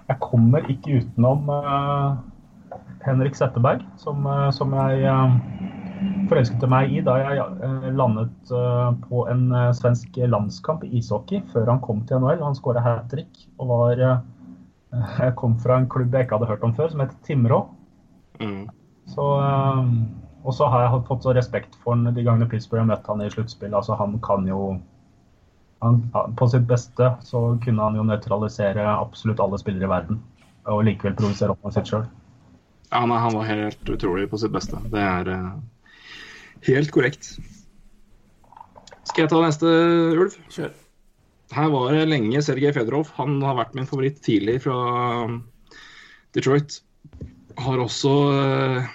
[0.06, 2.18] jeg kommer ikke utenom uh,
[3.06, 5.10] Henrik Zetterberg, som, uh, som jeg
[6.30, 11.42] forelsket meg i da jeg eh, landet eh, på en eh, svensk landskamp i ishockey
[11.52, 12.42] før han kom til NHL.
[12.44, 14.02] Han skåra hat trick og var
[15.40, 17.62] kom fra en klubb jeg ikke hadde hørt om før, som het Timrå.
[18.40, 18.66] Mm.
[19.06, 19.24] Så,
[20.42, 23.22] og så har jeg fått så respekt for han de gangene Pittsburgh har møtt han
[23.22, 23.74] i sluttspill.
[23.74, 24.76] Altså, han kan jo
[25.84, 26.00] han,
[26.36, 30.20] På sitt beste så kunne han jo nøytralisere absolutt alle spillere i verden.
[30.72, 32.06] Og likevel provosere opp med sitt sjøl.
[32.90, 34.80] Ja, nei, han var helt utrolig på sitt beste.
[34.90, 35.30] Det er
[36.64, 37.34] helt korrekt.
[39.06, 39.70] Skal jeg ta neste,
[40.16, 40.34] Ulv?
[40.52, 40.74] Kjør.
[41.54, 43.12] Her var det lenge Sergej Fedorov.
[43.20, 44.76] Han har vært min favoritt tidlig fra
[45.26, 45.40] um,
[46.34, 46.80] Detroit.
[47.62, 48.88] Har også eh,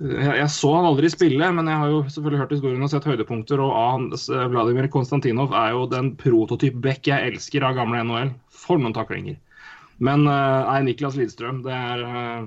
[0.00, 3.08] jeg, jeg så han aldri spille, men jeg har jo selvfølgelig hørt historien og sett
[3.08, 3.62] høydepunkter.
[3.64, 8.32] Og hans, Vladimir Konstantinov er jo den prototyp back jeg elsker av gamle NHL.
[8.66, 9.36] For noen taklinger.
[9.98, 12.46] Men eh, nei, Niklas Lidstrøm, det er eh,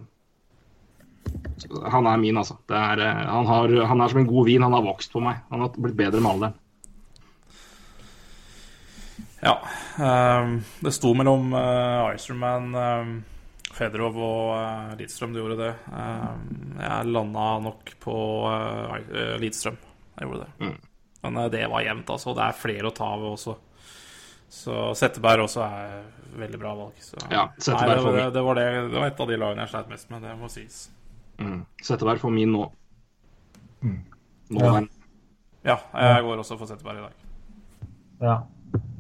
[1.94, 2.58] Han er min, altså.
[2.70, 4.66] Det er, eh, han, har, han er som en god vin.
[4.66, 5.42] Han har vokst på meg.
[5.50, 6.58] Han har blitt bedre med alderen.
[9.40, 9.56] Ja.
[10.04, 13.14] ehm, det sto mellom uh, Icerman, ehm,
[13.72, 15.32] Fedorov og uh, Lidstrøm.
[15.32, 15.72] Det gjorde det.
[15.96, 16.44] Ehm,
[16.82, 18.18] jeg landa nok på
[19.40, 19.80] Lidstrøm.
[20.20, 20.68] Jeg gjorde det.
[20.68, 20.78] Mm.
[21.22, 22.34] Men eh, det var jevnt, altså.
[22.34, 23.58] Det er flere å ta av også.
[24.50, 25.98] Så Setteberg også er
[26.40, 27.02] veldig bra valg.
[27.04, 27.20] Så.
[27.30, 29.74] Ja, Setteberg Nei, det, det, det, var det, det var et av de lagene jeg
[29.76, 30.80] sleit mest med, det må sies.
[31.40, 31.66] Mm.
[31.82, 32.72] Setteberg for min nå.
[33.82, 34.00] Mm.
[34.52, 34.82] Nå Ja.
[35.66, 35.78] Ja,
[36.16, 37.14] jeg går også for Setteberg i dag.
[38.22, 38.38] Ja.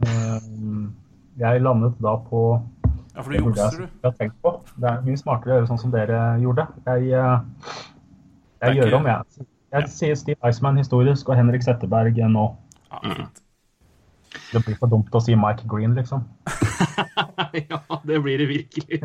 [0.05, 0.93] Um,
[1.39, 2.61] jeg landet da på
[3.15, 3.87] Ja, for du Det jeg jukser, du.
[3.87, 4.51] sikkert tenkt på.
[4.79, 6.67] Det er mye smartere å gjøre sånn som dere gjorde.
[6.85, 7.39] Jeg, eh,
[8.61, 9.45] jeg gjør om, jeg.
[9.73, 12.45] Jeg sier Steve Eisman historisk og Henrik Setteberg nå.
[12.91, 13.15] Ja, Mm.
[13.15, 13.41] fint.
[14.30, 16.23] Det blir for dumt å si Mike Green, liksom.
[17.72, 19.01] ja, det blir det virkelig.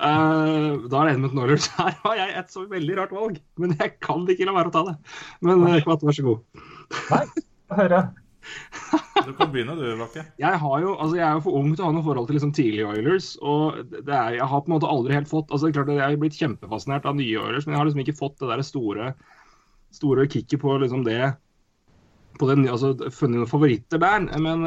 [0.00, 1.68] uh, da er det Edmund Norwich.
[1.76, 4.76] Her har jeg et så veldig rart valg, men jeg kan ikke la være å
[4.76, 4.96] ta det.
[5.44, 6.62] Men eh, Kvatt, vær så god.
[7.10, 7.24] Nei,
[7.68, 8.00] få høre.
[9.26, 10.22] Du kan begynne, du, Bakke.
[10.38, 12.38] Jeg, har jo, altså jeg er jo for ung til å ha noe forhold til
[12.38, 13.32] liksom tidlige Oilers.
[13.42, 15.90] og det er, Jeg har på en måte aldri helt fått altså det er klart
[15.90, 18.52] at Jeg har blitt kjempefascinert av nye Oilers, men jeg har liksom ikke fått det
[18.52, 19.08] der store,
[19.96, 21.34] store kicket på liksom det
[22.40, 24.26] på den, altså, funnet noen favoritter der.
[24.42, 24.66] Men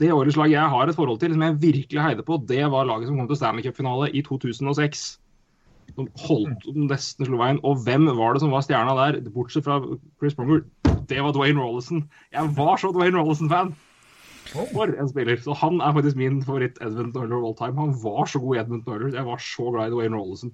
[0.00, 2.88] det årets lag jeg har et forhold til, som jeg virkelig heide på, det var
[2.88, 5.08] laget som kom til Stanley Cup-finale i 2006.
[5.96, 7.60] Som holdt nesten slo veien.
[7.66, 9.80] Og hvem var det som var stjerna der, bortsett fra
[10.20, 10.64] Chris Pronger?
[11.08, 12.04] Det var Dwayne Rollison.
[12.34, 13.74] Jeg var så Dwayne Rollison-fan!
[14.48, 15.36] For en spiller.
[15.44, 17.76] Så han er faktisk min favoritt Edmund Oiler all time.
[17.80, 19.16] Han var så god i Edmund Oilers.
[19.16, 20.52] Jeg var så glad i Dwayne Rollison.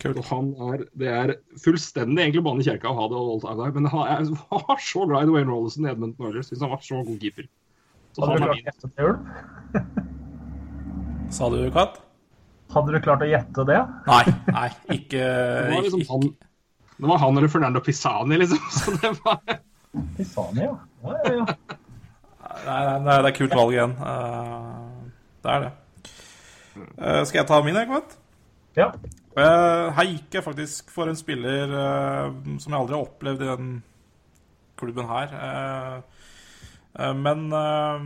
[0.00, 0.18] Kult.
[0.18, 1.32] Og han er, det er
[1.62, 4.80] fullstendig egentlig bane i kjerka å ha det all time der, men han, jeg var
[4.82, 6.48] så glad i Dwayne Rollison i Edmund Oilers.
[6.50, 7.50] Syns han var så god keeper.
[8.12, 10.08] Så Hadde han du er min.
[11.32, 12.00] Sa du katt?
[12.72, 13.78] Hadde du klart å gjette det?
[14.08, 16.26] Nei, nei, ikke, Det var liksom ikke, han,
[16.96, 18.60] det var han eller Fernando Pisani, liksom.
[18.78, 19.40] Så det var
[20.16, 20.74] Pisani, ja.
[21.04, 21.78] ja, ja, ja.
[22.62, 23.94] Nei, nei, nei, det er kult valg igjen.
[23.96, 25.72] Eh, det er det.
[26.76, 28.16] Eh, skal jeg ta min, Ekvat?
[28.78, 28.92] ja.
[29.32, 33.48] Uh, her gikk jeg faktisk for en spiller eh, som jeg aldri har opplevd i
[33.48, 33.70] den
[34.76, 35.32] klubben her.
[35.32, 36.26] Eh,
[37.00, 38.04] eh, men eh,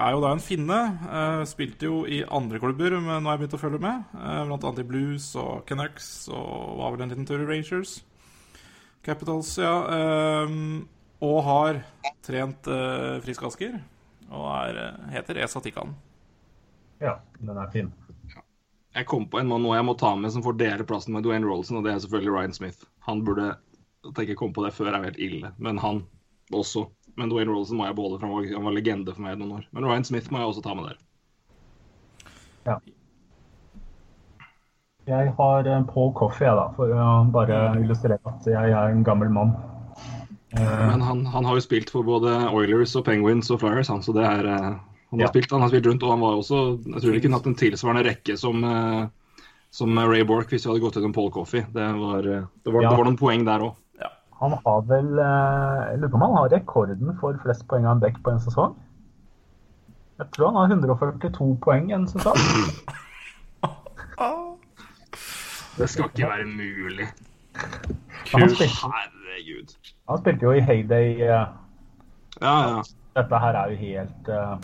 [0.00, 0.78] er jo da en finne.
[1.06, 4.10] Eh, spilte jo i andre klubber, men nå har jeg begynt å følge med.
[4.48, 8.00] Blant annet i Blues og Canucks og var vel en liten tur i Rangers.
[9.06, 9.76] Capitals, ja.
[9.94, 10.58] Eh,
[11.20, 11.82] og har
[12.24, 12.66] trent
[13.22, 13.78] Frisk Asker.
[14.30, 15.94] Og er, eh, heter Esa Tikkan.
[17.00, 17.92] ja, den er fin.
[18.96, 21.22] Jeg kom på en mann nå jeg må ta med som får dele plassen med
[21.26, 22.88] Dwayne Rollison, og det er selvfølgelig Ryan Smith.
[23.06, 23.52] Han burde
[24.08, 26.02] at jeg ikke kom på det før, er helt ille, men han
[26.56, 26.86] også.
[27.20, 29.40] Men Dwayne Rollison må jeg beholde, for han var, han var legende for meg i
[29.42, 29.68] noen år.
[29.76, 30.98] Men Ryan Smith må jeg også ta med der.
[35.10, 39.04] Jeg har eh, Paul Coffey, jeg, da, for å bare illustrere at jeg er en
[39.06, 39.54] gammel mann.
[40.54, 44.02] Eh, Men han, han har jo spilt for både Oilers og Penguins og Flyers, han,
[44.04, 44.70] så det er eh,
[45.10, 45.28] han har, Ja.
[45.32, 47.54] spilt, han har spilt rundt, og han var også Jeg tror de kunne hatt en
[47.58, 49.06] tilsvarende rekke som, eh,
[49.70, 51.60] som Ray Bork hvis vi hadde gått gjennom Paul Coffey.
[51.72, 52.88] Det var, eh, det Ja.
[52.90, 53.74] det var noen poeng der òg.
[54.40, 57.96] Han har vel eh, Jeg lurer på om han har rekorden for flest poeng av
[57.96, 58.74] en bekk på en sesong?
[60.18, 62.36] Jeg tror han har 142 poeng en sesong.
[65.78, 67.06] Det skal ikke være mulig.
[68.32, 69.74] Han spilte, Herregud.
[70.08, 71.14] han spilte jo i heyday.
[71.22, 71.46] eh,
[72.40, 72.82] Ja, ja.
[73.16, 74.56] Dette her er jo helt uh,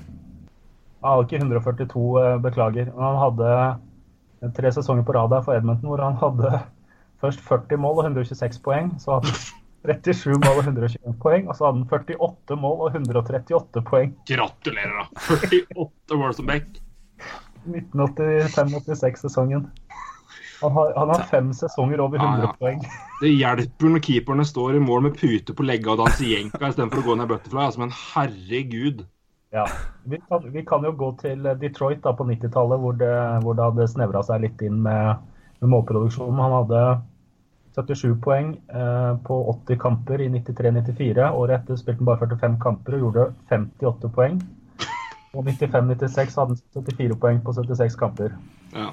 [1.06, 2.86] Hadde ikke 142, eh, beklager.
[2.94, 3.74] Men han hadde eh,
[4.56, 6.48] tre sesonger på rad for Edmonton hvor han hadde
[7.22, 8.86] først 40 mål og 126 poeng.
[9.02, 9.38] Så hadde han
[10.02, 11.42] 37 mål og 121 poeng.
[11.46, 14.10] Og så hadde han 48 mål og 138 poeng.
[14.32, 15.04] Gratulerer, da.
[15.30, 16.66] 48 mål som back.
[17.66, 19.62] 1985-86-sesongen.
[20.62, 22.54] Han har, han har fem sesonger over 100 Ja, ja.
[22.60, 22.80] poeng.
[23.20, 26.98] Det hjelper når keeperne står i mål med pute på legga og danser jenka istedenfor
[27.02, 27.62] å gå ned butterfly.
[27.66, 28.98] Altså, men herregud.
[29.56, 29.64] Ja.
[30.04, 32.98] Vi, kan, vi kan jo gå til Detroit da, på 90-tallet, hvor,
[33.42, 35.22] hvor det hadde snevra seg litt inn med,
[35.62, 36.42] med målproduksjonen.
[36.44, 36.82] Han hadde
[37.76, 41.30] 77 poeng eh, på 80 kamper i 93-94.
[41.30, 44.38] Året etter spilte han bare 45 kamper og gjorde 58 poeng.
[45.36, 48.36] Og 95-96 hadde han 74 poeng på 76 kamper.
[48.72, 48.92] Ja.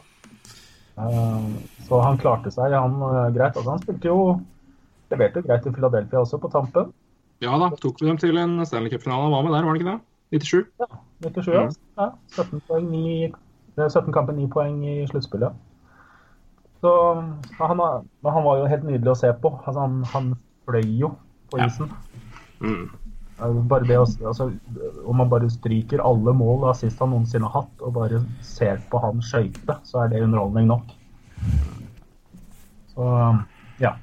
[0.99, 1.45] Eh,
[1.87, 3.55] så han klarte seg han eh, greit.
[3.55, 4.17] Altså, han spilte jo
[5.13, 6.87] Leverte greit i Philadelphia også, på tampen.
[7.43, 9.27] ja da, tok vi dem til en Stanley Cup-finale.
[9.29, 10.12] Hva med der, var det ikke det?
[10.33, 10.65] 97?
[11.21, 11.67] 97, ja.
[12.01, 13.29] ja 17, poeng, 9,
[13.77, 15.53] eh, 17 kamper, 9 poeng i sluttspillet.
[16.83, 16.91] Så
[17.59, 17.79] han,
[18.25, 19.53] han var jo helt nydelig å se på.
[19.63, 20.33] Altså, han, han
[20.67, 21.13] fløy jo
[21.53, 21.69] på Ja.
[21.69, 21.93] isen.
[22.59, 22.89] Mm.
[23.39, 24.49] Eh, Bare det altså,
[25.05, 28.81] Om man bare stryker alle mål og assist han noensinne har hatt, og bare ser
[28.91, 30.91] på han skøyte, så er det underholdning nok.
[32.93, 33.09] Så
[33.79, 33.95] ja.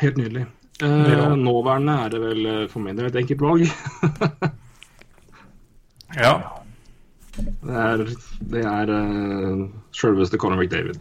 [0.00, 0.46] Helt nydelig.
[0.82, 3.70] Eh, nåværende er det vel eh, for min del et enkelt valg.
[6.16, 6.34] Ja.
[7.36, 8.02] Det er,
[8.52, 10.96] det er uh, sjølveste Conor McDavid.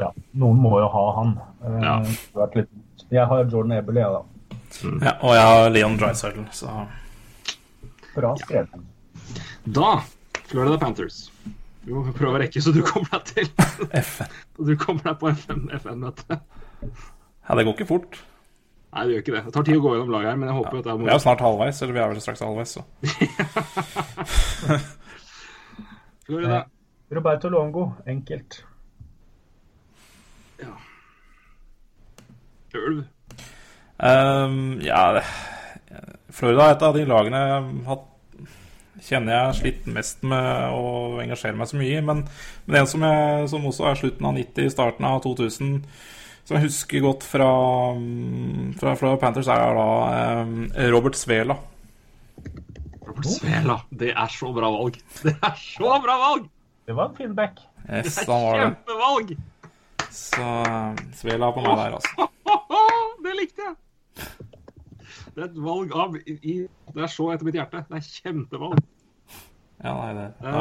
[0.00, 0.08] ja.
[0.38, 1.36] Noen må jo ha han.
[1.62, 1.94] Uh, Ja.
[2.56, 2.70] litt,
[3.14, 4.24] jeg har Jordan Ebel, jeg, da.
[5.06, 5.12] ja.
[5.22, 6.86] Og jeg har Leon Dreisaitl, så
[8.16, 8.82] Bra skrevet.
[9.64, 10.00] Da
[10.48, 11.28] Florida Panthers.
[11.84, 13.52] Vi må prøve å rekke så du kommer deg til.
[14.02, 14.32] FN.
[14.58, 16.40] Du kommer deg på FN-møtet.
[16.82, 18.18] Ja, det går ikke fort.
[18.88, 19.42] Nei, det gjør ikke det.
[19.46, 20.96] Det tar tid å gå gjennom laget her, men jeg håper jo at det er
[21.02, 22.82] Vi er jo snart halvveis, eller vi er vel straks halvveis, så.
[26.28, 26.58] Florida.
[27.18, 28.50] Roberto Longo, enkelt.
[32.74, 33.04] Ulv.
[33.98, 35.22] Um, ja
[36.30, 38.04] Florida er et av de lagene jeg har hatt
[39.08, 42.02] Kjenner jeg har slitt mest med å engasjere meg så mye i.
[42.02, 42.24] Men,
[42.66, 45.76] men en som, jeg, som også er slutten av 90, starten av 2000,
[46.48, 47.48] som jeg husker godt fra,
[47.98, 49.88] mm, fra Florida Panthers, er da
[50.80, 51.58] eh, Robert Svela.
[53.04, 53.76] Robert Svela.
[53.92, 54.96] Det er så bra valg.
[55.26, 56.46] Det er så bra valg!
[56.88, 57.60] Det var en fin back.
[57.84, 59.34] Yes, Det er kjempevalg!
[60.14, 62.28] Så ehm, Svela på meg der, altså.
[63.26, 63.76] Det likte jeg!
[65.36, 67.84] Det er et valg av i, i- Det er så etter mitt hjerte.
[67.90, 68.80] Det er kjempevalg.
[69.84, 70.54] Ja, nei, det, det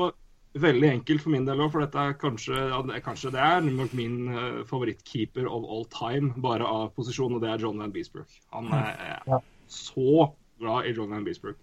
[0.00, 0.16] var
[0.54, 2.56] veldig enkelt for min del òg, for dette er kanskje,
[2.94, 7.42] er kanskje det er nok min eh, favorittkeeper of all time, bare av posisjon, og
[7.44, 8.28] det er John Van Beesbrook.
[8.54, 9.40] Han er Ja.
[9.68, 11.56] så glad i John Van Beesbrook.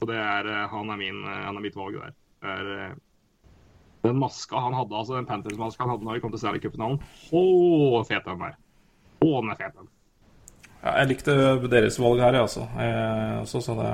[0.00, 2.12] Og det er, eh, han, er min, eh, han er mitt valg der.
[2.42, 2.94] Er,
[4.02, 7.00] den maska han hadde, altså den Panthers-maska han hadde når vi kom til Stanley Cup-finalen,
[7.36, 8.54] å, fet den er.
[9.20, 9.88] Å, den er fet, den.
[10.80, 11.34] Ja, jeg likte
[11.68, 12.64] deres valg her, jeg, altså.
[12.80, 13.90] Jeg, også, så det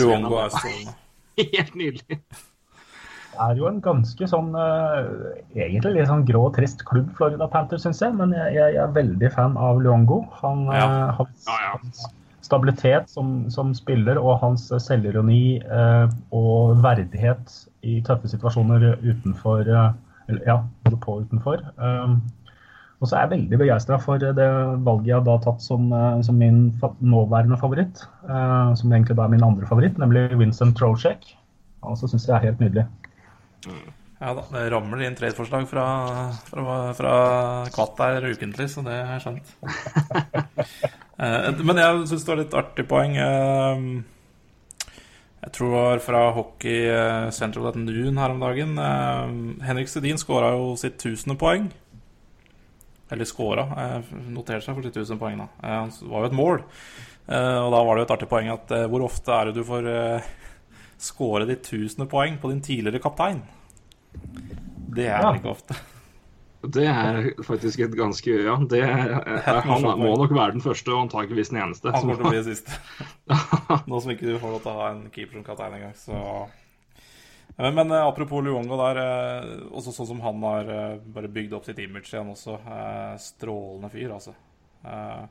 [0.00, 0.94] Luongo er strålende.
[1.56, 2.18] Helt nydelig.
[3.38, 5.10] Det er jo en ganske sånn eh,
[5.54, 8.16] Egentlig litt sånn grå og trist klubb, Florida Panthers, syns jeg.
[8.18, 10.24] Men jeg, jeg, er veldig fan av Luongo.
[10.42, 10.86] Han Ja.
[10.88, 12.10] har hans, Ja, ja.
[12.48, 17.54] stabilitet som, som spiller og hans selvironi eh, og verdighet
[17.86, 19.92] i tøffe situasjoner utenfor eh,
[20.28, 21.62] eller, Ja, både på og utenfor.
[21.78, 22.18] Um,
[22.98, 24.46] og så er jeg veldig begeistra for det
[24.86, 26.64] valget jeg har tatt som, eh, som min
[27.00, 28.02] nåværende favoritt.
[28.28, 31.34] eh, som egentlig da er min andre favoritt, nemlig Vincent Trocek.
[31.86, 32.86] Og så syns jeg er helt nydelig.
[34.18, 35.84] Ja da, det ramler inn tradeforslag fra,
[36.50, 37.12] fra, fra
[37.70, 39.46] Kvatt der ukentlig, så det har jeg skjønt.
[41.18, 43.16] Eh, Men jeg syns det var litt artig poeng.
[45.42, 46.84] Jeg tror det var fra Hockey
[47.34, 48.78] Central at Noon her om dagen.
[49.66, 51.72] Henrik Sedin skåra jo sitt tusende poeng.
[53.10, 53.64] Eller skåra.
[54.28, 55.48] Noterte seg for sitt tusende poeng, da.
[55.64, 56.62] Eh, Han var jo et mål.
[57.28, 59.54] Eh, og da var det jo et artig poeng at eh, hvor ofte er det
[59.58, 59.88] du får
[60.98, 63.42] skåre de tusende poeng på din tidligere kaptein?
[64.92, 65.32] Det er Ja.
[65.36, 65.76] ikke ofte.
[66.68, 69.12] Det er faktisk et ganske Ja, det er,
[69.46, 71.92] er, han må nok være den første og antakeligvis den eneste.
[71.94, 72.72] Han kommer til å bli sist.
[73.88, 76.18] Nå som ikke du får lov til å ha en keeper som kaptein engang, så
[77.58, 81.56] men, men eh, apropos Luongo der, eh, også sånn som han har eh, bare bygd
[81.58, 82.54] opp sitt image igjen også.
[82.62, 84.34] Eh, strålende fyr, altså.
[84.86, 85.24] Eh,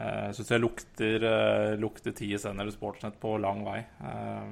[0.00, 3.82] eh, Syns jeg lukter, eh, lukter TSN eller Sportsnett på lang vei.
[3.82, 4.48] Eh,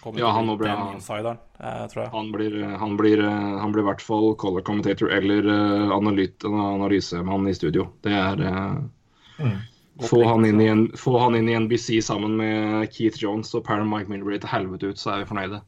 [0.00, 2.14] kommer Ja, han nå blir bli- insideren, eh, tror jeg.
[2.16, 5.52] Han blir, han, blir, han blir i hvert fall color commentator eller
[5.92, 7.90] analyt, analysemann i studio.
[8.00, 9.56] Det er mm.
[10.08, 13.68] få, han inn i en, få han inn i NBC sammen med Keith Jones og
[13.68, 15.66] Mike Milbury til helvete ut, så er vi fornøyde.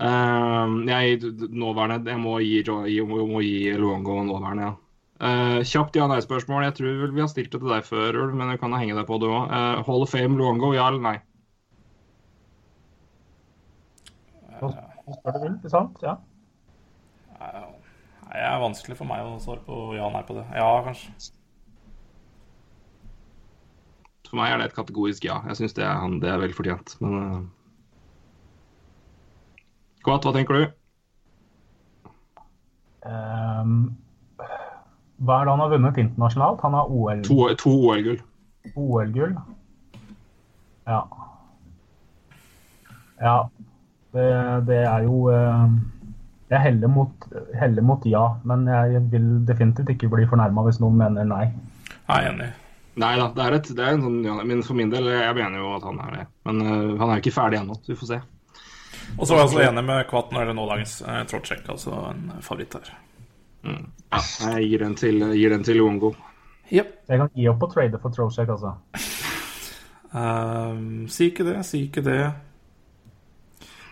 [0.00, 1.18] Eh, jeg,
[1.52, 4.76] nåværende, jeg må gi, jeg må, gi Luongo nåværende, ja.
[5.20, 6.62] Uh, kjapt ja-nei-spørsmål.
[6.64, 8.94] Jeg tror vel vi har stilt det til deg før, Ulv, men du kan henge
[8.96, 9.50] deg på det òg.
[9.84, 11.18] Hall of Fame Luongo, ja eller nei?
[14.62, 14.72] Uh,
[15.60, 16.00] det sant?
[16.04, 16.16] Ja.
[17.36, 17.52] Nei,
[18.30, 20.46] Det er vanskelig for meg å svare på ja nei på det.
[20.56, 21.12] Ja, kanskje.
[24.30, 25.40] For meg er det et kategorisk ja.
[25.50, 26.96] Jeg syns det, er han- det er vel fortjent.
[27.04, 27.40] Men uh...
[30.04, 30.62] Kvatt, hva tenker du?
[33.04, 33.74] Um,
[35.20, 36.62] hva er det han har vunnet internasjonalt?
[36.64, 38.20] Han har OL To, to OL-gull.
[38.74, 39.34] OL-gull.
[40.88, 41.00] Ja.
[43.20, 43.36] Ja.
[44.10, 44.24] Det,
[44.66, 45.74] det er jo eh,
[46.50, 50.96] Jeg heller mot, heller mot ja, men jeg vil definitivt ikke bli fornærma hvis noen
[50.98, 51.44] mener nei.
[52.08, 52.48] Jeg er enig.
[53.00, 55.36] Nei da, det er, et, det er en sånn ja, Men for min del, jeg
[55.36, 56.24] mener jo at han er det.
[56.48, 58.18] Men uh, han er ikke ferdig ennå, så vi får se.
[59.18, 62.26] Og så var jeg også enig med Kvatt når det nådagens eh, Trotsjek, altså en
[62.44, 62.92] favoritt her.
[63.60, 64.20] Ja,
[64.56, 66.14] jeg gir den til, gir den til Luongo.
[66.70, 66.92] Yep.
[67.10, 68.76] Jeg kan gi opp å trade for Trotsjek, altså.
[70.14, 72.20] um, si ikke det, si ikke det.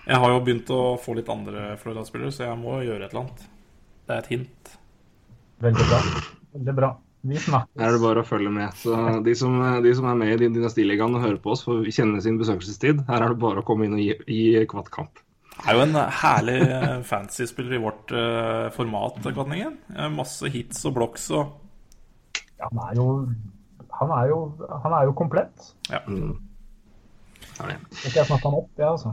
[0.08, 3.26] Jeg har jo begynt å få litt andre Florida-spillere, så jeg må gjøre et eller
[3.26, 3.44] annet.
[4.08, 4.72] Det er et hint.
[5.60, 5.98] Veldig bra.
[6.54, 6.90] Veldig bra.
[7.26, 8.74] Vi Her er det bare å følge med.
[8.78, 8.94] Så
[9.26, 12.38] de som, de som er med i Dynastiligaen og hører på oss, får kjenne sin
[12.38, 13.02] besøkelsestid.
[13.08, 15.18] Her er det bare å komme inn og gi, gi kvatt kamp.
[15.66, 19.74] Er jo en herlig eh, fantasy-spiller i vårt uh, format, Kvatningen.
[19.90, 21.56] Eh, Masse hits og blocks og
[22.62, 23.06] Han er jo
[23.98, 24.36] han er jo,
[24.84, 25.72] han er jo komplett.
[25.90, 25.98] Ja.
[26.06, 26.36] Mm.
[27.58, 27.78] Er det.
[27.90, 29.10] Skal ikke jeg snakke han opp, jeg, altså.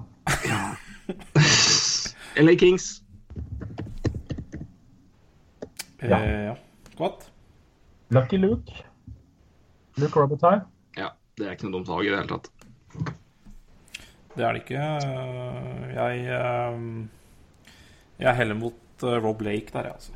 [2.38, 3.02] LA Kings.
[6.04, 6.20] eh, Ja.
[6.52, 6.56] ja.
[7.00, 7.32] Kvatt?
[8.14, 8.84] Lucky Luke.
[9.98, 10.62] Luke Robitaille.
[10.98, 12.52] Ja, det er ikke noe dumt valg i det hele tatt.
[14.36, 14.84] Det er det ikke.
[14.84, 16.78] Eh, Jeg er
[18.20, 20.14] Jeg heller mot eh, Rob Lake der, jeg, altså.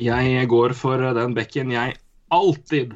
[0.00, 1.96] Jeg går for den bekken jeg
[2.32, 2.94] alltid,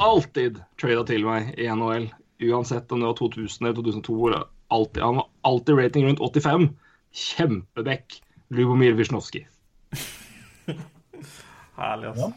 [0.00, 2.08] alltid trada til meg i NHL.
[2.44, 4.16] Uansett om det var 2000 eller 2002.
[4.30, 6.70] eller Alltid, han var alltid rating rundt 85.
[7.14, 8.20] Kjempebekk.
[8.50, 9.44] Lubomir Wisnowski.
[11.78, 12.32] Herlig, altså.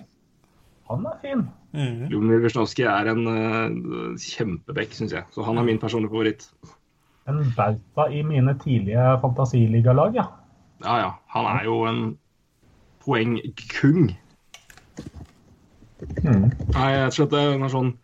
[0.87, 1.41] Han er fin.
[1.75, 2.07] Mm.
[2.11, 5.27] Lubomir Wisnowski er en uh, kjempebekk, syns jeg.
[5.35, 6.47] Så han er min personlige favoritt.
[7.27, 10.29] En bauta i mine tidlige fantasiligalag, ja.
[10.85, 11.11] Ja, ja.
[11.35, 12.01] Han er jo en
[13.03, 14.13] poengkung.
[16.23, 16.51] Mm.
[16.73, 17.95] Nei, jeg tror at det er en sånn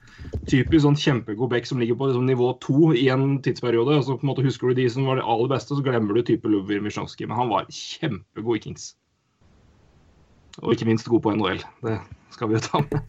[0.50, 4.00] typisk sånn kjempegod back som ligger på liksom, nivå to i en tidsperiode.
[4.00, 6.18] og så på en måte husker du de som var det aller beste, så glemmer
[6.18, 7.28] du type Lubomir Wisnowski.
[7.30, 8.94] Men han var kjempegod i Kings.
[10.62, 11.64] Og ikke minst god på NHL.
[11.84, 11.98] Det
[12.36, 13.02] skal vi jo ta med.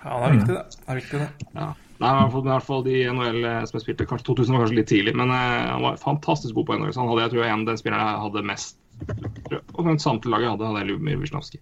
[0.00, 0.64] Ja, det er viktig, det.
[0.74, 1.48] det, er viktig, det.
[1.54, 1.68] Ja.
[2.00, 4.54] Nei, i hvert fall- i hvert fall de NHL eh, som jeg spilte, kanskje 2000
[4.56, 6.94] var kanskje litt tidlig, men eh, han var fantastisk god på NHL.
[6.96, 8.76] Så han hadde, jeg tror jeg, en den spilleren jeg hadde mest
[9.76, 11.60] Og den samtlige laget jeg hadde, hadde jeg Lubomir Wisnowski.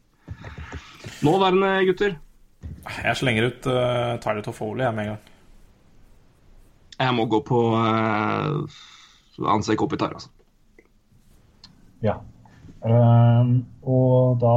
[1.27, 2.17] Nåværende gutter.
[3.03, 5.35] Jeg slenger ut uh, Tyler Toffoli jeg, med en gang.
[6.99, 10.31] Jeg må gå på uh, Ansei Kopitar, altså.
[12.03, 12.17] ja.
[12.87, 14.55] Ehm, og da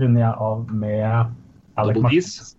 [0.00, 1.34] runder jeg av med
[1.80, 2.54] Alec Martinez.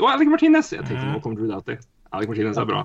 [0.00, 0.72] Å, Alec Martinez!
[0.74, 1.78] Jeg tenkte nå kommer Drew Doughty.
[2.12, 2.82] Alec Martinez er bra.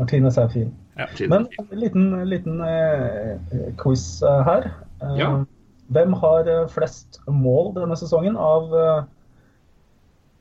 [0.00, 0.72] Martinez er fin.
[0.98, 1.06] Ja.
[1.30, 3.36] Men en liten, liten uh,
[3.80, 4.72] quiz eh, her.
[5.02, 5.30] Uh, Ja.
[5.94, 8.72] Hvem har flest mål denne sesongen av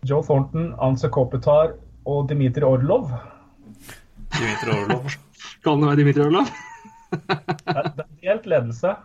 [0.10, 1.76] Joe Thornton, Anse Kopitar
[2.10, 3.12] og Dmitrij Orlov?
[4.34, 5.14] Dimitri Orlov.
[5.62, 6.50] Kan det være Dimitri Orlov?
[7.12, 7.38] Det
[7.76, 8.96] er det er delt ledelse.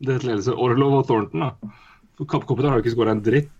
[0.00, 1.74] Det er et ledelse Orlov og Thornton, da.
[2.16, 3.52] For Kapp har jo ikke skåra en dritt.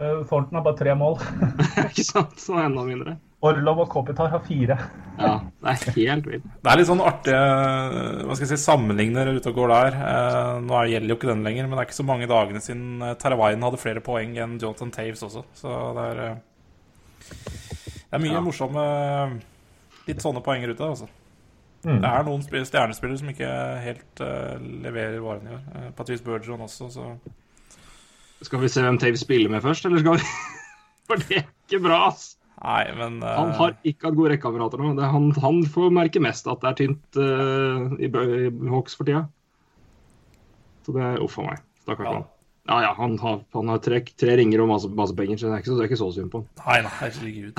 [0.00, 1.16] Uh, Thornton har bare tre mål.
[1.88, 2.34] ikke sant?
[2.42, 3.16] Så er enda mindre.
[3.46, 4.74] Orlov og Kopitar har fire.
[5.20, 6.46] Ja, det er helt vilt.
[6.64, 7.40] Det er litt sånn artige
[8.26, 9.96] hva skal jeg si, sammenligner ute og går der.
[10.08, 12.62] Eh, nå er- gjelder jo ikke den lenger, men det er ikke så mange dagene
[12.64, 15.44] siden eh, Teravainen hadde flere poeng enn Jonathan Taves også.
[15.54, 16.36] Så det er eh,
[17.28, 18.40] Det er mye Ja.
[18.44, 18.86] morsomme
[20.08, 20.82] litt sånne poenger ute.
[20.88, 21.08] altså.
[21.86, 22.00] Mm.
[22.02, 23.50] Det er noen stjernespillere som ikke
[23.84, 25.60] helt uh, leverer varene i år.
[25.70, 27.12] Uh, Patrice Bergeron også, så
[28.42, 30.26] Skal vi se hvem Tave spiller med først, eller skal vi
[31.06, 32.32] For det er ikke bra, ass.
[32.58, 33.30] Nei, men uh...
[33.38, 34.94] Han har ikke hatt gode rekkekamerater nå.
[34.98, 39.06] Det er han, han får merke mest at det er tynt i, i Hawks for
[39.06, 39.26] tida.
[40.86, 41.62] Så det er uff a meg.
[41.84, 42.16] Stakkars Ja.
[42.16, 42.32] mann.
[42.66, 45.54] Ja ja, han har, han har tre, tre ringer og masse, masse penger, så det
[45.54, 46.48] er ikke så, det er ikke så synd på han.
[46.64, 47.52] Nei, nei, herregud.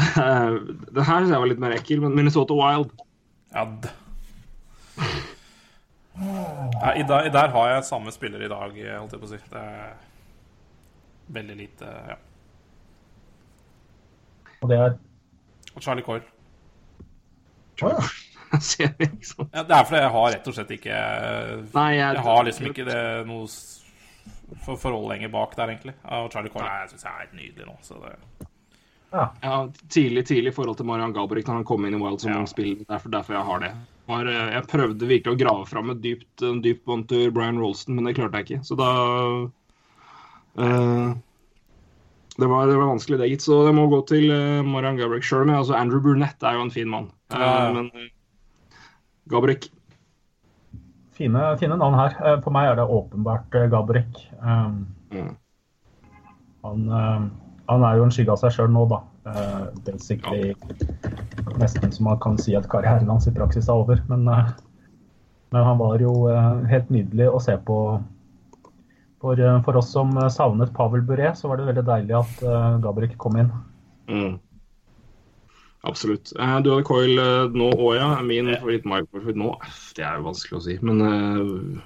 [0.98, 2.92] Det her synes jeg var litt mer ekkel, men Minnesota Wild
[3.56, 3.64] Ja,
[6.82, 9.40] ja, i, der, Der har jeg samme spiller i dag, holdt jeg på å si.
[9.52, 9.92] Det er
[11.38, 12.16] veldig lite Ja.
[14.62, 14.96] Og det er
[15.76, 16.24] Og Charlie Coyle.
[17.84, 18.08] Å ja.
[18.64, 19.46] Ser vi, ikke?
[19.54, 21.00] Ja, det er fordi jeg har rett og slett ikke
[21.76, 23.50] Nei, jeg, Jeg har liksom ikke det noe
[24.64, 25.94] for forhold lenger bak der, egentlig.
[26.08, 27.76] Og Charlie Coyle jeg synes jeg er helt nydelig nå.
[27.84, 28.14] Så det,
[29.12, 29.58] Ja,
[29.92, 32.40] tidlig tidlig i forhold til Marian Gabrick når han kom inn i Wild som Ja.
[32.40, 32.86] ung spiller.
[32.88, 33.72] Derfor, derfor jeg har det.
[34.08, 37.60] Har, eh, jeg prøvde virkelig å grave fram et dypt, en dyp bånd til Brian
[37.60, 38.66] Rolston, men det klarte jeg ikke.
[38.68, 38.92] Så da
[40.58, 41.10] uh,
[42.38, 43.48] det, var, det var vanskelig, det, gitt.
[43.48, 45.44] Så det må gå til uh, Marian Gabrick sjøl.
[45.50, 47.12] Men altså, Andrew Burnett er jo en fin mann.
[47.34, 47.74] Uh, Ja.
[47.76, 48.08] men uh,
[49.28, 49.68] Gabrick
[51.18, 52.14] Fine, fine navn her.
[52.22, 54.20] Eh, For meg er det åpenbart eh, Gabrick.
[54.38, 55.32] Um, mm.
[56.64, 57.24] han, eh,
[57.72, 59.02] han er jo en skygge av seg sjøl nå, da.
[59.28, 60.56] Eh, basically
[61.58, 64.02] nesten som man kan si at karrieren hans i praksis er over.
[64.08, 64.52] Men, uh,
[65.52, 67.80] men han var jo uh, helt nydelig å se på.
[69.18, 72.44] For, for oss som savnet Pavel Bure, så var det veldig deilig at
[72.84, 73.48] Gabrick kom inn.
[74.06, 74.36] Mm.
[75.90, 76.36] Absolutt.
[76.38, 77.18] Eh, du hadde Coil
[77.58, 78.12] nå òg, ja.
[78.22, 79.56] Min favoritt my favoritt nå
[79.98, 81.82] Det er jo vanskelig å si, men eh,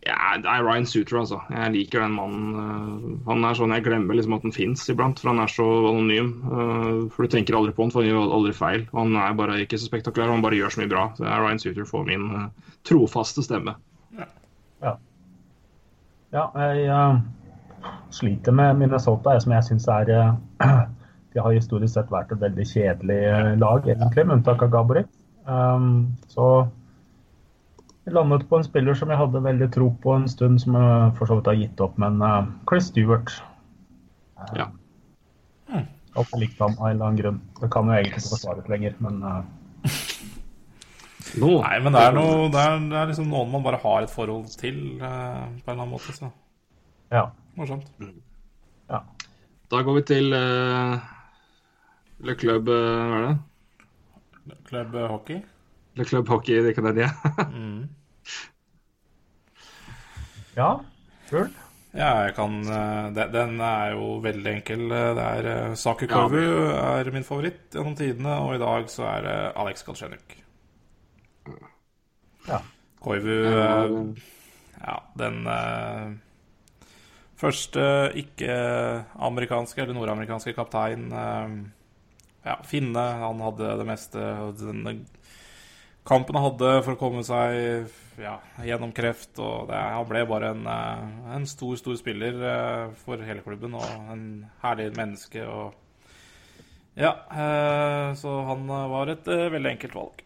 [0.00, 1.38] ja, det er Ryan Suter, altså.
[1.52, 2.54] Jeg liker den mannen.
[2.56, 5.66] eh, han er sånn Jeg glemmer liksom at han fins iblant, for han er så
[5.90, 6.30] anonym.
[6.40, 8.86] eh, for du tenker aldri på han, for han gjør aldri feil.
[8.94, 11.04] Han er bare ikke så spektakulær, han bare gjør så mye bra.
[11.14, 13.76] Så det er Ryan Suter får min eh, trofaste stemme.
[14.80, 14.96] Ja,
[16.32, 17.20] ja jeg uh,
[18.10, 20.32] sliter med Minnesota, som jeg syns er uh,
[21.32, 23.20] De har historisk sett vært et veldig kjedelig
[23.60, 25.04] lag, egentlig, med unntak av Gabriel.
[25.44, 26.66] Um, så
[28.08, 31.28] landet på en spiller som jeg hadde veldig tro på en stund, som jeg for
[31.28, 33.32] så vidt har gitt opp, men uh, Chris Stewart.
[34.56, 34.70] Ja.
[36.18, 37.40] Alltid likt ham av en eller annen grunn.
[37.60, 39.42] Det kan jo egentlig ikke forsvares lenger, men uh...
[41.38, 41.52] no.
[41.62, 44.12] nei, men det er, noe, det, er, det er liksom noen man bare har et
[44.12, 46.16] forhold til, eh, på en eller annen måte.
[46.16, 46.32] Så
[47.14, 47.28] ja.
[47.58, 47.86] morsomt.
[48.90, 49.04] ja.
[49.70, 50.98] Da går vi til uh,
[52.26, 54.58] Le Club eh, Hva er det?
[54.66, 55.44] Klubb hockey.
[55.98, 57.10] Le Club Hockey de Canadien.
[57.50, 57.88] Mm.
[60.56, 60.70] Ja,
[61.30, 61.56] kult.
[61.90, 64.84] Ja, jeg kan eh, Den er jo veldig enkel.
[64.90, 69.08] Det er uh, Saku Ja, Kovu er min favoritt gjennom tidene, og i dag så
[69.10, 70.36] er det Alex Galsjenuk.
[72.48, 72.60] Ja.
[73.00, 73.76] Koivu Ja,
[74.80, 76.12] eh, den eh,
[77.40, 77.84] første
[78.20, 81.54] ikke-amerikanske eller nordamerikanske kaptein eh,
[82.44, 83.02] Ja, finne.
[83.20, 84.26] Han hadde det meste.
[84.56, 84.94] Denne
[86.10, 89.32] kampen han hadde for å komme seg ja, gjennom kreft.
[89.38, 93.76] og det, Han ble bare en, eh, en stor, stor spiller eh, for hele klubben
[93.78, 94.24] og en
[94.64, 95.44] herlig menneske.
[95.46, 95.76] og
[96.98, 100.24] ja, eh, så han var et veldig enkelt valg.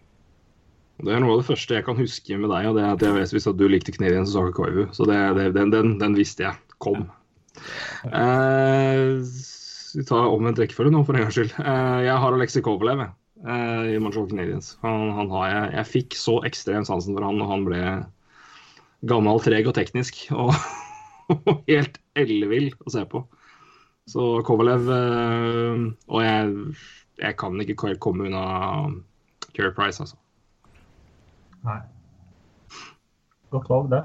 [1.05, 3.03] Det er noe av det første jeg kan huske med deg, og det er at
[3.03, 4.85] jeg vet hvis at du likte Knirien og Saka Koivu.
[4.95, 7.09] Så det, det, den, den, den visste jeg kom.
[8.09, 9.21] Eh,
[9.95, 11.55] vi tar omvendt rekkefølge nå, for en gangs skyld.
[11.59, 13.13] Eh, jeg har Alexi Kovalev jeg,
[13.43, 14.77] i Montreal Canadiens.
[14.85, 17.81] Han, han jeg, jeg fikk så ekstrem sansen for han når han ble
[19.09, 20.27] gammel, treg og teknisk.
[21.25, 23.23] Og, og helt ellevill å se på.
[24.13, 26.51] Så Kovalev eh, Og jeg,
[27.17, 28.43] jeg kan ikke komme unna
[29.57, 30.19] Care Price, altså.
[31.65, 31.79] Nei.
[33.55, 34.03] Godt valg, det.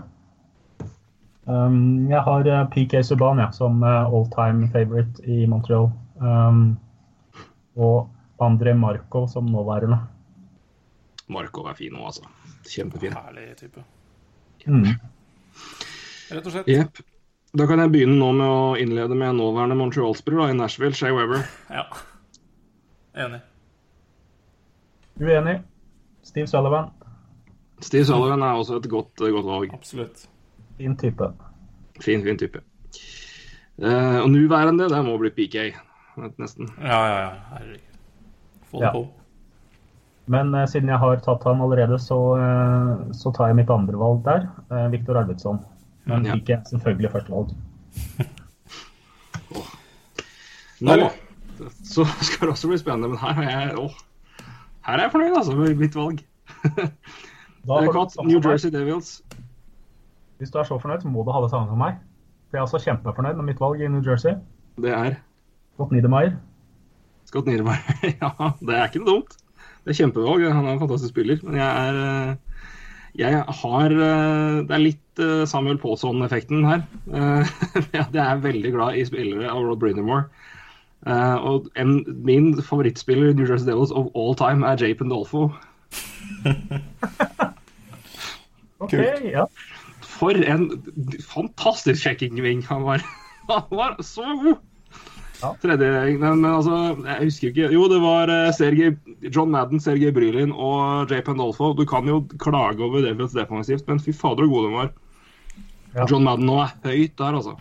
[1.49, 5.89] Um, jeg har eh, PK Subhaan ja, som eh, all time favorite i Montreal.
[6.21, 6.77] Um,
[7.75, 8.07] og
[8.43, 9.99] André Markov som nåværende.
[11.29, 12.29] Markov er fin òg, altså.
[12.69, 13.13] Kjempefin.
[13.13, 13.83] Herlig type.
[14.65, 14.91] Mm.
[16.29, 16.69] Rett og slett.
[16.69, 17.01] Yep.
[17.57, 21.45] Da kan jeg begynne nå med å innlede med nåværende Montreal-spiller i Nashville, Shay Weber.
[21.73, 21.87] Ja.
[23.17, 23.41] Enig.
[25.19, 25.59] Uenig.
[26.23, 26.91] Steve Sullivan,
[27.81, 29.73] Steve Sullivan er også et godt, godt valg.
[29.73, 30.27] Absolutt.
[30.77, 31.31] fin type.
[32.01, 32.61] Fin, fin type.
[33.79, 35.75] Uh, og nåværende, det må bli PK.
[36.37, 36.69] Nesten.
[36.81, 37.29] Ja, ja, ja.
[37.53, 37.88] Herregud.
[38.71, 38.91] Få det Ja.
[38.93, 39.07] på.
[40.29, 43.97] Men uh, siden jeg har tatt han allerede, så, uh, så tar jeg mitt andre
[43.97, 44.45] valg der.
[44.69, 45.59] Uh, Viktor Arvidsson.
[46.05, 46.35] Men Ja.
[46.35, 47.49] Er selvfølgelig førstevalg.
[50.79, 51.09] Nå, Deilig.
[51.83, 53.09] så skal det også bli spennende.
[53.09, 53.97] Men her er jeg, åh,
[54.85, 56.21] her er jeg fornøyd, altså, med mitt valg.
[57.67, 58.39] Du New.
[58.41, 59.21] Jersey Devils.
[60.37, 61.97] Hvis du er så fornøyd, så må du ha det samme som meg.
[62.49, 64.37] For jeg er også kjempefornøyd med mitt valg i New Jersey.
[64.79, 65.17] Det er
[65.73, 66.37] Scott Niedermayer.
[67.29, 67.85] Scott Niedermeyer.
[68.21, 69.37] ja, det er ikke noe dumt.
[69.85, 70.45] Det er kjempevalg.
[70.49, 71.39] Han er en fantastisk spiller.
[71.45, 72.61] Men jeg er eh,
[73.19, 76.85] Jeg har eh, Det er litt eh, Samuel Paulson-effekten her.
[77.95, 80.27] Jeg er veldig glad i spillere av Rod Brindamore.
[81.07, 85.49] Eh, og en, min favorittspiller i New Jersey Devils of all time er Jay Pendolfo.
[88.79, 89.25] Ok, Kult.
[89.27, 89.43] ja.
[90.07, 90.69] For en
[91.27, 93.03] fantastisk checking-wing han var.
[93.49, 94.68] Han var så god!
[95.39, 95.53] Ja.
[95.61, 95.89] Tredje
[96.19, 96.75] men, men altså,
[97.05, 98.91] jeg husker ikke Jo, det var eh, Sergej,
[99.31, 101.71] John Madden, Sergej Brylin og Jay Pandolfo.
[101.77, 104.91] Du kan jo klage over Devils defensivt, men fy fader så god de var.
[105.95, 106.05] Ja.
[106.05, 107.55] John Madden nå er høyt der, altså.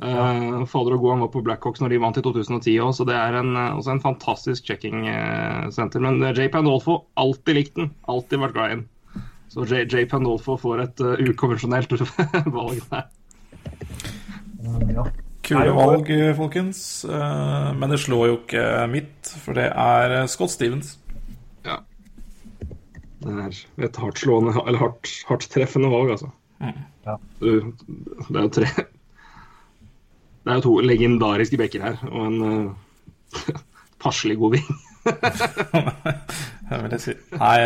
[0.00, 3.04] Eh, fader og god han var på Blackhawks når de vant i 2010 òg, så
[3.08, 6.00] det er en, eh, også en fantastisk checking-senter.
[6.06, 7.90] Men Jay Pandolfo, alltid likt den.
[8.08, 8.86] Alltid vært glad i den.
[9.50, 11.90] Så Jay, Jay Pandolfo får et uh, ukonvensjonelt
[12.54, 13.10] valg der.
[14.94, 15.08] Ja.
[15.50, 16.80] Kule Nei, valg, folkens.
[17.04, 20.92] Eh, Men det slår jo ikke mitt, for det er eh, Scott Stevens.
[21.66, 21.80] Ja.
[23.24, 26.30] Det er et hardtslående, eller hardt, hardt treffende valg, altså.
[26.62, 27.16] Ja.
[27.40, 27.72] Du,
[28.28, 28.68] det er jo tre
[30.44, 33.56] Det er jo to legendariske bekker her, og en uh,
[34.04, 34.70] passelig god ving.
[36.70, 37.14] Det vil jeg si.
[37.34, 37.56] Nei,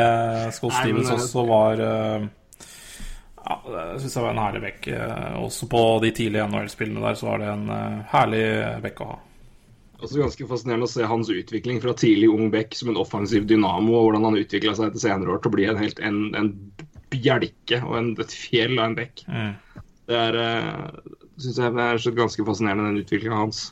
[0.54, 2.26] Scott Nei, Stevens men, også var eh,
[3.44, 4.88] Ja, det syns jeg var en herlig bekk.
[4.96, 8.44] Eh, Også på de tidlige NHL-spillene der så var det en eh, herlig
[8.84, 9.18] bekk å ha.
[10.00, 13.94] Også ganske fascinerende å se hans utvikling fra tidlig ung bekk som en offensiv dynamo,
[13.98, 16.50] og hvordan han utvikla seg etter senere år til å bli en helt en, en
[17.14, 19.22] bjelke og en, et fjell av en bekk.
[19.30, 19.52] Mm.
[20.10, 23.62] Det er uh, synes jeg er ganske fascinerende, den utviklinga hans.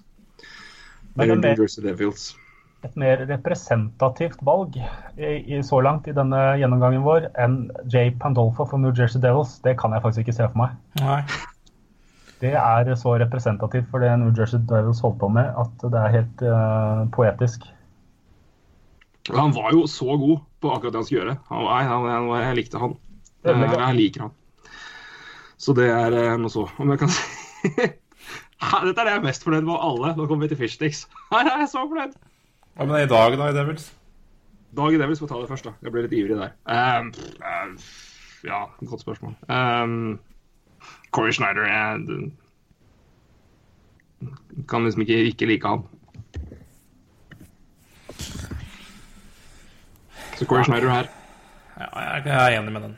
[1.18, 2.30] Men er New Jersey Devils.
[2.82, 4.82] Et mer representativt valg i,
[5.22, 7.56] i, så langt i denne gjennomgangen vår enn
[7.92, 9.58] Jay Pandolfo for New Jersey Devils.
[9.64, 10.76] Det kan jeg faktisk ikke se for meg.
[11.02, 11.20] Nei.
[12.42, 16.16] Det er så representativt for det New Jersey Devils holdt på med, at det er
[16.16, 17.68] helt uh, poetisk.
[19.30, 21.36] Han var jo så god på akkurat det han skulle gjøre.
[21.52, 22.96] Han, han, han, jeg likte han.
[23.44, 24.32] Er Eh, Jeg liker han.
[25.58, 26.66] Så det er eh, noe så.
[26.78, 27.22] Om jeg kan si
[27.72, 30.12] Dette er det jeg er mest fornøyd med av alle.
[30.18, 31.04] Nå kommer vi til Fishsticks.
[31.32, 32.14] Her er jeg så fornøyd.
[32.76, 33.90] Hva med i dag, da, i Devils?
[34.72, 35.72] Dag i Devils får ta det først, da.
[35.84, 36.54] Jeg ble litt ivrig der.
[36.64, 37.10] Um,
[37.44, 37.90] uh,
[38.46, 39.34] ja, godt spørsmål.
[39.52, 40.20] Um,
[41.12, 42.30] Corey Schneider jeg
[44.68, 45.82] kan liksom ikke ikke like han.
[50.38, 51.06] Så Corey Schneider her.
[51.76, 52.96] Ja, jeg jeg er enig med den.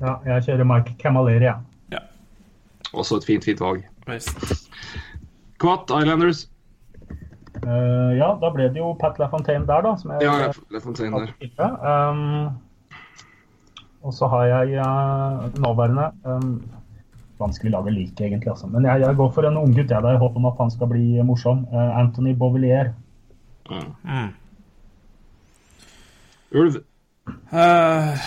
[0.00, 1.54] Ja, jeg kjører Mike Camaleria.
[1.90, 1.98] Ja.
[2.92, 3.82] Også et fint, fint valg.
[5.58, 6.51] Quat Islanders.
[7.62, 9.94] Eh, ja, da ble det jo Pat LaFontaine der, da.
[9.98, 11.72] Som jeg, Ja, LaFontaine der.
[11.82, 12.48] Um,
[14.02, 16.62] og så har jeg uh, nåværende um,
[17.38, 18.50] Vanskelig lag å like, egentlig.
[18.50, 18.66] Altså.
[18.70, 20.90] Men jeg, jeg går for en unggutt jeg, der, i håp om at han skal
[20.90, 21.64] bli morsom.
[21.72, 22.92] Uh, Anthony Beauvillier.
[23.70, 23.90] Mm.
[24.06, 24.30] Mm.
[26.62, 26.80] Ulv.
[27.54, 28.26] Uh,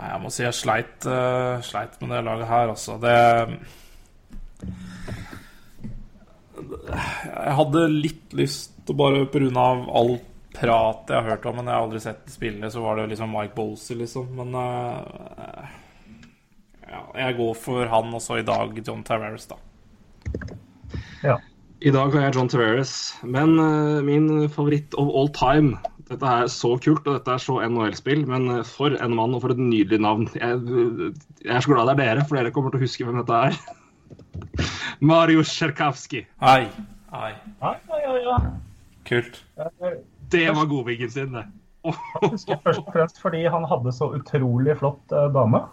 [0.00, 1.04] jeg må si jeg sleit,
[1.66, 2.96] sleit med det laget her, altså.
[3.00, 3.16] Det
[6.90, 9.68] Jeg hadde litt lyst til bare pga.
[10.00, 10.18] all
[10.54, 13.10] prat jeg har hørt om, men jeg har aldri sett det spille, så var det
[13.12, 14.32] liksom Mike Bolsey, liksom.
[14.38, 15.68] Men uh,
[16.88, 19.60] ja, jeg går for han også i dag, John Tavares, da.
[21.22, 21.38] Ja.
[21.80, 25.78] I dag har jeg John Tavares, men uh, min favoritt of all time
[26.10, 29.44] Dette er så kult, og dette er så NHL-spill, men eh, for en mann og
[29.44, 30.24] for et nydelig navn.
[30.34, 30.56] Jeg,
[31.44, 33.36] jeg er så glad det er dere, for dere kommer til å huske hvem dette
[33.46, 33.60] er.
[35.10, 36.26] Marius Tsjerkavskij.
[36.40, 36.66] Ai,
[37.12, 37.32] ai.
[37.60, 37.74] Ja,
[38.04, 38.36] ja, ja.
[39.08, 39.40] Kult.
[40.30, 41.46] Det var godvingen sin, det.
[42.22, 45.62] Husker først og fremst fordi han hadde så utrolig flott eh, dame.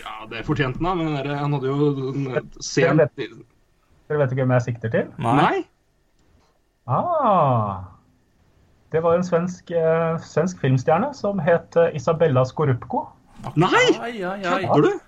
[0.00, 4.52] Ja, det fortjente han, men dere- han hadde jo en sen Dere vet ikke hvem
[4.56, 5.10] jeg sikter til?
[5.22, 5.34] Nei.
[5.38, 5.58] Nei?
[6.90, 7.84] Ah,
[8.92, 13.04] det var en svensk, eh, svensk filmstjerne som het eh, Isabella Skorupko.
[13.54, 13.84] Nei!
[14.00, 14.62] Ai, ai, ai.
[14.66, 14.98] Kødder du?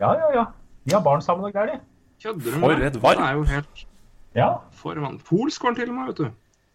[0.00, 0.44] Ja, ja, ja.
[0.88, 1.80] De har barn sammen og greier, de.
[2.22, 2.86] Kødder du For med meg?
[2.88, 3.16] et varp.
[3.20, 3.84] Det er jo helt
[4.36, 4.48] Ja.
[4.72, 5.18] for vann.
[5.28, 6.30] Polsk var han til og med, vet du.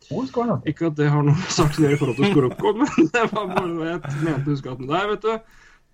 [0.09, 0.61] Polsk var han.
[0.69, 3.47] Ikke at det har noe sagt til dere i forhold til Skorupko, men det var
[3.55, 5.37] bare noe jeg mente å huske at der, vet du.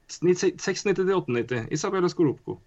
[0.10, 1.68] 96 til 98.
[1.72, 2.60] Isabella Skorupko.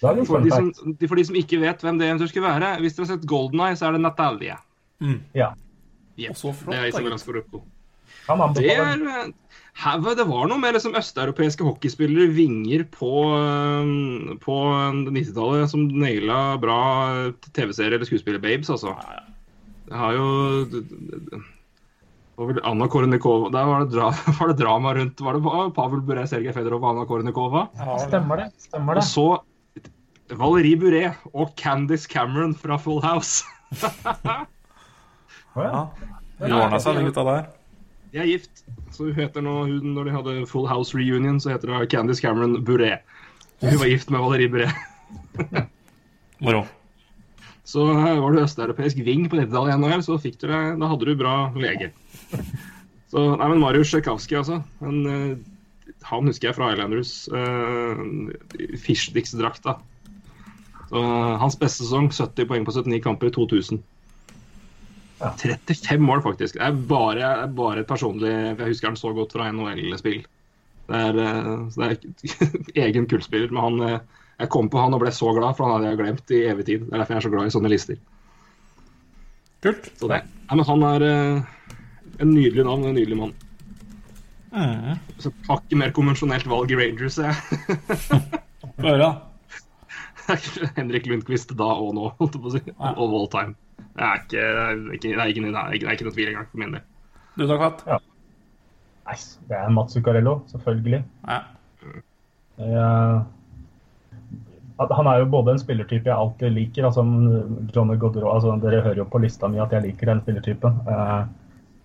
[0.00, 0.12] For
[0.44, 3.06] de, som, de- for de som ikke vet hvem det eventuelt skulle være, hvis dere
[3.06, 4.58] har sett Golden Eye, så er det Natalia.
[5.00, 5.20] Mm.
[5.34, 5.48] Ja.
[6.18, 6.30] Yep.
[6.30, 7.16] Og så flott, det er Isabella.
[7.18, 7.62] Skorupko.
[8.56, 9.32] Det, er, var-
[9.76, 14.56] det var noe med liksom østeuropeiske hockeyspillere, vinger, på, eh, på
[15.12, 16.80] 90-tallet som naila bra
[17.52, 18.96] TV-serier eller skuespiller-babes, altså.
[19.86, 20.30] Det har jo
[22.36, 26.26] var Anna Kornikova Der var det, dra, var det drama rundt Var det Pavel Bure,
[26.28, 27.62] Sergej Federov og Anna Kornikova?
[28.02, 28.48] Stemmer det.
[28.66, 29.26] Stemmer Og så
[30.36, 33.46] Valerie Bure og Candice Cameron fra Full House.
[35.56, 35.84] Å, ja.
[36.42, 37.46] De ordna seg, de gutta der.
[38.12, 38.64] De er gift.
[38.94, 42.22] Så hun heter nå, hun, Når de hadde Full House reunion, så heter hun Candice
[42.22, 42.98] Cameron Bure.
[43.62, 44.70] Hun var gift med Valerie Bure.
[46.44, 46.66] Moro.
[47.66, 50.90] Så eh, var du østeuropeisk ving på 90-tallet igjen, her, så fikk du det, da
[50.92, 51.90] hadde du bra lege.
[53.06, 54.56] Så, nei, men Marius Tsjekavskij, altså.
[54.82, 57.12] Han, eh, han husker jeg fra Islanders.
[57.30, 57.94] Uh.
[60.92, 63.82] Eh, Hans beste sesong, 70 poeng på 79 kamper i 2000.
[65.20, 65.32] Ja.
[65.40, 66.58] 35 mål, faktisk.
[66.58, 70.26] Det er bare, bare et personlig Jeg husker han så godt fra NHL-spill.
[70.86, 73.50] Det er, eh, så det er egen kullspiller.
[73.54, 76.02] Men han, eh, jeg kom på han og ble så glad, for han hadde jeg
[76.02, 76.84] glemt i evig tid.
[76.84, 78.00] Det er derfor jeg er så glad i sånne lister.
[79.64, 79.90] Kult.
[79.98, 80.22] Så det.
[80.22, 81.76] ja, men han er eh,
[82.20, 83.36] en nydelig navn og en nydelig mann.
[84.56, 84.96] Mm.
[85.20, 87.34] Så takk mer konvensjonelt valg i Rangers, jeg.
[88.76, 89.10] Få høre.
[90.78, 92.62] Henrik Lundqvist da og nå, holdt jeg på å si.
[92.76, 93.56] Of all time.
[93.96, 96.06] Det er ikke, det er ikke, det er ikke, det er ikke, det er ikke
[96.08, 96.84] noe tvil engang, for min del.
[97.36, 97.86] Du da, Katt?
[99.06, 99.16] Nei,
[99.48, 101.00] det er Mats Zuccarello, selvfølgelig.
[101.28, 101.38] Ja.
[102.56, 103.24] Jeg,
[104.76, 106.88] han er jo både en spillertype jeg alltid liker.
[106.88, 107.04] altså
[107.72, 110.80] Johnny Godreau altså Dere hører jo på lista mi at jeg liker den spillertypen.
[110.92, 111.22] Eh,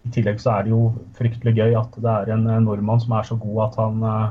[0.07, 0.81] I tillegg så er det jo
[1.15, 4.27] fryktelig gøy at det er en eh, nordmann som er så god at han eh,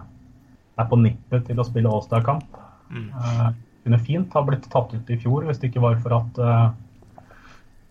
[0.81, 2.61] er på nippet til å spille Allstar-kamp.
[2.93, 3.49] Eh,
[3.85, 6.67] kunne fint ha blitt tatt ut i fjor hvis det ikke var for at eh,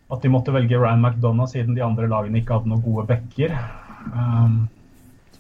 [0.10, 3.54] at de måtte velge Ryan McDonagh siden de andre lagene ikke hadde noen gode backer.
[4.14, 4.64] Um,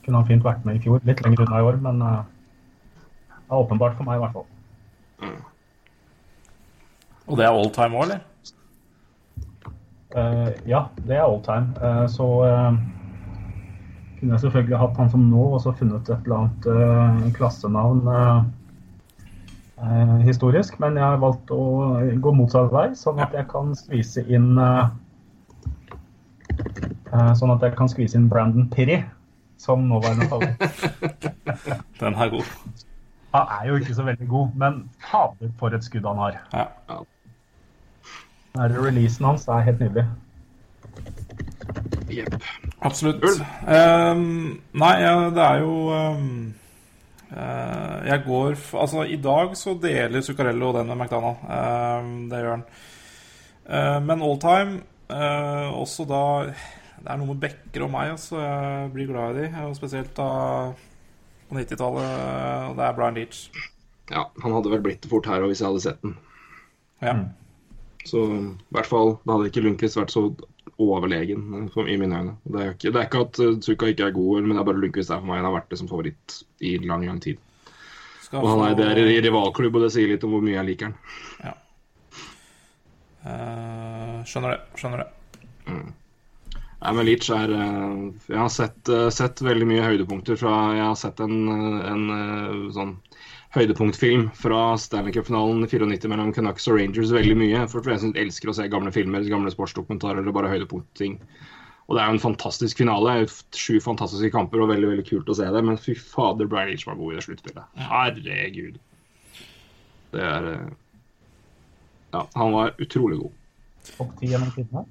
[0.03, 2.19] kunne han fint vært med i fjor, litt lenger unna i år, men uh,
[3.33, 4.47] det er åpenbart for meg i hvert fall.
[7.29, 8.21] Og det er all time òg, eller?
[10.13, 11.73] Uh, ja, det er all time.
[11.81, 12.79] Uh, så eh,
[14.19, 18.09] kunne jeg selvfølgelig hatt han som nå, og så funnet et eller annet eh, klassenavn
[19.83, 20.79] eh, historisk.
[20.79, 21.61] Men jeg har valgt å
[22.23, 24.91] gå motsatt vei, sånn at jeg kan skvise inn eh,
[27.13, 29.01] eh, Sånn at jeg kan skvise inn Brandon Pirry
[29.59, 31.27] som nåværende favoritt.
[31.99, 32.53] Den er god.
[33.33, 34.77] Han er jo ikke så veldig god, men
[35.11, 36.39] fader for et skudd han har.
[36.53, 36.65] Ja.
[36.89, 37.01] ja.
[38.85, 40.05] releasen hans er helt nydelig.
[42.09, 42.39] Jepp.
[42.81, 43.23] Absolutt.
[43.67, 46.68] Um, nei, ja, det er jo ehm, eh,
[47.29, 51.43] Jeg går f Altså, i dag så deler Zuccarello den med McDonagh.
[51.45, 52.63] Ehm, det gjør han.
[53.69, 54.79] Eh, men all time
[55.13, 58.39] eh, også da Det er noe med Becker og meg, altså.
[58.41, 59.65] Jeg blir glad i de.
[59.67, 60.29] Og spesielt da
[61.49, 62.09] på 90-tallet.
[62.69, 63.43] og Det er Brian Leach.
[64.09, 66.17] Ja, han hadde vel blitt det fort her òg, hvis jeg hadde sett den.
[67.05, 67.13] Ja.
[68.09, 70.25] Så i hvert fall, da hadde ikke Lundqvist vært så
[70.79, 72.33] overlegen eh, for- i mine øyne.
[72.45, 74.67] Det er, ikke, det er ikke at uh, Zucca ikke er god, men det er
[74.71, 75.41] bare Lundqvist er for meg.
[75.41, 77.37] Han har vært det som favoritt i lang, lang tid.
[78.23, 80.69] Skal Og han er der i rivalklubb, og det sier litt om hvor mye jeg
[80.71, 81.55] liker han.
[83.29, 84.59] Eh, skjønner det.
[84.79, 85.09] Skjønner det.
[86.79, 90.85] Nei, men Leach er eh, Jeg har sett, eh, sett veldig mye høydepunkter fra Jeg
[90.85, 92.93] har sett en, eh, en eh, sånn
[93.55, 97.63] høydepunktfilm fra Stanley Cup-finalen i 94 mellom Canucks og Rangers veldig mye.
[97.71, 101.17] For jeg som elsker å se gamle filmer, gamle sportsdokumentarer eller bare høydepunktting.
[101.89, 103.15] Og det er jo en fantastisk finale.
[103.57, 105.63] Sju fantastiske kamper og veldig veldig kult å se det.
[105.65, 107.81] Men fy fader, Brian Leach var god i det sluttspillet.
[107.89, 108.77] Herregud.
[110.13, 110.69] Det er eh,
[112.13, 113.33] Ja, han var utrolig god.
[113.95, 114.85] Topp ti gjennom tidene.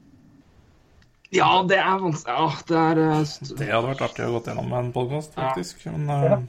[1.34, 4.70] Ja, det er vanskelig Ja, det er eh, Det hadde vært artig å gått gjennom
[4.70, 5.50] med en podkast, Ja.
[5.52, 5.86] faktisk.
[5.92, 6.42] Men, uh...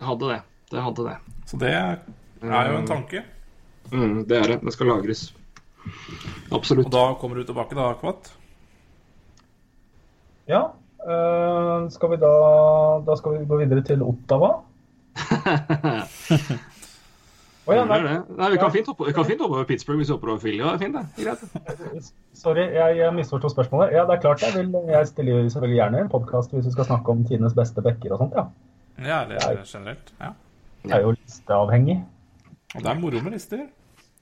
[0.00, 0.40] Det hadde det.
[0.74, 1.16] Det hadde det.
[1.46, 3.22] Så det er jo en tanke.
[3.92, 4.60] Mm, det er det.
[4.64, 5.26] Det skal lagres.
[6.52, 6.86] Absolutt.
[6.88, 8.32] Og da kommer du tilbake, da, Akvat?
[10.48, 10.62] Ja.
[11.04, 12.30] øh, skal vi da
[13.06, 14.54] Da skal vi gå videre til Ottawa.
[17.66, 18.36] Oh, ja, Det nei, er det.
[18.36, 20.40] Nei, vi kan fint hoppe, vi kan fint hoppe over Pittsburgh hvis vi hopper over
[20.42, 20.58] Philly.
[20.60, 21.24] Ja, er fint, det.
[21.24, 22.10] Greit.
[22.36, 23.94] sorry, jeg, jeg misforsto spørsmålet.
[23.96, 26.84] Ja, det er klart jeg vil Jeg stiller selvfølgelig gjerne en podkast hvis vi skal
[26.90, 28.44] snakke om tidenes beste bekker og sånt, ja.
[29.00, 30.12] Ja, eller generelt.
[30.20, 30.34] Ja.
[30.84, 31.98] Jeg er jo listeavhengig.
[32.74, 33.64] Og det er moro med lister.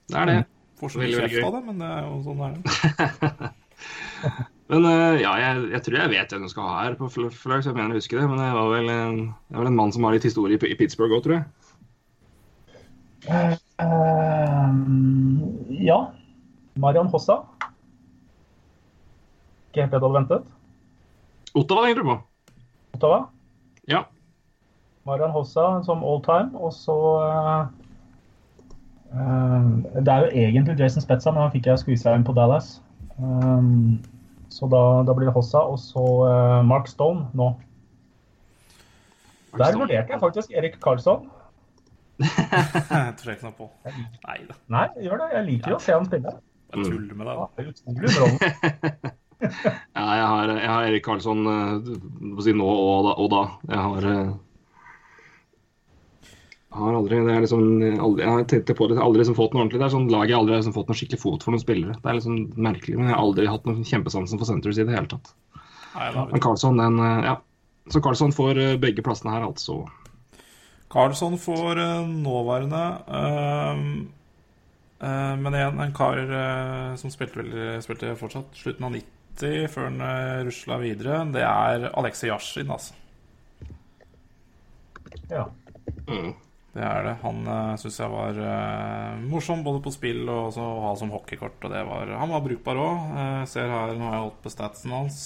[0.09, 0.39] Det er det.
[0.79, 2.63] Får så mye kjeft av det, men det er jo sånn er det.
[4.71, 7.35] Men eh, ja, jeg, jeg tror jeg vet hvem du skal ha her på Flux,
[7.43, 8.23] så jeg mener å huske det.
[8.31, 9.17] Men det var vel en,
[9.51, 11.43] det var en mann som har litt historie i, Pittsburgh òg, tror jeg.
[13.83, 14.87] Ehm,
[15.83, 15.99] ja.
[16.79, 17.43] Marian Hossa.
[19.69, 20.49] Ikke helt det du hadde ventet?
[21.53, 22.17] Ottawa tenkte du på?
[22.97, 23.19] Ottawa.
[23.91, 24.05] Ja.
[25.05, 26.51] Marian Hossa som all time.
[26.59, 26.95] Og så
[27.27, 27.65] eh,
[29.11, 29.67] eh,
[29.99, 32.77] Det er jo egentlig Jason Spetza, men han fikk jeg skvisa inn på Dallas.
[33.17, 33.99] Um,
[34.49, 35.65] så da, da blir det Hossa.
[35.67, 37.53] Og så uh, Mark Stone nå.
[39.57, 41.27] Der vurderte jeg faktisk Erik Karlsson.
[42.23, 43.67] Jeg tror ikke noe på.
[44.23, 44.55] Nei da.
[44.71, 45.27] Nei, gjør det.
[45.33, 46.33] Jeg liker jo å se han spille.
[46.73, 47.39] Jeg tuller med deg.
[47.41, 47.47] Da.
[47.53, 49.13] det er utrolig underholdende.
[49.43, 53.15] Ja, jeg har, jeg har Erik Karlsson på å si nå og da.
[53.19, 53.41] Og da.
[53.67, 54.05] Jeg har
[56.73, 57.63] har aldri det er liksom,
[58.01, 59.79] aldri, Jeg har på det, jeg har aldri liksom fått noe ordentlig.
[59.81, 61.97] Det er sånn lag jeg aldri har liksom fått noe skikkelig fot for noen spillere.
[61.99, 62.37] Det er liksom
[62.67, 65.33] merkelig, men jeg har aldri hatt noen kjempesansen for Centres i det hele tatt.
[65.93, 67.39] Nei, Men Karlsson, den eh, Ja.
[67.91, 69.81] Så Carlsson får eh, begge plassene her, altså.
[70.93, 72.83] Carlsson får eh, nåværende.
[73.19, 73.81] øh,
[75.03, 80.01] øh, men igjen en kar øh, som spilte, spilte fortsatt slutten av 90 før han
[80.01, 81.23] uh, rusla videre.
[81.33, 82.93] Det er Alexei Yashin, altså.
[85.29, 85.47] Ja.
[86.07, 86.33] Mm.
[86.73, 87.15] Det er det.
[87.21, 91.11] Han uh, syns jeg var uh, morsom både på spill og også å ha som
[91.13, 91.59] hockeykort.
[91.61, 93.11] Og det var, han var brukbar òg.
[93.49, 95.19] ser her, nå har jeg holdt på statsen hans.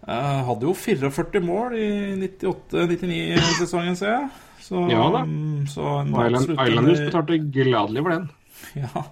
[0.00, 1.88] Uh, hadde jo 44 mål i
[2.22, 4.30] 98-99-sesongen, ser jeg.
[4.64, 5.24] Så, Ja da.
[5.26, 8.28] Um, så en Island, absolutt Islanders betalte gladelig for den.
[8.76, 9.02] Ja.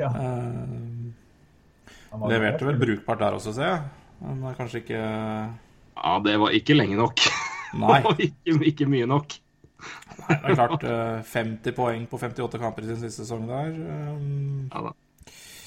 [0.00, 0.08] Ja.
[0.16, 0.64] Eh,
[2.30, 3.82] leverte vel brukbart der også, ser jeg.
[4.24, 7.20] Men kanskje ikke Ja, det var ikke lenge nok.
[7.82, 8.00] Nei.
[8.16, 9.36] Ikke, ikke mye nok.
[10.18, 10.84] Nei, det er klart.
[10.84, 13.72] eh, 50 poeng på 58 kamper i sin siste sesong der.
[13.74, 14.14] eh,
[14.74, 14.92] Ja da.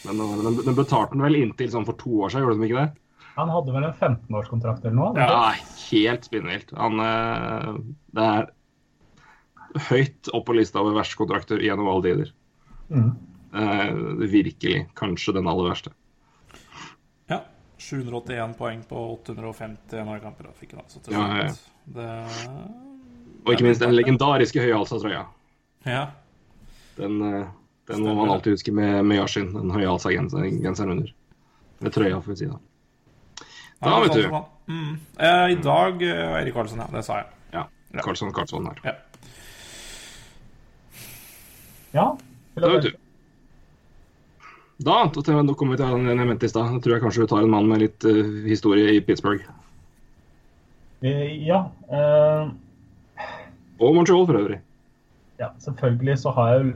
[0.05, 2.69] Men øh, den, den betalte han vel inntil sånn for to år siden, gjorde de
[2.69, 3.03] ikke det?
[3.37, 5.11] Han hadde vel en 15-årskontrakt eller noe?
[5.19, 5.51] Ja,
[5.91, 6.71] helt spinnvilt.
[6.77, 7.75] Han øh,
[8.17, 8.47] Det er
[9.91, 12.31] høyt opp på lista over verste kontrakter gjennom alle tider.
[12.89, 13.11] Mm.
[13.57, 13.91] Eh,
[14.31, 15.91] virkelig kanskje den aller verste.
[17.29, 17.41] Ja.
[17.77, 20.49] 781 poeng på 850 NHL-kamper.
[20.57, 21.53] Fikk han altså til Ja, ja, ja.
[21.97, 22.07] Det
[23.45, 25.25] Og ikke minst den legendariske høyhalsa trøya.
[25.85, 26.05] Ja.
[26.97, 27.45] Den, øh,
[27.87, 29.53] den må man alltid huske med, med Yashin.
[29.53, 31.13] Den høyhalsa genser- genseren under.
[31.79, 32.57] Med trøya, får vi si da.
[33.83, 34.73] Da, Ja, vet sånn du.
[34.73, 34.93] Mm.
[35.19, 36.87] Eh, I dag Eirik Erik Karlsson, ja.
[36.91, 37.27] Det sa jeg.
[37.53, 37.65] Ja.
[38.01, 38.79] Karlsson, Karlsson her.
[38.83, 38.95] Ja.
[41.93, 42.07] Ja.
[42.57, 42.91] Da vet du.
[44.77, 46.73] Da, da da kommer vi til den jeg mente i stad.
[46.73, 49.45] Da tror jeg kanskje vi tar en mann med litt uh, historie i Pittsburgh.
[51.01, 51.63] Eh, Ja.
[51.89, 52.49] eh,
[53.79, 54.59] Og Montreal for øvrig.
[55.39, 55.47] ja.
[55.59, 56.73] Selvfølgelig så har jeg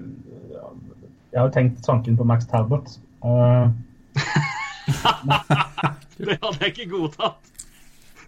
[1.32, 3.00] Jeg har jo tenkt tanken på Max Talbot.
[3.24, 3.70] Uh,
[6.18, 7.52] Det hadde jeg ikke godtatt.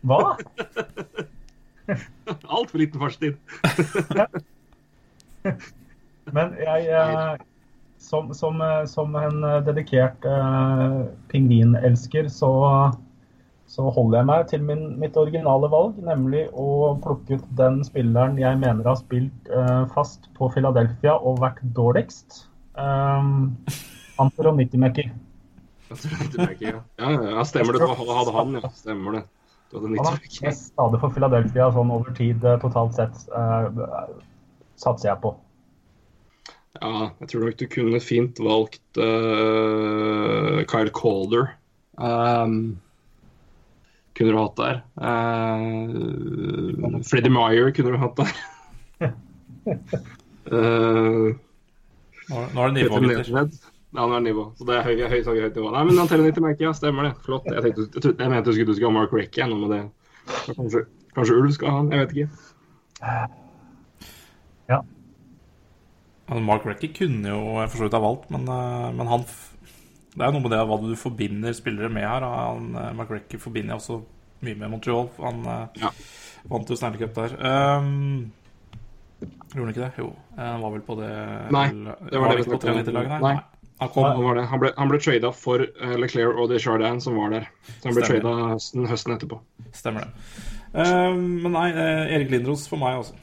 [0.02, 0.38] hva?
[2.56, 3.34] Altfor liten fartstid.
[6.36, 7.36] Men jeg eh,
[8.00, 12.52] som, som, eh, som en dedikert eh, pingvinelsker, så,
[13.70, 18.38] så holder jeg meg til min, mitt originale valg, nemlig å plukke ut den spilleren
[18.42, 22.44] jeg mener har spilt uh, fast på Philadelphia og vært dårligst.
[22.78, 23.56] Um,
[24.22, 25.08] Anter og Nittymekki.
[26.62, 27.86] Ja, ja, ja, stemmer det.
[27.86, 28.70] Du hadde han, ja.
[28.78, 29.24] Stemmer det.
[29.72, 33.26] Du hadde Han har 90 mest skade for Philadelphia sånn over tid eh, totalt sett,
[33.34, 33.74] uh,
[34.78, 35.34] satser jeg på.
[36.80, 41.54] Ja, jeg tror nok du kunne fint valgt uh, Kyle Calder.
[41.98, 42.80] Um,
[44.18, 44.76] kunne du hatt der.
[44.98, 48.32] Uh, Freddie Meyer kunne du hatt der.
[50.54, 51.28] uh,
[52.24, 53.28] Nå, er det nivå, gutter.
[53.94, 54.44] Ja, nå er nivå.
[54.58, 55.68] Så det er høy, høy, høy, høyt nivå.
[55.74, 56.72] Nei, men 90 merker, ja.
[56.78, 57.14] Stemmer det.
[57.26, 57.46] Flott.
[57.52, 59.12] Jeg, tenkte, jeg, jeg mente du skulle, du skulle ha Mark
[59.52, 59.84] noe med det.
[60.48, 60.80] Kanskje,
[61.14, 62.30] kanskje Ulv skal ha han, jeg vet ikke.
[64.72, 64.80] Ja.
[66.42, 69.22] Mark Rekke kunne jo for så vidt ha valgt, men, eh, men han
[70.14, 72.22] Det er noe med det hva du forbinder spillere med her.
[72.22, 73.98] Han, eh, Mark forbinder jeg også
[74.46, 75.10] mye med Montreal.
[75.24, 75.90] Han eh, Ja.
[76.52, 77.34] vant jo Stanley Cup der.
[77.42, 78.32] Um,
[79.54, 79.92] gjorde han ikke det?
[79.98, 80.12] Jo.
[80.38, 81.10] Eh, Han var vel på det
[81.56, 82.94] Nei, det var det vi snakket om.
[82.94, 83.08] nei.
[83.08, 83.20] Nei.
[83.34, 83.36] nei.
[83.82, 84.44] Han kom Han, var det.
[84.48, 85.58] han ble, han ble trada for
[85.98, 87.48] Leclerc og Desjardin, som var der.
[87.82, 89.40] Så han ble trada høsten, høsten etterpå.
[89.74, 90.12] Stemmer det.
[90.78, 93.18] Um, men nei, Erik Lindros for meg, altså.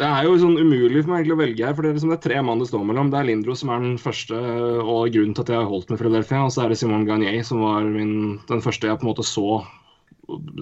[0.00, 2.12] Det er jo sånn umulig for meg egentlig å velge her, for det er, liksom,
[2.12, 3.10] det er tre mann det står mellom.
[3.12, 4.38] Det er Lindro som er den første,
[4.80, 6.46] og grunnen til at jeg har holdt med Philadelphia.
[6.46, 8.14] Og så er det Simone Garnier som var min,
[8.48, 9.60] den første jeg på en måte så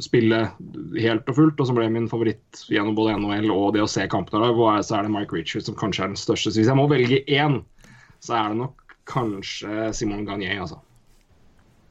[0.02, 0.40] spille
[0.98, 4.08] helt og fullt, og som ble min favoritt gjennom både NHL og det å se
[4.10, 4.58] kampene der.
[4.58, 6.50] Og så er det Mike Richards som kanskje er den største.
[6.50, 7.60] Så hvis jeg må velge én,
[8.24, 10.80] så er det nok kanskje Simone Garnier, altså.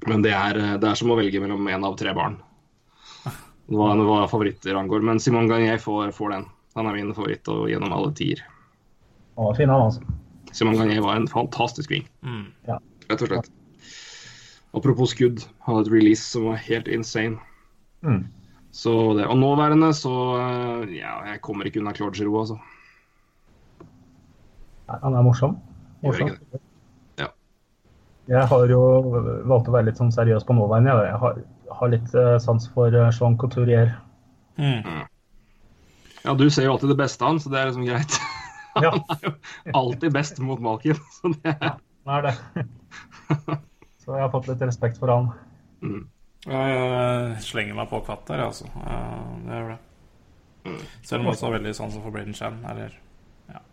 [0.08, 2.38] Men det er, det er som å velge mellom én av tre barn.
[3.72, 5.04] Hva, hva favoritter angår.
[5.04, 6.46] Men Simone Garnier får, får den.
[6.78, 8.44] Han er min favoritt og gjennom alle tider.
[9.38, 10.06] Å, fin han, altså.
[10.56, 12.46] Simon Garnier var en fantastisk wing, Mm.
[12.70, 12.78] Ja.
[13.10, 13.50] rett og slett.
[14.78, 17.38] Apropos skudd, hadde et release som var helt insane.
[18.06, 18.28] Mm.
[18.72, 22.60] Så det, og nåværende så eh, Ja, jeg kommer ikke unna Claude Giroux, altså.
[25.02, 25.58] Han er morsom.
[26.04, 26.30] Morsom.
[27.20, 27.28] Ja.
[28.30, 28.82] Jeg har jo
[29.50, 30.94] valgt å være litt sånn seriøs på nåværende.
[30.94, 31.40] Jeg, jeg har,
[31.80, 33.96] har litt eh, sans for eh, Jean Couturier.
[34.58, 34.84] Mm.
[36.24, 38.18] Ja, du ser jo alltid det beste av han, så det er liksom greit.
[38.78, 39.32] Ja, Han er jo
[39.74, 40.98] alltid best mot Malkin.
[41.18, 41.72] Så det er
[42.06, 42.66] han er det.
[44.04, 45.32] Så jeg har fått litt respekt for han.
[46.46, 48.68] Jeg slenger meg på kvatt der, altså.
[48.78, 49.80] Eh, Det gjør det.
[51.08, 52.60] Selv om jeg også har veldig sans for Braden Chan.
[52.70, 52.94] Eller
[53.50, 53.64] ja,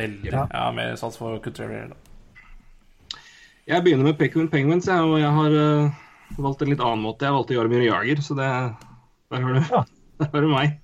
[0.00, 0.32] veldig.
[0.32, 0.46] Ja.
[0.48, 3.20] Jeg har mer sans for Couturier, da.
[3.68, 7.28] Jeg begynner med Penguin Penguins, jeg, og jeg har uh, valgt en litt annen måte.
[7.28, 9.84] Jeg valgte Jarmir Jager, så det Der hører du, Ja.
[10.24, 10.80] der hører du meg.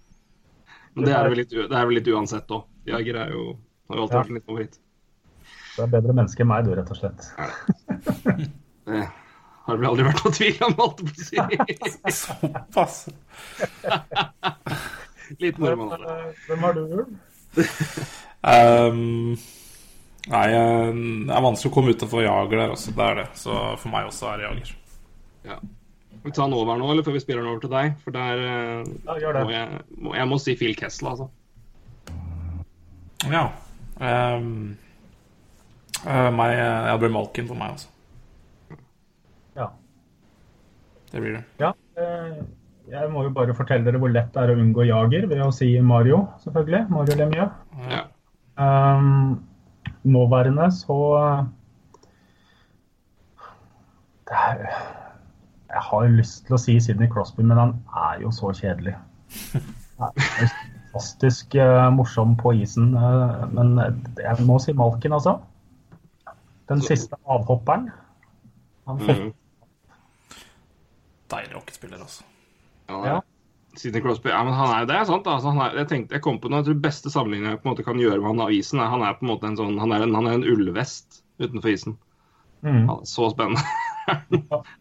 [0.94, 2.64] Men det er vel litt, det er vel litt uansett òg.
[2.90, 3.42] Jager er jo
[3.90, 4.22] har jo alltid Ja.
[4.22, 4.78] vært litt favoritt.
[5.76, 7.20] Du er bedre menneske enn meg, du, rett og slett.
[8.90, 9.04] Det
[9.66, 12.14] har det vel aldri vært noe tvil om, holdt jeg på å si.
[12.18, 12.96] Såpass.
[15.40, 15.92] Litt mormon.
[15.94, 16.10] altså.
[16.10, 17.08] Eh, Hvem har du, Ulv?
[18.40, 19.36] Um,
[20.32, 20.90] nei, eh,
[21.28, 22.94] det er vanskelig å komme utenfor Jager der også.
[22.96, 23.28] Det er det.
[23.38, 24.74] Så for meg også er det Jager.
[25.52, 25.60] Ja.
[26.20, 27.94] Skal vi ta den over nå, eller før vi spiller den over til deg?
[28.04, 29.44] For der eh, Ja, gjør det.
[29.46, 31.30] må jeg, må, jeg må si Phil Kessel, altså.
[33.30, 33.46] Ja.
[34.00, 34.76] Um,
[36.04, 37.88] uh, meg, ja, det blir Malkin for meg, altså.
[39.56, 39.70] Ja.
[41.12, 41.44] Det blir det.
[41.60, 41.72] ja.
[42.00, 42.40] Uh,
[42.90, 45.50] Jeg må jo bare fortelle dere hvor lett det er å unngå Jager ved å
[45.54, 46.84] si Mario, selvfølgelig.
[46.90, 47.52] Mario Lemieux.
[47.92, 48.00] Ja.
[48.60, 49.44] Um,
[50.04, 50.96] nåværende så
[54.30, 54.64] det er,
[55.70, 57.76] Jeg har lyst til å si Sidney Crosby, men han
[58.08, 58.96] er jo så kjedelig.
[60.00, 60.48] Er
[60.90, 63.76] fantastisk uh, morsom på isen, uh, men
[64.16, 65.36] jeg må si Malkin, altså.
[66.70, 67.90] Den siste avhopperen.
[68.88, 69.36] Han fikk Mm.
[71.30, 72.24] Deilig hockeyspiller, altså.
[72.88, 73.20] Ja, Ja.
[73.76, 75.26] Sidney Crosby, ja, men han er, Det er sant.
[75.26, 77.68] Altså, han er, jeg tenkte, jeg kom på noe, jeg tror beste sammenligningen jeg på
[77.68, 79.56] en måte kan gjøre med han av isen, er han er på en måte en
[79.56, 81.98] sånn, han er en, han er en ullvest utenfor isen.
[82.66, 83.62] mm, så spennende.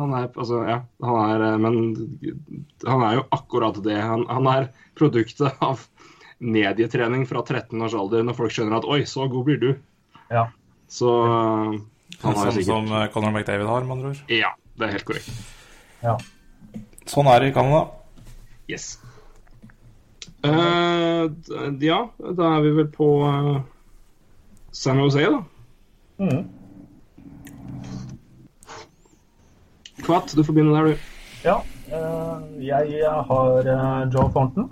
[0.00, 1.76] han er altså, ja, han er eh, Men
[2.86, 3.98] han er jo akkurat det.
[4.00, 4.68] Han, han er
[4.98, 5.84] produktet av
[6.40, 9.70] medietrening fra 13 års alder, når folk skjønner at oi, så god blir du.
[10.32, 10.48] ja.
[10.90, 11.74] Så eh,
[12.24, 14.22] han har Sånn som eh, Conor McDavid har, med andre ord.
[14.32, 15.30] Ja, det er helt korrekt.
[16.02, 16.16] ja.
[17.10, 17.84] Sånn er det i Canada.
[18.70, 18.92] Yes.
[20.46, 21.26] Uh,
[21.82, 22.04] ja,
[22.38, 23.08] da er vi vel på
[24.72, 25.40] San Jose, da.
[26.22, 26.44] Mm.
[30.10, 31.10] Kvatt, du får begynne der, du.
[31.44, 34.64] Ja, eh, jeg har eh, Joe Thornton.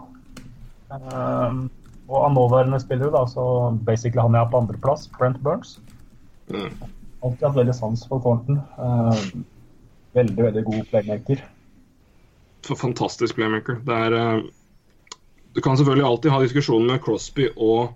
[0.90, 1.60] Eh,
[2.08, 3.44] og av nåværende spillere, da, så
[3.86, 5.76] basically han jeg har på andreplass, Brent Burns.
[6.50, 6.72] Mm.
[7.22, 8.58] Alltid hatt veldig sans for Thornton.
[8.82, 9.22] Eh,
[10.18, 11.46] veldig, veldig god playmaker.
[12.66, 13.78] For fantastisk playmaker.
[13.86, 14.42] Det er
[15.54, 17.94] Du kan selvfølgelig alltid ha diskusjoner med Crosby og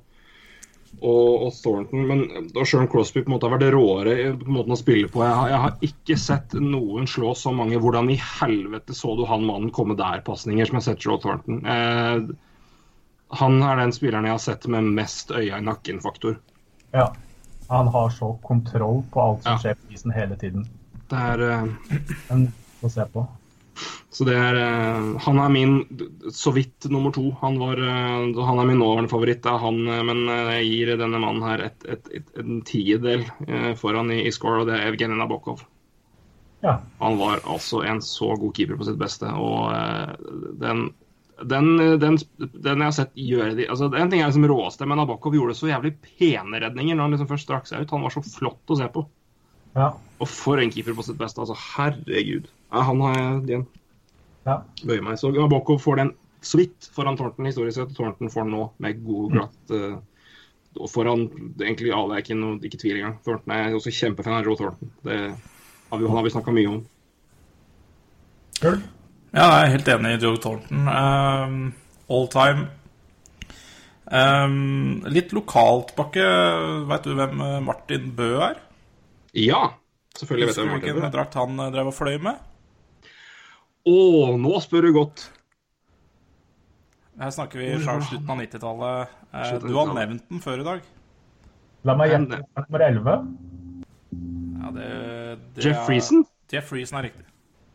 [1.00, 2.20] og, og Thornton, men
[2.54, 5.34] da om Crosby på en måte har vært råere på måten å spille på Jeg
[5.38, 9.46] har, jeg har ikke sett noen slå så mange Hvordan i helvete så du han
[9.48, 11.62] mannen komme der-pasninger som jeg har sett Joe Thornton?
[11.66, 12.22] Eh,
[13.42, 16.36] han er den spilleren jeg har sett med mest øya i nakken-faktor.
[16.92, 17.08] Ja.
[17.72, 19.58] Han har så kontroll på alt som Ja.
[19.62, 20.66] skjer på isen hele tiden.
[21.08, 22.50] Det er eh, En
[22.84, 23.24] å se på.
[24.12, 25.76] Så det er eh, Han er min
[26.32, 27.30] så vidt nummer to.
[27.40, 29.46] Han, var, eh, han er min nåværende favoritt.
[29.46, 33.24] Han, eh, men jeg gir denne mannen her et, et, et, en tiendedel
[33.80, 35.64] foran i, i score, og det er Evgenij Nabokov.
[36.62, 36.76] Ja.
[37.00, 39.72] Han var altså en så god keeper på sitt beste, og
[40.62, 40.92] den
[41.42, 45.00] den, den, den jeg har sett gjøre de altså En ting er liksom råeste, men
[45.00, 47.94] Nabokov gjorde så jævlig pene redninger når han liksom først strakk seg ut.
[47.96, 49.02] Han var så flott å se på.
[49.74, 49.88] Ja.
[50.20, 51.42] Og for en keeper på sitt beste.
[51.42, 52.46] altså Herregud.
[52.72, 53.64] Ja, han har jeg igjen
[54.46, 54.56] ja.
[54.82, 55.18] bøyer meg.
[55.20, 57.92] Så Nabokov får den så vidt foran Thornton historisk sett.
[57.92, 61.28] og Thornton får den nå med god glatt uh, foran
[61.60, 62.16] egentlig alle.
[62.16, 63.18] er ikke noe ikke tvil engang.
[63.22, 64.92] Thornton er også kjempefan av Joe Thornton.
[65.06, 66.82] Det har vi, han har vi snakka mye om.
[68.62, 68.80] Cool.
[69.32, 70.88] Ja, jeg er helt enig i Joe Thornton.
[70.88, 71.60] Um,
[72.12, 72.66] all time.
[74.12, 76.26] Um, litt lokalt, Bakke.
[76.90, 78.58] Veit du hvem Martin Bø er?
[79.32, 79.68] Ja,
[80.18, 81.14] selvfølgelig vet jeg Husker du hvem hvilken Martin er.
[81.14, 82.48] drakt han eh, drev og fløy med?
[83.88, 83.94] Å,
[84.38, 85.24] nå spør du godt.
[87.18, 89.16] Her snakker vi fra slutten av 90-tallet.
[89.32, 89.96] Eh, du har 90-tallet.
[89.98, 90.84] nevnt den før i dag.
[91.88, 93.16] La meg gjette nummer 11.
[94.62, 94.88] Ja, det,
[95.56, 96.22] det Jeff Friesen?
[96.52, 97.26] Jeff Friesen er riktig.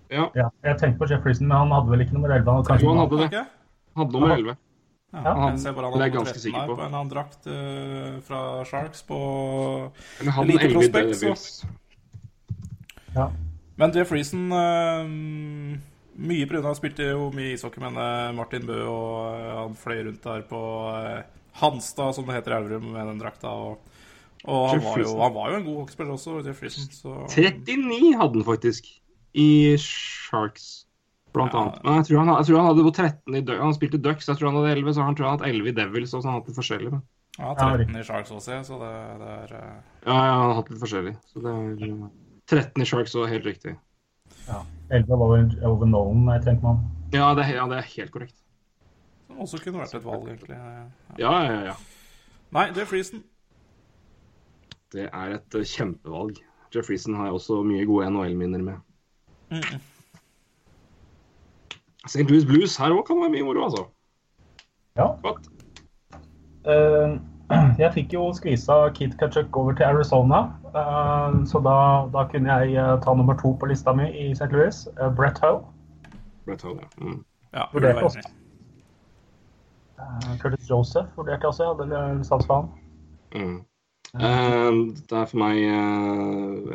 [0.07, 2.47] Ja, Ja, jeg tenkte på Jeff Friesen, men han hadde vel ikke nummer 11.
[2.47, 3.41] Han hadde kanskje Jo, han hadde det.
[3.97, 4.55] Han hadde nummer 11.
[5.17, 6.75] Ja, Ja, jeg ser bare han det er jeg ganske sikker på.
[6.77, 9.17] på en annen drakt uh, fra Sharks på
[10.21, 11.67] Eller han Elite 11 prospect, så-
[13.15, 13.27] Ja.
[13.77, 15.77] Men Jeff Reason eh,
[16.17, 16.63] Mye pga.
[16.65, 20.41] han spilte jo mye ishockey med eh, Martin Bø, og eh, han fløy rundt der
[20.49, 20.61] på
[20.97, 21.19] eh,
[21.61, 23.51] Hanstad, som det heter i Elverum, med den drakta.
[23.53, 23.77] Og,
[24.45, 26.89] og han, var jo, han var jo en god hockeyspiller også, Jeff Friesen.
[26.93, 28.89] Så 39 hadde han faktisk
[29.37, 29.49] i
[29.81, 30.85] Sharks,
[31.35, 31.61] blant Ja.
[31.67, 31.81] annet.
[31.85, 33.61] Men jeg tror, han, jeg tror han hadde på 13 i Ducks.
[33.61, 35.75] Han spilte Ducks, jeg tror han hadde 11, så han tror han hadde 11 i
[35.81, 36.93] Devils, og så han hadde hatt litt forskjellig.
[36.95, 37.03] Men.
[37.37, 40.81] ja, 13 i Sharks også, så det, det er Ja, ja, han har hatt litt
[40.81, 41.13] forskjellig.
[41.29, 42.07] Så det er eh,
[42.47, 43.75] 13 i Sharks og helt riktig.
[44.47, 44.61] Ja.
[44.91, 46.83] 11 var over, over Nolan, jeg tenker man.
[47.13, 48.35] Ja, det, er- ja, det er helt korrekt.
[49.27, 50.57] Som også kunne vært et valg, egentlig.
[51.19, 51.73] Ja, ja, ja.
[52.55, 53.23] Nei, det er Friesen.
[54.93, 56.37] Det er et eh, kjempevalg.
[56.75, 58.77] Jeff Reason har jeg også mye gode NHL-minner med.
[59.51, 59.81] Mm.
[62.07, 62.23] St.
[62.29, 63.83] Louis Blues her òg kan være mye moro, altså.
[64.97, 65.09] Ja.
[65.23, 65.49] Godt.
[66.67, 67.17] Eh,
[67.81, 71.77] jeg fikk jo skvisa Keith Kachuk over til Arizona, eh, så da,
[72.11, 74.49] da kunne jeg eh, ta nummer to på lista mi i St.
[74.51, 75.63] Louis, eh, Brett Howe.
[76.47, 76.89] Brett Hull, ja.
[76.99, 77.23] Mm.
[77.53, 78.27] Ja, Vurderte det også.
[80.41, 82.67] Curtis Joseph vurderte jeg også, jeg hadde sans for han.
[83.33, 83.57] Mm.
[84.17, 85.57] Det er for meg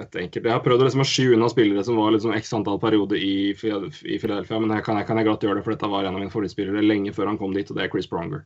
[0.03, 2.77] et enkelt Jeg har prøvd liksom å sky unna spillere som var liksom x antall
[2.83, 5.93] perioder i, i Philadelphia, men jeg kan, jeg kan jeg glatt gjøre det, for dette
[5.93, 8.45] var en av mine favorittspillere lenge før han kom dit, og det er Chris Pronger.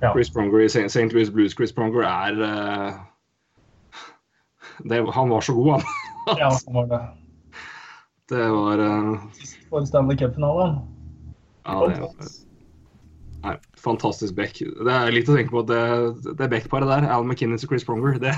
[0.00, 0.12] Ja.
[0.12, 1.12] Chris Pronger i St.
[1.12, 1.54] Louis Blues.
[1.54, 2.94] Chris Pronger er uh,
[4.88, 5.82] det, Han var så god, han.
[6.38, 7.02] Ja, han var det.
[8.30, 9.20] Det var uh,
[9.70, 10.80] For Stanley Cup-finalen.
[11.66, 12.30] Ja, det
[13.42, 14.60] Nei, fantastisk back.
[14.62, 17.86] Det er litt å tenke på at det, det backparet der, Al McKinnis og Chris
[17.86, 18.36] Pronger, det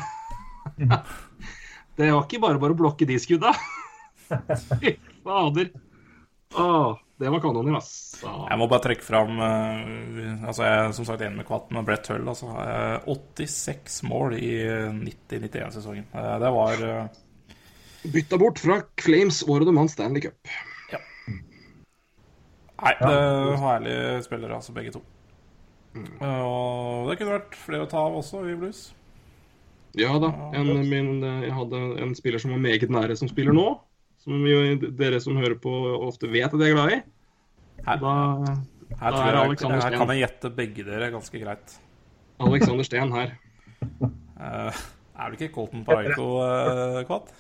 [1.99, 3.53] Det var ikke bare bare å blokke de skudda.
[4.81, 5.69] Fy fader.
[6.57, 7.91] Åh, det var kanoner, ass.
[8.27, 8.47] Ah.
[8.51, 11.87] Jeg må bare trekke fram eh, altså Jeg er som sagt enig med Kvatten og
[11.87, 12.27] Brett Hull.
[12.29, 14.51] Altså, Eh, 86 mål i
[14.99, 16.09] 90-91-sesongen.
[16.13, 17.07] det var eh,
[18.13, 20.55] Bytta bort fra Flames året de vant Stanley Cup.
[22.85, 25.01] Nei, det var herlige spillere, altså, begge to.
[25.95, 28.89] Eh, Og det kunne vært flere å ta av også i blues.
[29.95, 30.33] Ja da.
[30.59, 33.69] En, min, jeg hadde en spiller som var meget nære, som spiller nå.
[34.25, 34.61] Som jo
[34.97, 35.73] dere som hører på,
[36.07, 37.01] ofte vet at jeg er glad i.
[37.85, 38.13] Her, Da
[39.01, 41.75] her, da er jeg, Alexander her kan jeg gjette begge dere ganske greit.
[42.41, 43.35] Alexander Steen her.
[44.01, 47.35] Uh, er du ikke Colton Paraiko, uh, Kvatt?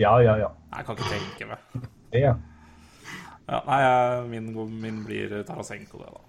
[0.00, 0.50] Ja, ja, ja.
[0.76, 1.86] Jeg kan ikke tenke meg.
[2.12, 2.34] Det, ja.
[3.50, 3.80] Ja, nei,
[4.30, 4.50] min,
[4.82, 6.20] min blir Tarasenko, det, da.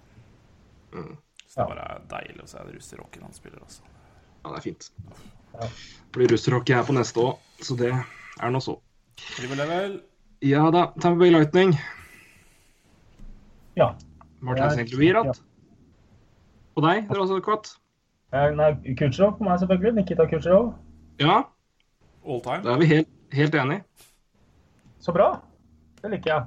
[0.96, 1.12] Mm.
[1.46, 3.84] Så det bare er deilig å se russerrocken han spiller, altså.
[4.40, 4.88] Ja, det er fint.
[5.52, 5.68] Ja.
[6.16, 8.78] Blir russerrock her på neste òg, så det er nå så.
[9.42, 10.00] Level, level.
[10.42, 11.74] Ja da, Tampa Bay Lightning.
[13.78, 13.94] ja.
[14.42, 14.92] Martin St.
[14.94, 15.20] Louis ja.
[15.22, 15.38] ratt.
[16.74, 17.68] Og deg, dere også, Kvatt?
[18.32, 19.92] Nei, Kucherov på meg, selvfølgelig.
[20.00, 20.72] Nikita Kucherov.
[21.20, 21.42] Ja,
[22.26, 22.62] All time.
[22.64, 23.84] da er vi helt, helt enige.
[25.04, 25.28] Så bra.
[26.02, 26.42] Det liker jeg.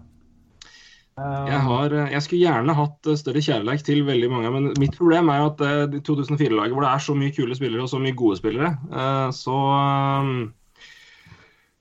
[1.16, 4.74] Eh, Jeg, har, eh, jeg skulle gjerne hatt eh, større kjærleik til veldig mange, men
[4.82, 7.90] mitt problem er jo at eh, 2004-laget, hvor det er så mye kule spillere og
[7.94, 9.56] så mye gode spillere, eh, så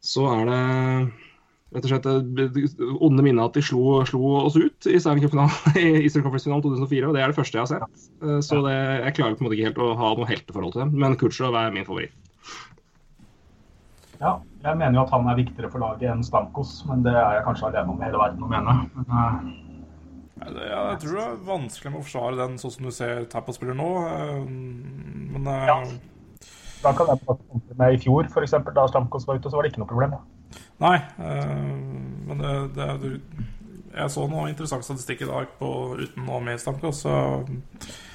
[0.05, 0.59] Så er det
[1.75, 2.07] rett og slett
[3.03, 7.09] onde minnet at de slo, slo oss ut i Stanley Cup-finalen i Eastern Conference-finalen 2004.
[7.09, 8.05] og Det er det første jeg har sett.
[8.23, 8.77] Eh, Så det,
[9.07, 10.93] jeg klarer på en måte ikke helt å ha noe helteforhold til dem.
[11.03, 12.15] Men Kutsjov er min favoritt.
[14.21, 17.41] Ja, jeg mener jo at han er viktigere for laget enn Stankos, men det er
[17.41, 18.77] jeg kanskje alene om i hele verden å mene.
[18.95, 19.61] Men, eh,
[20.45, 23.53] Ja, jeg tror det er vanskelig med å forsvare den sånn som du ser Tappa
[23.57, 23.91] spiller nå.
[24.05, 25.77] eh, Men Ja.
[26.83, 27.39] da kan jeg bare
[27.79, 28.55] med i fjor, f.eks.
[28.75, 30.15] Da Stamkos var ute, så var det ikke noe problem.
[30.81, 30.97] Nei.
[31.19, 31.55] eh,
[32.29, 33.21] Men det, det du
[33.95, 35.69] Jeg så noe interessant statistikk i dag på
[36.01, 37.15] uten noe med Stamkos, så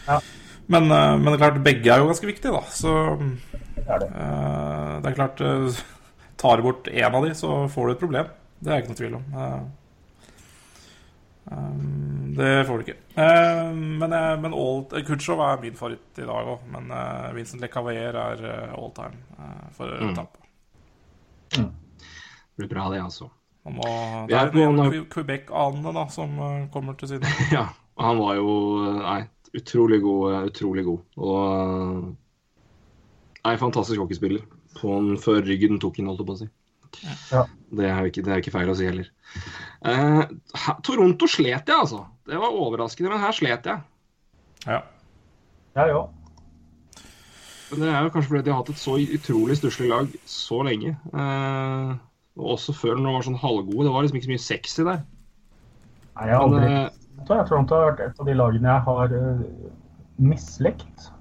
[0.07, 0.19] Ja.
[0.67, 2.61] men, eh, men det er klart, begge er jo ganske viktige, da.
[2.67, 4.09] Så Det er det.
[4.11, 5.83] eh, det er klart
[6.39, 8.25] Tar du bort én av de, så får du et problem.
[8.63, 9.23] Det er ikke noe tvil om.
[11.51, 11.79] Eh,
[12.39, 12.97] det får du ikke.
[13.17, 16.61] Uh, men eh, men all, Kutsjov er min favoritt i dag òg.
[16.71, 20.13] Men uh, Vincent LeCavalier er eh, all time uh, for Mm.
[20.15, 20.37] Tampa.
[21.49, 23.29] Det blir bra, det, altså.
[23.65, 23.89] Man må,
[24.29, 26.37] det er er noen Que- Quebec-anene da, som
[26.73, 27.27] kommer til siden.
[27.55, 27.65] Ja,
[27.99, 28.53] han var jo
[28.99, 29.21] nei,
[29.55, 30.49] utrolig god.
[30.51, 31.01] Utrolig god.
[31.17, 31.35] Og
[33.45, 34.43] nei, fantastisk hockeyspiller.
[34.79, 36.49] På en før ryggen tok inn, holdt jeg på å si.
[37.31, 37.43] Ja.
[37.79, 39.09] Det er jo ikke, det er ikke feil å si heller.
[39.85, 40.23] Eh,
[40.83, 42.05] Toronto slet jeg, altså.
[42.27, 43.81] Det var overraskende, men her slet jeg.
[44.67, 44.81] Ja.
[45.75, 46.09] Jeg òg.
[47.69, 50.63] Men det er jo kanskje fordi de har hatt et så utrolig stusslig lag så
[50.65, 50.95] lenge.
[51.13, 51.91] Eh,
[52.39, 53.85] og også før når de var sånn halvgode.
[53.85, 55.03] Det var liksom ikke så mye sexy der.
[56.17, 58.73] Nei, jeg har Men, aldri eh, Jeg tror Toronto har vært et av de lagene
[58.73, 59.43] jeg har uh,
[60.19, 61.11] mislikt.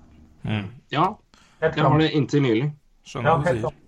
[0.49, 0.69] Mm.
[0.95, 1.05] ja,
[1.61, 2.69] jeg har det inntil nylig.
[3.07, 3.85] Skjønner Ja, hva du sier.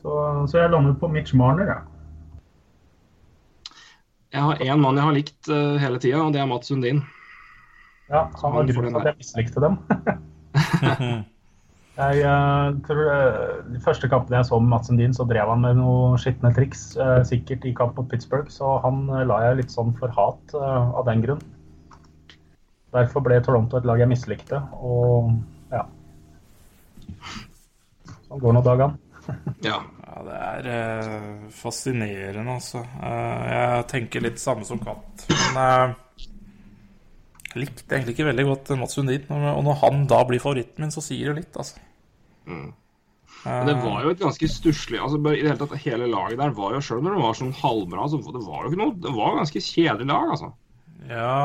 [0.00, 0.16] Så,
[0.46, 1.95] så jeg landet på Mitch Marner, jeg.
[4.36, 7.00] Jeg har én mann jeg har likt uh, hele tida, og det er Mats Sundin.
[8.10, 9.78] Ja, han var grunnen til at jeg mislikte dem.
[11.96, 15.64] jeg uh, tror uh, De første kampene jeg så med Mats Sundin, så drev han
[15.64, 16.84] med noen skitne triks.
[17.30, 21.24] sikkert i kamp mot Pittsburgh, så han la jeg litt sånn for hat av den
[21.24, 21.42] grunn.
[22.92, 25.32] Derfor ble Toronto et lag jeg mislikte, og
[25.72, 25.88] ja.
[28.28, 29.00] Sånn går nå dagene.
[29.64, 29.80] Ja.
[30.16, 32.80] Ja, det er eh, fascinerende, altså.
[32.80, 35.26] Eh, jeg tenker litt samme som Katt.
[35.28, 36.22] Men eh,
[37.52, 39.28] jeg likte egentlig ikke veldig godt Mats Sundin.
[39.28, 41.84] Og når han da blir favoritten min, så sier det litt, altså.
[42.48, 42.70] Mm.
[43.44, 46.38] Eh, Men det var jo et ganske stusslig altså i det hele tatt Hele laget
[46.38, 48.94] der var jo Selv når det var sånn halvbra, så det var jo ikke noe
[49.02, 50.52] Det var ganske kjedelig lag, altså.
[51.10, 51.40] Ja,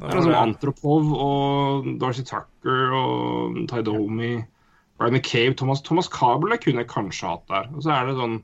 [0.00, 0.40] det Det var det.
[0.40, 4.32] Antropov og Darcy Tucker og Taidomi
[4.96, 7.70] Brian McCabe, Thomas, Thomas Kabel kunne jeg kanskje hatt der.
[7.76, 8.36] Og så er det sånn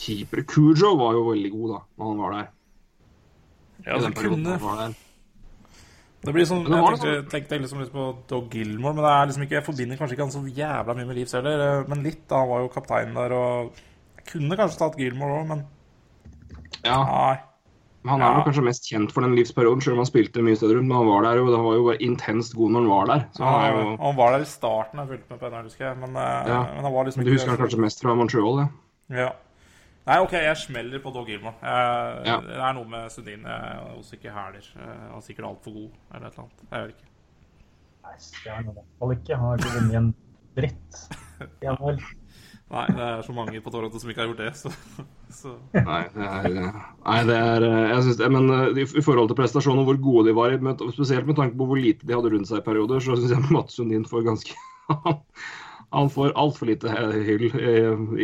[0.00, 2.48] Keeper Kujo var jo veldig god da når han var der.
[3.86, 4.94] Ja, det kunne.
[6.26, 9.44] Det blir sånn, jeg tenkte, tenkte liksom litt på Dog Gilmore, men det er liksom
[9.44, 11.60] ikke, jeg forbinder kanskje ikke han så jævla mye med Leeds heller.
[11.66, 12.40] eh, Men litt, da.
[12.42, 13.76] Han var jo kaptein der, og
[14.16, 15.66] jeg kunne kanskje tatt Gilmore òg, men
[16.82, 17.36] Ja, nei.
[18.08, 18.44] Han er Ja.
[18.44, 20.88] kanskje mest kjent for den livsperioden, selv om han spilte mye steder rundt.
[20.88, 23.24] Men han var der jo, det var jo bare intenst god når han var der.
[23.32, 25.84] Så han er jo, han var der i starten, jeg fulgte med på NRK, husker
[25.88, 25.96] jeg.
[25.98, 26.60] Men, eh, Ja.
[26.74, 28.68] men han var liksom du husker han kanskje mest fra Montreal, ja.
[29.10, 29.30] Ja.
[30.06, 31.54] Nei, OK, jeg smeller på Dog Gilmore.
[31.62, 32.40] Jeg, Ja.
[32.40, 34.62] Det er noe med Sundin jeg er også ikke hæler.
[34.76, 36.62] Eh, Han er sikkert altfor god, eller et eller annet.
[36.70, 37.08] Jeg vet ikke.
[38.06, 38.14] Nei,
[38.44, 39.36] det er han i hvert fall ikke.
[39.36, 40.14] Han har ikke vunnet en
[40.56, 40.94] dritt.
[42.66, 44.70] Nei, det er så mange på Toronto som ikke har gjort det, så,
[45.30, 45.52] så.
[45.76, 46.48] Nei, det er,
[47.06, 50.24] nei, det er eh, jeg synes Men eh, i forhold til prestasjonen og hvor gode
[50.30, 52.98] de var, med- spesielt med tanke på hvor lite de hadde rundt seg i perioder,
[53.04, 54.56] så syns jeg Mats Sundin får ganske
[55.94, 57.74] Han får altfor lite hyll, i,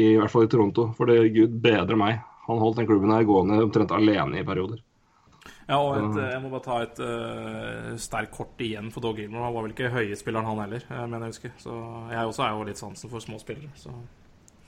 [0.02, 0.88] i hvert fall i Toronto.
[0.98, 2.18] For det gud bedre meg.
[2.48, 4.82] Han holdt den klubben her gående omtrent alene i perioder.
[5.68, 9.20] Ja, og et, eh, jeg må bare ta et uh, sterkt kort igjen for Dog
[9.22, 9.46] Gilmore.
[9.46, 11.54] Han var vel ikke høyespilleren, han heller, eh, mener jeg husker.
[11.62, 11.76] Så
[12.10, 13.70] jeg også er jo litt sansen for små spillere.
[13.78, 13.94] Så,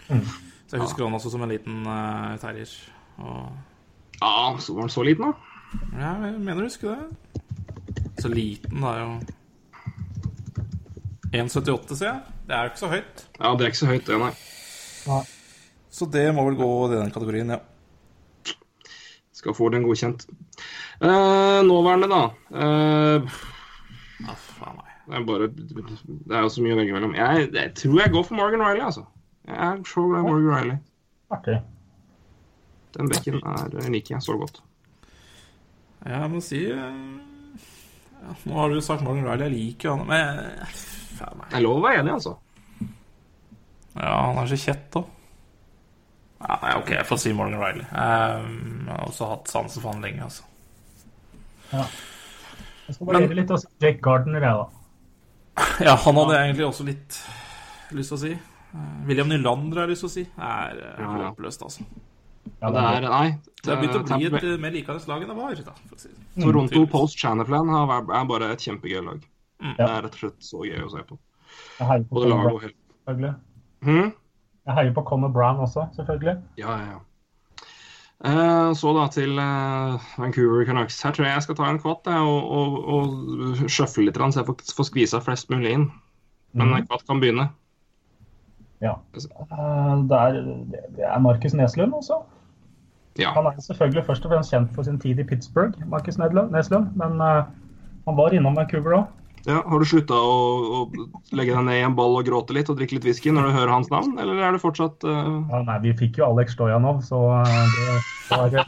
[0.08, 2.70] så jeg husker han også som en liten uh, terrier.
[3.18, 3.48] Og
[4.20, 5.34] Ja, så var han så liten, da.
[5.98, 7.42] ja, jeg mener du husker det.
[8.22, 9.08] Så liten, da, jo.
[11.34, 12.20] 1,78, sier jeg.
[12.46, 13.24] Det er jo ikke så høyt.
[13.40, 15.20] Ja, det er ikke så høyt, det, nei.
[15.94, 17.60] Så det må vel gå i den kategorien, ja.
[19.34, 20.26] Skal få den godkjent.
[21.02, 22.22] Eh, nåværende, da.
[22.54, 23.34] Eh,
[24.30, 24.92] ah, faen nei.
[25.08, 27.16] det er bare Det er jo så mye å velge mellom.
[27.18, 29.04] Jeg, jeg tror jeg går for Morgan Riley, altså.
[29.44, 30.76] Jeg er så glad i Morgan Riley.
[31.34, 31.58] Artig.
[32.94, 34.62] Den bekken er, liker jeg så godt.
[36.04, 36.96] Jeg må si eh,
[38.20, 40.78] ja, Nå har du jo sagt Morgan Riley, jeg liker jo han, men eh,
[41.18, 41.50] faen meg.
[41.50, 42.36] Det er lov å være enig, altså.
[43.94, 45.04] Ja, han er så kjett da.
[46.44, 47.86] Ja, nei, OK, jeg får si Morgan Riley.
[47.90, 50.48] Um, jeg har også hatt sansen for han lenge, altså.
[51.74, 55.68] Jeg skal variere litt og si Jake Gardner, jeg, da.
[55.86, 57.20] Ja, han hadde jeg egentlig også litt
[57.94, 58.34] lyst til å si.
[58.74, 60.24] Eh, William Nylander har jeg lyst til å si.
[60.34, 61.28] Det er Ja, ja.
[61.30, 61.86] håpløst, altså.
[62.60, 63.28] Ja, det er Nei.
[63.64, 65.54] Det har begynt å bli et eh, mer likende lag enn det var.
[65.68, 66.26] Da, for å si det.
[66.42, 66.90] Toronto mm.
[66.92, 69.22] Post Chanaplan er bare et kjempegøy lag.
[69.62, 69.72] Mm.
[69.78, 71.18] Det er rett og slett så gøy å se på.
[71.78, 73.34] Jeg heier på Brown, og helt selvfølgelig.
[73.86, 74.12] hm?
[74.64, 76.38] Jeg heier på Connor Brown også, selvfølgelig.
[76.60, 77.02] Ja, ja, ja.
[78.24, 81.00] Eh, så da til eh, Vancouver Canucks.
[81.04, 84.40] Her tror jeg jeg skal ta en kvatt jeg, og, og, og sjøfle litt, så
[84.40, 85.90] jeg får, får skvisa flest mulig inn.
[86.54, 86.86] Men mm.
[86.88, 87.50] kvatt kan begynne.
[88.84, 88.98] Ja.
[89.16, 90.38] Eh, Det er,
[90.98, 92.20] det er Markus Neslund også.
[93.18, 93.30] Ja.
[93.36, 97.20] Han er selvfølgelig først og fremst kjent for sin tid i Pittsburgh, Markus Neslund, men
[97.22, 97.44] eh,
[98.08, 99.04] han var innom Vancouver òg.
[99.46, 99.60] ja.
[99.68, 100.34] Har du slutta å,
[100.80, 100.80] å
[101.36, 103.54] legge deg ned i en ball og gråte litt og drikke litt whisky når du
[103.54, 105.40] hører hans navn, eller er det fortsatt uh...
[105.52, 107.86] Ja, nei, vi fikk jo Alex Stojanov, så det
[108.32, 108.58] var,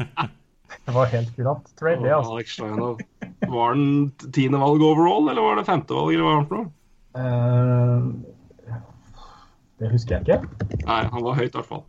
[0.87, 2.15] det var helt gratt trade, det.
[2.15, 2.37] altså.
[2.37, 3.03] Alex Stojanov.
[3.51, 3.85] Var han
[4.37, 6.71] tiende valg overall, eller var det femte valg, eller hva var han for noe?
[9.78, 10.39] Det husker jeg ikke.
[10.86, 11.82] Nei, han var høyt i hvert fall.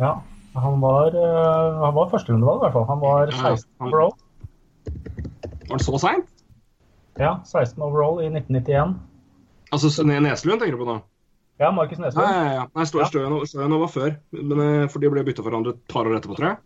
[0.00, 0.14] Ja,
[0.56, 2.86] han var, uh, han var førsterundevalg, i hvert fall.
[2.90, 3.54] Han var Ja, ja.
[3.56, 4.12] 16 overall.
[5.68, 6.26] Var han så seint?
[7.20, 8.96] Ja, 16 overall i 1991.
[9.72, 10.98] Altså Sne- Neslund tenker du på nå?
[11.60, 12.26] Ja, Markus Nei, Neslund.
[12.26, 12.64] ja, ja.
[12.74, 13.06] Nei Stø- Ja.
[13.10, 16.16] Stojanov Stojanov var før, men, eh, for de ble bytta for hverandre et par år
[16.18, 16.56] etterpå, tror jeg.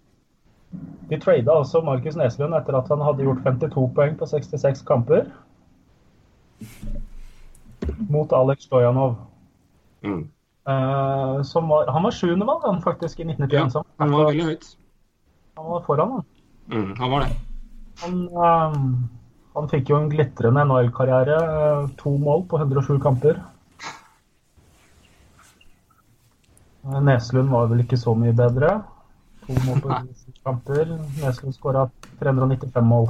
[1.11, 5.27] De trada altså Markus Neslund etter at han hadde gjort 52 poeng på 66 kamper.
[8.09, 9.16] Mot Alex Stojanov.
[10.05, 10.28] Mm.
[10.66, 13.74] Eh, som var, han var sjuendemann, han faktisk, i 1991.
[13.74, 14.69] Ja, han var veldig høyt.
[15.57, 16.24] han var foran, han.
[16.73, 17.36] Mm, han var det.
[18.03, 18.78] Han, eh,
[19.55, 21.36] han fikk jo en glitrende NHL-karriere.
[21.85, 23.43] eh, To mål på 107 kamper.
[26.85, 28.73] Eh, Neslund var vel ikke så mye bedre.
[29.47, 30.95] To mål på 107 kamper.
[31.20, 31.86] Neslund skåra
[32.20, 33.09] 395 mål.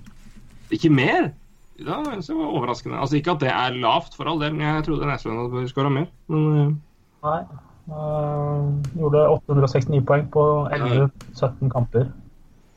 [0.74, 1.32] Ikke mer?
[1.80, 3.00] Ja, det var overraskende.
[3.00, 5.92] Altså Ikke at det er lavt, for all del, men jeg trodde Nesland hadde skåra
[5.92, 6.08] mer.
[6.28, 6.72] Men eh,
[7.24, 7.40] Nei.
[7.90, 8.66] øh,
[8.96, 10.44] gjorde 869 poeng på
[10.76, 12.10] 11-17 kamper.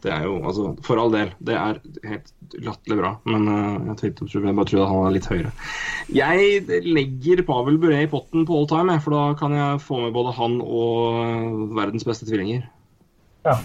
[0.04, 1.78] det er jo altså For all del, det er
[2.10, 3.12] helt latterlig bra.
[3.26, 5.52] Men eh, jeg, tenkte, jeg bare trodde han var litt høyere.
[6.12, 10.16] Jeg legger Pavel Bure i potten på all time, for da kan jeg få med
[10.16, 12.68] både han og eh, verdens beste tvillinger.
[13.44, 13.58] Ja,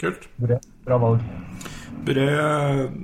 [0.00, 0.28] Kult.
[0.40, 1.24] bra, bra valg.
[2.04, 2.94] Brød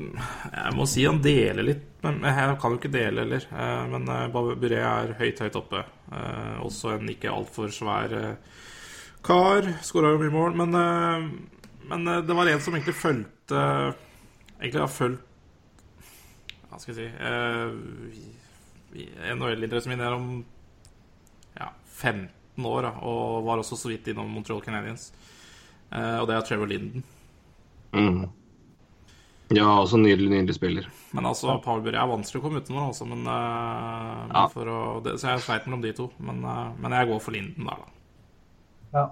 [0.52, 3.44] Jeg må si han deler litt, men jeg kan jo ikke dele heller.
[3.52, 5.82] Eh, Men eh, Brød er høyt, høyt oppe.
[6.12, 8.14] Eh, Også en ikke altfor svær
[9.26, 9.68] kar.
[9.84, 10.56] Skåra jo mye mål.
[10.62, 10.70] Men,
[11.90, 13.62] men det var en som egentlig fulgte
[14.56, 15.22] Egentlig har fulgt
[16.70, 17.70] Hva skal jeg si eh,
[19.34, 20.30] NHL-interessen min om
[21.56, 21.68] ja,
[21.98, 25.10] 15 år, og var også så vidt innom Montreal Canadiens.
[25.92, 27.04] Og det er Trevor Linden.
[27.92, 28.24] Mm.
[29.54, 30.86] Ja, også nydelig, nydelig spiller.
[31.14, 33.06] Men altså, Paul Bure er vanskelig å komme utenom, altså.
[33.06, 34.46] Men, eh, men Ja.
[34.50, 36.08] for å, det, så jeg sleit mellom de to.
[36.18, 37.92] Men, eh, men jeg går for Linden der, da.
[38.96, 39.04] Ja.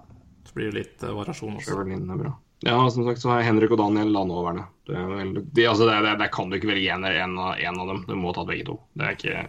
[0.44, 1.69] Så blir det litt eh, variasjon også.
[1.70, 2.32] Trevor Linden er bra.
[2.65, 4.66] Ja, som sagt så har jeg Henrik og Daniel landoverne.
[4.89, 7.55] Det, er vel- de, altså det, det, det kan du ikke velge en, en, av,
[7.61, 8.05] en av dem.
[8.09, 8.78] Du må ta begge to.
[8.94, 9.47] Det er ikke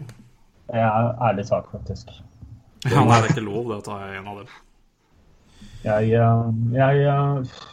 [0.69, 2.11] Det er ærlig sak, faktisk.
[2.85, 4.49] Ja, nei, det er ikke lov det å ta en av dem.
[5.85, 7.05] Jeg, jeg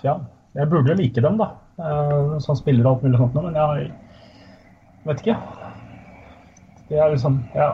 [0.05, 0.15] Ja,
[0.57, 1.51] jeg burde like dem, da.
[1.79, 3.93] Øh, Som spiller og alt mulig sånt, nå, men jeg
[5.07, 5.39] vet ikke.
[6.89, 7.71] Det er liksom Ja.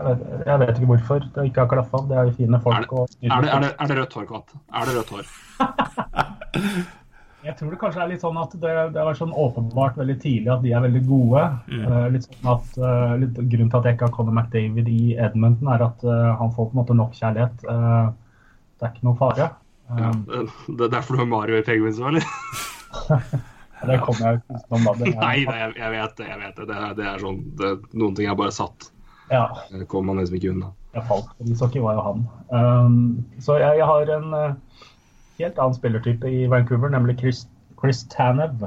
[0.00, 1.98] Jeg vet, jeg vet ikke hvorfor det ikke har klaffa.
[2.08, 2.76] Det er jo fine Er folk.
[2.80, 4.54] det, og er det, er det, er det rødt hår, Kvatt?
[4.72, 5.26] Er det rødt hår?
[7.44, 10.50] Jeg tror det kanskje er litt sånn at det, det vært sånn åpenbart veldig tidlig
[10.52, 11.44] at de er veldig gode.
[11.72, 15.14] Eh, litt sånn at eh, litt, Grunnen til at jeg ikke har Conor McDavid i
[15.16, 17.64] Edmonton, er at eh, han får på en måte nok kjærlighet.
[17.64, 18.10] Eh,
[18.76, 19.46] det er ikke noe fare.
[19.88, 22.28] Eh, Ja, det, det er derfor du har Mario i Penguins òg, eller?
[23.80, 24.92] Det kommer jeg ikke utenom, da.
[24.98, 26.26] Det er- Nei, nei jeg, jeg vet det.
[26.28, 28.90] jeg vet Det Det er, det er sånn det, Noen ting er bare satt.
[29.30, 30.72] Ja, Det kommer man liksom ikke unna.
[30.92, 32.24] jeg falt på ishockey, var jo han.
[32.50, 34.54] Um, så jeg, jeg har en uh,
[35.38, 37.44] helt annen spillertype i Vancouver, nemlig Chris,
[37.80, 38.60] Chris Tanev.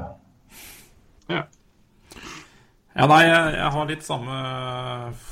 [1.28, 1.42] Ja.
[2.96, 4.34] Ja, nei, jeg, jeg har litt samme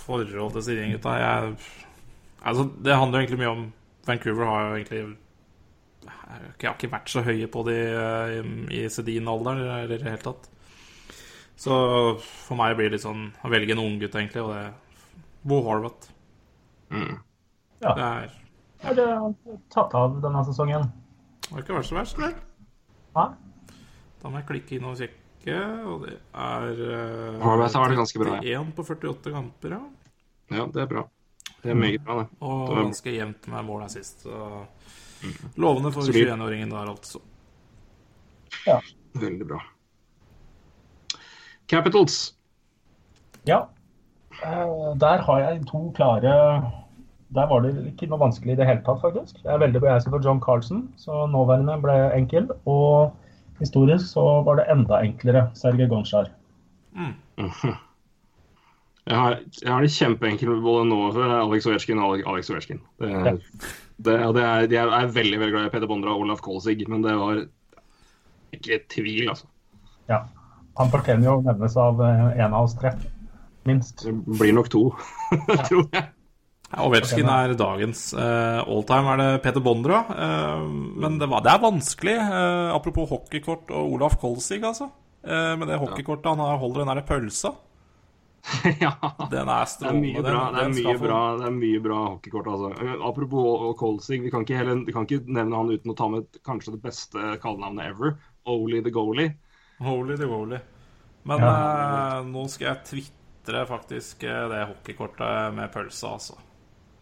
[0.05, 1.17] forhold til Sirin-gutta.
[1.23, 1.57] Jeg
[2.43, 3.67] Altså, det handler jo egentlig mye om
[4.07, 5.03] Vancouver har jo egentlig
[6.03, 8.39] Jeg har ikke vært så høye på de eh,
[8.75, 10.49] i, Sedin-alderen eller i det hele tatt.
[11.63, 11.75] Så
[12.19, 14.73] for meg blir det litt sånn å velge en unggutt, egentlig, og det er
[15.47, 16.11] Bo Horvath.
[16.93, 17.17] Mm.
[17.83, 17.95] Ja.
[17.95, 18.39] Det er
[18.83, 19.09] Er det
[19.71, 20.89] tatt av denne sesongen?
[21.43, 22.35] det har ikke vært så verst, vel?
[23.15, 23.27] Nei?
[24.23, 28.23] Da må jeg klikke inn og sjekke, og det er uh, Horvath har det ganske
[28.23, 29.83] bra, 1 på 48 kamper, ja.
[30.53, 31.07] Ja, det er bra.
[31.63, 32.27] Det er meget bra, det.
[32.43, 34.25] Og ganske jevnt med mål her sist.
[34.27, 34.65] Så
[35.57, 36.29] lovende for Solid.
[36.29, 37.19] 21-åringen der, altså.
[39.15, 39.61] Veldig bra.
[41.69, 42.35] Capitals.
[43.49, 43.67] Ja.
[44.45, 46.33] Eh, Der har jeg to klare
[47.35, 49.39] Der var det ikke noe vanskelig i det hele tatt, faktisk.
[49.45, 52.51] Jeg er veldig begeistret for John Carlsen, så nåværende ble enkel.
[52.69, 53.15] Og
[53.59, 56.29] historisk så var det enda enklere, Sergej Gonsjar.
[56.93, 57.15] Mhm.
[59.03, 62.83] Jeg har, jeg har det kjempeenkelt både nå for Alex Ovetsjkin og Alex Ovetsjkin.
[63.03, 63.33] Det, Ja.
[63.33, 67.17] ja, er, jeg er veldig veldig glad i Peter Bondra og Olaf Kolsig, men det
[67.19, 67.43] var
[68.55, 69.49] ikke tvil, altså.
[70.11, 70.23] Ja.
[70.79, 72.95] Han fortjener jo å nevnes av eh, en av oss tre,
[73.69, 74.07] minst.
[74.07, 74.85] Det blir nok to,
[75.69, 76.07] tror jeg.
[76.73, 79.99] Ja, Ovetsjkin er dagens uh, alltime, er det Peter Bondra.
[80.09, 80.63] Uh,
[81.05, 82.15] men det, var, det er vanskelig.
[82.17, 84.89] Uh, apropos hockeykort og Olaf Kolsig, altså.
[85.21, 87.53] Uh, med det hockeykortet han holder den der pølsa.
[88.81, 88.93] ja.
[89.31, 90.01] Den er Det er strålende.
[90.03, 92.47] mye bra, den, det er mye få- bra, det er mye bra hockeykort.
[92.53, 92.71] Altså.
[92.83, 96.09] Eh, Apropos Kolsig, vi kan, ikke heller, vi kan ikke nevne han uten å ta
[96.11, 98.17] med kanskje det beste kallenavnet ever.
[98.51, 99.37] Oli the goalie.
[99.83, 100.61] Holy the Goalie.
[101.25, 101.53] Men Ja.
[102.19, 106.35] eh, nå skal jeg tvitre faktisk eh, det hockeykortet med pølsa, altså.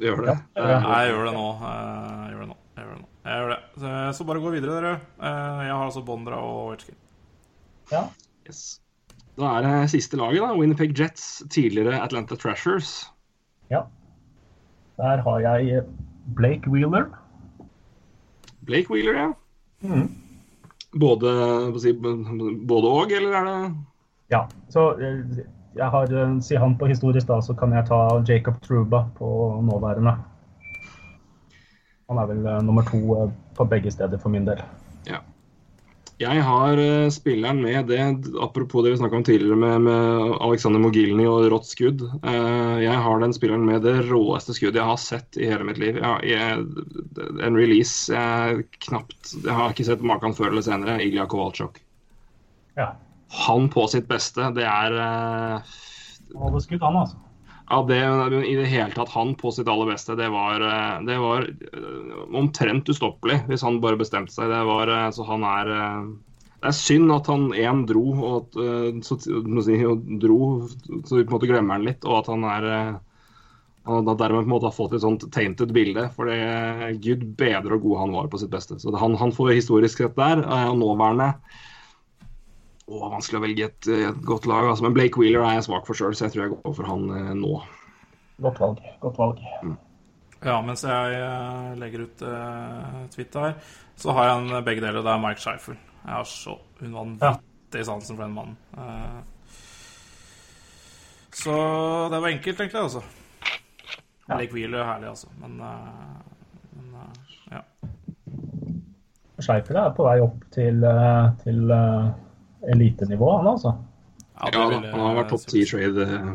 [0.00, 0.34] Gjør det.
[0.56, 0.66] Ja.
[0.66, 1.48] Det er- Jeg gjør det nå.
[1.56, 2.56] eh, Jeg gjør det nå.
[2.76, 3.00] Jeg gjør det.
[3.00, 3.08] nå.
[3.24, 3.60] Jeg gjør det.
[3.80, 4.92] Så, så bare gå videre, dere.
[5.20, 6.96] Eh, Jeg har altså Bondra og Ovetsjkin.
[7.92, 8.04] Ja.
[8.46, 8.80] Yes.
[9.40, 10.52] Da er det siste laget, da.
[10.58, 13.08] Winnipeg Jets, tidligere Atlanta Trashers.
[13.70, 13.86] ja.
[15.00, 15.82] Der har jeg
[16.36, 17.06] Blake Wheeler.
[18.66, 19.32] Blake Wheeler, ja.
[19.80, 20.10] Mm.
[21.00, 21.30] Både,
[21.80, 21.92] si,
[22.68, 23.74] både og, eller er det
[24.30, 25.46] Ja, så eh,
[25.76, 29.30] jeg har, si han på historisk da, så kan jeg ta Jacob Truba på
[29.64, 30.16] nåværende.
[32.10, 34.60] Han er vel eh, nummer to eh, på begge steder for min del.
[36.20, 38.00] Jeg har eh, spilleren med det,
[38.44, 42.02] apropos det vi snakka om tidligere med, med Alexander Mogilny og rått skudd.
[42.20, 45.80] Eh, jeg har den spilleren med det råeste skuddet jeg har sett i hele mitt
[45.80, 45.96] liv.
[45.96, 46.66] Jeg, jeg,
[47.40, 50.98] en release jeg knapt Jeg har ikke sett maken før eller senere.
[51.06, 51.80] Ilja Kowalczyk.
[52.76, 52.92] Ja.
[53.46, 55.74] Han på sitt beste, det er eh,
[56.34, 57.29] Han hadde skudd, han, altså.
[57.70, 57.98] Ja, det,
[58.46, 60.16] I det hele tatt han på sitt aller beste.
[60.18, 64.50] Det var, eh, det var eh, omtrent ustoppelig hvis han bare bestemte seg.
[64.50, 65.70] Det var, eh, så han er
[66.60, 68.58] Det er synd at han én dro, og at,
[69.06, 69.78] så, si,
[70.20, 70.40] dro,
[71.06, 72.04] så vi på en måte glemmer han litt.
[72.04, 72.66] Og at han er
[73.88, 76.10] han dermed på en måte har fått et sånt tainted bilde.
[76.18, 78.76] For det, gud bedre og god han var på sitt beste.
[78.82, 80.42] Så han, han får historisk sett der.
[80.44, 81.30] Og nåværende
[82.90, 84.66] å, vanskelig å velge et, et godt lag.
[84.72, 84.86] Altså.
[84.86, 87.06] Men Blake Wheeler er jeg svak for sjøl, så jeg tror jeg går for han
[87.14, 87.54] eh, nå.
[88.40, 88.82] Godt valg.
[89.00, 89.46] Godt valg.
[90.40, 93.56] Ja, mens jeg eh, legger ut eh, tweet her,
[94.00, 95.02] så har jeg en begge deler.
[95.04, 95.76] Det er Mike Scheifel.
[96.00, 98.56] Jeg har så vanvittig sansen for den mannen.
[98.72, 99.20] Eh,
[101.40, 101.52] så
[102.12, 103.02] det var enkelt, egentlig, altså.
[104.30, 104.38] Ja.
[104.38, 105.28] Blake Wheeler er herlig, altså.
[105.42, 105.60] Men,
[106.72, 106.88] men
[107.52, 107.62] ja.
[109.40, 110.84] Scheifel er på vei opp til,
[111.44, 111.72] til
[112.74, 113.74] elitenivå, han altså.
[114.40, 116.30] Ja, da, han har vært topp ti trade uh,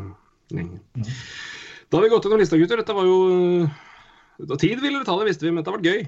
[0.54, 0.80] lenge.
[0.94, 1.10] Mm.
[1.86, 2.82] Da har vi gått gjennom lista, gutter.
[2.82, 3.18] Dette var jo
[3.66, 6.06] uh, Tid ville det ta, det visste vi, men det har vært gøy.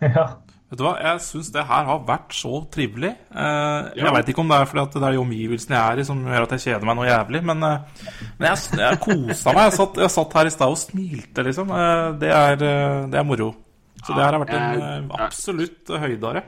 [0.16, 0.30] Ja.
[0.70, 3.10] Vet du hva, Jeg syns det her har vært så trivelig.
[3.10, 4.04] Eh, ja.
[4.04, 6.04] Jeg veit ikke om det er fordi at det er de omgivelsene jeg er i
[6.06, 8.04] som gjør at jeg kjeder meg noe jævlig, men, eh,
[8.38, 9.64] men jeg, jeg kosa meg.
[9.64, 11.74] Jeg satt, jeg satt, her i stad og smilte, liksom.
[11.74, 13.50] Eh, det, er, det, er, moro.
[13.98, 16.44] Så det her har vært en absolutt høydare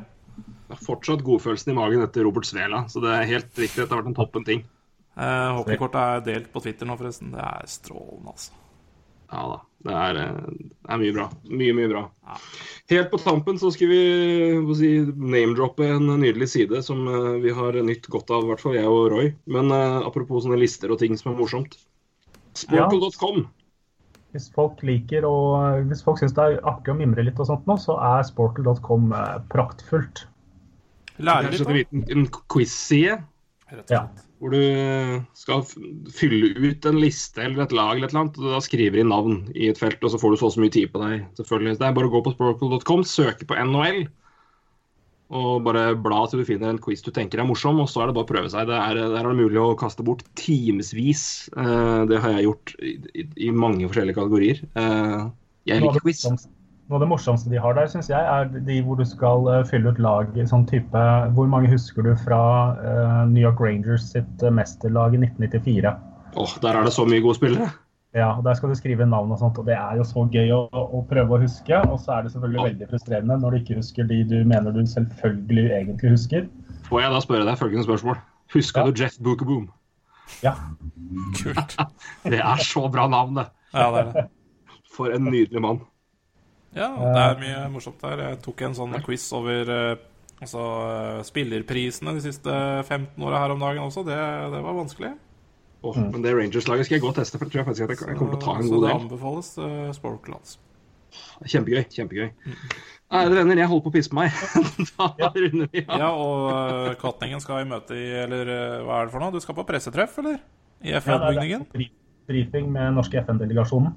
[0.81, 2.87] fortsatt godfølelsen i magen etter Robert Svela.
[2.93, 3.83] Så det er helt riktig.
[3.83, 4.65] Dette har vært en toppen ting.
[5.13, 7.35] Eh, Hockeykortet er delt på Twitter nå, forresten.
[7.35, 8.59] Det er strålende, altså.
[9.33, 9.61] Ja da.
[9.83, 11.25] Det er, eh, det er, mye bra.
[11.51, 12.03] Mye, mye bra.
[12.29, 12.37] Ja.
[12.93, 14.03] Helt på tampen så skal vi
[14.79, 18.79] si, name-droppe en nydelig side som eh, vi har nytt godt av, i hvert fall
[18.79, 19.33] jeg og Roy.
[19.51, 21.77] Men uh, apropos sånne lister og ting som er morsomt.
[22.59, 23.43] Sportel.com!
[23.43, 23.59] Ja.
[24.33, 27.67] Hvis folk liker og hvis folk syns det er artig å mimre litt og sånt
[27.69, 29.11] nå, så er sportel.com
[29.53, 30.23] praktfullt.
[31.19, 31.83] Lære litt, da.
[31.83, 33.19] En, en quiz-side.
[33.89, 34.07] Ja.
[34.43, 34.63] Hvor du
[35.39, 35.63] skal
[36.13, 38.41] fylle ut en liste eller et lag eller et eller annet.
[38.41, 40.65] og Da skriver inn navn i et felt, og så får du så og så
[40.65, 41.29] mye tid på deg.
[41.39, 41.79] selvfølgelig.
[41.79, 44.05] Det er bare å gå på sporkle.com, søke på NHL.
[45.33, 48.11] Og bare bla til du finner en quiz du tenker er morsom, og så er
[48.11, 48.67] det bare å prøve seg.
[48.69, 51.49] Der er, der er det mulig å kaste bort timevis.
[51.57, 54.61] Uh, det har jeg gjort i, i, i mange forskjellige kategorier.
[54.77, 55.31] Uh,
[55.71, 56.27] jeg liker quiz.
[56.93, 59.63] Noe av det morsomste de har der, syns jeg, er de hvor du skal uh,
[59.65, 62.41] fylle ut lag sånn type Hvor mange husker du fra
[62.77, 65.89] uh, New York Rangers sitt uh, mesterlag i 1994?
[65.89, 67.71] Åh, oh, Der er det så mye gode spillere.
[68.13, 70.53] Ja, og Der skal du skrive navn og sånt, og det er jo så gøy
[70.53, 71.79] å, å prøve å huske.
[71.89, 72.67] Og så er det selvfølgelig oh.
[72.67, 76.45] veldig frustrerende når du ikke husker de du mener du selvfølgelig egentlig husker.
[76.91, 78.21] Får jeg da spørre deg følgende spørsmål?
[78.53, 78.93] Husker ja.
[78.93, 79.65] du Jeff Bookaboom?
[80.45, 80.53] Ja.
[81.41, 81.79] Kult.
[82.37, 83.49] det er så bra navn, det.
[83.73, 84.29] Ja, det er det.
[84.93, 85.81] For en nydelig mann.
[86.73, 88.25] Ja, det er mye morsomt der.
[88.31, 89.91] Jeg tok en sånn quiz over uh,
[90.41, 92.55] altså, uh, spillerprisene de siste
[92.87, 94.07] 15 åra her om dagen også.
[94.09, 94.17] Det,
[94.55, 95.13] det var vanskelig.
[95.83, 96.11] Oh, mm.
[96.15, 98.37] Men det Rangers-laget skal jeg godt teste, for det tror jeg faktisk at jeg kommer
[98.37, 98.79] til å ta en god del.
[98.79, 100.59] Så det anbefales uh, Sporklands.
[101.45, 101.83] Kjempegøy.
[101.93, 102.29] Kjempegøy.
[102.47, 102.77] Mm.
[103.13, 104.37] Ærede venner, jeg holder på å pisse på meg.
[104.95, 105.29] da ja.
[105.37, 105.97] runder vi av.
[106.01, 109.35] Ja, og uh, Katningen skal i møte i Eller uh, hva er det for noe?
[109.35, 110.39] Du skal på pressetreff, eller?
[110.83, 111.67] I FN-bygningen?
[111.77, 111.91] Ja,
[112.31, 113.93] brifing med norske FN-delegasjonen.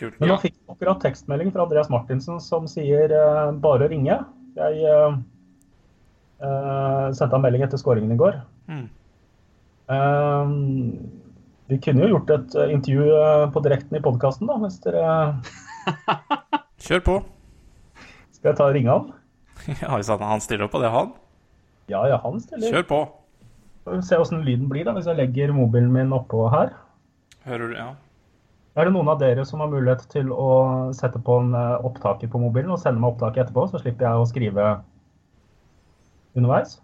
[0.00, 0.16] Kult.
[0.20, 4.18] Men nå fikk jeg akkurat tekstmelding fra Andreas Martinsen som sier uh, bare å ringe.
[4.56, 5.18] Jeg uh,
[6.40, 8.40] uh, sendte han melding etter skåringen i går.
[8.72, 8.86] Mm.
[11.68, 13.16] vi kunne jo gjort et intervju
[13.52, 15.02] på direkten i podkasten, da, hvis dere
[16.86, 17.16] Kjør på.
[18.32, 19.10] Skal jeg ta og ringe han?
[19.82, 21.12] ja, Hvis han stiller opp på det, han?
[21.90, 22.72] Ja, ja, han stiller.
[22.72, 23.02] Kjør på.
[24.06, 26.72] Se åssen lyden blir da, hvis jeg legger mobilen min oppå her.
[27.46, 27.90] Hører du, ja.
[28.72, 30.52] Er det noen av dere som har mulighet til å
[30.96, 34.22] sette på en eh, opptaker på mobilen og sende meg opptaket etterpå, så slipper jeg
[34.22, 34.68] å skrive
[36.38, 36.78] underveis?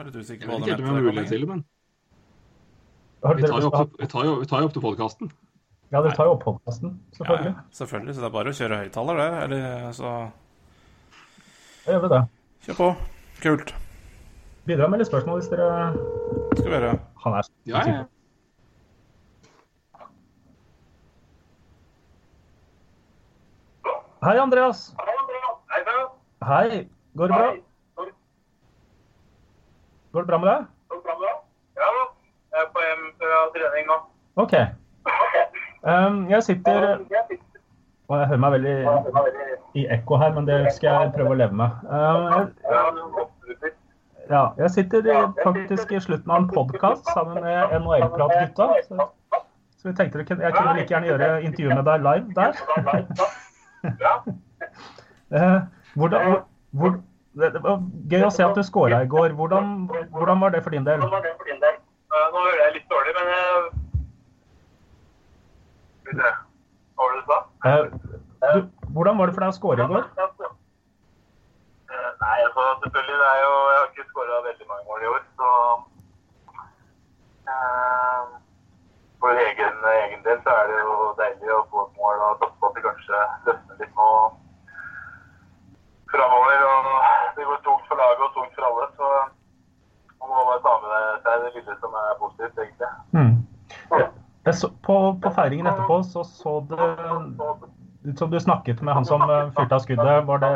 [0.00, 0.70] Er du sikker på det?
[0.70, 1.66] Jeg vet ikke om jeg har mulighet til det, men
[3.20, 5.32] vi tar, jo opp, vi, tar jo, vi tar jo opp til podkasten.
[5.90, 7.50] Ja, dere tar jo opp podkasten, selvfølgelig.
[7.52, 9.28] Ja, selvfølgelig, så det er bare å kjøre høyttaler, det.
[9.44, 10.12] Eller så
[11.84, 12.22] Da gjør vi det.
[12.64, 12.88] Kjør på.
[13.44, 13.74] Kult.
[14.70, 15.68] Bidra med litt spørsmål hvis dere
[16.54, 16.94] Skal vi gjøre.
[17.26, 18.00] Han er ja, ja.
[24.22, 24.94] Hei, Andreas.
[25.70, 25.84] Hei,
[26.44, 26.88] Hei.
[27.16, 27.54] Går det bra?
[30.12, 30.66] Går det bra med deg?
[30.88, 31.38] Går det bra med deg?
[31.80, 32.02] Ja da.
[32.52, 33.96] Jeg er på hjem fra trening nå.
[34.44, 34.54] OK.
[35.88, 36.86] Um, jeg sitter
[38.10, 38.76] Og jeg hører meg veldig
[39.80, 41.82] i ekko her, men det skal jeg prøve å leve med.
[41.88, 43.74] Um, jeg,
[44.28, 48.68] Ja, jeg sitter i, faktisk i slutten av en podkast sammen med NHL-pratgutta.
[48.84, 49.12] Så,
[49.80, 53.48] så jeg tenkte jeg kunne like gjerne gjøre intervju med deg live der.
[55.30, 55.60] Eh,
[55.94, 56.90] hvordan, hvor, hvor,
[57.54, 57.76] det var
[58.10, 59.30] gøy å se at du skåra i går.
[59.38, 60.98] Hvordan, hvordan var det for din del?
[60.98, 63.38] Nå hører jeg litt dårlig, men jeg.
[66.10, 67.38] Hva var det du sa?
[67.70, 67.84] Eh,
[68.56, 68.60] du,
[68.96, 70.04] hvordan var det for deg å skåre i går?
[71.90, 73.18] Eh, Nei, altså selvfølgelig.
[73.22, 75.48] Det er jo, jeg har ikke skåra veldig mange mål i år, så
[77.54, 78.22] eh,
[79.22, 82.42] For egen, egen del så er det jo deilig å få et mål og
[82.80, 84.08] det kanskje løsner litt nå
[86.12, 86.64] framover.
[86.70, 86.88] Og
[87.36, 89.10] det går tungt for laget og tungt for alle, så
[90.20, 92.90] man må bare ta med seg det lille som er positivt, egentlig.
[93.16, 93.36] Mm.
[94.48, 96.88] Jeg så, på, på feiringen etterpå så så det
[98.04, 100.26] ut som du snakket med han som eh, fyrte av skuddet.
[100.26, 100.52] Var det,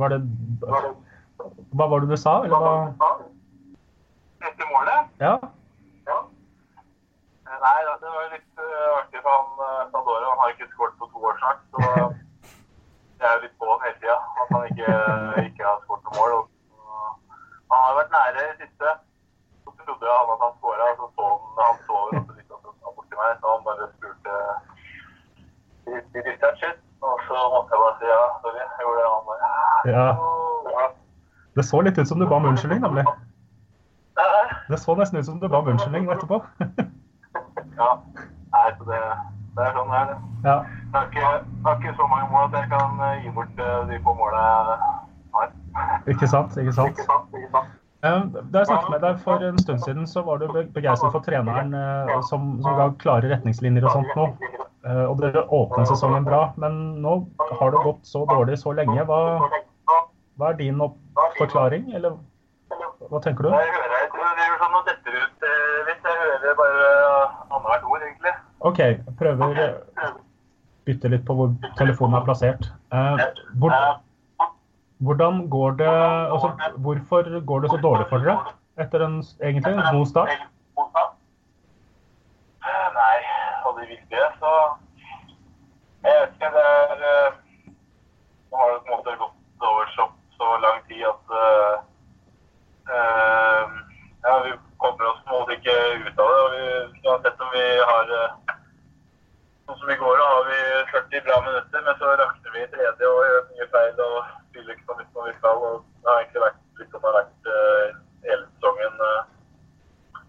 [0.00, 0.20] var det
[1.76, 3.10] Hva var det du sa, eller hva?
[4.40, 5.10] Etter målet?
[5.20, 5.34] Ja?
[6.08, 6.18] Ja.
[7.44, 10.30] Eh, Nei, det var litt eh, artig for han uh, Sandora.
[10.32, 11.60] Han har ikke skåret to snart.
[11.72, 11.80] Så
[13.20, 14.18] jeg er jo litt på han hele tida.
[14.40, 14.90] At han ikke,
[15.46, 16.32] ikke har skåret noe mål.
[16.36, 16.46] Og,
[17.70, 18.92] han har vært nære i siste.
[19.64, 21.98] Så trodde han at han skåra, og så så han han så
[22.38, 23.32] litt også litt sånn borti meg.
[23.40, 24.36] Så han bare spurte
[25.90, 26.78] i i distansen.
[27.06, 28.62] Og så måtte jeg bare si ja, sorry.
[28.64, 29.08] Jeg gjorde det.
[29.14, 29.46] Han bare
[29.94, 30.06] Ja.
[30.76, 30.86] ja.
[31.56, 33.04] Det så litt ut som du ba om unnskyldning, nemlig.
[34.70, 36.40] Det så nesten ut som du ba om unnskyldning etterpå.
[37.80, 37.90] Ja.
[38.54, 39.00] Nei, så det,
[39.60, 40.16] det er sånn det er, det.
[40.48, 40.54] ja.
[40.90, 41.32] Jeg har ikke,
[41.64, 44.14] det er ikke så mange mål at jeg kan eh, gi bort eh, de få
[44.18, 44.88] målene jeg
[45.36, 45.52] har.
[46.14, 46.56] Ikke sant?
[46.58, 46.96] Ikke sant?
[46.96, 47.36] Ikke sant?
[47.38, 47.76] Ikke sant?
[48.00, 48.22] Eh,
[48.54, 51.74] Da jeg snakket med deg for en stund siden, så var du begeistret for treneren
[52.30, 54.26] som, som ga klare retningslinjer og sånt nå.
[55.10, 56.40] Og dere åpnet sesongen bra.
[56.56, 57.18] Men nå
[57.60, 59.04] har det gått så dårlig så lenge.
[59.04, 59.20] Hva,
[60.40, 60.80] hva er din
[61.36, 62.16] forklaring, eller
[63.10, 63.50] hva tenker du?
[63.52, 66.08] Jeg hører jeg tror det gjør sånn at detter ut eh, litt.
[66.08, 66.88] Jeg hører bare
[67.50, 68.32] annethvert ord, egentlig.
[68.60, 70.10] OK, jeg prøver å
[70.84, 72.66] bytte litt på hvor telefonen er plassert.
[72.92, 73.22] Eh,
[73.62, 73.72] Hvor,
[75.00, 78.36] hvordan går det altså, Hvorfor går det så dårlig for dere
[78.80, 80.32] etter en egentlig en god start?
[82.68, 83.16] Eh, Nei,
[83.64, 84.52] hadde vi visst det, så
[86.04, 86.52] Jeg vet ikke.
[86.56, 87.30] Det er eh,
[88.50, 91.74] Nå har det på en måte gått over så, så lang tid at uh,
[92.92, 93.64] eh,
[94.26, 96.40] Ja, vi kommer oss på en måte ikke ut av det.
[96.44, 96.64] og vi,
[97.08, 98.39] Uansett om vi har eh,
[99.70, 103.06] Sånn som i går, har vi 40 bra minutter, men så rakner vi i tredje
[103.06, 104.14] og gjør mye feil og
[104.48, 105.58] spiller ikke sånn ut som vi skal.
[105.66, 110.24] og Det har egentlig vært litt som det har vært uh, hele sesongen, uh,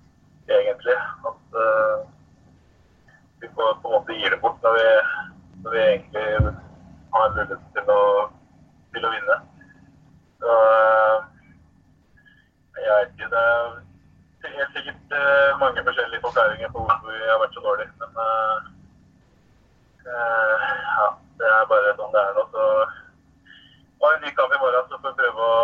[0.57, 0.97] egentlig.
[1.31, 2.03] At uh,
[3.41, 4.83] vi på, på en måte gir det bort når vi,
[5.63, 6.27] når vi egentlig
[7.15, 8.03] har mulighet til å,
[8.93, 9.37] til å vinne.
[10.43, 10.59] Så
[12.77, 13.31] jeg vet ikke.
[13.31, 15.17] Det er helt sikkert
[15.65, 17.89] mange forskjellige forklaringer på hvorfor vi har vært så dårlige.
[18.05, 18.77] Men
[20.05, 21.07] ja,
[21.39, 22.43] det er bare sånn det er nå.
[22.53, 22.67] Så
[24.01, 25.55] har vi ny kamp i morgen, så får vi prøve å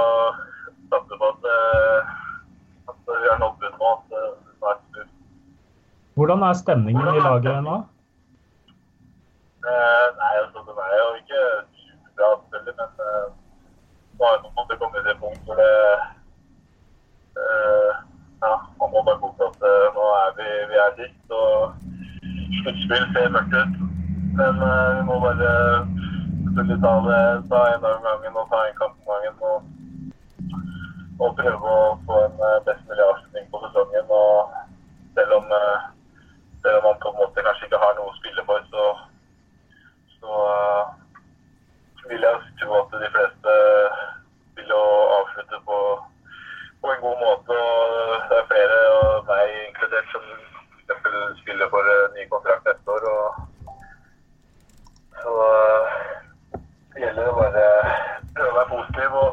[0.91, 2.15] satse på at, eh,
[2.93, 3.93] at vi har nådd bunnen nå.
[3.93, 5.07] At det snur.
[6.17, 7.77] Hvordan er stemningen i laget nå?
[9.67, 11.41] Eh, nei, altså den er jo ikke
[11.81, 13.25] superbra selvfølgelig, men eh,
[14.19, 15.73] nå har vi kommet til et punkt hvor det
[17.41, 17.91] eh,
[18.45, 21.73] Ja, man må bare godta at eh, nå er vi, vi er sist, og
[22.61, 23.86] sluttspill ser mørkt ut.
[24.37, 25.51] Men eh, vi må bare
[26.43, 29.35] selvfølgelig ta det ta en dag om gangen og ta en kamp om gangen.
[29.49, 29.57] Og,
[31.23, 34.13] og prøve å få en eh, best mulig avslutning på sesongen.
[34.19, 34.53] Og
[35.17, 35.87] selv om, eh,
[36.61, 38.85] selv om man på en måte kanskje ikke har noe å spille for, så
[40.17, 40.37] så
[42.11, 43.57] vil jeg tro at de fleste
[44.57, 44.85] vil å
[45.17, 45.81] avslutte på,
[46.85, 47.57] på en god måte.
[47.57, 53.13] Og det er flere, og meg inkludert, som spiller for ny kontrakt neste år.
[53.17, 53.45] Og,
[55.23, 56.61] så eh,
[56.93, 57.65] det gjelder å bare
[58.35, 59.31] prøve å være positiv og,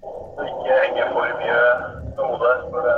[0.00, 1.60] og ikke henge for mye
[2.08, 2.56] med hodet.
[2.72, 2.96] For det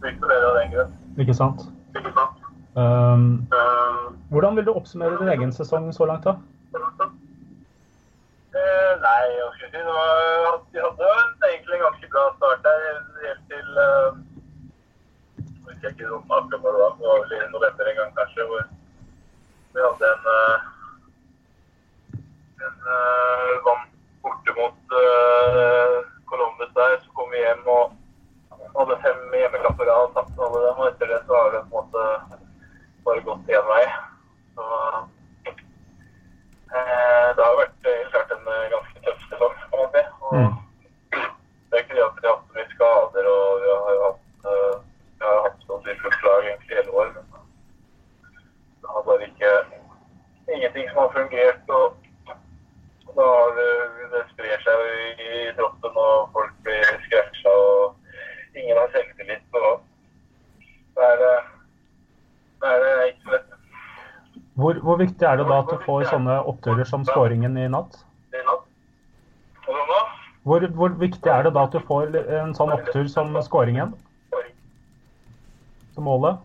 [0.00, 0.94] blir ikke bedre av den grunn.
[1.24, 1.66] Ikke sant?
[1.94, 2.46] Ikke sant?
[2.78, 6.36] Um, Um, hvordan vil du oppsummere din egen sesong så langt, da?
[8.60, 9.66] Eh, nei, jeg si.
[9.74, 11.08] Det var, de hadde
[11.48, 12.78] egentlig en ganske bra start der
[13.24, 14.10] helt til eh,
[15.38, 16.06] Jeg husker ikke
[16.38, 16.94] akkurat hva det var.
[16.98, 18.62] Det var vel i november en gang, kanskje, hvor
[19.74, 20.24] vi hadde en,
[22.66, 23.90] en eh, eh, vant
[24.22, 26.96] borte mot eh, Columbus der.
[27.04, 27.92] Så kom vi hjem og
[28.74, 30.82] hadde fem hjemmekamper og tapt alle dem.
[30.82, 32.02] Og etter det så har det på en måte
[33.06, 33.86] bare gått én vei.
[34.58, 34.62] Så
[36.70, 40.04] det har vært helt klart en ganske tøff sesong, kan man si.
[40.34, 40.52] Mm.
[41.14, 44.54] Det er ikke det at vi har hatt mye skader og vi har jo hatt,
[45.46, 47.29] hatt sånn dyrt lag egentlig hele året
[48.94, 49.52] har bare ikke
[50.50, 51.68] Ingenting som har fungert.
[51.68, 51.96] og
[53.16, 53.56] da har
[54.12, 59.58] det sprer seg i droppen, og folk blir scratcha, og ingen har selvtillit.
[59.60, 59.80] Og
[60.96, 61.24] det er,
[62.62, 63.56] det er ikke lett.
[64.60, 67.96] Hvor, hvor, viktig er det da at du får sånne oppturer som skåringen i natt?
[70.42, 73.94] Hvor, hvor viktig er det da at du får en sånn opptur som skåringen?
[75.94, 76.40] Som målet?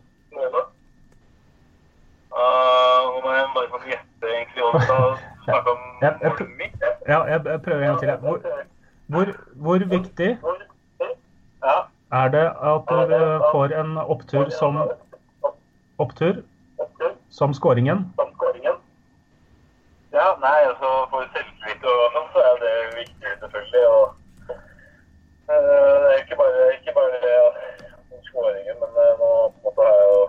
[2.35, 5.13] Uh, om jeg bare få gjette egentlig du skal
[5.45, 6.73] snakke om Jeg- jeg- mitt.
[7.07, 8.09] Ja, jeg, jeg prøver en gang til.
[8.25, 8.39] Hvor,
[9.07, 10.37] hvor, hvor viktig
[11.65, 11.77] Ja.
[12.11, 14.75] er det at du eh, får en opptur som
[15.99, 16.33] opptur
[17.29, 18.11] som skåringen?
[20.15, 23.87] Ja, nei, altså for selvtillit og sånn, så er det viktig selvfølgelig.
[23.87, 24.05] Og
[24.49, 27.47] eh, det er ikke bare, ikke bare det ja,
[28.29, 30.21] skåringen, men eh, nå på en måte har jeg jo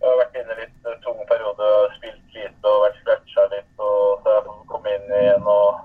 [0.00, 0.73] jeg har vært inne litt
[1.04, 3.72] eh, tung periode, spilt lite og vært scratcha litt.
[3.78, 5.82] Og så har jeg fått komme inn igjen og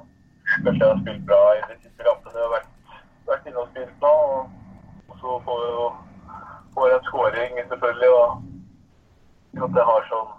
[0.64, 2.46] kanskje jeg har spilt bra i de siste kampene.
[2.46, 4.14] og vært, vært inne og spilt nå.
[5.10, 5.90] Og så får jeg jo
[6.76, 8.14] får en skåring selvfølgelig.
[8.20, 8.30] og
[9.60, 10.30] at jeg har sånn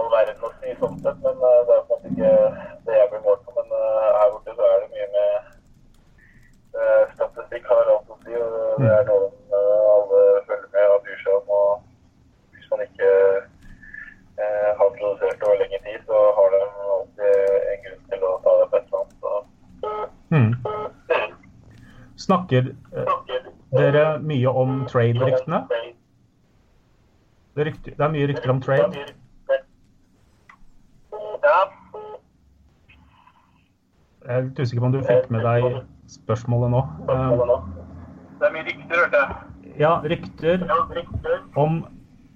[0.00, 2.30] all verden å si sånn sett, men eh, det er måte ikke
[2.86, 3.54] det jeg blir målt på.
[3.58, 5.32] Men eh, her borte så er det mye med
[6.80, 9.60] eh, statistikk har alt å si, og det er noe
[9.92, 11.52] alle følger med og bryr seg om.
[11.58, 13.12] og Hvis man ikke
[14.38, 16.60] har produsert over lengre tid, så har de
[16.96, 17.32] alltid
[17.72, 19.16] en grunn til å ta det på et eller annet.
[19.20, 19.30] Så.
[20.32, 20.52] Hmm.
[22.22, 23.04] Snakker eh,
[23.76, 25.62] dere mye om trade-ryktene?
[27.56, 29.06] Det, det er mye rykter om trade.
[31.42, 31.58] Ja.
[34.22, 35.80] Jeg er litt usikker på om du fikk med deg
[36.12, 36.82] spørsmålet nå.
[37.10, 37.32] Eh,
[38.38, 39.28] Det er mye rykter, hørte jeg.
[39.80, 40.64] Ja, rykter
[41.56, 41.82] om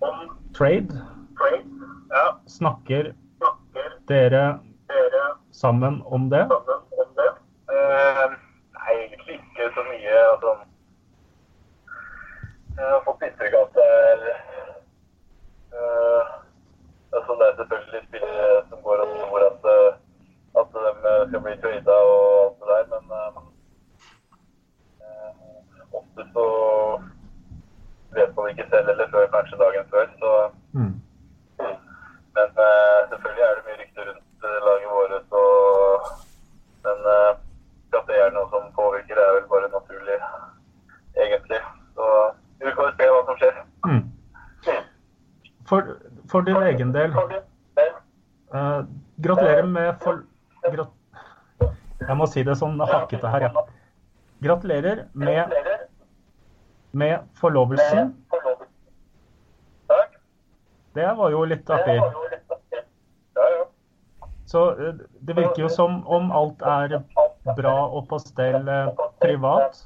[0.00, 0.18] om
[0.56, 1.00] trade.
[1.38, 1.75] trade.
[2.46, 3.12] Snakker
[4.08, 4.44] dere
[5.52, 6.44] sammen om det?
[7.72, 8.30] Eh,
[8.76, 10.16] nei, egentlig ikke så mye.
[10.32, 10.52] Altså,
[12.76, 14.18] jeg har fått inntrykk av at det er
[15.76, 16.22] eh,
[17.16, 19.92] altså Det er selvfølgelig spillere som går og tror at, eh,
[20.60, 23.34] at de skal bli trada og alt det der, men eh,
[25.06, 25.32] eh,
[26.00, 26.46] ofte så
[28.16, 30.06] vet man ikke selv eller før kanskje dagen før.
[30.20, 30.30] så
[30.76, 30.94] Mm.
[32.36, 35.28] men eh, selvfølgelig er det mye rykter rundt eh, laget vårt.
[35.40, 36.08] Og,
[36.84, 37.32] men eh,
[37.96, 40.18] at det er noe som påvirker, det er vel bare naturlig,
[41.24, 41.60] egentlig.
[41.96, 42.04] Så
[42.60, 43.54] vi får se hva som skjer.
[43.88, 44.02] Mm.
[45.70, 45.80] For,
[46.30, 47.16] for din egen del,
[48.54, 48.80] eh,
[49.22, 50.24] gratulerer med for...
[50.66, 50.92] Grat,
[52.00, 53.66] jeg må si det sånn hakkete her, ja.
[54.42, 55.52] Gratulerer med,
[56.92, 58.14] med forlovelsen.
[60.96, 62.00] Det var jo litt artig.
[64.46, 67.00] Så eh, det virker jo som om alt er
[67.56, 68.92] bra og på stell eh,
[69.22, 69.82] privat.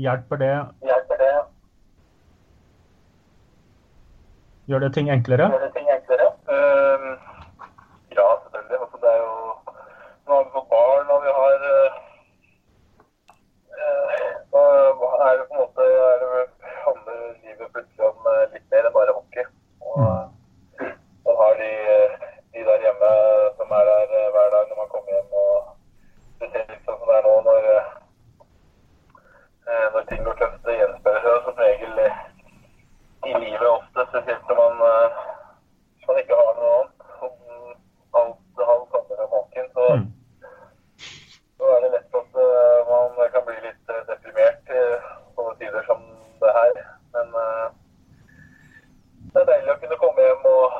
[0.00, 0.54] Hjelper det?
[4.70, 5.46] Gjør det ting enklere?
[5.52, 6.26] Gjør det ting enklere?
[6.54, 7.06] Ehm,
[8.18, 8.78] ja, selvfølgelig.
[8.84, 9.34] Altså, det er jo
[10.26, 11.92] Nå har vi fått barn, og vi har eh,
[13.80, 14.60] eh, Nå
[15.26, 16.44] er det på en måte er det,
[16.84, 19.44] handler livet plutselig om eh, litt mer enn bare hockey.
[19.80, 20.92] Og eh,
[21.24, 22.14] så har de, eh,
[22.54, 23.10] de der hjemme
[23.58, 25.52] som er der eh, hver dag når man kommer hjem, og
[26.36, 27.90] spesielt sånn som det er nå når, eh,
[29.70, 32.22] eh, når ting går tøft, det gjenspeiler seg som regel eh,
[33.30, 35.20] i livet ofte, spesielt når man, eh,
[35.98, 36.96] hvis man ikke har noe annet.
[37.20, 37.34] Som
[38.20, 40.06] alt, alt handler om hockeyen, så, Mm.
[41.60, 44.80] så er det lett at eh, man kan bli litt eh, deprimert i
[45.36, 46.00] sånne tider som
[46.40, 46.78] det her.
[47.14, 47.66] Men eh,
[49.34, 50.78] det er deilig å kunne komme hjem og,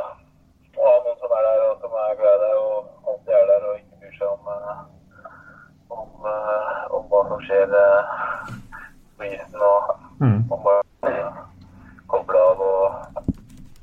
[0.78, 3.46] og ha noen som er der og som er glad i deg og alltid er
[3.52, 4.80] der og ikke bryr seg om, eh,
[6.00, 8.54] om, eh, om hva som skjer eh,
[9.20, 9.60] på isen.
[9.70, 10.40] og Mm.
[10.50, 11.20] man bare
[12.12, 13.20] koble av og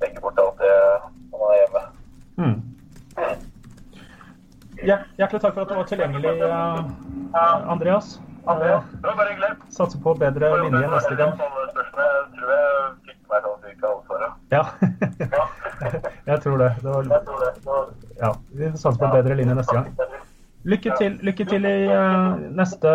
[0.01, 0.73] legge bort alt det
[1.31, 1.83] når man er hjemme.
[2.37, 2.57] Mm.
[4.85, 4.97] Ja,
[5.89, 8.07] hjertelig takk for at du var tilgjengelig, eh, Andreas.
[8.17, 9.51] Eh, Det var bare hyggelig.
[9.69, 11.33] Satser på bedre linje neste gang.
[11.37, 11.73] Jeg
[12.37, 14.33] tror jeg fikk meg sånn cirka alle svarene.
[14.51, 14.63] Ja,
[16.31, 16.69] jeg tror det.
[16.81, 17.89] det var,
[18.21, 19.87] ja, vi satser på bedre linje neste gang.
[20.67, 22.91] Lykke til, lykke til i eh, neste,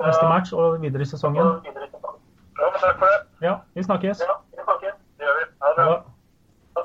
[0.00, 1.60] neste match og videre i sesongen.
[1.64, 3.20] Ja, takk for det.
[3.44, 4.20] Ja, vi snakkes.
[4.24, 4.94] Ja, vi snakkes.
[5.18, 5.46] Det gjør vi.
[5.64, 6.84] Ha det bra.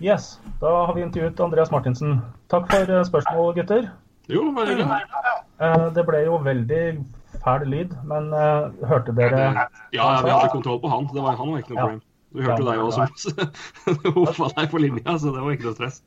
[0.00, 2.20] Yes, da har vi intervjuet Andreas Martinsen.
[2.48, 3.88] Takk for eh, spørsmål, gutter.
[4.32, 5.00] Jo, bare hyggelig.
[5.60, 6.82] Eh, Det ble jo veldig
[7.44, 11.08] fæl lyd, men eh, hørte dere Ja, ja, vi hadde kontroll på han.
[11.12, 12.00] Det var, han var ikke noe problem.
[12.32, 15.76] Du hørte Ja, deg òg som Huffa deg på linja, så det var ikke noe
[15.78, 16.02] stress.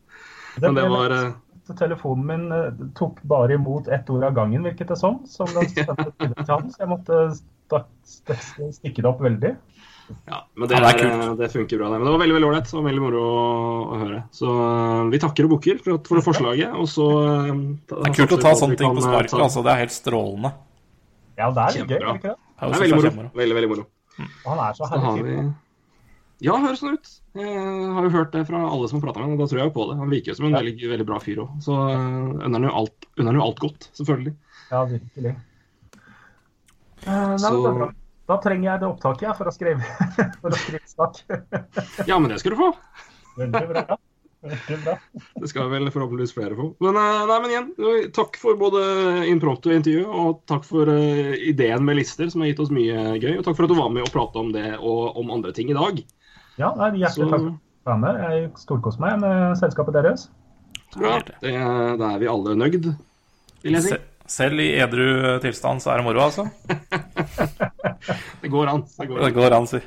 [0.57, 1.47] Det Men det var litt-
[1.77, 5.21] Telefonen min tok bare imot ett ord av gangen, virket det som.
[5.29, 7.19] Som den sendte til han, så jeg måtte
[8.03, 9.53] stikke det opp veldig.
[10.27, 11.97] Ja, men det, Ja, det er er, det funker bra, det.
[11.99, 13.39] Men det var veldig veldig ålreit og veldig moro å,
[13.95, 14.19] å høre.
[14.37, 16.75] Så øh, vi takker og bukker for, for det forslaget.
[16.77, 17.49] Og så øh,
[17.89, 19.35] Det er kult å ta sånne ting på sparket.
[19.41, 20.53] Altså, det er helt strålende.
[21.41, 22.13] Ja, det er Kjempebra.
[22.13, 22.21] gøy.
[22.21, 22.37] Det ikke det?
[22.61, 23.27] Det er veldig moro.
[23.41, 23.87] Veldig, veldig moro.
[24.21, 25.51] Og han er så herlig vi fyr.
[26.41, 27.09] Ja, høres sånn ut.
[27.37, 27.51] Jeg
[27.95, 29.69] har jo hørt det fra alle som har prata med ham, og da tror jeg
[29.69, 29.97] jo på det.
[29.99, 31.51] Han virker jo som en veldig, veldig bra fyr òg.
[31.61, 34.33] Så unner han jo alt, unner han jo alt godt, selvfølgelig.
[34.71, 35.33] Ja, virkelig.
[37.05, 37.89] Uh, nei, Så- det er bra.
[38.31, 39.89] Da trenger jeg det opptaket jeg, for å skrive,
[40.43, 41.19] for å skrive sak.
[42.09, 42.69] Ja, men det skal du få.
[43.39, 43.97] Veldig bra.
[44.41, 44.93] Veldig bra.
[45.41, 46.69] Det skal vel forhåpentligvis flere få.
[46.81, 47.67] Men, eh, nei, men igjen,
[48.15, 48.81] takk for både
[49.29, 53.35] impromptu intervju, og takk for uh, ideen med lister, som har gitt oss mye gøy.
[53.35, 55.73] Og takk for at du var med og prata om det og om andre ting
[55.73, 55.99] i dag.
[56.55, 58.23] Ja, nei, hjertelig Så takk for at du var med.
[58.23, 60.29] Jeg storkoser meg med selskapet deres.
[60.95, 61.19] bra.
[61.43, 61.53] Det,
[61.99, 62.93] da er vi alle nøgd,
[63.61, 63.99] vil jeg si.
[64.31, 65.07] Se, selv i edru
[65.43, 66.47] tilstand så er det moro, altså.
[68.41, 68.85] Det går an.
[68.97, 69.33] Det går Det an.
[69.35, 69.81] går an, si.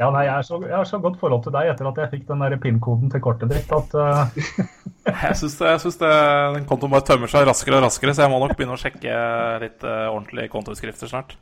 [0.00, 2.10] Ja, nei, jeg, er så, jeg har så godt forhold til deg etter at jeg
[2.14, 4.24] fikk den der PIN-koden til kortet ditt at uh...
[5.10, 6.10] Jeg syns, det, jeg syns det,
[6.56, 9.14] den kontoen bare tømmer seg raskere og raskere, så jeg må nok begynne å sjekke
[9.62, 11.36] litt uh, ordentlige kontoutskrifter snart.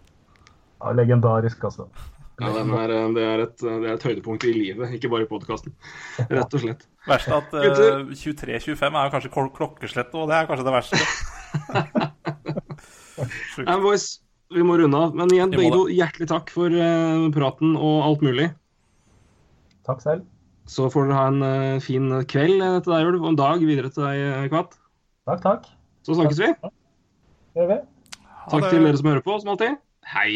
[0.78, 1.88] ja, Legendarisk, altså.
[2.38, 5.26] Ja, den er, eh, det, er et, det er et høydepunkt i livet, ikke bare
[5.26, 5.74] i podkasten.
[6.30, 6.86] Rett og slett.
[7.08, 8.06] Verst at uh, Gutter.
[8.14, 11.02] 23.25 er jo kanskje kl- klokkeslett, og det er kanskje det verste.
[13.66, 14.06] Nei, boys,
[14.54, 15.18] vi må runde av.
[15.18, 18.48] Men igjen, Beido, begge to, hjertelig takk for uh, praten og alt mulig.
[19.88, 20.26] Takk selv.
[20.68, 23.62] Så får dere ha en uh, fin kveld eh, til deg, Ulv, og en dag
[23.64, 24.76] videre til deg, eh, Kvatt.
[25.28, 25.68] Takk, takk.
[26.04, 26.50] Så snakkes vi.
[26.60, 27.78] Det gjør vi.
[28.52, 29.80] Takk til dere som hører på, som alltid.
[30.12, 30.32] Hei!